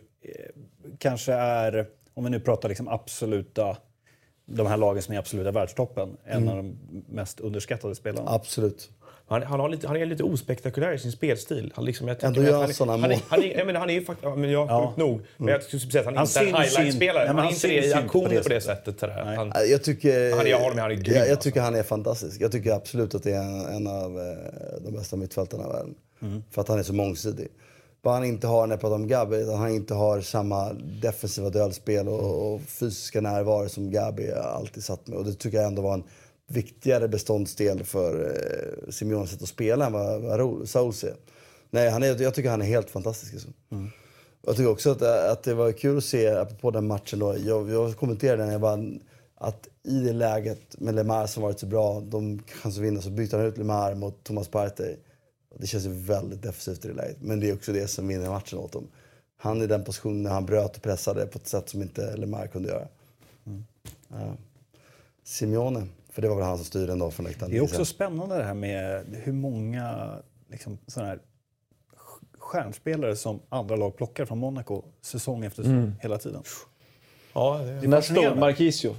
kanske 0.98 1.32
är, 1.32 1.86
om 2.14 2.24
vi 2.24 2.30
nu 2.30 2.40
pratar 2.40 2.68
liksom 2.68 2.88
absoluta, 2.88 3.76
de 4.46 4.66
här 4.66 4.76
lagen 4.76 5.02
som 5.02 5.14
är 5.14 5.18
absoluta 5.18 5.50
världstoppen, 5.50 6.16
en 6.24 6.48
av 6.48 6.56
de 6.56 6.76
mest 7.08 7.40
underskattade 7.40 7.94
spelarna. 7.94 8.30
absolut. 8.30 8.90
Han, 9.30 9.42
han, 9.42 9.60
har 9.60 9.68
lite, 9.68 9.86
han 9.86 9.96
är 9.96 10.06
lite 10.06 10.22
ospektakulär 10.24 10.92
i 10.92 10.98
sin 10.98 11.12
spelstil. 11.12 11.72
Han, 11.76 11.84
liksom, 11.84 12.08
jag 12.08 12.24
Ändå 12.24 12.42
gör 12.42 12.52
han, 12.52 12.70
han 12.78 12.88
han, 12.88 13.04
är- 13.04 13.08
mål. 13.14 13.18
han, 13.28 13.42
är, 13.42 13.58
jag 13.58 13.66
menar, 13.66 13.80
han 13.80 13.90
är 13.90 13.94
ju 13.94 14.04
faktiskt... 14.04 14.24
Ja, 14.24 14.36
men 14.36 14.50
jag 14.50 14.68
Ja. 14.68 14.86
sjukt 14.86 14.98
nog. 14.98 15.20
Men 15.36 15.48
jag 15.48 15.62
skulle 15.62 15.80
säga 15.80 16.00
att 16.00 16.04
han, 16.06 16.16
Han 16.16 16.26
inte 16.26 16.38
är 16.40 16.46
en 16.46 16.54
highlight-spelare. 16.62 17.26
men 17.26 17.36
Han 17.36 17.38
är 17.38 17.42
han 17.42 17.52
inte 17.54 17.66
det 17.68 17.86
i 17.86 17.92
aktioner 17.92 18.42
på 18.42 18.48
det 18.48 18.60
sättet. 18.60 19.00
Sådär. 19.00 19.34
Han, 19.36 19.52
Jag 19.70 19.82
tycker, 19.84 20.30
Han 20.36 20.46
är- 20.46 20.50
jag 20.50 20.58
håller 20.60 20.74
med, 20.74 20.82
han 20.82 20.90
är 20.90 20.94
grym, 20.94 21.14
jag, 21.14 21.24
jag 21.24 21.30
alltså. 21.30 21.42
tycker 21.42 21.60
han 21.60 21.74
är 21.74 21.82
fantastisk. 21.82 22.40
Jag 22.40 22.52
tycker 22.52 22.72
absolut 22.72 23.14
att 23.14 23.22
det 23.22 23.32
är 23.32 23.42
en, 23.42 23.66
en 23.66 23.86
av 23.86 24.18
eh, 24.18 24.82
de 24.84 24.90
bästa 24.90 25.16
mittfältarna 25.16 25.64
i 25.64 25.72
världen. 25.72 25.94
För 26.50 26.60
att 26.60 26.68
han 26.68 26.78
är 26.78 26.82
så 26.82 26.92
mångsidig. 26.94 27.48
Bara 28.02 28.14
han 28.14 28.24
inte 28.24 28.46
har, 28.46 28.66
när 28.66 28.72
jag 28.74 28.80
pratar 28.80 28.94
om 28.94 29.08
Gabi, 29.08 29.42
att 29.42 29.58
han 29.58 29.70
inte 29.70 29.94
har 29.94 30.20
samma 30.20 30.72
defensiva 31.02 31.50
duellspel 31.50 32.08
och, 32.08 32.54
och 32.54 32.60
fysiska 32.60 33.20
närvaro 33.20 33.68
som 33.68 33.90
Gabi 33.90 34.32
alltid 34.32 34.84
satt 34.84 35.06
med. 35.06 35.18
Och 35.18 35.24
det 35.24 35.32
tycker 35.34 35.58
jag 35.58 35.66
ändå 35.66 35.82
var 35.82 35.94
en 35.94 36.02
viktigare 36.50 37.08
beståndsdel 37.08 37.84
för 37.84 38.24
eh, 38.24 38.90
Simeones 38.90 39.30
sätt 39.30 39.42
att 39.42 39.48
spela 39.48 39.86
än 39.86 39.92
vad, 39.92 40.68
Souls 40.68 41.04
är. 41.04 41.14
Nej, 41.70 41.90
han 41.90 42.02
är, 42.02 42.22
jag 42.22 42.34
tycker 42.34 42.50
han 42.50 42.62
är 42.62 42.66
helt 42.66 42.90
fantastisk. 42.90 43.34
Alltså. 43.34 43.48
Jag 44.46 44.56
tycker 44.56 44.70
också 44.70 44.90
att, 44.90 45.02
att 45.02 45.42
det 45.42 45.54
var 45.54 45.72
kul 45.72 45.98
att 45.98 46.04
se, 46.04 46.28
apropå 46.28 46.70
den 46.70 46.86
matchen 46.86 47.18
då, 47.18 47.36
jag, 47.38 47.70
jag 47.70 47.96
kommenterade 47.96 48.42
den, 48.42 48.52
jag 48.52 48.60
bara, 48.60 48.84
att 49.34 49.68
i 49.82 50.00
det 50.00 50.12
läget 50.12 50.80
med 50.80 50.94
Lemar 50.94 51.26
som 51.26 51.42
varit 51.42 51.60
så 51.60 51.66
bra, 51.66 52.00
de 52.00 52.42
kanske 52.62 52.80
vinner, 52.80 53.00
så 53.00 53.10
byter 53.10 53.36
han 53.36 53.46
ut 53.46 53.58
Lemar 53.58 53.94
mot 53.94 54.24
Thomas 54.24 54.48
Partey. 54.48 54.96
Det 55.58 55.66
känns 55.66 55.86
ju 55.86 55.92
väldigt 55.92 56.42
defensivt 56.42 56.84
i 56.84 56.88
det 56.88 56.94
läget. 56.94 57.16
Men 57.20 57.40
det 57.40 57.50
är 57.50 57.54
också 57.54 57.72
det 57.72 57.88
som 57.88 58.08
vinner 58.08 58.30
matchen 58.30 58.58
åt 58.58 58.72
dem. 58.72 58.88
Han 59.36 59.60
är 59.60 59.64
i 59.64 59.66
den 59.66 59.84
positionen 59.84 60.22
när 60.22 60.30
han 60.30 60.46
bröt 60.46 60.76
och 60.76 60.82
pressade 60.82 61.26
på 61.26 61.38
ett 61.38 61.46
sätt 61.46 61.68
som 61.68 61.82
inte 61.82 62.16
Lemar 62.16 62.46
kunde 62.46 62.68
göra. 62.68 62.88
Ja. 64.08 64.36
Simeone, 65.24 65.86
för 66.20 66.22
det 66.22 66.28
var 66.28 66.36
väl 66.36 66.44
han 66.44 66.56
som 66.56 66.64
styrde 66.64 66.92
ändå 66.92 67.10
från 67.10 67.26
läktaren. 67.26 67.52
Det 67.52 67.58
är 67.58 67.62
också 67.62 67.84
spännande 67.84 68.36
det 68.36 68.44
här 68.44 68.54
med 68.54 69.04
hur 69.22 69.32
många 69.32 70.16
liksom, 70.50 70.78
här 70.96 71.18
stjärnspelare 72.38 73.16
som 73.16 73.40
andra 73.48 73.76
lag 73.76 73.96
plockar 73.96 74.24
från 74.24 74.38
Monaco 74.38 74.82
säsong 75.00 75.44
efter 75.44 75.62
säsong 75.62 75.94
hela 76.00 76.18
tiden. 76.18 76.42
ja, 77.32 77.58
det, 77.58 77.70
är 77.70 77.88
Nästa 77.88 78.20
år. 78.20 78.34
Marquisio. 78.34 78.96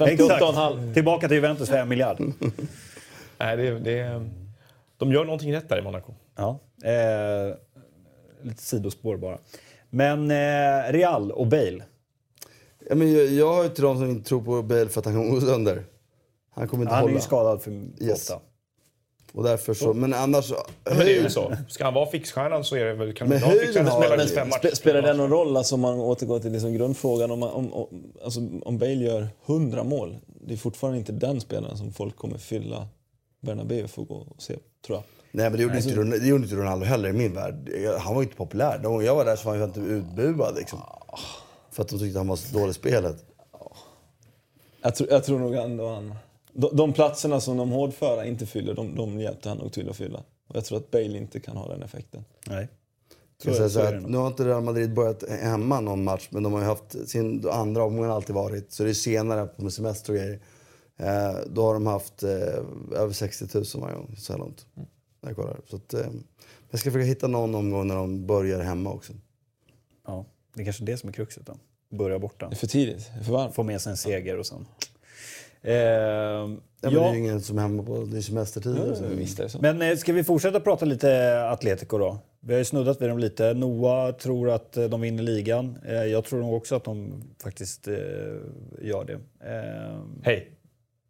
Exakt. 0.00 0.20
58,5. 0.20 0.94
Tillbaka 0.94 1.28
till 1.28 1.34
Juventus 1.34 1.68
för 1.68 1.76
en 1.76 1.88
miljard. 1.88 2.20
nej, 3.38 3.56
det, 3.56 3.78
det, 3.78 4.28
de 4.96 5.12
gör 5.12 5.24
någonting 5.24 5.54
rätt 5.54 5.68
där 5.68 5.78
i 5.78 5.82
Monaco. 5.82 6.14
Ja. 6.36 6.58
Eh, 6.84 7.54
lite 8.42 8.62
sidospår 8.62 9.16
bara. 9.16 9.38
Men 9.90 10.30
eh, 10.30 10.92
Real 10.92 11.32
och 11.32 11.46
Bale. 11.46 11.84
Ja, 12.88 12.94
men 12.94 13.12
jag, 13.12 13.26
jag 13.26 13.54
har 13.54 13.62
ju 13.62 13.68
till 13.68 13.84
de 13.84 13.98
som 13.98 14.10
inte 14.10 14.28
tror 14.28 14.42
på 14.42 14.62
Bale 14.62 14.88
för 14.88 15.00
att 15.00 15.06
han 15.06 15.14
kommer 15.14 15.30
gå 15.30 15.40
sönder. 15.40 15.84
Han 16.54 16.68
kommer 16.68 16.82
inte 16.84 16.94
Han 16.94 16.98
är 16.98 17.02
hålla. 17.08 17.14
ju 17.14 17.20
skadad 17.20 17.62
för 17.62 17.70
Yes. 18.00 18.30
ofta. 18.30 18.40
Och 19.34 19.42
därför 19.44 19.74
så, 19.74 19.94
men 19.94 20.14
annars... 20.14 20.52
Men 20.84 20.96
det 20.98 21.16
är 21.18 21.22
ju 21.22 21.30
så. 21.30 21.56
Ska 21.68 21.84
han 21.84 21.94
vara 21.94 22.06
fixstjärnan 22.10 22.64
så 22.64 22.76
är 22.76 22.84
det 22.84 22.94
väl... 22.94 23.14
Kan 23.14 23.28
Men 23.28 23.40
fixstjärnan 23.40 23.92
har 23.92 24.00
spela 24.02 24.16
han 24.16 24.18
95 24.24 24.46
ju. 24.46 24.50
matcher? 24.50 24.66
Spe, 24.68 24.76
spelar 24.76 25.02
det 25.02 25.12
någon 25.14 25.30
roll 25.30 25.56
alltså, 25.56 25.74
om 25.74 25.80
man 25.80 26.00
återgår 26.00 26.38
till 26.40 26.52
liksom 26.52 26.72
grundfrågan? 26.72 27.30
Om, 27.30 27.38
man, 27.38 27.50
om, 27.50 27.72
om, 27.72 28.12
alltså, 28.24 28.40
om 28.64 28.78
Bale 28.78 28.92
gör 28.94 29.28
100 29.46 29.84
mål, 29.84 30.16
det 30.26 30.52
är 30.54 30.58
fortfarande 30.58 30.98
inte 30.98 31.12
den 31.12 31.40
spelaren 31.40 31.76
som 31.76 31.92
folk 31.92 32.16
kommer 32.16 32.38
fylla 32.38 32.86
Bernabéu 33.40 33.88
för 33.88 34.02
att 34.02 34.08
gå 34.08 34.14
och 34.14 34.42
se, 34.42 34.56
tror 34.86 34.96
jag. 34.98 35.02
Nej 35.30 35.44
men 35.50 35.56
det 35.56 35.62
gjorde, 35.62 35.74
Alltså- 35.74 35.88
inte, 35.90 36.00
Ron- 36.00 36.10
det 36.20 36.26
gjorde 36.28 36.44
inte 36.44 36.56
Ronaldo 36.56 36.86
heller 36.86 37.08
i 37.08 37.12
min 37.12 37.34
värld. 37.34 37.70
Han 38.00 38.14
var 38.14 38.22
ju 38.22 38.26
inte 38.26 38.36
populär. 38.36 38.78
De 38.78 38.92
gånger 38.92 39.06
jag 39.06 39.14
var 39.14 39.24
där 39.24 39.36
så 39.36 39.44
var 39.48 39.52
han 39.56 39.60
ju 39.60 39.64
inte 39.64 39.80
utbuad 39.80 40.54
liksom. 40.56 40.78
För 41.70 41.82
att 41.82 41.88
de 41.88 41.98
tyckte 41.98 42.18
han 42.18 42.28
var 42.28 42.36
så 42.36 42.58
dålig 42.58 42.70
i 42.70 42.74
spelet. 42.74 43.16
Jag, 44.82 44.94
tror- 44.94 45.10
jag 45.10 45.24
tror 45.24 45.38
nog 45.38 45.54
ändå 45.54 45.88
han... 45.88 46.14
De, 46.52 46.76
de 46.76 46.92
platserna 46.92 47.40
som 47.40 47.56
de 47.56 47.70
hårdföra 47.70 48.26
inte 48.26 48.46
fyller, 48.46 48.74
de, 48.74 48.94
de 48.96 49.20
hjälpte 49.20 49.48
han 49.48 49.58
nog 49.58 49.72
till 49.72 49.88
att 49.90 49.96
fylla. 49.96 50.18
Och 50.48 50.56
jag 50.56 50.64
tror 50.64 50.78
att 50.78 50.90
Bale 50.90 51.18
inte 51.18 51.40
kan 51.40 51.56
ha 51.56 51.68
den 51.68 51.82
effekten. 51.82 52.24
Nej. 52.46 52.68
Jag 53.44 53.54
Så- 53.56 53.68
säga 53.68 53.90
så 53.90 54.00
nog. 54.00 54.10
nu 54.10 54.16
har 54.16 54.26
inte 54.26 54.44
Real 54.44 54.62
Madrid 54.62 54.94
börjat 54.94 55.28
hemma 55.28 55.80
någon 55.80 56.04
match, 56.04 56.28
men 56.30 56.42
de 56.42 56.52
har 56.52 56.60
ju 56.60 56.66
haft 56.66 57.08
sin 57.08 57.48
andra 57.48 57.84
omgång 57.84 58.04
har 58.04 58.14
alltid 58.16 58.34
varit. 58.34 58.72
Så 58.72 58.84
det 58.84 58.90
är 58.90 58.94
senare 58.94 59.46
på 59.46 59.70
semester 59.70 60.12
och 60.12 60.18
grejer. 60.18 60.40
Eh, 60.96 61.36
då 61.50 61.62
har 61.64 61.74
de 61.74 61.86
haft 61.86 62.22
eh, 62.22 62.30
över 62.96 63.12
60 63.12 63.44
000 63.54 63.64
varje 63.74 63.96
gång 63.96 64.14
så 64.18 64.32
här 64.32 64.40
långt. 64.40 64.66
När 65.20 65.30
jag 65.30 65.36
kollar. 65.36 65.60
Så 65.70 65.76
att, 65.76 65.94
eh, 65.94 66.06
jag 66.70 66.80
ska 66.80 66.90
försöka 66.90 67.06
hitta 67.06 67.26
någon 67.26 67.54
omgång 67.54 67.86
när 67.86 67.94
de 67.96 68.26
börjar 68.26 68.60
hemma 68.60 68.92
också. 68.92 69.12
Ja, 70.06 70.24
det 70.54 70.60
är 70.60 70.64
kanske 70.64 70.84
det 70.84 70.96
som 70.96 71.08
är 71.08 71.12
kruxet 71.12 71.46
då. 71.46 71.56
Börja 71.96 72.18
borta. 72.18 72.48
Det 72.48 72.54
är 72.54 72.56
för 72.56 72.66
tidigt, 72.66 73.10
det 73.14 73.20
är 73.20 73.24
för 73.24 73.32
varmt. 73.32 73.54
Få 73.54 73.62
med 73.62 73.80
sig 73.80 73.90
en 73.90 73.96
seger 73.96 74.38
och 74.38 74.46
sen... 74.46 74.66
Eh, 75.62 75.72
Ja, 76.84 76.90
men 76.90 76.94
Det 76.94 76.98
är 77.00 77.02
ja, 77.06 77.12
ju 77.12 77.18
ingen 77.18 77.40
som 77.40 77.58
är 77.58 77.62
hemma 77.62 77.82
på 77.82 78.04
det 78.04 78.16
är 78.16 78.20
semestertider. 78.20 78.94
så. 78.94 79.04
Visst 79.04 79.38
är 79.38 79.42
det 79.42 79.48
så. 79.48 79.58
men 79.60 79.82
eh, 79.82 79.96
ska 79.96 80.12
vi 80.12 80.24
fortsätta 80.24 80.60
prata 80.60 80.84
lite 80.84 81.40
Atletico 81.50 81.98
då? 81.98 82.18
Vi 82.40 82.52
har 82.54 82.58
ju 82.58 82.64
snuddat 82.64 83.00
vid 83.02 83.08
dem 83.08 83.18
lite. 83.18 83.54
Noah 83.54 84.12
tror 84.14 84.50
att 84.50 84.76
eh, 84.76 84.84
de 84.84 85.00
vinner 85.00 85.22
ligan. 85.22 85.78
Eh, 85.86 85.92
Jag 85.94 86.24
tror 86.24 86.40
nog 86.40 86.54
också 86.54 86.74
att 86.76 86.84
de 86.84 87.22
faktiskt 87.42 87.88
eh, 87.88 87.94
gör 88.80 89.04
det. 89.04 89.12
Eh, 89.12 90.00
Hej. 90.22 90.50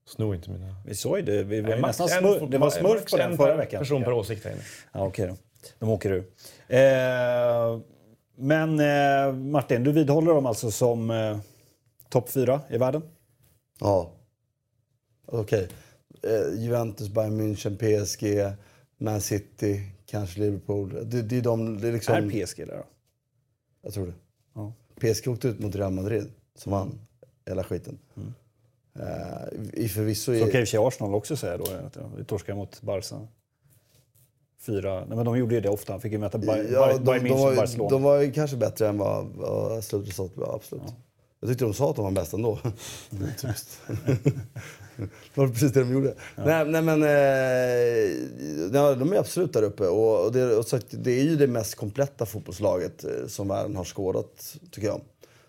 Sno 0.06 0.34
inte 0.34 0.50
mina... 0.50 0.74
Vi 0.86 0.94
sa 0.94 1.16
ju 1.16 1.22
det. 1.22 1.42
Vi 1.42 1.60
var 1.60 1.76
Max 1.76 1.98
nästan 2.00 2.24
en- 2.24 2.34
smurf, 2.38 2.50
det 2.50 2.58
var 2.58 2.70
smurf 2.70 3.10
på 3.10 3.16
den 3.16 3.30
en 3.30 3.36
förra 3.36 3.56
veckan. 3.56 3.78
person 3.78 4.02
per 4.04 4.12
åsikt 4.12 4.44
här 4.44 4.52
inne. 4.52 4.60
Ja, 4.92 5.06
okej 5.06 5.26
då. 5.26 5.36
De 5.78 5.88
åker 5.88 6.12
ur. 6.12 6.24
Eh, 6.68 7.78
men 8.36 8.80
eh, 8.80 9.34
Martin, 9.34 9.84
du 9.84 9.92
vidhåller 9.92 10.32
dem 10.34 10.46
alltså 10.46 10.70
som 10.70 11.10
eh, 11.10 11.38
topp 12.08 12.28
fyra 12.30 12.60
i 12.70 12.78
världen? 12.78 13.02
Ja. 13.80 14.10
Okej. 15.32 15.68
Eh, 16.22 16.62
Juventus, 16.62 17.08
Bayern 17.08 17.40
München, 17.40 17.76
PSG, 17.76 18.56
Man 18.98 19.20
City, 19.20 19.80
kanske 20.06 20.40
Liverpool. 20.40 21.10
Det, 21.10 21.22
det 21.22 21.38
är 21.38 21.42
de, 21.42 21.80
det 21.80 21.88
är 21.88 21.92
liksom, 21.92 22.14
Är 22.14 22.46
PSG 22.46 22.66
där 22.66 22.76
då? 22.76 22.84
Jag 23.82 23.94
tror 23.94 24.06
det. 24.06 24.12
Ja. 24.54 24.72
PSG 25.00 25.28
åkte 25.28 25.48
ut 25.48 25.58
mot 25.58 25.76
Real 25.76 25.92
Madrid, 25.92 26.30
som 26.54 26.72
vann 26.72 27.00
hela 27.46 27.64
skiten. 27.64 27.98
Eh, 28.94 29.04
i 29.72 29.88
förvisso... 29.88 30.38
Så 30.38 30.38
kan 30.38 30.46
i 30.46 30.48
och 30.48 30.52
för 30.52 30.64
sig 30.64 30.80
Arsenal 30.80 31.14
också 31.14 31.36
säga 31.36 31.56
då 31.56 31.64
att 31.64 31.96
ja, 31.96 32.02
vi 32.16 32.24
torskar 32.24 32.54
mot 32.54 32.82
Barca. 32.82 33.28
Fyra, 34.60 35.04
nej 35.04 35.16
men 35.16 35.24
de 35.24 35.38
gjorde 35.38 35.54
ju 35.54 35.60
det 35.60 35.68
ofta. 35.68 35.92
De 35.92 36.00
fick 36.00 36.12
ju 36.12 36.18
möta 36.18 36.38
Bayern 36.38 36.66
Ja, 36.72 36.90
ja, 36.90 36.98
de, 36.98 37.04
Bayern 37.04 37.24
de, 37.24 37.30
München 37.30 37.34
och 37.34 37.40
var, 37.40 37.56
Barcelona. 37.56 37.90
de 37.90 38.02
var 38.02 38.20
ju 38.20 38.32
kanske 38.32 38.56
bättre 38.56 38.88
än 38.88 38.98
vad, 38.98 39.26
vad 39.26 39.84
slutresultatet 39.84 40.36
var, 40.36 40.54
absolut. 40.54 40.94
Jag 41.42 41.48
tyckte 41.50 41.64
de 41.64 41.74
sa 41.74 41.90
att 41.90 41.96
de 41.96 42.04
var 42.04 42.10
bäst 42.12 42.32
ändå. 42.32 42.58
Typiskt. 43.10 43.80
det 44.96 45.08
var 45.34 45.48
precis 45.48 45.72
det 45.72 45.80
de 45.80 45.92
gjorde. 45.92 46.14
Nej, 46.36 46.64
nej 46.66 46.82
men, 46.82 47.02
eh, 47.02 47.10
ja, 48.72 48.94
de 48.94 49.12
är 49.12 49.16
absolut 49.16 49.52
där 49.52 49.62
uppe. 49.62 49.86
Och, 49.86 50.24
och, 50.24 50.32
det, 50.32 50.56
och 50.56 50.66
så, 50.66 50.76
att 50.76 50.86
det 50.90 51.10
är 51.10 51.24
ju 51.24 51.36
det 51.36 51.46
mest 51.46 51.74
kompletta 51.74 52.26
fotbollslaget 52.26 53.04
eh, 53.04 53.26
som 53.26 53.48
världen 53.48 53.76
har 53.76 53.84
skådat, 53.84 54.56
tycker 54.70 54.88
jag. 54.88 55.00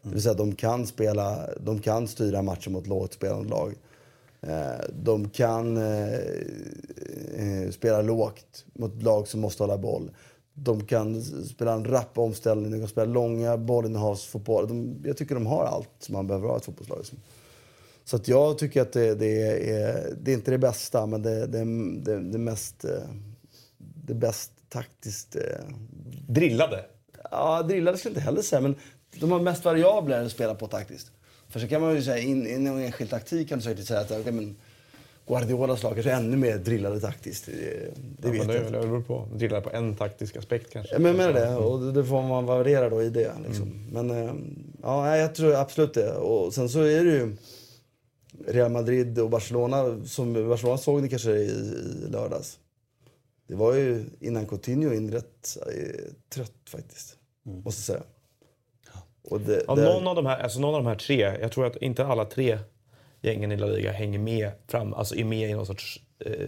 Det 0.01 0.09
vill 0.09 0.21
säga, 0.21 0.33
de 0.33 0.55
kan, 0.55 0.87
spela, 0.87 1.49
de 1.59 1.79
kan 1.79 2.07
styra 2.07 2.41
matchen 2.41 2.73
mot 2.73 2.87
lågt 2.87 3.13
spelande 3.13 3.49
lag. 3.49 3.73
Eh, 4.41 4.85
De 4.89 5.29
kan 5.29 5.77
eh, 5.77 6.13
eh, 7.35 7.69
spela 7.71 8.01
lågt 8.01 8.65
mot 8.73 9.03
lag 9.03 9.27
som 9.27 9.39
måste 9.39 9.63
hålla 9.63 9.77
boll. 9.77 10.11
De 10.53 10.85
kan 10.85 11.21
spela 11.23 11.73
en 11.73 11.85
rapp 11.85 12.17
omställning, 12.17 12.71
de 12.71 12.80
kan 12.80 12.88
spela 12.88 13.05
långa 13.13 13.57
bollinnehavsfotboll. 13.57 14.67
De, 14.67 15.01
jag 15.05 15.17
tycker 15.17 15.35
de 15.35 15.45
har 15.45 15.65
allt 15.65 15.89
som 15.99 16.13
man 16.13 16.27
behöver 16.27 16.47
ha 16.47 16.55
i 16.55 16.57
ett 16.57 16.65
fotbollslag. 16.65 16.97
liksom. 16.97 17.17
Så 18.05 18.15
att 18.15 18.27
jag 18.27 18.57
tycker 18.57 18.81
att 18.81 18.93
det, 18.93 19.15
det, 19.15 19.41
är, 19.71 20.13
det 20.21 20.31
är 20.31 20.35
inte 20.35 20.51
det 20.51 20.57
bästa, 20.57 21.05
men 21.05 21.21
det, 21.21 21.47
det, 21.47 21.65
det, 22.03 22.19
det 22.31 22.38
mest... 22.38 22.85
eh, 22.85 22.91
Det 24.05 24.13
bäst 24.13 24.51
taktiskt... 24.69 25.35
eh, 25.35 25.41
Drillade. 26.27 26.85
Ja, 27.31 27.63
drillade 27.63 27.97
skulle 27.97 28.11
jag 28.11 28.17
inte 28.19 28.25
heller 28.25 28.41
säga, 28.41 28.61
men 28.61 28.75
de 29.19 29.31
har 29.31 29.39
mest 29.39 29.65
variabler 29.65 30.25
att 30.25 30.31
spela 30.31 30.55
på 30.55 30.67
taktiskt. 30.67 31.11
För 31.49 31.59
så 31.59 31.67
kan 31.67 31.81
man 31.81 31.95
ju 31.95 32.01
säga, 32.03 32.17
in, 32.17 32.47
in 32.47 32.67
i 32.67 32.69
en 32.69 32.77
enskild 32.77 33.09
taktik 33.09 33.49
kan 33.49 33.57
du 33.57 33.63
säkert 33.63 33.85
säga 33.88 33.99
att 33.99 34.11
okej, 34.11 34.31
men 34.31 34.55
Guardiolas 35.27 35.83
lag 35.83 35.93
kanske 35.93 36.11
är 36.11 36.15
ännu 36.15 36.37
mer 36.37 36.57
drillade 36.57 36.99
taktiskt. 36.99 37.45
Det, 37.45 37.51
det 38.19 38.27
Ja, 38.27 38.31
vet 38.31 38.47
det 38.47 38.53
jag 38.53 38.65
inte. 38.67 38.79
det 38.79 38.87
beror 38.87 39.01
på. 39.01 39.27
Drillade 39.35 39.61
på 39.61 39.69
en 39.71 39.95
taktisk 39.95 40.35
aspekt 40.37 40.73
kanske. 40.73 40.93
Ja, 40.95 40.99
men 40.99 41.17
menar 41.17 41.33
det, 41.33 41.55
och 41.55 41.79
det- 41.79 41.91
det 41.91 42.05
får 42.05 42.21
man 42.21 42.45
variera 42.45 42.89
då 42.89 43.03
i 43.03 43.09
det. 43.09 43.31
Liksom. 43.47 43.87
Men 43.91 44.11
eh, 44.11 44.33
ja, 44.81 45.17
jag 45.17 45.35
tror 45.35 45.55
absolut 45.55 45.93
det. 45.93 46.11
Och 46.13 46.53
sen 46.53 46.69
så 46.69 46.79
är 46.79 47.03
det 47.03 47.11
ju 47.11 47.35
Real 48.47 48.71
Madrid 48.71 49.19
och 49.19 49.29
Barcelona, 49.29 50.05
som 50.05 50.33
Barcelona 50.33 50.77
såg 50.77 51.01
ni 51.01 51.09
kanske 51.09 51.31
i, 51.31 51.45
i 51.45 52.09
lördags. 52.11 52.59
Det 53.47 53.55
var 53.55 53.73
ju 53.73 54.05
innan 54.19 54.45
Coutinho 54.45 54.93
in 54.93 55.11
rätt 55.11 55.57
eh, 55.67 56.11
trött 56.33 56.51
faktiskt, 56.69 57.17
måste 57.43 57.91
jag 57.91 57.99
säga. 57.99 58.09
Och 59.23 59.41
det, 59.41 59.63
Ja, 59.67 59.75
det- 59.75 59.83
någon, 59.83 60.07
av 60.07 60.15
de 60.15 60.25
här, 60.25 60.39
alltså 60.39 60.59
någon 60.59 60.75
av 60.75 60.83
de 60.83 60.89
här 60.89 60.95
tre, 60.95 61.37
jag 61.41 61.51
tror 61.51 61.65
att 61.65 61.75
inte 61.75 62.05
alla 62.05 62.25
tre 62.25 62.59
gängen 63.23 63.51
i 63.51 63.57
La 63.57 63.67
Liga 63.67 63.91
hänger 63.91 64.19
med 64.19 64.51
fram, 64.67 64.93
alltså 64.93 65.15
är 65.15 65.25
med 65.25 65.49
i 65.49 65.53
någon 65.53 65.65
sorts 65.65 66.01
eh, 66.25 66.47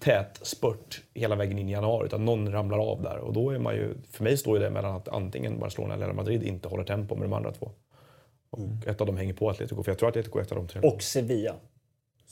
tät 0.00 0.38
spurt 0.42 1.02
hela 1.14 1.36
vägen 1.36 1.58
in 1.58 1.68
i 1.68 1.72
januari, 1.72 2.06
utan 2.06 2.24
någon 2.24 2.52
ramlar 2.52 2.78
av 2.78 3.02
där. 3.02 3.18
Och 3.18 3.32
då 3.32 3.50
är 3.50 3.58
man 3.58 3.74
ju, 3.74 3.94
för 4.10 4.24
mig 4.24 4.36
står 4.36 4.58
ju 4.58 4.64
det 4.64 4.70
mellan 4.70 4.96
att 4.96 5.08
antingen 5.08 5.58
Barcelona 5.58 5.94
eller 5.94 6.06
Real 6.06 6.16
Madrid 6.16 6.42
inte 6.42 6.68
håller 6.68 6.84
tempo 6.84 7.14
med 7.14 7.24
de 7.24 7.32
andra 7.32 7.52
två. 7.52 7.70
Och 8.50 8.86
ett 8.86 9.00
av 9.00 9.06
dem 9.06 9.16
hänger 9.16 9.34
på 9.34 9.50
Atletico, 9.50 9.82
för 9.82 9.90
jag 9.90 9.98
tror 9.98 10.08
att 10.08 10.12
Atletico 10.12 10.38
är 10.38 10.42
ett 10.42 10.52
av 10.52 10.58
de 10.58 10.68
tre. 10.68 10.80
Och 10.80 11.02
Sevilla, 11.02 11.54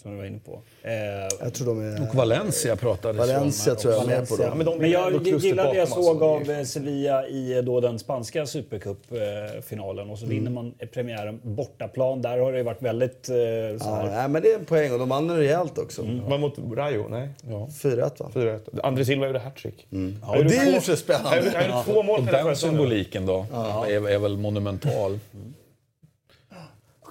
som 0.03 0.11
du 0.11 0.17
var 0.17 0.25
inne 0.25 0.39
på. 0.39 0.63
Eh, 0.83 0.93
Jag 1.41 1.55
tror 1.55 1.67
de 1.67 1.81
är... 1.95 2.09
Och 2.09 2.15
Valencia 2.15 2.77
pratades 2.77 3.19
Valencia 3.19 3.75
tror 3.75 3.93
jag 3.95 4.01
också. 4.03 4.13
är 4.13 4.19
med 4.19 4.29
på 4.29 4.37
dem. 4.37 4.59
men 4.59 4.67
de 4.67 4.77
Men 4.79 4.85
är 4.87 4.93
jag 4.93 5.27
gillade 5.27 5.71
det 5.71 5.77
jag 5.79 5.89
bakom, 5.89 6.05
såg 6.05 6.23
alltså. 6.23 6.53
av 6.53 6.59
eh, 6.59 6.65
Sevilla 6.65 7.29
i 7.29 7.57
eh, 7.57 7.63
då 7.63 7.81
den 7.81 7.99
spanska 7.99 8.47
supercupfinalen 8.47 10.11
och 10.11 10.19
så 10.19 10.27
vinner 10.27 10.51
man 10.51 10.75
eh, 10.79 10.89
premiären 10.89 11.41
bortaplan. 11.43 12.23
Där 12.23 12.39
har 12.39 12.53
det 12.53 12.59
ju 12.59 12.65
varit 12.65 12.83
väldigt 12.83 13.29
eh, 13.29 13.37
Ja, 13.37 14.09
nej, 14.11 14.29
men 14.29 14.43
det 14.43 14.53
är 14.53 14.59
en 14.59 14.65
poäng 14.65 14.93
och 14.93 14.99
de 14.99 15.09
vann 15.09 15.31
rejält 15.37 15.79
också. 15.79 16.03
Var 16.29 16.39
mot 16.39 16.59
Rayo? 16.77 17.09
Nej. 17.09 17.29
Ja. 17.49 17.69
4-1 17.83 17.97
va? 18.19 18.31
4-1. 18.35 18.61
André 18.83 19.05
Silva 19.05 19.27
gjorde 19.27 19.39
hattrick. 19.39 19.87
Ja, 20.23 20.37
och 20.39 20.45
det 20.45 20.57
är 20.57 20.73
ju 20.75 20.81
så 20.81 20.97
spännande. 20.97 21.29
Han 21.29 21.39
gjorde, 21.45 21.57
han 21.59 21.71
gjorde 21.71 21.83
två 21.85 22.03
mål 22.03 22.27
den 22.27 22.57
symboliken 22.57 23.27
då 23.27 23.47
är, 23.89 24.09
är 24.11 24.19
väl 24.19 24.37
monumental. 24.37 25.19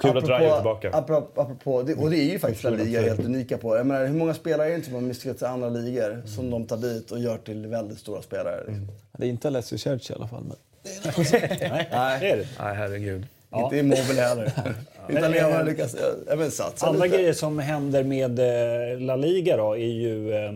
Kul 0.02 0.18
att 0.18 0.28
Rayo 0.28 0.50
är 0.50 0.56
tillbaka. 0.56 0.92
Apropå, 0.94 1.42
apropå 1.42 1.84
det, 1.84 1.96
och 1.96 2.10
det 2.10 2.18
är 2.18 2.32
ju 2.32 2.40
faktiskt 2.40 2.64
La 2.64 2.70
Liga 2.70 3.02
helt 3.02 3.20
unika 3.20 3.58
på. 3.58 3.78
Jag 3.78 3.86
menar, 3.86 4.06
hur 4.06 4.14
många 4.14 4.34
spelare 4.34 4.68
är 4.68 4.70
det 4.70 4.76
inte 4.76 4.86
som 4.88 4.96
har 4.96 5.02
misslyckats 5.02 5.42
i 5.42 5.46
andra 5.46 5.70
ligor 5.70 6.22
som 6.26 6.50
de 6.50 6.66
tar 6.66 6.78
dit 6.78 7.12
och 7.12 7.20
gör 7.20 7.38
till 7.38 7.68
väldigt 7.68 8.00
stora 8.00 8.22
spelare? 8.22 8.58
Liksom. 8.58 8.88
Det 9.18 9.26
är 9.26 9.30
inte 9.30 9.48
Alessio 9.48 9.78
Cerci 9.78 10.14
i 10.14 10.16
alla 10.16 10.28
fall. 10.28 10.44
Men... 10.44 10.58
Nej, 11.32 12.18
det 12.20 12.32
är 12.32 12.38
det. 12.38 12.48
Nej, 12.60 12.76
herregud. 12.76 13.26
Inte 13.56 13.78
Immobile 13.78 14.22
heller. 14.22 14.52
Italienarna 15.10 15.64
lyckas 15.64 15.96
ja, 16.28 16.36
men 16.36 16.52
satsa 16.52 16.88
Andra 16.88 17.06
lite. 17.06 17.18
grejer 17.18 17.34
som 17.34 17.60
händer 17.60 18.04
med 18.04 18.40
eh, 18.40 19.00
La 19.00 19.16
Liga 19.16 19.58
då, 19.58 19.74
är 19.74 19.78
ju 19.78 20.34
eh, 20.34 20.46
eh, 20.46 20.54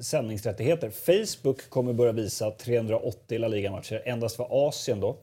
sändningsrättigheter. 0.00 0.90
Facebook 0.90 1.70
kommer 1.70 1.92
börja 1.92 2.12
visa 2.12 2.50
380 2.50 3.38
La 3.38 3.48
Liga-matcher 3.48 4.02
endast 4.04 4.36
för 4.36 4.68
Asien 4.68 5.00
då. 5.00 5.16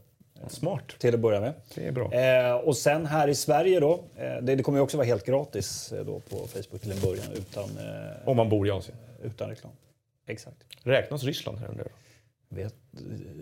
Smart. 0.47 0.83
Till 0.99 1.13
att 1.13 1.19
börja 1.19 1.39
med. 1.39 1.53
Det 1.75 1.87
är 1.87 1.91
bra. 1.91 2.13
Eh, 2.13 2.53
och 2.55 2.77
sen 2.77 3.05
här 3.05 3.27
i 3.27 3.35
Sverige 3.35 3.79
då, 3.79 3.93
eh, 4.15 4.35
det, 4.41 4.55
det 4.55 4.63
kommer 4.63 4.77
ju 4.79 4.83
också 4.83 4.97
vara 4.97 5.07
helt 5.07 5.25
gratis 5.25 5.91
eh, 5.91 6.05
då 6.05 6.19
på 6.19 6.35
Facebook 6.35 6.81
till 6.81 6.91
en 6.91 6.99
början 7.01 7.25
utan, 7.35 7.63
eh, 7.63 8.29
Om 8.29 8.37
man 8.37 8.49
bor 8.49 8.67
i 8.67 8.71
Asien. 8.71 8.97
utan 9.23 9.49
reklam. 9.49 9.71
Exakt. 10.27 10.57
Räknas 10.83 11.23
Ryssland 11.23 11.57
här 11.57 11.67
under? 11.69 11.85
Vet 12.49 12.73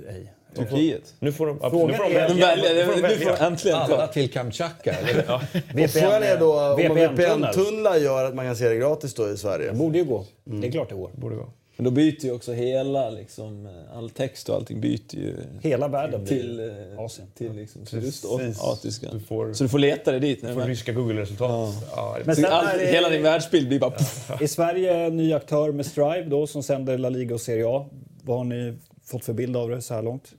eh, 0.07 0.15
ej. 0.15 0.34
Turkiet. 0.55 1.13
Nu 1.19 1.31
får 1.31 1.47
de, 1.47 1.59
Frågan 1.59 1.88
nu 1.88 1.93
får 1.93 2.03
de 2.03 2.15
är- 2.15 2.27
De 2.30 2.34
välja. 2.41 2.73
Nu 2.73 2.85
får 2.85 2.93
de 2.93 3.01
nu 3.01 3.07
välja. 3.07 3.35
får 3.35 3.45
äntligen 3.45 3.77
Alla 3.77 4.07
till 4.07 4.31
Kamchatka. 4.31 4.93
eller? 4.93 5.35
Och 5.84 5.89
frågan 5.89 6.23
är 6.23 6.38
då 6.39 6.61
om. 6.73 6.76
VPN-tunnlar 6.95 7.95
gör 7.95 8.26
att 8.26 8.35
man 8.35 8.45
kan 8.45 8.55
se 8.55 8.69
det 8.69 8.76
gratis 8.76 9.13
då 9.13 9.30
i 9.30 9.38
Sverige. 9.38 9.72
Det 9.72 9.77
borde 9.77 9.97
ju 9.97 10.03
gå. 10.03 10.26
Det 10.43 10.67
är 10.67 10.72
klart 10.72 10.89
det 10.89 10.95
går. 10.95 11.09
Borde 11.13 11.35
gå. 11.35 11.49
Men 11.77 11.84
då 11.85 11.91
byter 11.91 12.26
ju 12.26 12.31
också 12.31 12.52
hela, 12.53 13.10
liksom, 13.10 13.69
all 13.93 14.10
text 14.10 14.49
och 14.49 14.56
allting 14.56 14.81
byter 14.81 15.15
ju 15.15 15.35
Hela 15.61 15.88
världen 15.88 16.23
blir 16.23 16.39
till, 16.39 16.60
eh, 16.60 16.99
Asien. 16.99 17.27
till 17.35 17.53
liksom 17.53 17.85
Precis. 17.85 18.15
sydostasiska. 18.22 19.10
Du 19.11 19.19
får- 19.19 19.53
Så 19.53 19.64
du 19.64 19.69
får 19.69 19.80
leta 19.80 20.11
dig 20.11 20.19
dit. 20.19 20.41
Får 20.41 20.47
Nej, 20.47 20.68
ryska 20.68 20.91
Google-resultat. 20.93 21.73
Ja. 21.95 22.18
Men 22.26 22.35
så 22.35 22.41
sen 22.41 22.52
all, 22.52 22.65
är 22.65 22.77
det- 22.77 22.85
hela 22.85 23.10
din 23.10 23.23
världsbild 23.23 23.68
blir 23.68 23.80
bara... 23.80 23.91
Pff. 23.91 24.41
I 24.41 24.47
Sverige 24.47 24.93
en 25.06 25.18
ny 25.18 25.34
aktör 25.34 25.72
med 25.72 25.85
Strive 25.85 26.23
då, 26.30 26.47
som 26.47 26.64
sänder 26.64 26.97
La 26.97 27.10
Liga 27.10 27.34
och 27.35 27.41
Serie 27.41 27.68
A. 27.68 27.85
Vad 28.23 28.38
har 28.38 28.43
ni 28.45 28.73
fått 29.03 29.26
för 29.26 29.34
bild 29.34 29.57
av 29.57 29.69
det 29.69 29.81
så 29.81 29.93
här 29.93 30.02
långt? 30.02 30.34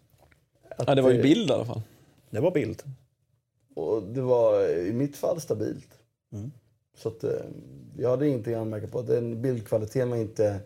Ja, 0.87 0.95
det 0.95 1.03
var 1.03 1.11
ju 1.11 1.23
bild 1.23 1.51
i 1.51 1.53
alla 1.53 1.65
fall. 1.65 1.83
Det 2.31 2.41
var 2.41 2.51
bild. 2.51 2.83
Och 3.77 4.03
det 4.03 4.21
var 4.21 4.69
i 4.87 4.93
mitt 4.93 5.17
fall 5.17 5.41
stabilt. 5.41 5.89
Mm. 6.33 6.51
Så 6.99 7.09
att, 7.09 7.25
eh, 7.25 7.31
jag 7.99 8.11
hade 8.11 8.29
ingenting 8.29 8.55
att 8.55 8.61
anmärka 8.61 8.87
på. 8.87 9.03
Den 9.03 9.43
bildkvaliteten 9.43 10.11
var 10.11 10.17
inte 10.17 10.61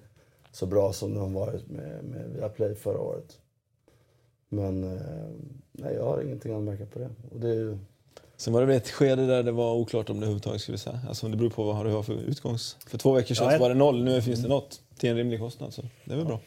så 0.53 0.67
bra 0.67 0.93
som 0.93 1.15
den 1.15 1.33
varit 1.33 1.69
med, 1.69 2.05
med 2.05 2.31
Viaplay 2.31 2.75
förra 2.75 3.01
året. 3.01 3.39
Men 4.49 4.85
eh, 4.85 5.01
nej, 5.73 5.95
jag 5.95 6.05
har 6.05 6.23
ingenting 6.23 6.53
att 6.53 6.59
anmärka 6.59 6.87
på 6.87 6.99
det. 6.99 7.11
Och 7.31 7.41
det 7.41 7.49
är 7.49 7.55
ju, 7.55 7.79
Sen 8.37 8.53
var 8.53 8.61
det 8.61 8.67
väl 8.67 8.77
ett 8.77 8.91
skede 8.91 9.27
där 9.27 9.43
det 9.43 9.53
var 9.53 9.75
oklart 9.75 10.11
om 10.11 10.17
det 10.17 10.25
överhuvudtaget 10.25 10.61
skulle 10.61 10.79
säga. 10.79 11.01
Alltså 11.09 11.29
det 11.29 11.37
beror 11.37 11.51
på 11.51 11.65
vad 11.65 11.87
du 11.87 11.93
har 11.93 12.03
för 12.03 12.15
utgångs... 12.15 12.77
För 12.87 12.99
två 12.99 13.13
veckor 13.13 13.35
sedan 13.35 13.47
Ja, 13.47 13.53
så 13.53 13.59
var 13.59 13.69
det 13.69 13.75
noll, 13.75 14.05
nu 14.05 14.23
finns 14.23 14.43
det 14.43 14.49
något. 14.49 14.81
Till 14.99 15.11
en 15.11 15.17
rimlig 15.17 15.41
kostnad, 15.41 15.75
så 15.75 15.83
det 16.05 16.13
är 16.13 16.17
väl 16.17 16.27
bra. 16.27 16.41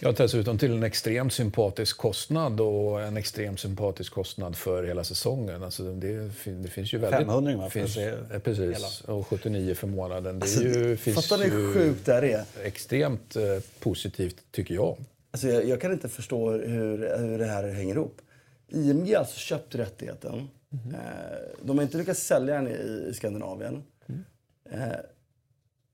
Ja, 0.00 0.12
dessutom 0.12 0.58
till 0.58 0.72
en 0.72 0.82
extremt 0.82 1.32
sympatisk 1.32 1.96
kostnad 1.96 2.60
och 2.60 3.02
en 3.02 3.16
extremt 3.16 3.60
sympatisk 3.60 4.12
kostnad 4.12 4.56
för 4.56 4.84
hela 4.84 5.04
säsongen. 5.04 5.62
Alltså 5.62 5.82
det, 5.82 6.30
det 6.44 6.68
finns 6.68 6.94
ju 6.94 6.98
väldigt... 6.98 7.18
500 7.18 7.56
va, 7.56 7.70
finns, 7.70 7.94
se 7.94 8.04
eh, 8.04 8.38
Precis, 8.44 9.00
och 9.00 9.26
79 9.26 9.74
för 9.74 9.86
månaden. 9.86 10.38
Det 10.38 10.46
är 10.46 10.48
alltså, 10.48 10.62
ju, 10.62 10.96
finns 10.96 11.28
fattar 11.28 11.44
ni 11.44 11.50
hur 11.50 11.74
sjukt 11.74 12.06
det 12.06 12.12
här 12.12 12.22
är? 12.24 12.44
extremt 12.64 13.36
eh, 13.36 13.42
positivt, 13.80 14.36
tycker 14.50 14.74
jag. 14.74 14.96
Alltså 15.30 15.48
jag, 15.48 15.68
jag 15.68 15.80
kan 15.80 15.92
inte 15.92 16.08
förstå 16.08 16.50
hur, 16.50 17.18
hur 17.18 17.38
det 17.38 17.46
här 17.46 17.68
hänger 17.68 17.94
ihop. 17.94 18.20
IMG 18.68 19.12
har 19.12 19.18
alltså 19.18 19.38
köpt 19.38 19.74
rättigheten. 19.74 20.48
Mhm. 20.68 20.94
Eh, 20.94 21.00
de 21.62 21.78
har 21.78 21.82
inte 21.82 21.98
lyckats 21.98 22.20
sälja 22.20 22.54
den 22.54 22.68
i, 22.68 23.06
i 23.10 23.14
Skandinavien. 23.14 23.82
Mm. 24.06 24.24
Eh, 24.70 24.96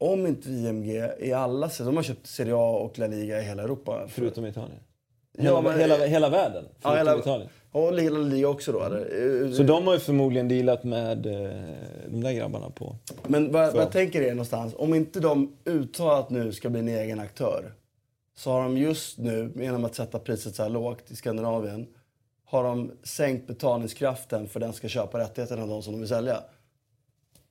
om 0.00 0.26
inte 0.26 0.50
IMG 0.50 1.08
i 1.18 1.32
alla... 1.32 1.70
De 1.78 1.96
har 1.96 2.02
köpt 2.02 2.26
Serie 2.26 2.54
A 2.54 2.70
och 2.70 2.98
La 2.98 3.06
Liga 3.06 3.40
i 3.40 3.44
hela 3.44 3.62
Europa. 3.62 4.06
Förutom 4.08 4.46
Italien. 4.46 4.80
Ja, 5.36 5.42
Hela, 5.42 5.60
men- 5.62 5.78
hela, 5.80 5.96
hela 6.06 6.28
världen, 6.30 6.64
förutom 6.70 6.90
Ja, 6.92 6.96
hela, 6.96 7.18
Italien. 7.18 7.48
och 7.72 7.92
La 7.92 8.18
Liga 8.18 8.48
också 8.48 8.72
då? 8.72 8.78
Eh, 8.84 9.52
Så 9.52 9.62
de 9.62 9.86
har 9.86 9.94
ju 9.94 10.00
förmodligen 10.00 10.48
dealat 10.48 10.84
med 10.84 11.26
eh, 11.26 11.50
de 12.10 12.20
där 12.22 12.32
grabbarna 12.32 12.70
på... 12.70 12.96
Men 13.26 13.52
vad, 13.52 13.72
vad 13.72 13.82
jag 13.82 13.92
tänker 13.92 14.22
är 14.22 14.30
någonstans, 14.30 14.74
om 14.78 14.94
inte 14.94 15.20
de 15.20 15.56
uttalat 15.64 16.30
nu 16.30 16.52
ska 16.52 16.70
bli 16.70 16.80
en 16.80 16.88
egen 16.88 17.20
aktör 17.20 17.72
så 18.36 18.50
har 18.50 18.62
de 18.62 18.76
just 18.78 19.18
nu, 19.18 19.52
genom 19.56 19.84
att 19.84 19.94
sätta 19.94 20.18
priset 20.18 20.54
så 20.54 20.62
här 20.62 20.70
lågt 20.70 21.10
i 21.10 21.16
Skandinavien, 21.16 21.86
har 22.44 22.64
de 22.64 22.90
sänkt 23.02 23.46
betalningskraften 23.46 24.48
för 24.48 24.60
den 24.60 24.68
som 24.72 24.76
ska 24.76 24.88
köpa 24.88 25.18
rättigheterna 25.18 25.62
av 25.62 25.68
de 25.68 25.82
som 25.82 25.92
de 25.92 25.98
vill 25.98 26.08
sälja. 26.08 26.36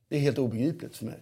Det 0.10 0.16
är 0.16 0.20
helt 0.20 0.38
obegripligt 0.38 0.98
för 0.98 1.06
mig. 1.06 1.18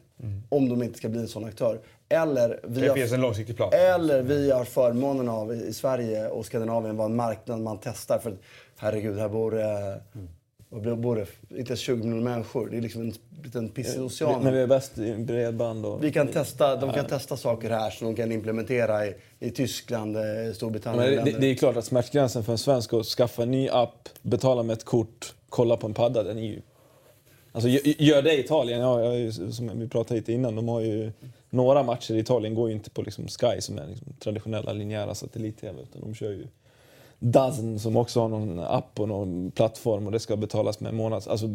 Om 0.50 0.70
de 0.70 0.84
inte 0.84 0.98
ska 0.98 1.10
bli 1.10 1.20
en 1.20 1.28
sån 1.28 1.46
aktör. 1.46 1.80
Eller 2.10 2.60
vi, 2.64 2.82
Det 2.82 2.88
har, 2.88 2.96
finns 2.96 3.12
en 3.12 3.22
långsiktig 3.22 3.56
plan. 3.56 3.74
eller 3.74 4.22
vi 4.22 4.52
har 4.52 4.66
förmånen 4.66 5.30
av 5.30 5.54
i 5.54 5.74
Sverige 5.74 6.28
och 6.28 6.46
Skandinavien 6.46 6.98
vara 6.98 7.06
en 7.06 7.16
marknad 7.16 7.60
man 7.60 7.80
testar. 7.84 8.20
För 8.20 8.30
att, 8.30 8.38
herregud, 8.78 9.18
här 9.18 9.30
bor 9.30 9.52
det, 9.52 10.96
bor 10.96 11.16
det? 11.16 11.58
Inte 11.58 11.70
ens 11.70 11.80
20 11.80 12.04
miljoner 12.04 12.24
människor. 12.24 12.70
Det 12.70 12.78
är 12.78 12.82
liksom 12.82 13.02
en 13.02 13.14
liten 13.44 13.70
pissig 13.70 14.02
ocean. 14.02 14.44
När 14.44 14.52
vi 14.52 14.62
är 14.62 14.68
bäst 14.68 14.98
i 14.98 15.14
bredband 15.16 15.86
och... 15.86 16.04
Vi 16.04 16.12
kan 16.12 16.28
testa, 16.28 16.76
de 16.76 16.94
kan 16.94 17.06
testa 17.06 17.38
saker 17.38 17.70
här 17.70 17.90
som 17.90 18.08
de 18.08 18.16
kan 18.16 18.32
implementera 18.32 19.08
i, 19.08 19.16
i 19.40 19.52
Tyskland, 19.52 20.18
eh, 20.18 20.24
Storbritannien 20.54 21.10
Men 21.10 21.20
och 21.20 21.26
det, 21.26 21.32
det 21.32 21.48
är 21.48 21.56
klart 21.56 21.78
att 21.78 21.86
smärtgränsen 21.86 22.44
för 22.44 22.52
en 22.52 22.58
svensk 22.58 22.94
att 22.94 23.06
skaffa 23.06 23.44
en 23.44 23.52
ny 23.52 23.70
app, 23.70 24.10
betala 24.22 24.64
med 24.64 24.74
ett 24.74 24.86
kort, 24.86 25.34
kolla 25.50 25.78
på 25.78 25.88
en 25.88 25.94
padda, 25.94 26.24
den 26.24 26.38
är 26.38 26.42
ju... 26.42 26.62
Alltså 27.58 27.70
gö- 27.70 27.96
gör 28.00 28.22
det 28.22 28.34
i 28.34 28.40
Italien, 28.40 28.82
ja, 28.82 29.02
jag 29.02 29.34
som 29.34 29.80
vi 29.80 29.88
pratade 29.88 30.20
lite 30.20 30.34
innan, 30.34 30.56
de 30.56 30.68
har 30.68 30.82
ju... 30.82 31.12
Några 31.50 31.84
matcher 31.84 32.14
i 32.14 32.20
Italien 32.20 32.56
går 32.56 32.70
ju 32.70 32.76
inte 32.76 32.90
på 32.90 33.02
liksom 33.02 33.28
Sky 33.28 33.62
som 33.62 33.78
är 33.78 33.88
liksom 33.88 34.08
traditionella 34.20 34.74
linjära 34.74 35.16
satellit-tv 35.16 35.82
utan 35.82 36.02
de 36.02 36.16
kör 36.16 36.32
ju 36.32 36.48
Dozen 37.20 37.80
som 37.80 37.98
också 37.98 38.20
har 38.20 38.28
någon 38.28 38.60
app 38.60 39.00
och 39.00 39.08
någon 39.08 39.52
plattform 39.52 40.06
och 40.06 40.12
det 40.12 40.20
ska 40.20 40.36
betalas 40.36 40.80
med 40.80 40.94
månads... 40.94 41.28
Alltså 41.28 41.50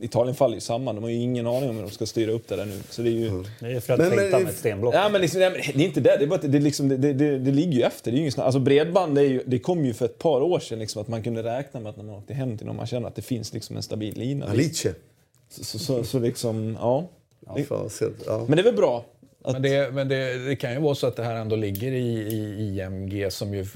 Italien 0.00 0.34
faller 0.34 0.54
ju 0.54 0.60
samman, 0.60 0.94
de 0.94 1.04
har 1.04 1.10
ju 1.10 1.16
ingen 1.16 1.46
aning 1.46 1.70
om 1.70 1.76
hur 1.76 1.82
de 1.82 1.90
ska 1.90 2.06
styra 2.06 2.32
upp 2.32 2.48
det 2.48 2.56
där 2.56 2.66
nu. 2.66 2.80
Så 2.90 3.02
det 3.02 3.08
är 3.08 3.12
ju... 3.12 3.44
Det 3.60 3.66
är 3.66 3.80
för 3.80 3.92
att 3.92 3.98
Men- 3.98 4.30
med 4.30 4.48
ett 4.48 4.56
stenblock. 4.56 4.94
Ja, 4.94 5.08
men 5.08 5.20
liksom, 5.20 5.40
det 5.40 5.46
är 5.46 5.80
inte 5.80 6.00
det. 6.00 6.16
Det, 6.16 6.24
är 6.24 6.26
bara, 6.26 6.34
att 6.34 6.52
det, 6.52 6.60
liksom, 6.60 6.88
det, 6.88 6.96
det, 6.96 7.38
det, 7.38 7.50
ligger 7.50 7.72
ju 7.72 7.82
efter. 7.82 8.12
Det 8.12 8.18
är 8.18 8.22
ju 8.22 8.30
snack. 8.30 8.44
alltså, 8.44 8.60
bredband 8.60 9.14
det, 9.14 9.20
är 9.20 9.28
ju, 9.28 9.42
det 9.46 9.58
kom 9.58 9.84
ju 9.84 9.94
för 9.94 10.04
ett 10.04 10.18
par 10.18 10.40
år 10.40 10.60
sedan 10.60 10.78
liksom, 10.78 11.02
att 11.02 11.08
man 11.08 11.22
kunde 11.22 11.42
räkna 11.42 11.80
med 11.80 11.90
att 11.90 11.96
när 11.96 12.04
man 12.04 12.14
åkte 12.14 12.34
hem 12.34 12.58
till 12.58 12.66
någon 12.66 12.76
man 12.76 12.86
känner 12.86 13.08
att 13.08 13.14
det 13.14 13.22
finns 13.22 13.52
liksom 13.52 13.76
en 13.76 13.82
stabil 13.82 14.18
lina. 14.18 14.46
Alice. 14.46 14.94
Så, 15.52 15.64
så, 15.64 15.78
så, 15.78 16.04
så 16.04 16.18
liksom, 16.18 16.76
ja. 16.80 17.08
Ja, 17.46 17.56
fan, 17.68 17.90
så- 17.90 18.10
ja. 18.26 18.44
Men 18.48 18.56
det 18.56 18.62
är 18.62 18.64
väl 18.64 18.74
bra. 18.74 19.04
Att, 19.44 19.52
Men, 19.52 19.62
det, 19.62 19.94
men 19.94 20.08
det, 20.08 20.38
det 20.48 20.56
kan 20.56 20.72
ju 20.72 20.80
vara 20.80 20.94
så 20.94 21.06
att 21.06 21.16
det 21.16 21.22
här 21.24 21.34
ändå 21.34 21.56
ligger 21.56 21.92
i, 21.92 22.18
i 22.32 22.78
IMG 22.80 23.30
som 23.32 23.54
ju 23.54 23.66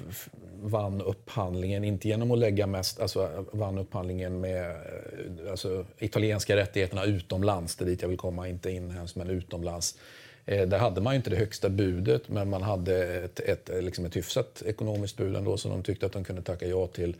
vann 0.62 1.00
upphandlingen, 1.02 1.84
inte 1.84 2.08
genom 2.08 2.30
att 2.30 2.38
lägga 2.38 2.66
mest, 2.66 3.00
alltså 3.00 3.44
vann 3.52 3.78
upphandlingen 3.78 4.40
med 4.40 4.70
eh, 4.70 5.50
alltså, 5.50 5.84
italienska 5.98 6.56
rättigheterna 6.56 7.04
utomlands, 7.04 7.76
det 7.76 7.84
är 7.84 7.86
dit 7.86 8.02
jag 8.02 8.08
vill 8.08 8.18
komma, 8.18 8.48
inte 8.48 8.70
inhemskt 8.70 9.16
men 9.16 9.30
utomlands. 9.30 9.98
Eh, 10.46 10.68
där 10.68 10.78
hade 10.78 11.00
man 11.00 11.12
ju 11.12 11.16
inte 11.16 11.30
det 11.30 11.36
högsta 11.36 11.68
budet 11.68 12.28
men 12.28 12.50
man 12.50 12.62
hade 12.62 13.04
ett, 13.24 13.40
ett, 13.40 13.70
liksom 13.84 14.04
ett 14.04 14.16
hyfsat 14.16 14.62
ekonomiskt 14.66 15.16
bud 15.16 15.36
ändå 15.36 15.56
som 15.56 15.70
de 15.70 15.82
tyckte 15.82 16.06
att 16.06 16.12
de 16.12 16.24
kunde 16.24 16.42
tacka 16.42 16.66
ja 16.66 16.86
till. 16.86 17.16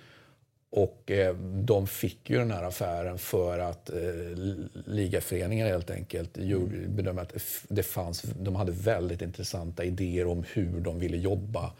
Och 0.76 1.10
eh, 1.10 1.34
de 1.64 1.86
fick 1.86 2.30
ju 2.30 2.38
den 2.38 2.50
här 2.50 2.62
affären 2.62 3.18
för 3.18 3.58
att 3.58 3.90
eh, 3.90 3.96
ligaföreningar 4.84 5.66
helt 5.66 5.90
enkelt 5.90 6.38
gjorde, 6.38 6.76
bedömde 6.88 7.22
att 7.22 7.34
det 7.68 7.82
fanns, 7.82 8.22
de 8.22 8.56
hade 8.56 8.72
väldigt 8.72 9.22
intressanta 9.22 9.84
idéer 9.84 10.26
om 10.26 10.44
hur 10.52 10.80
de 10.80 10.98
ville 10.98 11.16
jobba 11.16 11.72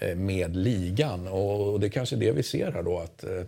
eh, 0.00 0.16
med 0.16 0.56
ligan. 0.56 1.28
Och, 1.28 1.72
och 1.72 1.80
det 1.80 1.86
är 1.86 1.90
kanske 1.90 2.16
är 2.16 2.20
det 2.20 2.32
vi 2.32 2.42
ser 2.42 2.72
här 2.72 2.82
då. 2.82 2.98
Att, 2.98 3.24
eh, 3.24 3.42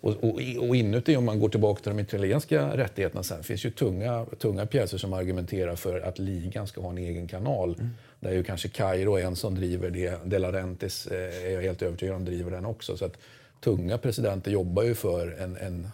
och, 0.00 0.24
och, 0.24 0.40
och 0.68 0.76
inuti, 0.76 1.16
om 1.16 1.24
man 1.24 1.40
går 1.40 1.48
tillbaka 1.48 1.82
till 1.82 1.96
de 1.96 2.02
italienska 2.02 2.76
rättigheterna 2.76 3.22
sen, 3.22 3.42
finns 3.42 3.64
ju 3.64 3.70
tunga, 3.70 4.26
tunga 4.38 4.66
pjäser 4.66 4.98
som 4.98 5.12
argumenterar 5.12 5.76
för 5.76 6.00
att 6.00 6.18
ligan 6.18 6.66
ska 6.66 6.80
ha 6.80 6.90
en 6.90 6.98
egen 6.98 7.28
kanal. 7.28 7.76
Där 8.20 8.32
ju 8.32 8.44
kanske 8.44 8.68
Kairo 8.68 9.16
är 9.16 9.24
en 9.24 9.36
som 9.36 9.54
driver 9.54 9.90
det. 9.90 10.18
De 10.24 10.38
Laurentiis 10.38 11.06
eh, 11.06 11.46
är 11.46 11.50
jag 11.50 11.62
helt 11.62 11.82
övertygad 11.82 12.16
om 12.16 12.24
driver 12.24 12.50
den 12.50 12.66
också. 12.66 12.96
Så 12.96 13.04
att 13.04 13.18
tunga 13.60 13.98
presidenter 13.98 14.50
jobbar 14.50 14.82
ju 14.82 14.94
för 14.94 15.36
en, 15.40 15.56
en, 15.56 15.88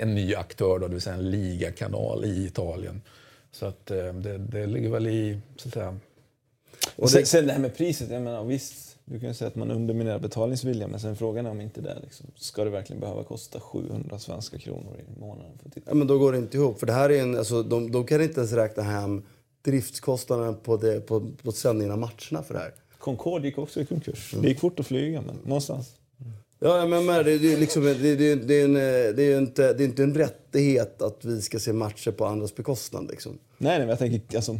en 0.00 0.14
ny 0.14 0.34
aktör, 0.34 0.78
då, 0.78 0.88
det 0.88 0.94
vill 0.94 1.02
säga 1.02 1.16
en 1.16 1.30
ligakanal 1.30 2.24
i 2.24 2.46
Italien. 2.46 3.02
Så 3.52 3.66
att 3.66 3.90
eh, 3.90 4.14
det, 4.14 4.38
det 4.38 4.66
ligger 4.66 4.88
väl 4.88 5.06
i, 5.06 5.40
så 5.56 5.68
att 5.68 5.74
säga, 5.74 5.98
och 6.96 7.10
sen, 7.10 7.26
sen 7.26 7.46
det 7.46 7.52
här 7.52 7.60
med 7.60 7.76
priset, 7.76 8.10
jag 8.10 8.22
menar 8.22 8.44
visst, 8.44 8.96
du 9.04 9.20
kan 9.20 9.28
ju 9.28 9.34
säga 9.34 9.48
att 9.48 9.54
man 9.54 9.70
underminerar 9.70 10.18
betalningsviljan 10.18 10.90
men 10.90 11.00
sen 11.00 11.16
frågan 11.16 11.46
är 11.46 11.50
om 11.50 11.60
inte 11.60 11.80
det 11.80 11.98
liksom, 12.02 12.26
ska 12.36 12.64
det 12.64 12.70
verkligen 12.70 13.00
behöva 13.00 13.24
kosta 13.24 13.60
700 13.60 14.18
svenska 14.18 14.58
kronor 14.58 14.96
i 15.00 15.20
månaden 15.20 15.58
för 15.58 15.68
att 15.68 15.74
titta? 15.74 15.90
Ja, 15.90 15.94
men 15.94 16.06
då 16.06 16.18
går 16.18 16.32
det 16.32 16.38
inte 16.38 16.56
ihop. 16.56 16.78
För 16.78 16.86
det 16.86 16.92
här 16.92 17.10
är 17.10 17.22
en, 17.22 17.38
alltså, 17.38 17.62
de, 17.62 17.92
de 17.92 18.04
kan 18.04 18.22
inte 18.22 18.40
ens 18.40 18.52
räkna 18.52 18.82
hem 18.82 19.22
driftskostnaden 19.62 20.56
på, 20.56 20.76
det, 20.76 21.00
på, 21.00 21.30
på 21.42 21.52
sändningen 21.52 21.92
av 21.92 21.98
matcherna 21.98 22.42
för 22.42 22.54
det 22.54 22.60
här. 22.60 22.74
Concorde 22.98 23.46
gick 23.46 23.58
också 23.58 23.80
i 23.80 23.86
konkurs. 23.86 24.34
Det 24.42 24.48
gick 24.48 24.60
fort 24.60 24.80
att 24.80 24.86
flyga 24.86 25.20
men 25.20 25.36
någonstans. 25.44 25.92
Ja, 26.64 26.86
men 26.86 27.06
det, 27.06 27.38
det, 27.38 27.52
är 27.52 27.56
liksom, 27.56 27.82
det, 27.84 27.94
det, 27.94 28.34
det, 28.34 28.60
är 28.60 28.64
en, 28.64 28.74
det, 28.74 29.22
är 29.22 29.30
ju 29.30 29.38
inte, 29.38 29.72
det 29.72 29.82
är 29.82 29.84
inte 29.84 30.02
en 30.02 30.14
rättighet 30.14 31.02
att 31.02 31.24
vi 31.24 31.42
ska 31.42 31.58
se 31.58 31.72
matcher 31.72 32.10
på 32.10 32.26
andras 32.26 32.54
bekostnad. 32.54 33.10
Liksom. 33.10 33.32
Nej, 33.32 33.70
nej 33.70 33.78
men 33.78 33.88
jag 33.88 33.98
tänker 33.98 34.36
alltså, 34.36 34.58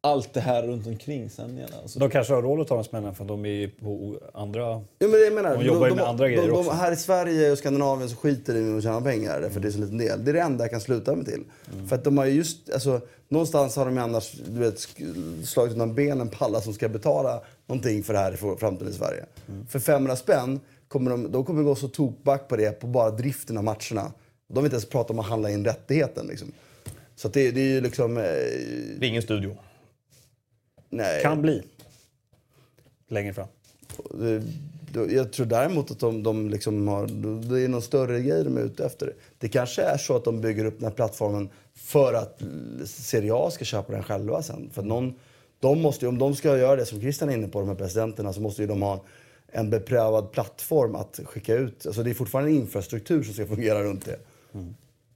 allt 0.00 0.34
det 0.34 0.40
här 0.40 0.62
runt 0.62 0.86
omkring 0.86 1.30
sändningarna. 1.30 1.76
Alltså, 1.82 1.98
De 1.98 2.10
kanske 2.10 2.34
har 2.34 2.42
råd 2.42 2.60
att 2.60 2.68
ta 2.68 2.74
den 2.74 2.84
smällen 2.84 3.14
för 3.14 3.24
de 3.24 3.46
är 3.46 3.68
på 3.68 4.18
andra... 4.34 4.60
Ja, 4.60 4.84
men 4.98 5.10
det 5.10 5.24
jag 5.24 5.32
menar, 5.32 5.56
De 5.56 5.64
jobbar 5.64 5.88
ju 5.88 5.94
med 5.94 6.04
andra 6.04 6.28
grejer 6.28 6.42
de, 6.42 6.48
de, 6.48 6.58
också. 6.58 6.70
Här 6.70 6.92
i 6.92 6.96
Sverige 6.96 7.52
och 7.52 7.58
Skandinavien 7.58 8.08
så 8.08 8.16
skiter 8.16 8.54
de 8.54 8.60
i 8.60 8.76
att 8.76 8.82
tjäna 8.82 9.00
pengar 9.00 9.40
därför 9.40 9.60
det 9.60 9.68
är 9.68 9.72
så 9.72 9.78
liten 9.78 9.98
del. 9.98 10.24
Det 10.24 10.30
är 10.30 10.34
det 10.34 10.40
enda 10.40 10.64
jag 10.64 10.70
kan 10.70 10.80
sluta 10.80 11.14
mig 11.14 11.24
till. 11.24 11.44
Mm. 11.72 11.88
För 11.88 11.96
att 11.96 12.04
de 12.04 12.18
har 12.18 12.24
ju 12.24 12.32
just, 12.32 12.72
alltså, 12.72 13.00
någonstans 13.28 13.76
har 13.76 13.84
de 13.84 13.94
ju 13.94 14.02
annars 14.02 14.32
du 14.32 14.60
vet, 14.60 14.88
slagit 15.44 15.72
undan 15.72 15.94
benen 15.94 16.28
på 16.28 16.44
alla 16.44 16.60
som 16.60 16.72
ska 16.72 16.88
betala 16.88 17.42
någonting 17.66 18.02
för 18.02 18.12
det 18.12 18.18
här 18.18 18.32
i 18.32 18.36
framtiden 18.36 18.92
i 18.92 18.94
Sverige. 18.96 19.24
Mm. 19.48 19.66
För 19.66 19.78
500 19.78 20.16
spänn 20.16 20.60
kommer 20.92 21.10
de, 21.10 21.32
de 21.32 21.44
kommer 21.44 21.62
gå 21.62 21.74
så 21.74 21.88
tokback 21.88 22.48
på 22.48 22.56
det 22.56 22.80
på 22.80 22.86
bara 22.86 23.10
driften 23.10 23.56
av 23.58 23.64
matcherna. 23.64 24.12
De 24.48 24.54
vill 24.54 24.64
inte 24.64 24.74
ens 24.74 24.88
prata 24.88 25.12
om 25.12 25.18
att 25.18 25.26
handla 25.26 25.50
in 25.50 25.64
rättigheten. 25.64 26.26
Liksom. 26.26 26.52
Så 27.16 27.28
att 27.28 27.34
det, 27.34 27.50
det 27.50 27.60
är 27.60 27.68
ju 27.68 27.80
liksom... 27.80 28.16
Eh, 28.16 28.22
Det 28.22 28.98
är 29.00 29.04
ingen 29.04 29.22
studio. 29.22 29.56
nej. 30.90 31.22
Kan 31.22 31.42
bli. 31.42 31.62
Längre 33.08 33.34
fram. 33.34 33.46
Det- 34.14 34.42
då- 34.92 35.12
Jag 35.12 35.32
tror 35.32 35.46
däremot 35.46 35.90
att 35.90 35.98
de, 35.98 36.22
de 36.22 36.50
liksom 36.50 36.88
har, 36.88 37.06
det 37.50 37.60
är 37.60 37.68
någon 37.68 37.82
större 37.82 38.20
grej 38.20 38.44
de 38.44 38.56
är 38.56 38.60
ute 38.62 38.84
efter. 38.86 39.14
Det 39.38 39.48
kanske 39.48 39.82
är 39.82 39.98
så 39.98 40.16
att 40.16 40.24
de 40.24 40.40
bygger 40.40 40.64
upp 40.64 40.74
den 40.78 40.84
här 40.88 40.94
plattformen 40.94 41.48
för 41.74 42.14
att 42.14 42.42
Serie 42.84 43.34
A 43.34 43.50
ska 43.50 43.64
köpa 43.64 43.92
den 43.92 44.02
själva 44.02 44.42
sen. 44.42 44.70
För 44.72 44.82
någon, 44.82 45.14
de 45.60 45.80
måste, 45.82 46.04
ju- 46.04 46.08
om 46.08 46.18
de 46.18 46.34
ska 46.34 46.58
göra 46.58 46.76
det 46.76 46.86
som 46.86 47.00
Christian 47.00 47.30
är 47.30 47.34
inne 47.34 47.48
på, 47.48 47.60
de 47.60 47.68
här 47.68 47.74
presidenterna, 47.76 48.32
så 48.32 48.40
måste 48.40 48.62
ju 48.62 48.68
de 48.68 48.82
ha 48.82 49.04
en 49.52 49.70
beprövad 49.70 50.32
plattform 50.32 50.94
att 50.94 51.20
skicka 51.24 51.54
ut. 51.54 51.86
Alltså 51.86 52.02
det 52.02 52.10
är 52.10 52.14
fortfarande 52.14 52.50
en 52.50 52.56
infrastruktur 52.56 53.22
som 53.22 53.34
ska 53.34 53.46
fungera 53.46 53.82
runt 53.82 54.06
det. 54.06 54.18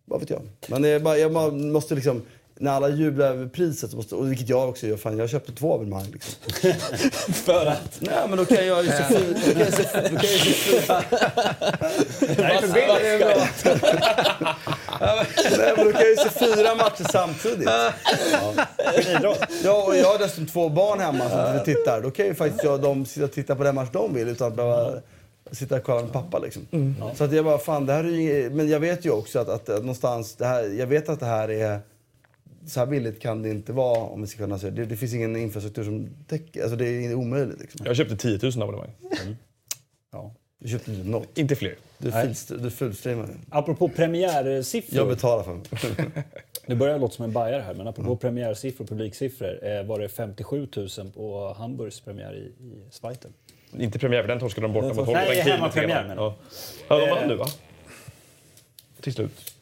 Vad 0.04 0.20
vet 0.20 0.30
jag. 0.30 0.42
Men 0.68 0.84
är 0.84 1.00
bara, 1.00 1.18
jag 1.18 1.32
bara 1.32 1.50
måste 1.50 1.94
liksom, 1.94 2.22
när 2.58 2.72
alla 2.72 2.88
jublar 2.88 3.26
över 3.26 3.46
priset, 3.46 3.94
måste, 3.94 4.14
och 4.14 4.30
vilket 4.30 4.48
jag 4.48 4.68
också 4.68 4.86
gör, 4.86 4.96
fan 4.96 5.18
jag 5.18 5.30
köpte 5.30 5.52
två 5.52 5.74
abonnemang. 5.74 6.06
Liksom. 6.12 6.34
för 7.32 7.66
att... 7.66 7.98
Nej 8.00 8.28
men 8.28 8.38
då 8.38 8.44
kan 8.44 8.66
jag 8.66 8.84
ju 8.84 8.90
se 8.90 9.04
fyra... 9.04 9.38
Då 9.44 9.50
kan 9.50 9.60
jag 9.60 9.72
Nej, 15.58 15.72
men 15.76 15.86
då 15.86 15.92
kan 15.92 16.00
jag 16.00 16.10
ju 16.10 16.16
se 16.16 16.30
fyra 16.30 16.74
matcher 16.74 17.06
samtidigt. 17.12 17.68
Ja, 19.64 19.84
och 19.86 19.96
jag 19.96 20.04
har 20.04 20.18
dessutom 20.18 20.46
två 20.46 20.68
barn 20.68 21.00
hemma 21.00 21.30
som 21.30 21.64
tittar. 21.64 22.00
Då 22.00 22.10
kan 22.10 22.26
ju 22.26 22.34
faktiskt 22.34 22.64
jag, 22.64 22.82
de 22.82 23.06
sitta 23.06 23.24
och 23.24 23.32
titta 23.32 23.56
på 23.56 23.62
den 23.62 23.74
match 23.74 23.88
de 23.92 24.14
vill 24.14 24.28
utan 24.28 24.48
att 24.48 24.56
behöva 24.56 24.92
sitta 25.52 25.76
och 25.76 25.82
kolla 25.82 26.02
med 26.02 26.12
pappa. 26.12 26.38
Liksom. 26.38 26.66
Så 27.14 27.24
att 27.24 27.32
jag 27.32 27.44
bara, 27.44 27.58
fan 27.58 27.86
det 27.86 27.92
här 27.92 28.04
är 28.04 28.08
ju 28.08 28.50
Men 28.50 28.68
jag 28.68 28.80
vet 28.80 29.04
ju 29.04 29.10
också 29.10 29.38
att, 29.38 29.48
att, 29.48 29.68
att 29.68 29.80
någonstans, 29.80 30.34
det 30.36 30.46
här, 30.46 30.62
jag 30.62 30.86
vet 30.86 31.08
att 31.08 31.20
det 31.20 31.26
här 31.26 31.50
är... 31.50 31.80
Så 32.66 32.80
här 32.80 32.86
billigt 32.86 33.20
kan 33.20 33.42
det 33.42 33.48
inte 33.50 33.72
vara 33.72 33.98
om 34.00 34.20
vi 34.20 34.26
ska 34.26 34.38
kunna 34.38 34.58
säga. 34.58 34.70
Det, 34.70 34.84
det 34.84 34.96
finns 34.96 35.14
ingen 35.14 35.36
infrastruktur 35.36 35.84
som 35.84 36.08
täcker, 36.26 36.60
alltså 36.62 36.76
det 36.76 36.86
är 36.88 37.14
omöjligt. 37.14 37.60
Liksom. 37.60 37.86
Jag 37.86 37.96
köpte 37.96 38.16
10 38.16 38.38
000 38.42 38.52
abonnemang. 38.62 38.90
Ja. 40.12 40.34
Du 40.58 40.68
köpte 40.68 40.92
inte 40.92 41.08
något. 41.08 41.38
Inte 41.38 41.56
fler. 41.56 41.74
Du, 41.98 42.10
Nej. 42.10 42.26
fullst- 42.26 42.56
du 42.62 42.70
fullstreamade. 42.70 43.32
Apropå 43.50 43.88
premiärsiffror. 43.88 44.96
Jag 44.96 45.08
betalar 45.08 45.42
för 45.42 45.54
mig. 45.54 46.24
Nu 46.68 46.74
börjar 46.74 46.92
jag 46.94 47.00
låta 47.00 47.14
som 47.14 47.24
en 47.24 47.32
bajare 47.32 47.62
här, 47.62 47.74
men 47.74 47.86
apropå 47.88 48.16
premiärsiffror 48.16 48.84
och 48.84 48.88
publiksiffror 48.88 49.66
eh, 49.66 49.82
var 49.84 49.98
det 49.98 50.08
57 50.08 50.68
000 50.76 50.88
på 51.14 51.54
Hamburgs 51.58 52.00
premiär 52.00 52.34
i, 52.34 52.38
i 52.64 52.90
Schweiz. 53.00 53.18
Inte 53.78 53.98
premiär, 53.98 54.20
för 54.22 54.28
den 54.28 54.38
torskade 54.38 54.66
de 54.66 54.72
borta 54.72 54.86
mot 54.86 54.96
Nej, 54.96 55.04
Holland. 55.06 55.26
hemmapremiär 55.28 55.56
hemmapremiär. 55.56 56.02
menar 56.08 56.22
jag. 56.22 56.32
Ja. 56.88 57.00
ja, 57.00 57.06
de 57.06 57.10
vann 57.10 57.28
nu 57.28 57.34
va? 57.34 57.46
Till 59.00 59.12
slut. 59.12 59.54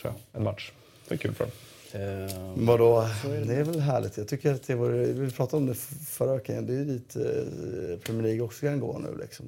Tror 0.00 0.12
jag. 0.32 0.40
En 0.40 0.44
match. 0.44 0.72
Det 1.08 1.14
var 1.14 1.18
kul 1.18 1.34
för 1.34 1.44
dem. 1.44 1.52
Eh, 1.94 2.54
Vadå? 2.56 3.06
Det 3.46 3.54
är 3.54 3.64
väl 3.64 3.80
härligt. 3.80 4.16
Jag 4.16 4.28
tycker 4.28 4.54
att 4.54 4.62
det 4.66 4.74
var, 4.74 4.88
vi 4.90 5.30
pratade 5.30 5.56
om 5.62 5.66
det 5.66 5.74
förra 6.06 6.34
veckan. 6.34 6.66
Det 6.66 6.72
är 6.72 6.76
ju 6.78 6.84
dit 6.84 7.16
eh, 7.16 7.98
Premier 8.04 8.22
League 8.22 8.40
också 8.40 8.60
kan 8.66 8.80
gå 8.80 8.98
nu. 8.98 9.18
Liksom. 9.22 9.46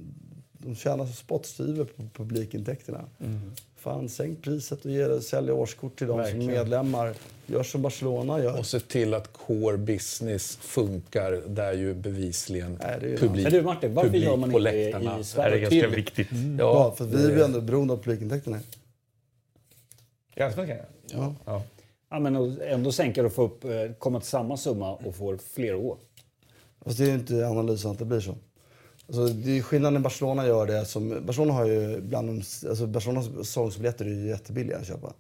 De 0.52 0.74
tjänar 0.77 1.06
så 1.06 1.12
spottstyver 1.12 1.85
på 1.85 2.02
publikintäkterna. 2.14 3.05
Fan, 3.77 4.09
sänk 4.09 4.43
priset 4.43 4.85
och 4.85 4.90
ge, 4.90 5.20
sälj 5.20 5.51
årskort 5.52 5.98
till 5.98 6.06
de 6.06 6.12
som 6.12 6.19
Verkligen. 6.23 6.47
medlemmar. 6.47 7.14
Gör 7.47 7.62
som 7.62 7.82
Barcelona 7.82 8.43
gör. 8.43 8.59
Och 8.59 8.66
se 8.66 8.81
till 8.81 9.14
att 9.14 9.32
core 9.32 9.77
business 9.77 10.56
funkar 10.56 11.43
där 11.48 11.73
ju 11.73 11.94
bevisligen 11.94 12.78
Nej, 12.82 12.97
det 13.01 13.06
är 13.06 13.10
ju 13.10 13.16
publik, 13.16 13.43
Men 13.44 13.52
du 13.52 13.62
Martin, 13.62 13.94
varför 13.94 14.09
publik 14.10 14.24
gör 14.24 14.36
man 14.36 14.51
på 14.52 14.59
inte 14.59 14.70
det 14.70 14.85
läktarna. 14.85 15.14
i 15.14 15.19
Det 15.19 15.24
Sverige? 15.24 15.48
här 15.51 15.56
är 15.56 15.60
ganska 15.60 15.81
Till- 15.89 15.97
viktigt. 15.97 16.28
Ja, 16.59 16.94
för 16.98 17.05
att 17.05 17.10
vi 17.10 17.24
är 17.27 17.31
ju 17.36 17.43
ändå 17.43 17.60
beroende 17.60 17.93
av 17.93 17.97
publikintäkterna. 18.02 18.59
I 20.36 20.40
Allsvenskan 20.43 20.77
ja. 20.78 20.85
Ja. 21.16 21.35
ja. 21.44 21.62
Ja, 22.12 22.18
men 22.18 22.60
ändå 22.60 22.93
sänka 22.93 23.26
och 23.26 23.32
få 23.32 23.43
upp, 23.43 23.64
eh, 23.64 23.70
komma 23.98 24.20
till 24.20 24.28
samma 24.28 24.56
summa 24.56 24.94
och 24.94 25.14
få 25.14 25.39
fler 25.39 25.74
år. 25.74 25.98
Fast 26.84 26.98
det 26.98 27.05
är 27.05 27.09
ju 27.09 27.14
inte 27.14 27.47
analysen 27.47 27.90
att 27.90 27.98
det 27.98 28.05
blir 28.05 28.20
så. 28.20 28.34
Alltså, 29.06 29.26
det 29.26 29.59
är 29.59 29.62
skillnad 29.62 29.93
när 29.93 30.01
Barcelona 30.01 30.47
gör 30.47 30.66
det. 30.66 30.84
Som, 30.84 31.26
Barcelona 31.26 31.52
har 31.52 31.66
ju 31.66 32.01
bland 32.01 32.28
de, 32.28 32.43
alltså 32.68 32.86
Barcelonas 32.86 33.26
säsongsbiljetter 33.26 34.05
är 34.05 34.09
ju 34.09 34.28
jättebilliga 34.28 34.78
att 34.78 34.86
köpa. 34.86 35.12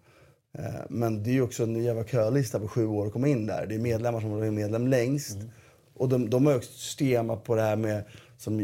Eh, 0.58 0.64
men 0.88 1.22
det 1.22 1.30
är 1.30 1.34
ju 1.34 1.42
också 1.42 1.62
en 1.62 1.84
jävla 1.84 2.04
kölista 2.04 2.60
på 2.60 2.68
sju 2.68 2.86
år 2.86 3.06
att 3.06 3.12
komma 3.12 3.28
in 3.28 3.46
där. 3.46 3.66
Det 3.66 3.74
är 3.74 3.78
medlemmar 3.78 4.20
som 4.20 4.30
varit 4.30 4.52
medlem 4.52 4.88
längst. 4.88 5.38
Och 5.94 6.08
de, 6.08 6.30
de 6.30 6.46
har 6.46 6.52
ju 6.52 6.58
också 6.58 6.72
system 6.72 7.32
på 7.44 7.54
det 7.54 7.62
här 7.62 7.76
med 7.76 8.04
som 8.38 8.60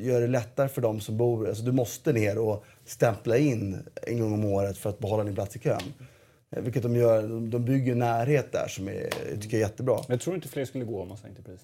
gör 0.00 0.20
det 0.20 0.26
lättare 0.26 0.68
för 0.68 0.82
dem 0.82 1.00
som 1.00 1.16
bor... 1.16 1.48
Alltså 1.48 1.64
du 1.64 1.72
måste 1.72 2.12
ner 2.12 2.38
och 2.38 2.64
stämpla 2.84 3.36
in 3.36 3.78
en 4.02 4.20
gång 4.20 4.32
om 4.32 4.44
året 4.44 4.78
för 4.78 4.90
att 4.90 4.98
behålla 4.98 5.24
din 5.24 5.34
plats 5.34 5.56
i 5.56 5.58
kön. 5.58 5.82
Eh, 6.52 6.62
Vilket 6.62 6.82
de 6.82 6.96
gör. 6.96 7.22
De- 7.50 7.64
bygger 7.64 7.94
närhet 7.94 8.52
där 8.52 8.68
som 8.68 8.88
är, 8.88 9.08
jag 9.30 9.42
tycker 9.42 9.56
är 9.56 9.60
jättebra. 9.60 9.94
Men 9.94 10.14
jag 10.14 10.20
tror 10.20 10.36
inte 10.36 10.48
fler 10.48 10.64
skulle 10.64 10.84
gå 10.84 11.02
om 11.02 11.08
man 11.08 11.16
sänkte 11.16 11.42
pris. 11.42 11.60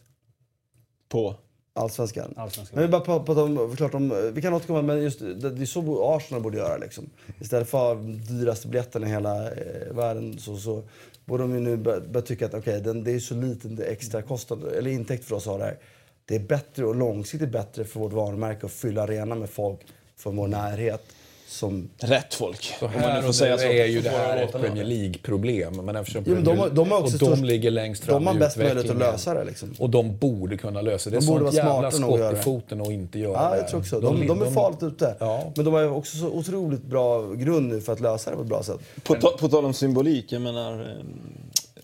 På? 1.08 1.34
Allsvenskan. 1.72 2.34
Allsvenskan. 2.36 2.76
Men 2.76 2.84
vi 2.84 2.90
bara 2.90 3.00
prata 3.00 3.24
prata 3.24 3.42
om, 3.42 3.76
klart 3.76 3.94
om, 3.94 4.32
vi 4.34 4.42
kan 4.42 4.54
återkomma, 4.54 4.82
men 4.82 5.02
just 5.02 5.18
det, 5.18 5.50
det 5.50 5.62
är 5.62 5.66
så 5.66 6.14
Arsenal 6.16 6.42
borde 6.42 6.58
göra 6.58 6.76
liksom. 6.76 7.10
Istället 7.40 7.68
för 7.68 7.94
de 7.94 8.18
dyraste 8.24 8.68
biljetterna 8.68 9.06
i 9.06 9.10
hela 9.10 9.50
eh, 9.52 9.92
världen 9.94 10.38
så, 10.38 10.56
så 10.56 10.82
borde 11.24 11.42
de 11.42 11.54
ju 11.54 11.60
nu 11.60 11.76
börja, 11.76 12.00
börja 12.00 12.26
tycka 12.26 12.46
att 12.46 12.54
okej, 12.54 12.80
den 12.80 13.04
det 13.04 13.12
är 13.12 13.18
så 13.18 13.34
liten 13.34 13.82
extra 13.82 14.22
kostnad, 14.22 14.64
eller 14.64 14.90
intäkt 14.90 15.24
för 15.24 15.36
oss 15.36 15.46
att 15.46 15.50
ha 15.52 15.58
det 15.58 15.64
här. 15.64 15.78
Det 16.24 16.34
är 16.34 16.40
bättre 16.40 16.84
och 16.86 16.94
långsiktigt 16.94 17.52
bättre 17.52 17.84
för 17.84 18.00
vårt 18.00 18.12
varumärke 18.12 18.66
att 18.66 18.72
fylla 18.72 19.02
arenan 19.02 19.38
med 19.38 19.50
folk 19.50 19.80
från 20.16 20.36
vår 20.36 20.48
närhet. 20.48 21.02
Som, 21.50 21.90
Rätt 21.98 22.34
folk. 22.34 22.74
Så 22.78 22.84
man 22.84 22.94
här 22.94 23.22
får 23.22 23.32
säga 23.32 23.58
så. 23.58 23.64
är 23.64 23.86
ju 23.86 24.00
det 24.00 24.10
här 24.10 24.36
ett 24.36 24.52
Premier 24.52 24.84
League-problem. 24.84 25.84
Men 25.84 25.96
eftersom 25.96 26.24
Jo, 26.26 26.34
men 26.34 26.44
de 26.44 26.74
de 26.74 26.90
har 26.90 27.00
också 27.00 27.24
och 27.30 27.36
de 27.36 27.44
ligger 27.44 27.70
längst 27.70 28.04
fram 28.04 28.14
de 28.14 28.26
har 28.26 28.34
bäst 28.34 28.56
möjlighet 28.56 28.90
att 28.90 28.96
lösa 28.98 29.34
det 29.34 29.44
liksom. 29.44 29.74
Och 29.78 29.90
de 29.90 30.16
borde 30.18 30.56
kunna 30.56 30.82
lösa 30.82 31.10
det. 31.10 31.18
De 31.20 31.26
borde 31.26 31.44
vara 31.44 31.54
jävla 31.54 31.90
smarta 31.90 31.98
nog 31.98 32.10
att 32.10 32.16
skott 32.16 32.20
göra 32.20 32.32
i 32.32 32.34
det. 32.34 32.42
foten 32.42 32.80
och 32.80 32.92
inte 32.92 33.18
göra 33.18 33.32
Ja, 33.32 33.50
det. 33.50 33.56
jag 33.56 33.68
tror 33.68 33.80
också. 33.80 34.00
De, 34.00 34.26
de, 34.26 34.42
är 34.42 34.50
farligt 34.50 34.82
ute. 34.82 35.16
Ja. 35.20 35.52
Men 35.56 35.64
de 35.64 35.74
har 35.74 35.88
också 35.90 36.16
så 36.16 36.26
otroligt 36.28 36.82
bra 36.82 37.32
grund 37.32 37.68
nu 37.68 37.80
för 37.80 37.92
att 37.92 38.00
lösa 38.00 38.30
det 38.30 38.36
på 38.36 38.42
ett 38.42 38.48
bra 38.48 38.62
sätt. 38.62 38.80
På, 39.02 39.14
ta, 39.14 39.30
på 39.30 39.48
tal 39.48 39.64
om 39.64 39.74
symbolik, 39.74 40.32
jag 40.32 40.42
menar... 40.42 40.80
Eh, 40.80 41.82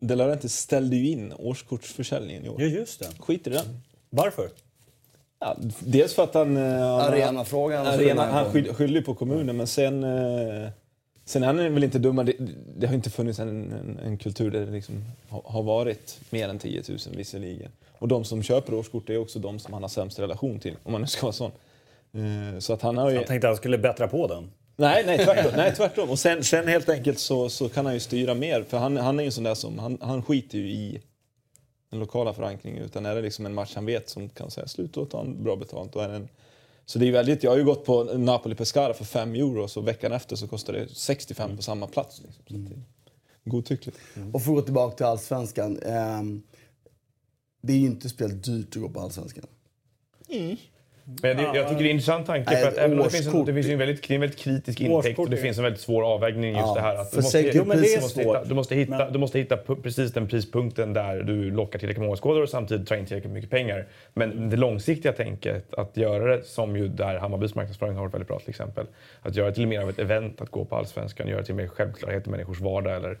De 0.00 0.14
Laurentiis 0.16 0.56
ställde 0.56 0.96
ju 0.96 1.10
in 1.10 1.32
årskortsförsäljningen 1.38 2.44
i 2.44 2.48
år. 2.48 2.62
Ja, 2.62 2.66
just 2.66 3.00
det. 3.00 3.06
Skit 3.18 3.46
i 3.46 3.50
den. 3.50 3.64
Varför? 4.10 4.48
Ja, 5.44 5.56
dels 5.80 6.14
för 6.14 6.22
att 6.24 6.34
han... 6.34 6.56
eh, 6.56 6.62
han- 6.62 7.00
Arenafrågan. 7.00 7.86
Arena, 7.86 8.26
han 8.26 8.44
skyll- 8.46 8.74
skyller 8.74 8.94
ju 9.00 9.02
på 9.02 9.14
kommunen, 9.14 9.56
men 9.56 9.66
sen... 9.66 10.04
eh, 10.04 10.68
Sen 11.26 11.42
är 11.42 11.46
han 11.46 11.74
väl 11.74 11.84
inte 11.84 11.98
dumma. 11.98 12.22
Det, 12.24 12.32
det 12.76 12.86
har 12.86 12.94
inte 12.94 13.10
funnits 13.10 13.38
en, 13.38 13.48
en, 13.48 13.98
en 14.06 14.18
kultur 14.18 14.50
där 14.50 14.66
det 14.66 14.72
liksom 14.72 15.04
har, 15.28 15.42
har 15.44 15.62
varit 15.62 16.18
mer 16.30 16.48
än 16.48 16.58
10 16.58 16.82
000 16.88 16.98
visserligen. 17.16 17.70
Och 17.98 18.08
de 18.08 18.24
som 18.24 18.42
köper 18.42 18.74
årskort 18.74 19.10
är 19.10 19.18
också 19.18 19.38
de 19.38 19.58
som 19.58 19.72
han 19.74 19.82
har 19.82 19.88
sämst 19.88 20.18
relation 20.18 20.58
till, 20.58 20.76
om 20.82 20.92
man 20.92 21.00
nu 21.00 21.06
ska 21.06 21.22
vara 21.22 21.32
sån. 21.32 21.50
Eh, 22.14 22.58
Så 22.58 22.72
att 22.72 22.82
han 22.82 22.96
har 22.96 23.10
ju... 23.10 23.16
Jag 23.16 23.26
tänkte 23.26 23.46
att 23.48 23.50
han 23.50 23.56
skulle 23.56 23.78
bättra 23.78 24.08
på 24.08 24.26
den. 24.26 24.50
Nej, 24.76 25.02
nej 25.06 25.18
tvärtom. 25.18 25.52
nej, 25.56 25.74
tvärtom. 25.76 26.10
Och 26.10 26.18
sen, 26.18 26.44
sen 26.44 26.68
helt 26.68 26.88
enkelt 26.88 27.18
så, 27.18 27.48
så 27.48 27.68
kan 27.68 27.84
han 27.86 27.94
ju 27.94 28.00
styra 28.00 28.34
mer. 28.34 28.62
För 28.68 28.78
han, 28.78 28.96
han 28.96 29.18
är 29.18 29.22
ju 29.22 29.26
en 29.26 29.32
sån 29.32 29.44
där 29.44 29.54
som, 29.54 29.78
han, 29.78 29.98
han 30.00 30.22
skiter 30.22 30.58
ju 30.58 30.70
i 30.70 31.00
den 31.94 32.00
lokala 32.00 32.32
förankringen. 32.32 32.82
Utan 32.82 33.06
är 33.06 33.14
det 33.14 33.22
liksom 33.22 33.46
en 33.46 33.54
match 33.54 33.74
han 33.74 33.86
vet 33.86 34.08
som 34.08 34.28
kan 34.28 34.50
säga 34.50 34.68
slut 34.68 34.96
och 34.96 35.10
ta 35.10 35.20
en 35.20 35.44
bra 35.44 35.56
betalt. 35.56 35.96
Och 35.96 36.04
är 36.04 36.08
det 36.08 36.14
en, 36.14 36.28
så 36.86 36.98
det 36.98 37.08
är 37.08 37.12
väldigt, 37.12 37.42
jag 37.42 37.50
har 37.50 37.58
ju 37.58 37.64
gått 37.64 37.84
på 37.84 38.04
Napoli 38.04 38.54
Pescara 38.54 38.94
för 38.94 39.04
5 39.04 39.34
euro 39.34 39.68
så 39.68 39.80
veckan 39.80 40.12
efter 40.12 40.36
så 40.36 40.48
kostar 40.48 40.72
det 40.72 40.88
65 40.88 41.56
på 41.56 41.62
samma 41.62 41.86
plats. 41.86 42.22
Liksom. 42.22 42.44
Så 42.46 42.54
det 42.54 42.74
är 42.74 43.50
godtyckligt. 43.50 43.98
Och 44.32 44.42
för 44.42 44.50
att 44.50 44.56
gå 44.56 44.62
tillbaka 44.62 44.96
till 44.96 45.06
Allsvenskan. 45.06 45.78
ehm, 45.78 46.42
det 47.60 47.72
är 47.72 47.76
ju 47.76 47.86
inte 47.86 48.08
speciellt 48.08 48.44
dyrt 48.44 48.76
att 48.76 48.82
gå 48.82 48.88
på 48.88 49.00
Allsvenskan. 49.00 49.46
Men 51.06 51.36
det, 51.36 51.42
jag 51.42 51.68
tycker 51.68 51.68
det 51.68 51.74
är 51.74 51.90
en 51.90 51.90
intressant 51.90 52.26
tanke. 52.26 52.50
Nej, 52.50 52.62
för 52.62 52.68
att 52.68 52.76
även 52.76 52.98
om 52.98 53.04
det 53.04 53.10
finns, 53.10 53.34
en, 53.34 53.44
det 53.44 53.54
finns 53.54 53.66
ju 53.66 53.72
en 53.72 53.78
väldigt, 53.78 54.08
det 54.08 54.14
en 54.14 54.20
väldigt 54.20 54.38
kritisk 54.38 54.80
intäkt 54.80 55.18
och 55.18 55.30
det 55.30 55.36
finns 55.36 55.58
en 55.58 55.64
väldigt 55.64 55.80
svår 55.80 56.02
avvägning 56.02 56.50
just 56.50 56.60
Ja, 56.66 56.74
det 56.74 56.80
här. 56.80 56.96
Att 56.96 57.10
du, 57.10 57.16
måste, 57.16 57.40
jo, 57.40 57.64
hitta, 57.72 58.44
du, 58.44 58.54
måste 58.54 58.74
hitta, 58.74 58.98
Men- 58.98 59.12
du 59.12 59.18
måste 59.18 59.38
hitta 59.38 59.56
pu- 59.56 59.82
precis 59.82 60.12
den 60.12 60.28
prispunkten 60.28 60.92
där 60.92 61.22
du 61.22 61.50
lockar 61.50 61.78
tillräckligt 61.78 62.00
många 62.02 62.12
åskådare 62.12 62.42
och 62.42 62.48
samtidigt 62.48 62.88
tar 62.88 62.96
in 62.96 63.06
tillräckligt 63.06 63.32
mycket 63.32 63.50
pengar. 63.50 63.86
Men 64.14 64.50
det 64.50 64.56
långsiktiga 64.56 65.12
tänket, 65.12 65.74
att 65.74 65.96
göra 65.96 66.36
det 66.36 66.44
som 66.44 66.76
ju 66.76 66.88
där 66.88 67.18
Hammarbys 67.18 67.54
marknadsföring 67.54 67.94
har 67.94 68.02
varit 68.02 68.14
väldigt 68.14 68.28
bra 68.28 68.38
till 68.38 68.50
exempel. 68.50 68.86
Att 69.22 69.36
göra 69.36 69.48
det 69.48 69.54
till 69.54 69.66
mer 69.66 69.80
av 69.80 69.90
ett 69.90 69.98
event 69.98 70.40
att 70.40 70.50
gå 70.50 70.64
på 70.64 70.76
Allsvenskan, 70.76 71.28
göra 71.28 71.40
det 71.40 71.46
till 71.46 71.54
mer 71.54 71.66
självklarhet 71.68 72.26
i 72.26 72.30
människors 72.30 72.60
vardag 72.60 72.96
eller 72.96 73.18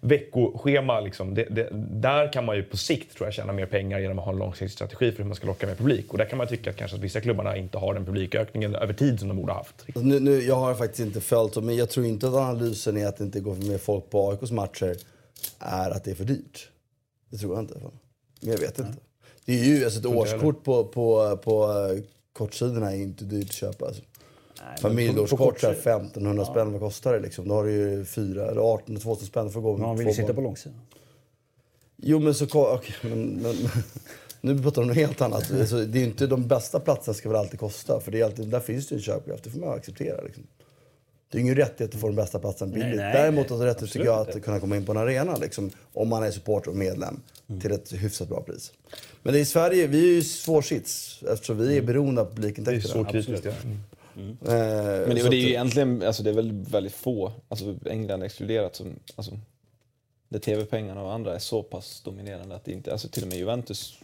veckoschema. 0.00 1.00
Liksom. 1.00 1.34
Det, 1.34 1.44
det, 1.50 1.68
där 1.90 2.32
kan 2.32 2.44
man 2.44 2.56
ju 2.56 2.62
på 2.62 2.76
sikt 2.76 3.16
tror 3.16 3.26
jag 3.26 3.34
tjäna 3.34 3.52
mer 3.52 3.66
pengar 3.66 3.98
genom 3.98 4.18
att 4.18 4.24
ha 4.24 4.32
en 4.32 4.38
långsiktig 4.38 4.70
strategi 4.70 5.12
för 5.12 5.18
hur 5.18 5.24
man 5.24 5.36
ska 5.36 5.46
locka 5.46 5.66
mer 5.66 5.74
publik. 5.74 6.12
Och 6.12 6.18
där 6.18 6.24
kan 6.24 6.38
man 6.38 6.46
tycka 6.46 6.70
att 6.70 6.76
kanske 6.76 6.96
att 6.96 7.02
vissa 7.02 7.20
klubbarna 7.20 7.56
inte 7.56 7.78
har 7.78 7.94
den 7.94 8.04
publikökningen 8.04 8.74
över 8.74 8.94
tid 8.94 9.18
som 9.18 9.28
de 9.28 9.36
borde 9.36 9.52
ha 9.52 9.58
haft. 9.58 9.84
Alltså 9.86 10.00
nu, 10.00 10.20
nu, 10.20 10.42
jag 10.42 10.56
har 10.56 10.74
faktiskt 10.74 11.00
inte 11.00 11.20
följt 11.20 11.56
men 11.56 11.76
jag 11.76 11.90
tror 11.90 12.06
inte 12.06 12.28
att 12.28 12.34
analysen 12.34 12.96
är 12.96 13.06
att 13.06 13.16
det 13.16 13.24
inte 13.24 13.40
går 13.40 13.54
med 13.54 13.80
folk 13.80 14.10
på 14.10 14.30
AIKs 14.30 14.50
matcher 14.50 14.96
är 15.58 15.90
att 15.90 16.04
det 16.04 16.10
är 16.10 16.14
för 16.14 16.24
dyrt. 16.24 16.68
Det 17.30 17.36
tror 17.36 17.54
jag 17.54 17.62
inte. 17.62 17.74
Men 18.40 18.52
jag 18.52 18.58
vet 18.58 18.78
inte. 18.78 18.98
Det 19.44 19.60
är 19.60 19.64
ju 19.64 19.84
alltså 19.84 20.00
ett 20.00 20.06
årskort 20.06 20.64
på, 20.64 20.84
på, 20.84 21.36
på 21.36 21.68
kortsidorna 22.32 22.92
är 22.92 22.96
inte 22.96 23.24
dyrt 23.24 23.48
att 23.48 23.52
köpa. 23.52 23.86
Alltså. 23.86 24.02
Familjeårskort 24.80 25.60
så 25.60 25.66
här 25.66 25.74
1500 25.74 26.44
spänn, 26.44 26.72
vad 26.72 26.80
kostar 26.80 27.12
det 27.12 27.20
liksom? 27.20 27.48
Då 27.48 27.54
har 27.54 27.64
du 27.64 27.72
ju 27.72 28.04
4 28.04 28.50
eller 28.50 28.60
18 28.60 28.96
2000 28.96 29.26
spänn 29.26 29.50
för 29.50 29.58
att 29.58 29.64
gå 29.64 29.72
med 29.76 29.86
Man 29.86 29.96
vill 29.96 30.06
ju 30.06 30.12
sitta 30.12 30.26
barn. 30.26 30.36
på 30.36 30.42
långsidan. 30.42 30.80
Jo 31.96 32.18
men 32.18 32.34
så 32.34 32.44
okej, 32.44 32.94
men, 33.02 33.28
men, 33.28 33.56
Nu 34.40 34.62
pratar 34.62 34.74
de 34.74 34.80
om 34.82 34.88
något 34.88 34.96
helt 34.96 35.20
annat. 35.20 35.52
Alltså, 35.52 35.76
det 35.76 35.98
är 35.98 36.00
ju 36.00 36.06
inte 36.06 36.26
de 36.26 36.48
bästa 36.48 36.80
platserna 36.80 37.14
ska 37.14 37.28
väl 37.28 37.38
alltid 37.38 37.60
kosta. 37.60 38.00
För 38.00 38.12
det 38.12 38.20
är 38.20 38.24
alltid, 38.24 38.48
där 38.48 38.60
finns 38.60 38.88
det 38.88 38.94
ju 38.94 38.96
en 38.96 39.02
köpkraft. 39.02 39.44
Det 39.44 39.50
får 39.50 39.58
man 39.58 39.74
acceptera. 39.74 40.22
Liksom. 40.22 40.42
Det 41.30 41.38
är 41.38 41.40
ingen 41.40 41.56
rättighet 41.56 41.94
att 41.94 42.00
få 42.00 42.06
den 42.06 42.16
bästa 42.16 42.38
platsen 42.38 42.70
billigt. 42.70 42.86
Nej, 42.86 42.96
nej, 42.96 43.12
Däremot 43.12 43.48
det 43.48 43.54
rättighet 43.54 43.92
tycker 43.92 44.06
jag 44.06 44.18
absolut 44.18 44.36
att 44.36 44.44
kunna 44.44 44.60
komma 44.60 44.76
in 44.76 44.86
på 44.86 44.92
en 44.92 44.98
arena. 44.98 45.36
Liksom, 45.36 45.70
om 45.92 46.08
man 46.08 46.22
är 46.22 46.30
supporter 46.30 46.70
och 46.70 46.76
medlem. 46.76 47.20
Till 47.62 47.72
ett 47.72 47.92
hyfsat 47.92 48.28
bra 48.28 48.42
pris. 48.42 48.72
Men 49.22 49.34
i 49.34 49.44
Sverige, 49.44 49.86
vi 49.86 49.98
är 50.10 50.14
ju 50.14 50.22
svår 50.22 50.62
sits. 50.62 51.22
Eftersom 51.28 51.58
vi 51.58 51.76
är 51.76 51.82
beroende 51.82 52.20
av 52.20 52.26
Det 52.26 52.32
är 52.32 52.34
publikintäkterna. 52.34 53.04
så 53.04 53.04
kritiskt. 53.04 53.44
Ja. 53.44 53.52
Eh, 54.16 54.26
Men 55.06 55.14
det, 55.14 55.24
och 55.24 55.30
det 55.30 55.36
är 55.36 55.40
ju 55.40 55.48
egentligen 55.48 56.02
alltså 56.02 56.22
det 56.22 56.30
är 56.30 56.34
väl 56.34 56.52
väldigt 56.52 56.94
få, 56.94 57.32
alltså 57.48 57.74
England 57.86 58.22
exkluderat, 58.22 58.76
som, 58.76 58.98
alltså, 59.16 59.32
där 60.28 60.38
tv-pengarna 60.38 61.02
och 61.02 61.12
andra 61.12 61.34
är 61.34 61.38
så 61.38 61.62
pass 61.62 62.00
dominerande 62.04 62.54
att 62.54 62.64
det 62.64 62.72
inte, 62.72 62.92
alltså 62.92 63.08
till 63.08 63.22
och 63.22 63.28
med 63.28 63.38
Juventus 63.38 63.98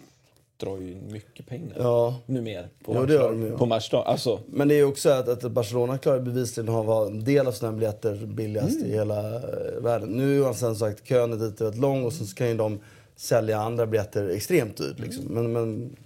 drar 0.57 0.79
ju 0.79 0.93
in 0.93 1.13
mycket 1.13 1.47
pengar 1.47 1.77
Ja. 1.79 2.21
numera 2.27 2.65
på, 2.85 3.07
de 3.07 3.43
ju. 3.43 3.57
på 3.57 3.67
matchdag. 3.67 4.07
Alltså, 4.07 4.41
Men 4.47 4.69
det 4.69 4.75
är 4.75 4.85
också 4.85 5.11
att, 5.11 5.29
att 5.29 5.53
Barcelona 5.53 5.99
klarar 5.99 6.21
bevisligen 6.21 6.69
att 6.75 6.87
ha 6.87 7.07
en 7.07 7.25
del 7.25 7.47
av 7.47 7.53
sina 7.53 7.73
biljetter 7.73 8.27
billigast 8.27 8.83
i 8.83 8.93
hela 8.93 9.37
eh, 9.37 9.81
världen. 9.83 10.09
Nu 10.09 10.41
har 10.41 10.53
sen 10.55 10.77
sagt 10.77 11.05
kön 11.09 11.33
är 11.33 11.37
dit 11.37 11.61
rätt 11.61 11.77
lång 11.77 12.05
och 12.05 12.13
så 12.13 12.35
kan 12.35 12.49
ju 12.49 12.57
de 12.57 12.81
sälja 13.17 13.59
andra 13.61 13.87
biljetter 13.87 14.29
extremt 14.29 14.77
dyrt. 14.77 14.99
Liksom. 14.99 15.25
Men, 15.25 15.53
men, 15.53 15.97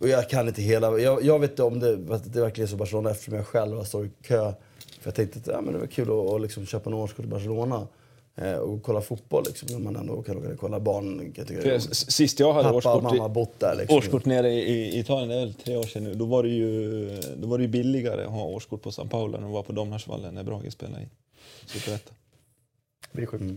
och 0.00 0.08
jag 0.08 0.28
kan 0.30 0.48
inte 0.48 0.62
hela... 0.62 0.98
Jag, 0.98 1.24
jag 1.24 1.38
vet 1.38 1.50
inte 1.50 1.62
om 1.62 1.80
det, 1.80 2.14
att 2.14 2.32
det 2.32 2.40
verkligen 2.40 2.66
är 2.66 2.70
så 2.70 2.76
Barcelona 2.76 3.10
eftersom 3.10 3.34
jag 3.34 3.46
själv 3.46 3.84
står 3.84 4.06
i 4.06 4.10
kö. 4.22 4.52
För 5.00 5.08
jag 5.08 5.14
tänkte 5.14 5.38
att 5.38 5.46
ja, 5.46 5.60
men 5.60 5.72
det 5.72 5.78
var 5.78 5.86
kul 5.86 6.10
att, 6.10 6.34
att 6.34 6.40
liksom 6.40 6.66
köpa 6.66 6.90
en 6.90 6.94
årskort 6.94 7.24
i 7.24 7.28
Barcelona. 7.28 7.86
Eh, 8.38 8.54
och 8.54 8.82
kolla 8.82 9.00
fotboll 9.00 9.44
liksom. 9.46 9.68
När 9.72 9.78
man 9.78 9.96
ändå 9.96 10.22
kan 10.22 10.36
åka 10.36 10.48
och 10.48 10.58
kolla 10.58 10.80
barn. 10.80 11.32
kan 11.32 11.46
Jag 11.48 11.66
är 11.66 11.78
sist 11.78 12.40
jag 12.40 12.52
hade 12.52 12.62
Pappa 12.62 12.70
och 12.70 12.76
årskort, 12.76 13.02
mamma 13.02 13.28
bott 13.28 13.60
där. 13.60 13.76
Liksom. 13.78 13.98
årskort 13.98 14.24
nere 14.24 14.52
i, 14.52 14.98
Italien, 14.98 15.28
det 15.28 15.34
är 15.34 15.40
väl 15.40 15.54
tre 15.54 15.76
år 15.76 15.82
sedan 15.82 16.04
nu, 16.04 16.14
då 16.14 16.24
var 16.24 16.42
det 16.42 16.48
ju, 16.48 17.08
då 17.36 17.48
var 17.48 17.58
det 17.58 17.64
ju 17.64 17.68
billigare 17.68 18.24
att 18.24 18.30
ha 18.30 18.44
årskort 18.44 18.82
på 18.82 18.92
San 18.92 19.08
Paolo 19.08 19.38
än 19.38 19.44
att 19.44 19.50
vara 19.50 19.62
på 19.62 19.72
Domnarsvallen 19.72 20.34
när 20.34 20.42
Brage 20.42 20.72
spelade 20.72 21.02
i 21.02 21.08
Superettan. 21.66 22.14
Det 23.12 23.22
är 23.22 23.26
sjukt. 23.26 23.42
Eh, 23.42 23.50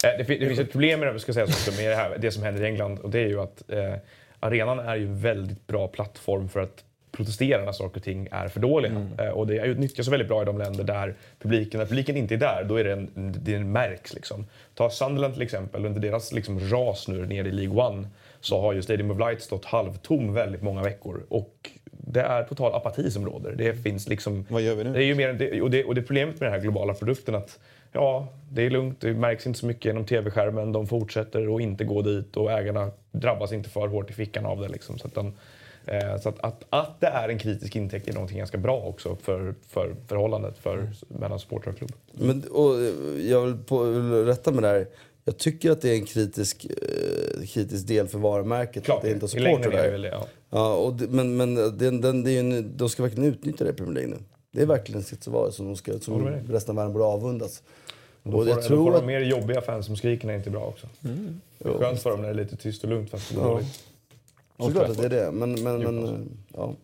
Det, 0.00 0.16
det 0.16 0.24
finns 0.24 0.58
ett 0.58 0.72
problem 0.72 1.00
med 1.00 1.14
det, 1.14 1.20
ska 1.20 1.42
också, 1.42 1.70
med 1.70 1.90
det, 1.90 1.96
här, 1.96 2.18
det 2.18 2.32
som 2.32 2.42
händer 2.42 2.62
i 2.62 2.66
England 2.66 2.98
och 2.98 3.10
det 3.10 3.20
är 3.20 3.28
ju 3.28 3.40
att 3.40 3.70
eh, 3.70 3.94
arenan 4.40 4.78
är 4.78 4.96
ju 4.96 5.06
en 5.06 5.18
väldigt 5.18 5.66
bra 5.66 5.88
plattform 5.88 6.48
för 6.48 6.60
att 6.60 6.84
protestera 7.16 7.64
när 7.64 7.72
saker 7.72 7.96
och 7.96 8.04
ting 8.04 8.28
är 8.30 8.48
för 8.48 8.60
dåliga. 8.60 9.06
Eh, 9.18 9.28
och 9.28 9.46
det 9.46 9.54
utnyttjas 9.54 10.08
väldigt 10.08 10.28
bra 10.28 10.42
i 10.42 10.44
de 10.44 10.58
länder 10.58 10.84
där 10.84 11.14
publiken, 11.38 11.78
när 11.78 11.86
publiken 11.86 12.16
inte 12.16 12.34
är 12.34 12.38
där, 12.38 12.64
då 12.68 12.76
är 12.76 12.84
det 12.84 12.92
en, 12.92 13.34
det 13.42 13.58
märks. 13.58 14.14
Liksom. 14.14 14.46
Ta 14.74 14.90
Sunderland 14.90 15.34
till 15.34 15.42
exempel, 15.42 15.86
under 15.86 16.00
deras 16.00 16.32
liksom, 16.32 16.60
ras 16.60 17.08
nu 17.08 17.26
nere 17.26 17.48
i 17.48 17.52
League 17.52 17.84
One 17.86 18.08
så 18.40 18.60
har 18.60 18.72
ju 18.72 18.82
Stadium 18.82 19.10
of 19.10 19.18
Light 19.18 19.42
stått 19.42 19.64
halvtom 19.64 20.34
väldigt 20.34 20.62
många 20.62 20.82
veckor. 20.82 21.22
Och 21.28 21.70
det 21.90 22.20
är 22.20 22.44
total 22.44 22.74
apati 22.74 23.10
som 23.10 23.26
råder. 23.26 23.52
Det 23.52 23.74
finns 23.74 24.08
liksom... 24.08 24.46
Vad 24.48 24.62
gör 24.62 24.74
vi 24.74 24.84
nu? 24.84 24.92
Det 24.92 24.98
är 24.98 25.06
ju 25.06 25.14
mer, 25.14 25.32
det, 25.32 25.62
och, 25.62 25.70
det, 25.70 25.84
och 25.84 25.94
det 25.94 26.00
är 26.00 26.02
problemet 26.02 26.40
med 26.40 26.46
den 26.46 26.52
här 26.52 26.60
globala 26.60 26.94
produkten 26.94 27.34
att 27.34 27.58
ja, 27.96 28.28
det 28.50 28.62
är 28.62 28.70
lugnt, 28.70 29.00
det 29.00 29.14
märks 29.14 29.46
inte 29.46 29.58
så 29.58 29.66
mycket 29.66 29.84
genom 29.84 30.04
tv-skärmen. 30.04 30.72
De 30.72 30.86
fortsätter 30.86 31.54
att 31.56 31.62
inte 31.62 31.84
gå 31.84 32.02
dit 32.02 32.36
och 32.36 32.52
ägarna 32.52 32.90
drabbas 33.12 33.52
inte 33.52 33.68
för 33.70 33.88
hårt 33.88 34.10
i 34.10 34.12
fickan 34.12 34.46
av 34.46 34.60
det. 34.60 34.68
Liksom, 34.68 34.98
så 34.98 35.06
att 35.06 35.14
de, 35.14 35.32
Eh, 35.86 36.20
så 36.20 36.28
att, 36.28 36.44
att, 36.44 36.64
att 36.70 37.00
det 37.00 37.06
är 37.06 37.28
en 37.28 37.38
kritisk 37.38 37.76
intäkt 37.76 38.08
är 38.08 38.12
någonting 38.12 38.38
ganska 38.38 38.58
bra 38.58 38.80
också 38.80 39.16
för, 39.22 39.54
för 39.68 39.94
förhållandet 40.06 40.58
för, 40.58 40.88
mellan 41.08 41.40
supporter 41.40 41.70
och 41.70 41.76
klubb. 41.76 41.92
Men, 42.12 42.42
och, 42.50 42.74
eh, 42.74 43.30
jag 43.30 43.42
vill, 43.46 43.56
på, 43.56 43.82
vill 43.82 44.24
rätta 44.24 44.52
med 44.52 44.62
det 44.62 44.68
här. 44.68 44.86
Jag 45.24 45.38
tycker 45.38 45.70
att 45.70 45.80
det 45.80 45.90
är 45.90 45.94
en 45.94 46.04
kritisk, 46.04 46.64
eh, 46.64 47.46
kritisk 47.46 47.86
del 47.86 48.08
för 48.08 48.18
varumärket 48.18 48.84
Klart, 48.84 48.96
att 48.96 49.02
det 49.02 49.10
inte 49.10 49.26
är 49.26 49.70
det 49.70 49.76
där. 49.76 49.90
väl 49.90 50.04
ja. 50.04 50.26
Ja, 50.50 50.74
och 50.74 50.94
det, 50.94 51.08
men 51.08 51.36
men 51.36 51.54
den, 51.54 52.00
den, 52.00 52.24
det 52.24 52.32
är 52.32 52.40
en, 52.40 52.76
de 52.76 52.88
ska 52.88 53.02
verkligen 53.02 53.28
utnyttja 53.32 53.64
det 53.64 53.70
i 53.70 53.72
Premier 53.72 53.94
League 53.94 54.10
nu. 54.10 54.16
Det 54.52 54.62
är 54.62 54.66
verkligen 54.66 55.02
så 55.02 55.30
vara 55.30 55.50
som, 55.50 55.66
de 55.66 55.76
ska, 55.76 55.98
som 55.98 56.28
resten 56.28 56.70
av 56.70 56.76
världen 56.76 56.92
borde 56.92 57.04
avundas. 57.04 57.62
Då 58.26 58.32
får, 58.32 58.38
Och 58.38 58.48
jag 58.48 58.56
då 58.56 58.62
får 58.62 58.68
tror 58.68 58.90
de 58.92 58.98
att... 58.98 59.04
mer 59.04 59.20
jobbiga 59.20 59.60
fans 59.60 59.86
som 59.86 59.96
skriker 59.96 60.26
när 60.26 60.32
det 60.32 60.36
inte 60.38 60.50
är 60.50 60.52
bra 60.52 60.64
också. 60.64 60.86
Det 61.58 61.68
är 61.68 61.78
skönt 61.78 62.02
för 62.02 62.10
dem 62.10 62.20
när 62.20 62.28
det 62.28 62.34
är 62.40 62.44
lite 62.44 62.56
tyst 62.56 62.84
och 62.84 62.90
lugnt 62.90 63.10
fast 63.10 63.28
det 63.28 63.34
går 63.36 63.44
Ja. 63.44 63.50
dåligt. 63.52 63.84
Såklart 64.58 64.88
att 64.90 64.96
det 64.98 65.04
är 65.04 65.10
det. 65.26 65.32
Men, 65.32 65.62
men, 65.62 65.78
men 65.82 66.28
ja. 66.54 66.74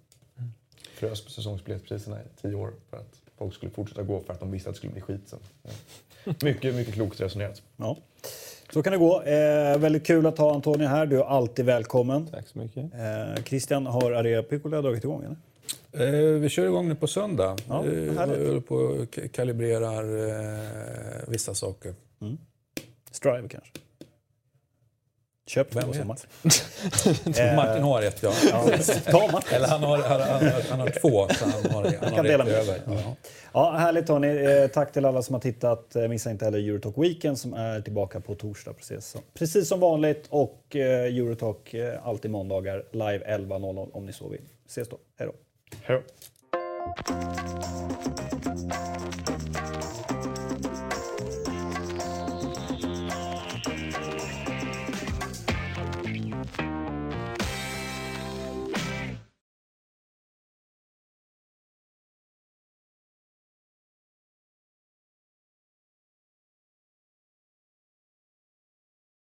Frös 0.94 1.24
på 1.24 1.30
säsongsbiljettpriserna 1.30 2.20
i 2.20 2.42
tio 2.42 2.54
år 2.54 2.72
för 2.90 2.96
att 2.96 3.14
folk 3.38 3.54
skulle 3.54 3.72
fortsätta 3.72 4.02
gå 4.02 4.20
för 4.20 4.32
att 4.32 4.40
de 4.40 4.50
visste 4.50 4.68
att 4.68 4.74
det 4.74 4.78
skulle 4.78 4.92
bli 4.92 5.02
skit 5.02 5.20
sen. 5.26 5.38
Ja. 5.62 5.70
Mycket, 6.42 6.74
mycket 6.74 6.94
klokt 6.94 7.20
resonerat. 7.20 7.62
Ja. 7.76 7.96
Så 8.72 8.82
kan 8.82 8.92
det 8.92 8.98
gå. 8.98 9.22
Eh, 9.22 9.78
väldigt 9.78 10.06
kul 10.06 10.26
att 10.26 10.38
ha 10.38 10.54
Antonija 10.54 10.88
här. 10.88 11.06
Du 11.06 11.18
är 11.20 11.24
alltid 11.24 11.64
välkommen. 11.64 12.26
Tack 12.26 12.48
så 12.48 12.58
mycket. 12.58 12.84
Eh, 12.94 13.42
Christian, 13.44 13.86
har 13.86 14.12
Area 14.12 14.42
Piccola 14.42 14.82
dragit 14.82 15.04
igång? 15.04 15.24
Eller? 15.24 15.36
Eh, 15.92 16.10
vi 16.40 16.48
kör 16.48 16.64
igång 16.66 16.88
nu 16.88 16.94
på 16.94 17.06
söndag. 17.06 17.56
Ja, 17.68 17.84
eh, 17.86 18.26
vi 18.26 18.60
på 18.60 18.74
och 18.74 18.96
ka- 19.14 19.28
kalibrerar 19.28 20.28
eh, 20.28 21.28
vissa 21.28 21.54
saker. 21.54 21.94
Strive 23.10 23.48
kanske? 23.48 23.70
Köp 25.46 25.76
Vem 25.76 25.90
vet? 25.90 26.06
Martin 27.56 27.82
har 27.82 28.02
ett, 28.02 28.22
ja. 28.22 28.32
Ta 29.10 29.32
Martin. 29.32 29.56
Eller 29.56 29.68
han 29.68 29.82
har, 29.82 29.98
han, 29.98 30.20
har- 30.20 30.70
han 30.70 30.80
har 30.80 30.90
två, 30.90 31.28
så 31.28 31.44
han 31.44 31.72
har, 31.74 31.96
han 32.04 32.12
har 32.14 32.22
dela 32.24 32.44
över. 32.46 32.80
Ja. 32.86 33.16
Ja, 33.52 33.70
härligt 33.72 34.08
hörni. 34.08 34.68
Tack 34.68 34.92
till 34.92 35.04
alla 35.04 35.22
som 35.22 35.34
har 35.34 35.40
tittat. 35.40 35.94
Missa 36.08 36.30
inte 36.30 36.44
heller 36.44 36.58
Eurotalk 36.58 36.98
Weekend 36.98 37.38
som 37.38 37.54
är 37.54 37.80
tillbaka 37.80 38.20
på 38.20 38.34
torsdag 38.34 38.72
precis 38.72 39.06
som, 39.06 39.20
precis 39.34 39.68
som 39.68 39.80
vanligt. 39.80 40.26
Och 40.28 40.76
Eurotalk 40.76 41.74
alltid 42.02 42.30
måndagar 42.30 42.84
live 42.92 43.24
11.00 43.38 43.88
om 43.92 44.06
ni 44.06 44.12
så 44.12 44.28
vill. 44.28 44.40
Ses 44.68 44.88
då. 44.88 44.98
Hej 45.18 45.28
då. 45.28 45.34
Hej 45.80 45.96
då. 45.96 46.02